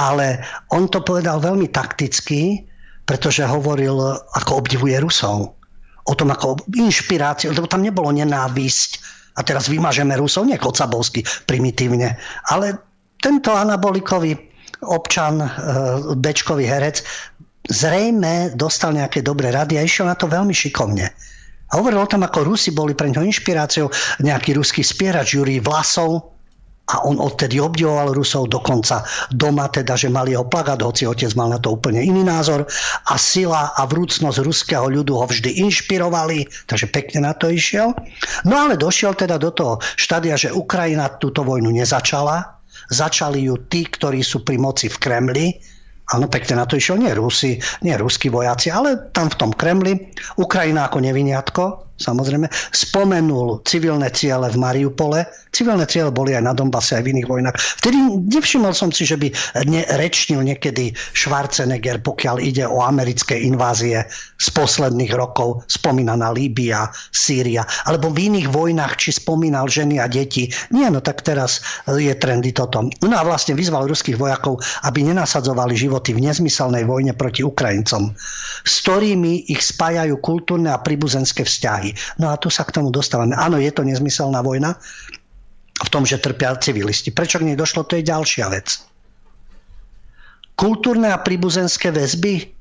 Ale 0.00 0.42
on 0.74 0.90
to 0.90 1.04
povedal 1.04 1.38
veľmi 1.38 1.70
takticky, 1.70 2.66
pretože 3.06 3.46
hovoril, 3.46 3.94
ako 4.34 4.66
obdivuje 4.66 4.98
Rusov. 4.98 5.54
O 6.08 6.12
tom, 6.16 6.34
ako 6.34 6.58
inšpiráciu, 6.74 7.54
lebo 7.54 7.70
tam 7.70 7.86
nebolo 7.86 8.10
nenávisť. 8.10 8.90
A 9.38 9.46
teraz 9.46 9.70
vymažeme 9.70 10.18
Rusov, 10.18 10.50
nie 10.50 10.58
Kocabovsky 10.58 11.22
primitívne, 11.46 12.18
ale 12.50 12.74
tento 13.22 13.54
anabolikový 13.54 14.49
občan, 14.84 15.44
bečkový 16.16 16.64
herec, 16.64 17.04
zrejme 17.68 18.56
dostal 18.56 18.96
nejaké 18.96 19.20
dobré 19.20 19.52
rady 19.52 19.76
a 19.76 19.84
išiel 19.84 20.08
na 20.08 20.16
to 20.16 20.26
veľmi 20.26 20.52
šikovne. 20.52 21.06
A 21.70 21.72
hovoril 21.78 22.02
o 22.02 22.10
tom, 22.10 22.26
ako 22.26 22.50
Rusi 22.50 22.74
boli 22.74 22.98
pre 22.98 23.14
ňoho 23.14 23.22
inšpiráciou, 23.22 23.92
nejaký 24.24 24.58
ruský 24.58 24.82
spierač 24.82 25.38
Jurij 25.38 25.62
Vlasov, 25.62 26.34
a 26.90 27.06
on 27.06 27.22
odtedy 27.22 27.62
obdivoval 27.62 28.10
Rusov 28.10 28.50
dokonca 28.50 29.06
doma, 29.30 29.70
teda, 29.70 29.94
že 29.94 30.10
mali 30.10 30.34
ho 30.34 30.42
plagať, 30.42 30.82
hoci 30.82 31.06
otec 31.06 31.30
mal 31.38 31.54
na 31.54 31.62
to 31.62 31.78
úplne 31.78 32.02
iný 32.02 32.26
názor. 32.26 32.66
A 33.06 33.14
sila 33.14 33.70
a 33.78 33.86
vrúcnosť 33.86 34.42
ruského 34.42 34.90
ľudu 34.90 35.14
ho 35.14 35.22
vždy 35.30 35.62
inšpirovali, 35.62 36.50
takže 36.66 36.90
pekne 36.90 37.30
na 37.30 37.32
to 37.38 37.46
išiel. 37.46 37.94
No 38.42 38.54
ale 38.66 38.74
došiel 38.74 39.14
teda 39.14 39.38
do 39.38 39.54
toho 39.54 39.78
štádia, 39.94 40.34
že 40.34 40.50
Ukrajina 40.50 41.06
túto 41.22 41.46
vojnu 41.46 41.70
nezačala, 41.70 42.58
Začali 42.90 43.46
ju 43.46 43.56
tí, 43.70 43.86
ktorí 43.86 44.20
sú 44.20 44.42
pri 44.42 44.58
moci 44.58 44.90
v 44.90 44.96
Kremli. 44.98 45.46
Áno, 46.10 46.26
pekne 46.26 46.58
na 46.58 46.66
to 46.66 46.74
išiel 46.74 46.98
nie 46.98 47.14
Rusi, 47.14 47.54
nie 47.86 47.94
ruskí 47.94 48.26
vojaci, 48.28 48.74
ale 48.74 49.14
tam 49.14 49.30
v 49.30 49.38
tom 49.38 49.50
Kremli. 49.54 50.10
Ukrajina 50.42 50.90
ako 50.90 50.98
neviniatko, 51.06 51.62
samozrejme, 52.00 52.48
spomenul 52.72 53.60
civilné 53.68 54.08
ciele 54.10 54.48
v 54.48 54.56
Mariupole. 54.56 55.28
Civilné 55.52 55.84
ciele 55.84 56.08
boli 56.08 56.32
aj 56.32 56.46
na 56.46 56.54
Donbase, 56.56 56.96
aj 56.96 57.04
v 57.04 57.10
iných 57.12 57.28
vojnách. 57.28 57.56
Vtedy 57.84 57.98
nevšimol 58.32 58.72
som 58.72 58.88
si, 58.88 59.04
že 59.04 59.20
by 59.20 59.28
ne, 59.68 59.84
rečnil 60.00 60.40
niekedy 60.40 60.96
Schwarzenegger, 60.96 62.00
pokiaľ 62.00 62.40
ide 62.40 62.64
o 62.64 62.80
americké 62.80 63.36
invázie 63.36 64.00
z 64.40 64.46
posledných 64.56 65.12
rokov, 65.12 65.66
spomínaná 65.68 66.32
Líbia, 66.32 66.88
Sýria, 67.12 67.66
alebo 67.84 68.08
v 68.08 68.30
iných 68.30 68.48
vojnách, 68.48 68.96
či 68.96 69.12
spomínal 69.12 69.68
ženy 69.68 70.00
a 70.00 70.06
deti. 70.08 70.48
Nie, 70.72 70.88
no 70.88 71.04
tak 71.04 71.20
teraz 71.26 71.60
je 71.84 72.14
trendy 72.16 72.54
toto. 72.54 72.86
No 73.04 73.14
a 73.18 73.26
vlastne 73.26 73.58
vyzval 73.58 73.90
ruských 73.90 74.16
vojakov, 74.16 74.62
aby 74.86 75.02
nenasadzovali 75.04 75.74
životy 75.74 76.14
v 76.14 76.30
nezmyselnej 76.30 76.86
vojne 76.86 77.12
proti 77.12 77.42
Ukrajincom, 77.42 78.14
s 78.64 78.74
ktorými 78.86 79.50
ich 79.50 79.60
spájajú 79.60 80.16
kultúrne 80.22 80.70
a 80.70 80.78
príbuzenské 80.78 81.42
vzťahy. 81.42 81.89
No 82.18 82.32
a 82.32 82.38
tu 82.40 82.52
sa 82.52 82.66
k 82.66 82.74
tomu 82.74 82.92
dostávame. 82.92 83.36
Áno, 83.36 83.60
je 83.60 83.70
to 83.70 83.86
nezmyselná 83.86 84.40
vojna 84.40 84.76
v 85.80 85.88
tom, 85.88 86.04
že 86.04 86.20
trpia 86.20 86.52
civilisti. 86.60 87.08
Prečo 87.14 87.40
k 87.40 87.46
nej 87.48 87.56
došlo, 87.56 87.88
to 87.88 87.96
je 87.96 88.04
ďalšia 88.04 88.46
vec. 88.52 88.84
Kultúrne 90.54 91.08
a 91.08 91.18
príbuzenské 91.20 91.88
väzby 91.88 92.60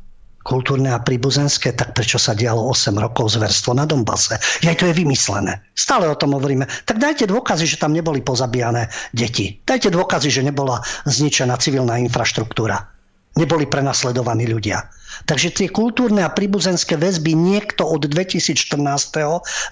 kultúrne 0.49 0.89
a 0.95 1.03
príbuzenské, 1.03 1.75
tak 1.75 1.93
prečo 1.93 2.17
sa 2.17 2.33
dialo 2.33 2.73
8 2.73 2.95
rokov 2.97 3.37
zverstvo 3.37 3.77
na 3.77 3.85
Donbase? 3.85 4.39
Aj 4.39 4.75
to 4.75 4.89
je 4.89 4.97
vymyslené. 4.97 5.61
Stále 5.77 6.09
o 6.09 6.17
tom 6.17 6.33
hovoríme. 6.33 6.65
Tak 6.89 6.97
dajte 6.97 7.29
dôkazy, 7.29 7.69
že 7.69 7.77
tam 7.77 7.93
neboli 7.93 8.25
pozabíjane 8.25 8.89
deti. 9.13 9.59
Dajte 9.61 9.93
dôkazy, 9.93 10.33
že 10.33 10.41
nebola 10.41 10.81
zničená 11.05 11.53
civilná 11.61 12.01
infraštruktúra. 12.01 12.98
Neboli 13.37 13.69
prenasledovaní 13.69 14.49
ľudia. 14.49 14.89
Takže 15.25 15.53
tie 15.53 15.67
kultúrne 15.69 16.25
a 16.25 16.33
príbuzenské 16.33 16.97
väzby 16.97 17.33
niekto 17.37 17.85
od 17.85 18.07
2014. 18.07 18.77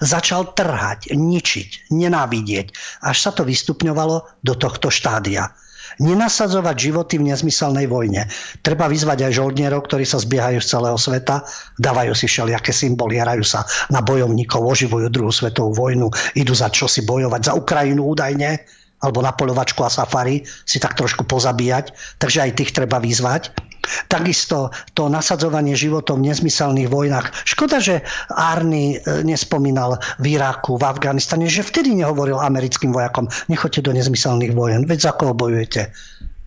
začal 0.02 0.42
trhať, 0.54 1.10
ničiť, 1.14 1.90
nenávidieť. 1.90 2.66
Až 3.02 3.16
sa 3.18 3.30
to 3.34 3.42
vystupňovalo 3.42 4.44
do 4.44 4.54
tohto 4.54 4.92
štádia 4.92 5.50
nenasadzovať 5.98 6.76
životy 6.78 7.14
v 7.18 7.32
nezmyselnej 7.34 7.90
vojne. 7.90 8.28
Treba 8.62 8.86
vyzvať 8.86 9.28
aj 9.28 9.32
žoldnierov, 9.34 9.88
ktorí 9.88 10.06
sa 10.06 10.22
zbiehajú 10.22 10.62
z 10.62 10.70
celého 10.78 10.98
sveta, 11.00 11.42
dávajú 11.80 12.14
si 12.14 12.30
všelijaké 12.30 12.70
symboly, 12.70 13.18
hrajú 13.18 13.42
sa 13.42 13.66
na 13.90 14.04
bojovníkov, 14.04 14.62
oživujú 14.62 15.10
druhú 15.10 15.32
svetovú 15.34 15.74
vojnu, 15.74 16.06
idú 16.38 16.54
za 16.54 16.70
čo 16.70 16.86
si 16.86 17.02
bojovať, 17.02 17.40
za 17.50 17.52
Ukrajinu 17.58 18.06
údajne, 18.14 18.62
alebo 19.02 19.22
na 19.22 19.30
polovačku 19.30 19.82
a 19.86 19.90
safari 19.90 20.42
si 20.66 20.82
tak 20.82 20.98
trošku 20.98 21.26
pozabíjať. 21.26 21.94
Takže 22.18 22.38
aj 22.42 22.50
tých 22.58 22.70
treba 22.74 22.98
vyzvať. 22.98 23.68
Takisto 24.12 24.68
to 24.92 25.08
nasadzovanie 25.08 25.72
životov 25.72 26.20
v 26.20 26.28
nezmyselných 26.28 26.92
vojnách. 26.92 27.32
Škoda, 27.48 27.80
že 27.80 28.04
Arny 28.36 29.00
e, 29.00 29.24
nespomínal 29.24 29.96
v 30.20 30.36
Iraku, 30.36 30.76
v 30.76 30.84
Afganistane, 30.84 31.48
že 31.48 31.64
vtedy 31.64 31.96
nehovoril 31.96 32.36
americkým 32.36 32.92
vojakom, 32.92 33.30
nechoďte 33.48 33.88
do 33.88 33.92
nezmyselných 33.96 34.52
vojen. 34.52 34.84
Veď 34.84 35.08
za 35.08 35.12
koho 35.16 35.32
bojujete? 35.32 35.88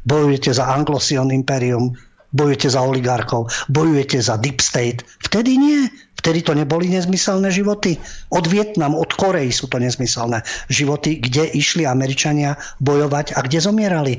Bojujete 0.06 0.54
za 0.54 0.70
Anglosion 0.70 1.34
Imperium, 1.34 1.98
bojujete 2.32 2.72
za 2.72 2.82
oligarchov, 2.82 3.52
bojujete 3.68 4.24
za 4.24 4.40
Deep 4.40 4.64
State. 4.64 5.04
Vtedy 5.24 5.56
nie. 5.60 5.88
Vtedy 6.22 6.46
to 6.46 6.54
neboli 6.54 6.86
nezmyselné 6.94 7.50
životy. 7.50 7.98
Od 8.30 8.46
Vietnam, 8.46 8.94
od 8.94 9.10
Korei 9.18 9.50
sú 9.50 9.66
to 9.66 9.82
nezmyselné 9.82 10.46
životy, 10.70 11.18
kde 11.18 11.50
išli 11.50 11.90
Američania 11.90 12.54
bojovať 12.78 13.34
a 13.34 13.42
kde 13.42 13.58
zomierali. 13.58 14.16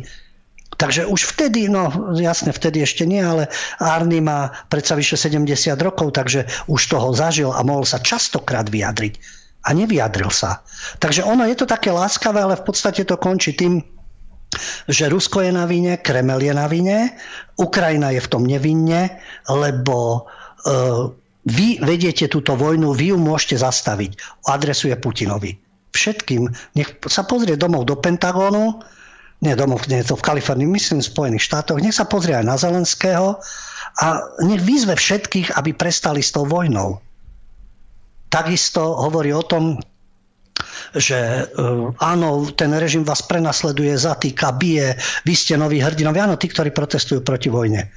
Takže 0.82 1.06
už 1.06 1.36
vtedy, 1.36 1.70
no 1.70 1.94
jasne, 2.18 2.50
vtedy 2.50 2.82
ešte 2.82 3.06
nie, 3.06 3.22
ale 3.22 3.46
Arny 3.78 4.18
má 4.18 4.50
predsa 4.66 4.98
vyše 4.98 5.14
70 5.14 5.78
rokov, 5.78 6.18
takže 6.18 6.42
už 6.66 6.90
toho 6.90 7.14
zažil 7.14 7.54
a 7.54 7.62
mohol 7.62 7.86
sa 7.86 8.02
častokrát 8.02 8.66
vyjadriť. 8.66 9.14
A 9.62 9.78
nevyjadril 9.78 10.26
sa. 10.34 10.66
Takže 10.98 11.22
ono 11.22 11.46
je 11.46 11.54
to 11.54 11.70
také 11.70 11.94
láskavé, 11.94 12.42
ale 12.42 12.58
v 12.58 12.66
podstate 12.66 13.06
to 13.06 13.14
končí 13.14 13.54
tým, 13.54 13.78
že 14.88 15.08
Rusko 15.08 15.40
je 15.40 15.52
na 15.52 15.64
vine, 15.64 15.96
Kremel 16.00 16.42
je 16.44 16.54
na 16.54 16.66
vine, 16.68 17.16
Ukrajina 17.56 18.12
je 18.12 18.20
v 18.20 18.30
tom 18.30 18.44
nevinne, 18.44 19.18
lebo 19.48 19.96
e, 20.16 20.20
vy 21.48 21.82
vediete 21.82 22.30
túto 22.30 22.54
vojnu, 22.54 22.94
vy 22.94 23.12
ju 23.12 23.18
môžete 23.18 23.60
zastaviť. 23.60 24.14
Adresuje 24.46 24.94
Putinovi. 24.94 25.58
Všetkým. 25.92 26.48
Nech 26.78 26.88
sa 27.08 27.26
pozrie 27.26 27.58
domov 27.58 27.88
do 27.88 27.96
Pentagónu, 27.98 28.80
nie 29.42 29.58
domov, 29.58 29.84
nie 29.90 30.00
je 30.00 30.14
to 30.14 30.16
v 30.16 30.26
Kalifornii, 30.30 30.70
myslím 30.70 31.02
v 31.02 31.10
Spojených 31.10 31.44
štátoch, 31.50 31.82
nech 31.82 31.98
sa 31.98 32.06
pozrie 32.06 32.38
aj 32.38 32.46
na 32.46 32.56
Zelenského 32.56 33.42
a 33.98 34.06
nech 34.46 34.62
vyzve 34.62 34.94
všetkých, 34.94 35.58
aby 35.58 35.74
prestali 35.74 36.22
s 36.22 36.30
tou 36.30 36.46
vojnou. 36.46 37.02
Takisto 38.32 38.96
hovorí 38.96 39.34
o 39.34 39.44
tom, 39.44 39.82
že 40.96 41.48
uh, 41.56 41.92
áno, 42.00 42.46
ten 42.52 42.72
režim 42.76 43.04
vás 43.04 43.24
prenasleduje, 43.24 43.94
zatýka, 43.96 44.54
bije, 44.56 44.96
vy 45.24 45.34
ste 45.36 45.56
noví 45.56 45.80
hrdinovia, 45.80 46.26
áno, 46.28 46.36
tí, 46.36 46.48
ktorí 46.48 46.72
protestujú 46.72 47.24
proti 47.24 47.48
vojne. 47.48 47.88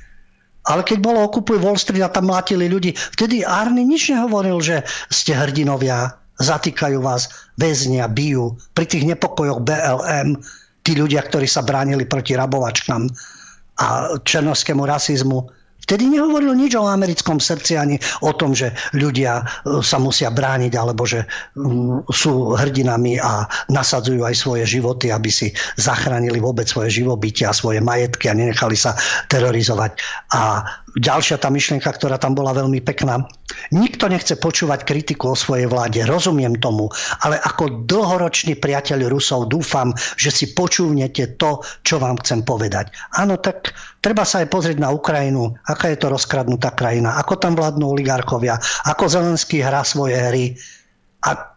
Ale 0.66 0.82
keď 0.82 0.98
bolo 0.98 1.22
okupuj 1.30 1.62
Wall 1.62 1.78
Street 1.78 2.02
a 2.02 2.10
tam 2.10 2.30
mlátili 2.34 2.66
ľudí, 2.66 2.98
vtedy 3.14 3.46
Arny 3.46 3.86
nič 3.86 4.10
nehovoril, 4.10 4.58
že 4.62 4.82
ste 5.14 5.38
hrdinovia, 5.38 6.18
zatýkajú 6.42 7.00
vás, 7.00 7.30
väznia, 7.56 8.10
bijú. 8.10 8.58
Pri 8.74 8.90
tých 8.90 9.06
nepokojoch 9.08 9.62
BLM 9.62 10.42
tí 10.82 10.92
ľudia, 10.98 11.24
ktorí 11.24 11.46
sa 11.46 11.64
bránili 11.64 12.04
proti 12.10 12.34
rabovačkám 12.34 13.08
a 13.82 14.18
černovskému 14.26 14.84
rasizmu, 14.84 15.48
Vtedy 15.86 16.10
nehovoril 16.10 16.58
nič 16.58 16.74
o 16.74 16.90
americkom 16.90 17.38
srdci 17.38 17.78
ani 17.78 18.02
o 18.26 18.34
tom, 18.34 18.58
že 18.58 18.74
ľudia 18.98 19.42
e, 19.42 19.44
sa 19.86 20.02
musia 20.02 20.34
brániť 20.34 20.74
alebo 20.74 21.06
že 21.06 21.30
sú 22.10 22.58
hrdinami 22.58 23.22
a 23.22 23.46
nasadzujú 23.70 24.26
aj 24.26 24.36
svoje 24.36 24.64
životy, 24.66 25.14
aby 25.14 25.30
si 25.30 25.54
zachránili 25.78 26.42
vôbec 26.42 26.66
svoje 26.66 26.90
živobytie 27.02 27.46
a 27.46 27.54
svoje 27.54 27.86
majetky 27.86 28.34
a 28.34 28.38
nenechali 28.38 28.74
sa 28.74 28.98
terorizovať. 29.30 29.92
A 30.34 30.66
ďalšia 30.96 31.40
tá 31.40 31.52
myšlienka, 31.52 31.88
ktorá 31.92 32.16
tam 32.16 32.34
bola 32.34 32.56
veľmi 32.56 32.80
pekná. 32.80 33.28
Nikto 33.76 34.08
nechce 34.08 34.40
počúvať 34.40 34.88
kritiku 34.88 35.36
o 35.36 35.38
svojej 35.38 35.68
vláde, 35.68 36.04
rozumiem 36.08 36.56
tomu, 36.60 36.88
ale 37.24 37.40
ako 37.44 37.84
dlhoročný 37.88 38.56
priateľ 38.60 39.12
Rusov 39.12 39.52
dúfam, 39.52 39.92
že 40.16 40.32
si 40.32 40.56
počúvnete 40.56 41.36
to, 41.36 41.60
čo 41.84 42.00
vám 42.00 42.20
chcem 42.24 42.48
povedať. 42.48 42.96
Áno, 43.20 43.36
tak 43.40 43.76
treba 44.00 44.24
sa 44.24 44.44
aj 44.44 44.52
pozrieť 44.52 44.78
na 44.80 44.92
Ukrajinu, 44.92 45.52
aká 45.68 45.92
je 45.92 46.00
to 46.00 46.12
rozkradnutá 46.12 46.72
krajina, 46.74 47.20
ako 47.20 47.40
tam 47.40 47.54
vládnu 47.60 47.86
oligarchovia, 47.96 48.56
ako 48.88 49.12
Zelenský 49.12 49.60
hrá 49.60 49.84
svoje 49.84 50.16
hry 50.16 50.46
a 51.28 51.56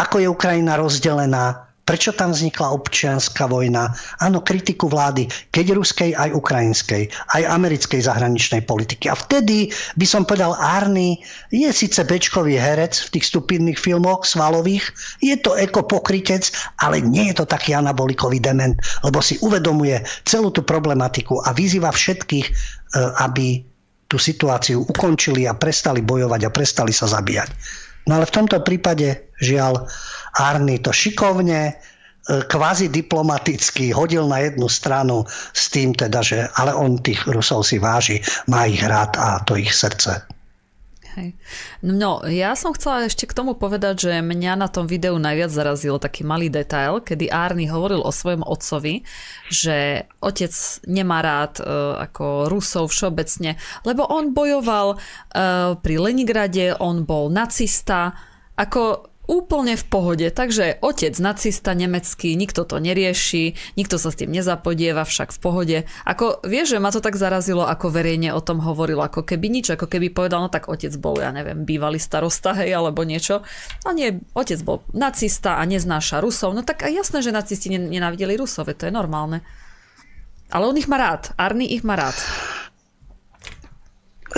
ako 0.00 0.16
je 0.22 0.28
Ukrajina 0.30 0.80
rozdelená 0.80 1.69
Prečo 1.90 2.14
tam 2.14 2.30
vznikla 2.30 2.70
občianská 2.70 3.50
vojna? 3.50 3.90
Áno, 4.22 4.46
kritiku 4.46 4.86
vlády, 4.86 5.26
keď 5.50 5.74
ruskej, 5.74 6.14
aj 6.14 6.30
ukrajinskej, 6.38 7.10
aj 7.34 7.42
americkej 7.50 8.06
zahraničnej 8.06 8.62
politiky. 8.62 9.10
A 9.10 9.18
vtedy 9.18 9.74
by 9.98 10.06
som 10.06 10.22
povedal, 10.22 10.54
Arny 10.54 11.18
je 11.50 11.66
síce 11.74 11.98
bečkový 12.06 12.54
herec 12.54 12.94
v 12.94 13.18
tých 13.18 13.34
stupidných 13.34 13.74
filmoch 13.74 14.22
svalových, 14.22 14.86
je 15.18 15.34
to 15.34 15.58
ekopokrytec, 15.58 16.54
ale 16.78 17.02
nie 17.02 17.34
je 17.34 17.42
to 17.42 17.50
taký 17.50 17.74
anabolikový 17.74 18.38
dement, 18.38 18.78
lebo 19.02 19.18
si 19.18 19.42
uvedomuje 19.42 19.98
celú 20.22 20.54
tú 20.54 20.62
problematiku 20.62 21.42
a 21.42 21.50
vyzýva 21.50 21.90
všetkých, 21.90 22.46
e, 22.46 22.52
aby 23.18 23.66
tú 24.06 24.14
situáciu 24.14 24.86
ukončili 24.86 25.50
a 25.50 25.58
prestali 25.58 26.06
bojovať 26.06 26.46
a 26.46 26.54
prestali 26.54 26.94
sa 26.94 27.10
zabíjať. 27.10 27.50
No 28.06 28.18
ale 28.18 28.30
v 28.30 28.36
tomto 28.42 28.62
prípade, 28.62 29.26
žiaľ, 29.42 29.90
Arny 30.38 30.78
to 30.78 30.94
šikovne, 30.94 31.62
e, 31.70 31.74
kvázi 32.46 32.92
diplomaticky 32.92 33.90
hodil 33.90 34.28
na 34.28 34.44
jednu 34.44 34.68
stranu 34.68 35.26
s 35.54 35.72
tým 35.72 35.96
teda, 35.96 36.22
že 36.22 36.46
ale 36.54 36.76
on 36.76 37.00
tých 37.00 37.26
Rusov 37.26 37.66
si 37.66 37.82
váži, 37.82 38.22
má 38.46 38.66
ich 38.70 38.82
rád 38.82 39.18
a 39.18 39.42
to 39.42 39.56
ich 39.56 39.74
srdce. 39.74 40.22
No, 41.82 42.22
ja 42.28 42.54
som 42.54 42.70
chcela 42.76 43.10
ešte 43.10 43.26
k 43.26 43.34
tomu 43.34 43.58
povedať, 43.58 44.08
že 44.08 44.12
mňa 44.22 44.52
na 44.60 44.68
tom 44.70 44.86
videu 44.86 45.16
najviac 45.18 45.50
zarazil 45.50 45.98
taký 45.98 46.22
malý 46.22 46.46
detail, 46.52 47.02
kedy 47.02 47.28
Arny 47.28 47.66
hovoril 47.66 48.00
o 48.04 48.14
svojom 48.14 48.46
otcovi, 48.46 49.02
že 49.50 50.06
otec 50.22 50.52
nemá 50.86 51.20
rád 51.20 51.58
uh, 51.60 51.98
ako 51.98 52.52
Rusov 52.52 52.94
všeobecne, 52.94 53.58
lebo 53.82 54.06
on 54.06 54.30
bojoval 54.30 54.96
uh, 54.96 55.74
pri 55.80 55.94
Lenigrade, 55.98 56.78
on 56.78 57.02
bol 57.02 57.26
nacista, 57.32 58.14
ako 58.54 59.09
úplne 59.30 59.78
v 59.78 59.84
pohode. 59.86 60.26
Takže 60.26 60.82
otec 60.82 61.14
nacista 61.22 61.70
nemecký, 61.70 62.34
nikto 62.34 62.66
to 62.66 62.82
nerieši, 62.82 63.54
nikto 63.78 63.94
sa 63.94 64.10
s 64.10 64.18
tým 64.18 64.34
nezapodieva, 64.34 65.06
však 65.06 65.30
v 65.30 65.38
pohode. 65.38 65.78
Ako 66.02 66.42
vieš, 66.42 66.74
že 66.74 66.82
ma 66.82 66.90
to 66.90 66.98
tak 66.98 67.14
zarazilo, 67.14 67.62
ako 67.62 67.94
verejne 67.94 68.34
o 68.34 68.42
tom 68.42 68.58
hovoril, 68.58 68.98
ako 68.98 69.22
keby 69.22 69.46
nič, 69.46 69.70
ako 69.78 69.86
keby 69.86 70.10
povedal, 70.10 70.42
no 70.42 70.50
tak 70.50 70.66
otec 70.66 70.90
bol, 70.98 71.22
ja 71.22 71.30
neviem, 71.30 71.62
bývalý 71.62 72.02
starosta, 72.02 72.58
hej, 72.58 72.74
alebo 72.74 73.06
niečo. 73.06 73.46
A 73.86 73.94
nie, 73.94 74.18
otec 74.34 74.58
bol 74.66 74.82
nacista 74.90 75.62
a 75.62 75.62
neznáša 75.62 76.18
Rusov. 76.18 76.50
No 76.50 76.66
tak 76.66 76.82
a 76.82 76.90
jasné, 76.90 77.22
že 77.22 77.30
nacisti 77.30 77.70
nenávideli 77.70 78.34
Rusov, 78.34 78.66
to 78.74 78.90
je 78.90 78.92
normálne. 78.92 79.46
Ale 80.50 80.66
on 80.66 80.74
ich 80.74 80.90
má 80.90 80.98
rád. 80.98 81.30
Arny 81.38 81.70
ich 81.70 81.86
má 81.86 81.94
rád. 81.94 82.18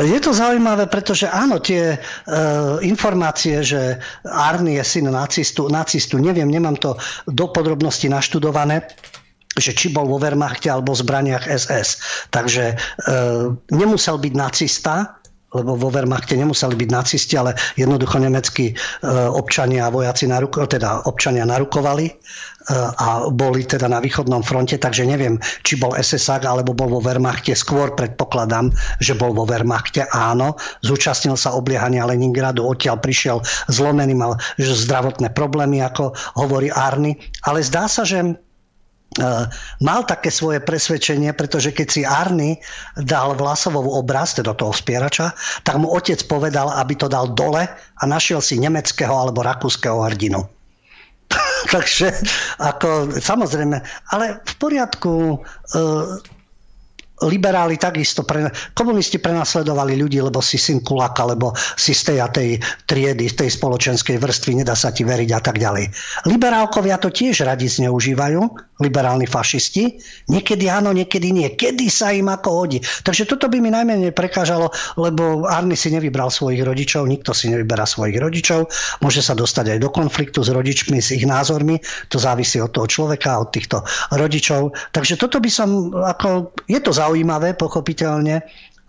Je 0.00 0.20
to 0.24 0.32
zaujímavé, 0.32 0.88
pretože 0.88 1.28
áno, 1.28 1.60
tie 1.60 1.96
e, 1.96 1.98
informácie, 2.80 3.60
že 3.60 4.00
Arny 4.24 4.80
je 4.80 4.84
syn 4.84 5.12
nacistu, 5.12 5.68
nacistu, 5.68 6.16
neviem, 6.16 6.48
nemám 6.48 6.80
to 6.80 6.96
do 7.28 7.52
podrobnosti 7.52 8.08
naštudované, 8.08 8.88
že 9.52 9.76
či 9.76 9.92
bol 9.92 10.08
vo 10.08 10.16
Wehrmachte 10.16 10.72
alebo 10.72 10.96
v 10.96 11.02
zbraniach 11.04 11.44
SS. 11.44 11.88
Takže 12.32 12.72
e, 12.72 12.74
nemusel 13.68 14.16
byť 14.16 14.32
nacista, 14.32 15.20
lebo 15.52 15.76
vo 15.76 15.88
Wehrmachte 15.92 16.34
nemuseli 16.34 16.74
byť 16.76 16.90
nacisti, 16.90 17.34
ale 17.36 17.52
jednoducho 17.76 18.16
nemeckí 18.16 18.72
e, 18.72 18.74
občania 19.28 19.88
a 19.88 19.92
vojaci 19.92 20.24
naruko, 20.28 20.64
teda 20.64 21.04
občania 21.04 21.44
narukovali 21.44 22.06
e, 22.08 22.12
a 22.96 23.28
boli 23.28 23.68
teda 23.68 23.88
na 23.88 24.00
východnom 24.00 24.40
fronte, 24.40 24.80
takže 24.80 25.04
neviem, 25.04 25.36
či 25.60 25.76
bol 25.76 25.92
SSák 25.92 26.48
alebo 26.48 26.72
bol 26.72 26.88
vo 26.88 27.00
Wehrmachte. 27.04 27.52
Skôr 27.52 27.92
predpokladám, 27.92 28.72
že 29.04 29.12
bol 29.12 29.36
vo 29.36 29.44
Wehrmachte, 29.44 30.08
áno. 30.10 30.56
Zúčastnil 30.80 31.36
sa 31.36 31.52
obliehania 31.52 32.08
Leningradu, 32.08 32.64
odtiaľ 32.64 33.00
prišiel 33.04 33.44
zlomený, 33.68 34.16
mal 34.16 34.40
zdravotné 34.56 35.36
problémy, 35.36 35.84
ako 35.84 36.16
hovorí 36.40 36.72
Arny. 36.72 37.20
Ale 37.44 37.60
zdá 37.60 37.86
sa, 37.92 38.08
že 38.08 38.40
mal 39.80 40.00
také 40.08 40.32
svoje 40.32 40.62
presvedčenie, 40.62 41.32
pretože 41.36 41.74
keď 41.74 41.88
si 41.88 42.02
Arny 42.06 42.56
dal 43.04 43.36
Vlasovov 43.36 43.84
obraz, 43.84 44.36
teda 44.36 44.56
toho 44.56 44.72
spierača, 44.72 45.36
tak 45.66 45.76
mu 45.76 45.90
otec 45.92 46.20
povedal, 46.28 46.72
aby 46.72 46.96
to 46.96 47.10
dal 47.10 47.28
dole 47.28 47.68
a 47.68 48.02
našiel 48.08 48.40
si 48.40 48.56
nemeckého 48.56 49.12
alebo 49.12 49.44
rakúskeho 49.44 50.00
hrdinu. 50.08 50.44
Takže 51.74 52.12
ako, 52.60 53.16
samozrejme, 53.20 53.80
ale 54.12 54.40
v 54.44 54.54
poriadku, 54.60 55.12
e, 55.32 55.80
liberáli 57.26 57.78
takisto, 57.78 58.26
pre, 58.26 58.50
komunisti 58.74 59.22
prenasledovali 59.22 59.98
ľudí, 59.98 60.18
lebo 60.18 60.42
si 60.42 60.58
syn 60.58 60.82
kulaka, 60.82 61.26
lebo 61.26 61.54
si 61.78 61.94
z 61.94 62.12
tej 62.12 62.18
a 62.22 62.28
tej 62.30 62.58
triedy, 62.86 63.30
tej 63.32 63.50
spoločenskej 63.50 64.18
vrstvy, 64.18 64.62
nedá 64.62 64.74
sa 64.74 64.90
ti 64.90 65.06
veriť 65.06 65.30
a 65.34 65.40
tak 65.40 65.56
ďalej. 65.58 65.88
Liberálkovia 66.26 66.98
to 66.98 67.10
tiež 67.10 67.46
radi 67.46 67.66
zneužívajú, 67.66 68.40
liberálni 68.82 69.30
fašisti. 69.30 70.02
Niekedy 70.26 70.66
áno, 70.66 70.90
niekedy 70.90 71.30
nie. 71.30 71.48
Kedy 71.54 71.86
sa 71.86 72.10
im 72.10 72.26
ako 72.26 72.50
hodí. 72.50 72.78
Takže 73.06 73.30
toto 73.30 73.46
by 73.46 73.62
mi 73.62 73.70
najmenej 73.70 74.10
prekážalo, 74.10 74.74
lebo 74.98 75.46
Arny 75.46 75.78
si 75.78 75.94
nevybral 75.94 76.34
svojich 76.34 76.66
rodičov, 76.66 77.06
nikto 77.06 77.30
si 77.30 77.54
nevyberá 77.54 77.86
svojich 77.86 78.18
rodičov. 78.18 78.66
Môže 78.98 79.22
sa 79.22 79.38
dostať 79.38 79.76
aj 79.76 79.78
do 79.78 79.90
konfliktu 79.94 80.42
s 80.42 80.50
rodičmi, 80.50 80.98
s 80.98 81.14
ich 81.14 81.22
názormi. 81.22 81.78
To 82.10 82.18
závisí 82.18 82.58
od 82.58 82.74
toho 82.74 82.90
človeka, 82.90 83.38
od 83.38 83.54
týchto 83.54 83.86
rodičov. 84.10 84.74
Takže 84.90 85.14
toto 85.14 85.38
by 85.38 85.50
som, 85.52 85.94
ako, 85.94 86.50
je 86.66 86.80
to 86.82 86.90
zaujímavé, 86.90 87.11
pochopiteľne, 87.56 88.40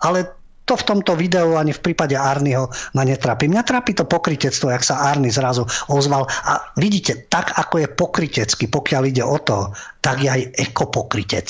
ale 0.04 0.20
to 0.64 0.80
v 0.80 0.88
tomto 0.88 1.20
videu 1.20 1.60
ani 1.60 1.76
v 1.76 1.84
prípade 1.84 2.16
Arnyho 2.16 2.72
ma 2.96 3.04
netrápi. 3.04 3.52
Mňa 3.52 3.64
trápi 3.68 3.92
to 4.00 4.08
pokritectvo, 4.08 4.72
jak 4.72 4.84
sa 4.84 5.12
Arny 5.12 5.28
zrazu 5.28 5.68
ozval. 5.92 6.24
A 6.48 6.72
vidíte, 6.80 7.28
tak 7.28 7.52
ako 7.60 7.84
je 7.84 7.88
pokrytecký, 7.92 8.72
pokiaľ 8.72 9.04
ide 9.12 9.24
o 9.28 9.36
to, 9.44 9.76
tak 10.00 10.24
je 10.24 10.32
aj 10.32 10.42
ekopokrytec. 10.56 11.48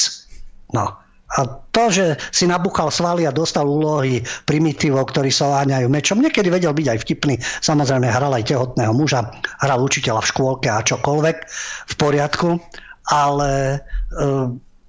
No. 0.73 0.97
A 1.33 1.39
to, 1.73 1.89
že 1.89 2.21
si 2.29 2.45
nabúchal 2.45 2.93
svaly 2.93 3.25
a 3.25 3.33
dostal 3.33 3.65
úlohy 3.65 4.21
primitívov, 4.45 5.09
ktorí 5.09 5.33
sa 5.33 5.49
oháňajú 5.49 5.89
mečom, 5.89 6.21
niekedy 6.21 6.53
vedel 6.53 6.77
byť 6.77 6.87
aj 6.93 6.99
vtipný. 7.01 7.35
Samozrejme, 7.41 8.05
hral 8.05 8.29
aj 8.37 8.53
tehotného 8.53 8.93
muža, 8.93 9.33
hral 9.61 9.81
učiteľa 9.81 10.21
v 10.21 10.29
škôlke 10.29 10.69
a 10.69 10.85
čokoľvek 10.85 11.37
v 11.89 11.93
poriadku, 11.97 12.61
ale 13.09 13.49
e, 13.73 13.77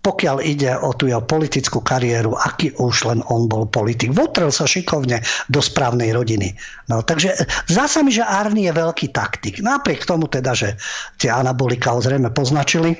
pokiaľ 0.04 0.36
ide 0.44 0.76
o 0.76 0.92
tú 0.92 1.08
jeho 1.08 1.24
politickú 1.24 1.80
kariéru, 1.80 2.36
aký 2.36 2.76
už 2.76 3.08
len 3.08 3.24
on 3.32 3.48
bol 3.48 3.64
politik. 3.64 4.12
Votrel 4.12 4.52
sa 4.52 4.68
šikovne 4.68 5.24
do 5.48 5.64
správnej 5.64 6.12
rodiny. 6.12 6.52
No, 6.92 7.00
takže 7.00 7.32
zdá 7.72 7.88
sa 7.88 8.04
mi, 8.04 8.12
že 8.12 8.20
Arny 8.20 8.68
je 8.68 8.76
veľký 8.76 9.16
taktik. 9.16 9.64
Napriek 9.64 10.04
tomu 10.04 10.28
teda, 10.28 10.52
že 10.52 10.76
tie 11.16 11.32
anabolika 11.32 11.96
ho 11.96 12.04
zrejme 12.04 12.28
poznačili, 12.36 12.92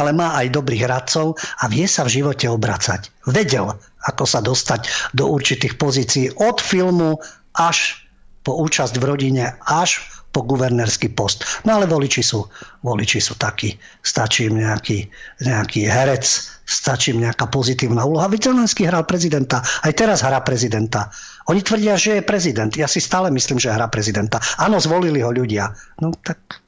ale 0.00 0.10
má 0.16 0.32
aj 0.40 0.56
dobrých 0.56 0.88
radcov 0.88 1.36
a 1.60 1.68
vie 1.68 1.84
sa 1.84 2.02
v 2.08 2.18
živote 2.18 2.48
obracať. 2.48 3.28
Vedel, 3.28 3.68
ako 4.08 4.24
sa 4.24 4.40
dostať 4.40 5.12
do 5.12 5.28
určitých 5.28 5.76
pozícií 5.76 6.32
od 6.40 6.58
filmu 6.58 7.20
až 7.54 8.00
po 8.44 8.56
účasť 8.64 8.96
v 9.00 9.04
rodine, 9.04 9.44
až 9.68 10.00
po 10.34 10.42
guvernérsky 10.42 11.14
post. 11.14 11.46
No 11.62 11.78
ale 11.78 11.86
voliči 11.86 12.26
sú, 12.26 12.42
voliči 12.82 13.22
sú 13.22 13.38
takí. 13.38 13.78
Stačí 14.02 14.50
im 14.50 14.58
nejaký, 14.58 15.06
nejaký 15.46 15.86
herec, 15.86 16.26
stačí 16.66 17.14
im 17.14 17.22
nejaká 17.22 17.46
pozitívna 17.46 18.02
úloha. 18.02 18.26
Zelenský 18.34 18.90
hral 18.90 19.06
prezidenta, 19.06 19.62
aj 19.86 19.94
teraz 19.94 20.26
hrá 20.26 20.42
prezidenta. 20.42 21.08
Oni 21.46 21.62
tvrdia, 21.62 21.94
že 21.94 22.18
je 22.18 22.26
prezident. 22.26 22.74
Ja 22.74 22.90
si 22.90 22.98
stále 22.98 23.30
myslím, 23.30 23.62
že 23.62 23.70
hrá 23.70 23.86
prezidenta. 23.86 24.42
Áno, 24.58 24.82
zvolili 24.82 25.22
ho 25.22 25.30
ľudia. 25.30 25.70
No 26.02 26.10
tak 26.26 26.60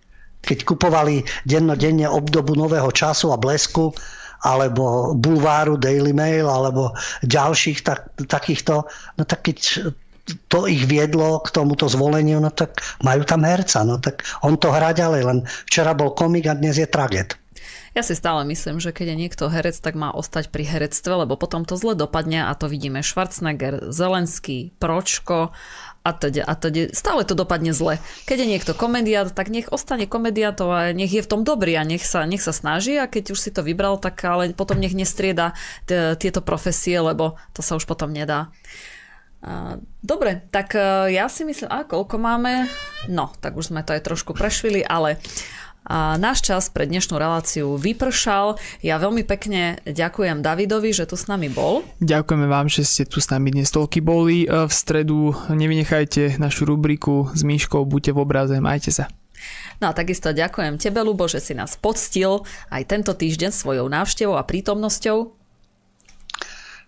keď 0.47 0.62
kupovali 0.62 1.26
dennodenne 1.43 2.06
obdobu 2.06 2.55
nového 2.55 2.88
času 2.94 3.34
a 3.34 3.36
blesku, 3.36 3.90
alebo 4.47 5.16
bulváru 5.18 5.74
Daily 5.74 6.14
Mail, 6.14 6.47
alebo 6.47 6.94
ďalších 7.26 7.82
tak, 7.82 8.14
takýchto, 8.30 8.86
no 9.18 9.22
tak 9.26 9.43
keď 9.43 9.90
to 10.51 10.66
ich 10.66 10.85
viedlo 10.85 11.39
k 11.43 11.55
tomuto 11.55 11.86
zvoleniu, 11.86 12.43
no 12.43 12.51
tak 12.51 12.82
majú 13.03 13.23
tam 13.23 13.47
herca, 13.47 13.86
no 13.86 14.03
tak 14.03 14.27
on 14.43 14.59
to 14.59 14.74
hrá 14.74 14.90
ďalej, 14.90 15.23
len 15.23 15.39
včera 15.70 15.94
bol 15.94 16.12
komik 16.12 16.51
a 16.51 16.59
dnes 16.59 16.78
je 16.78 16.86
traget. 16.86 17.39
Ja 17.97 18.05
si 18.05 18.12
stále 18.12 18.44
myslím, 18.44 18.77
že 18.77 18.93
keď 18.93 19.16
je 19.16 19.20
niekto 19.24 19.48
herec, 19.48 19.73
tak 19.81 19.97
má 19.97 20.12
ostať 20.12 20.53
pri 20.53 20.69
herectve, 20.69 21.24
lebo 21.24 21.40
potom 21.40 21.65
to 21.65 21.81
zle 21.81 21.97
dopadne 21.97 22.44
a 22.44 22.53
to 22.53 22.69
vidíme 22.69 23.01
Schwarzenegger, 23.01 23.89
Zelenský, 23.89 24.77
Pročko 24.77 25.57
a 26.05 26.11
teda, 26.12 26.44
a 26.44 26.53
teda 26.61 26.93
stále 26.93 27.24
to 27.24 27.32
dopadne 27.32 27.73
zle. 27.73 27.97
Keď 28.28 28.36
je 28.44 28.53
niekto 28.53 28.73
komediát, 28.77 29.32
tak 29.32 29.48
nech 29.48 29.73
ostane 29.73 30.05
komediátom 30.05 30.69
a 30.69 30.93
nech 30.93 31.09
je 31.09 31.24
v 31.24 31.31
tom 31.31 31.40
dobrý 31.40 31.81
a 31.81 31.89
nech 31.89 32.05
sa, 32.05 32.28
nech 32.28 32.44
sa 32.44 32.53
snaží 32.53 33.01
a 33.01 33.09
keď 33.09 33.32
už 33.32 33.40
si 33.40 33.48
to 33.48 33.65
vybral, 33.65 33.97
tak 33.97 34.20
ale 34.28 34.53
potom 34.53 34.77
nech 34.77 34.93
nestrieda 34.93 35.57
t- 35.89 36.20
tieto 36.20 36.44
profesie, 36.44 37.01
lebo 37.01 37.40
to 37.57 37.65
sa 37.65 37.81
už 37.81 37.89
potom 37.89 38.12
nedá. 38.12 38.53
Dobre, 40.02 40.43
tak 40.51 40.74
e, 40.74 41.14
ja 41.14 41.31
si 41.31 41.47
myslím, 41.47 41.70
a 41.70 41.86
koľko 41.86 42.18
máme? 42.18 42.66
No, 43.06 43.31
tak 43.39 43.55
už 43.55 43.70
sme 43.70 43.86
to 43.86 43.94
aj 43.94 44.02
trošku 44.02 44.35
prešvili, 44.35 44.82
ale 44.82 45.23
a 45.86 46.18
náš 46.18 46.43
čas 46.43 46.66
pre 46.66 46.82
dnešnú 46.82 47.14
reláciu 47.14 47.78
vypršal. 47.78 48.59
Ja 48.82 48.98
veľmi 48.98 49.23
pekne 49.23 49.78
ďakujem 49.86 50.43
Davidovi, 50.43 50.90
že 50.90 51.06
tu 51.06 51.14
s 51.14 51.31
nami 51.31 51.47
bol. 51.47 51.86
Ďakujeme 52.02 52.51
vám, 52.51 52.66
že 52.66 52.82
ste 52.82 53.06
tu 53.06 53.23
s 53.23 53.31
nami 53.31 53.55
dnes 53.55 53.70
toľky 53.70 54.02
boli. 54.02 54.51
E, 54.51 54.66
v 54.66 54.73
stredu 54.74 55.31
nevynechajte 55.47 56.43
našu 56.43 56.66
rubriku 56.66 57.31
s 57.31 57.47
Míškou 57.47 57.86
Buďte 57.86 58.18
v 58.18 58.18
obraze, 58.18 58.59
majte 58.59 58.90
sa. 58.90 59.06
No 59.78 59.90
a 59.90 59.93
takisto 59.94 60.35
ďakujem 60.35 60.81
tebe, 60.81 61.06
Lubo, 61.06 61.31
že 61.31 61.39
si 61.39 61.55
nás 61.55 61.78
poctil 61.78 62.43
aj 62.73 62.82
tento 62.89 63.14
týždeň 63.14 63.55
svojou 63.55 63.86
návštevou 63.86 64.35
a 64.35 64.43
prítomnosťou. 64.43 65.45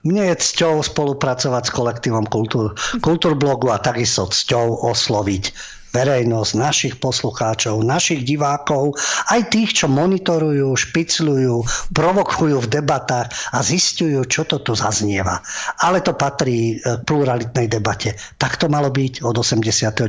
Mne 0.07 0.31
je 0.31 0.37
cťou 0.39 0.79
spolupracovať 0.79 1.63
s 1.67 1.75
kolektívom 1.75 2.27
Kultúr, 2.31 2.71
Kultúrblogu 3.03 3.75
a 3.75 3.83
takisto 3.83 4.31
cťou 4.31 4.87
osloviť 4.87 5.75
verejnosť, 5.93 6.53
našich 6.55 6.95
poslucháčov, 7.01 7.81
našich 7.81 8.25
divákov, 8.25 8.93
aj 9.33 9.49
tých, 9.49 9.83
čo 9.83 9.87
monitorujú, 9.89 10.77
špicľujú, 10.77 11.55
provokujú 11.97 12.57
v 12.61 12.69
debatách 12.69 13.33
a 13.57 13.59
zistujú, 13.65 14.25
čo 14.29 14.45
to 14.45 14.61
tu 14.61 14.77
zaznieva. 14.77 15.41
Ale 15.81 16.05
to 16.05 16.13
patrí 16.13 16.77
k 16.79 17.03
pluralitnej 17.09 17.73
debate. 17.73 18.15
Tak 18.37 18.61
to 18.61 18.69
malo 18.69 18.93
byť 18.93 19.25
od 19.25 19.41
89. 19.41 20.05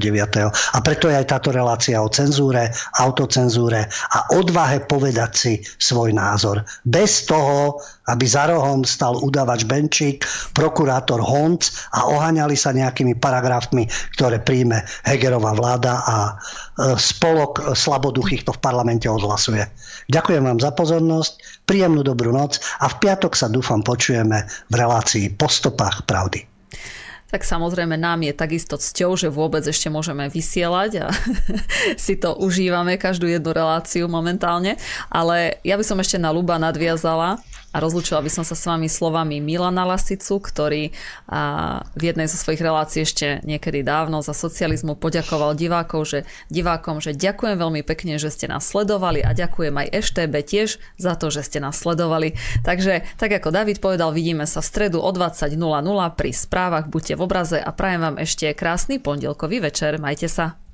A 0.52 0.78
preto 0.84 1.08
je 1.08 1.16
aj 1.16 1.28
táto 1.32 1.50
relácia 1.56 2.00
o 2.04 2.12
cenzúre, 2.12 2.70
autocenzúre 3.00 3.88
a 3.88 4.18
odvahe 4.36 4.84
povedať 4.84 5.32
si 5.32 5.54
svoj 5.80 6.12
názor. 6.12 6.64
Bez 6.84 7.24
toho, 7.24 7.80
aby 8.10 8.26
za 8.26 8.50
rohom 8.50 8.82
stal 8.82 9.16
udavač 9.22 9.64
Benčík, 9.70 10.26
prokurátor 10.58 11.22
Honc 11.22 11.70
a 11.94 12.10
oháňali 12.10 12.58
sa 12.58 12.74
nejakými 12.74 13.22
paragrafmi, 13.22 13.86
ktoré 14.18 14.42
príjme 14.42 14.82
Hegerová 15.06 15.54
vláda 15.54 16.02
a 16.04 16.18
e, 16.26 16.34
spolok 16.98 17.78
slaboduchých 17.78 18.44
to 18.44 18.52
v 18.58 18.60
parlamente 18.60 19.06
odhlasuje. 19.06 19.62
Ďakujem 20.10 20.44
vám 20.44 20.60
za 20.60 20.74
pozornosť, 20.74 21.64
príjemnú 21.70 22.02
dobrú 22.02 22.34
noc 22.34 22.58
a 22.82 22.90
v 22.90 22.96
piatok 22.98 23.38
sa 23.38 23.46
dúfam 23.46 23.86
počujeme 23.86 24.50
v 24.68 24.74
relácii 24.74 25.38
Po 25.38 25.46
stopách 25.46 26.10
pravdy. 26.10 26.50
Tak 27.30 27.46
samozrejme 27.46 27.94
nám 27.94 28.26
je 28.26 28.34
takisto 28.34 28.74
cťou, 28.74 29.14
že 29.14 29.30
vôbec 29.30 29.62
ešte 29.62 29.86
môžeme 29.86 30.26
vysielať 30.34 30.92
a 31.06 31.08
si 32.10 32.18
to 32.18 32.34
užívame 32.34 32.98
každú 32.98 33.30
jednu 33.30 33.54
reláciu 33.54 34.10
momentálne. 34.10 34.82
Ale 35.14 35.62
ja 35.62 35.78
by 35.78 35.86
som 35.86 36.02
ešte 36.02 36.18
na 36.18 36.34
Luba 36.34 36.58
nadviazala 36.58 37.38
a 37.70 37.78
rozlúčila 37.78 38.24
by 38.26 38.32
som 38.34 38.46
sa 38.46 38.58
s 38.58 38.66
vami 38.66 38.90
slovami 38.90 39.38
Milana 39.38 39.86
Lasicu, 39.86 40.42
ktorý 40.42 40.90
v 41.94 42.02
jednej 42.02 42.26
zo 42.26 42.38
svojich 42.38 42.62
relácií 42.66 43.06
ešte 43.06 43.46
niekedy 43.46 43.86
dávno 43.86 44.26
za 44.26 44.34
socializmu 44.34 44.98
poďakoval 44.98 45.54
divákov, 45.54 46.10
že, 46.10 46.20
divákom, 46.50 46.98
že 46.98 47.14
ďakujem 47.14 47.58
veľmi 47.58 47.82
pekne, 47.86 48.18
že 48.18 48.34
ste 48.34 48.50
nás 48.50 48.66
sledovali 48.66 49.22
a 49.22 49.38
ďakujem 49.38 49.76
aj 49.76 49.88
EŠTB 49.94 50.34
tiež 50.42 50.70
za 50.98 51.14
to, 51.14 51.30
že 51.30 51.46
ste 51.46 51.62
nás 51.62 51.78
sledovali. 51.78 52.34
Takže 52.66 53.06
tak 53.22 53.34
ako 53.34 53.54
David 53.54 53.82
povedal, 53.82 54.14
vidíme 54.14 54.50
sa 54.50 54.62
v 54.62 54.70
stredu 54.70 54.98
o 55.02 55.10
20.00 55.14 55.58
pri 56.18 56.32
správach. 56.34 56.90
Buďte 56.90 57.18
v 57.18 57.24
obraze 57.26 57.58
a 57.62 57.70
prajem 57.70 58.02
vám 58.02 58.18
ešte 58.18 58.50
krásny 58.58 58.98
pondelkový 58.98 59.62
večer. 59.62 60.02
Majte 60.02 60.26
sa. 60.26 60.69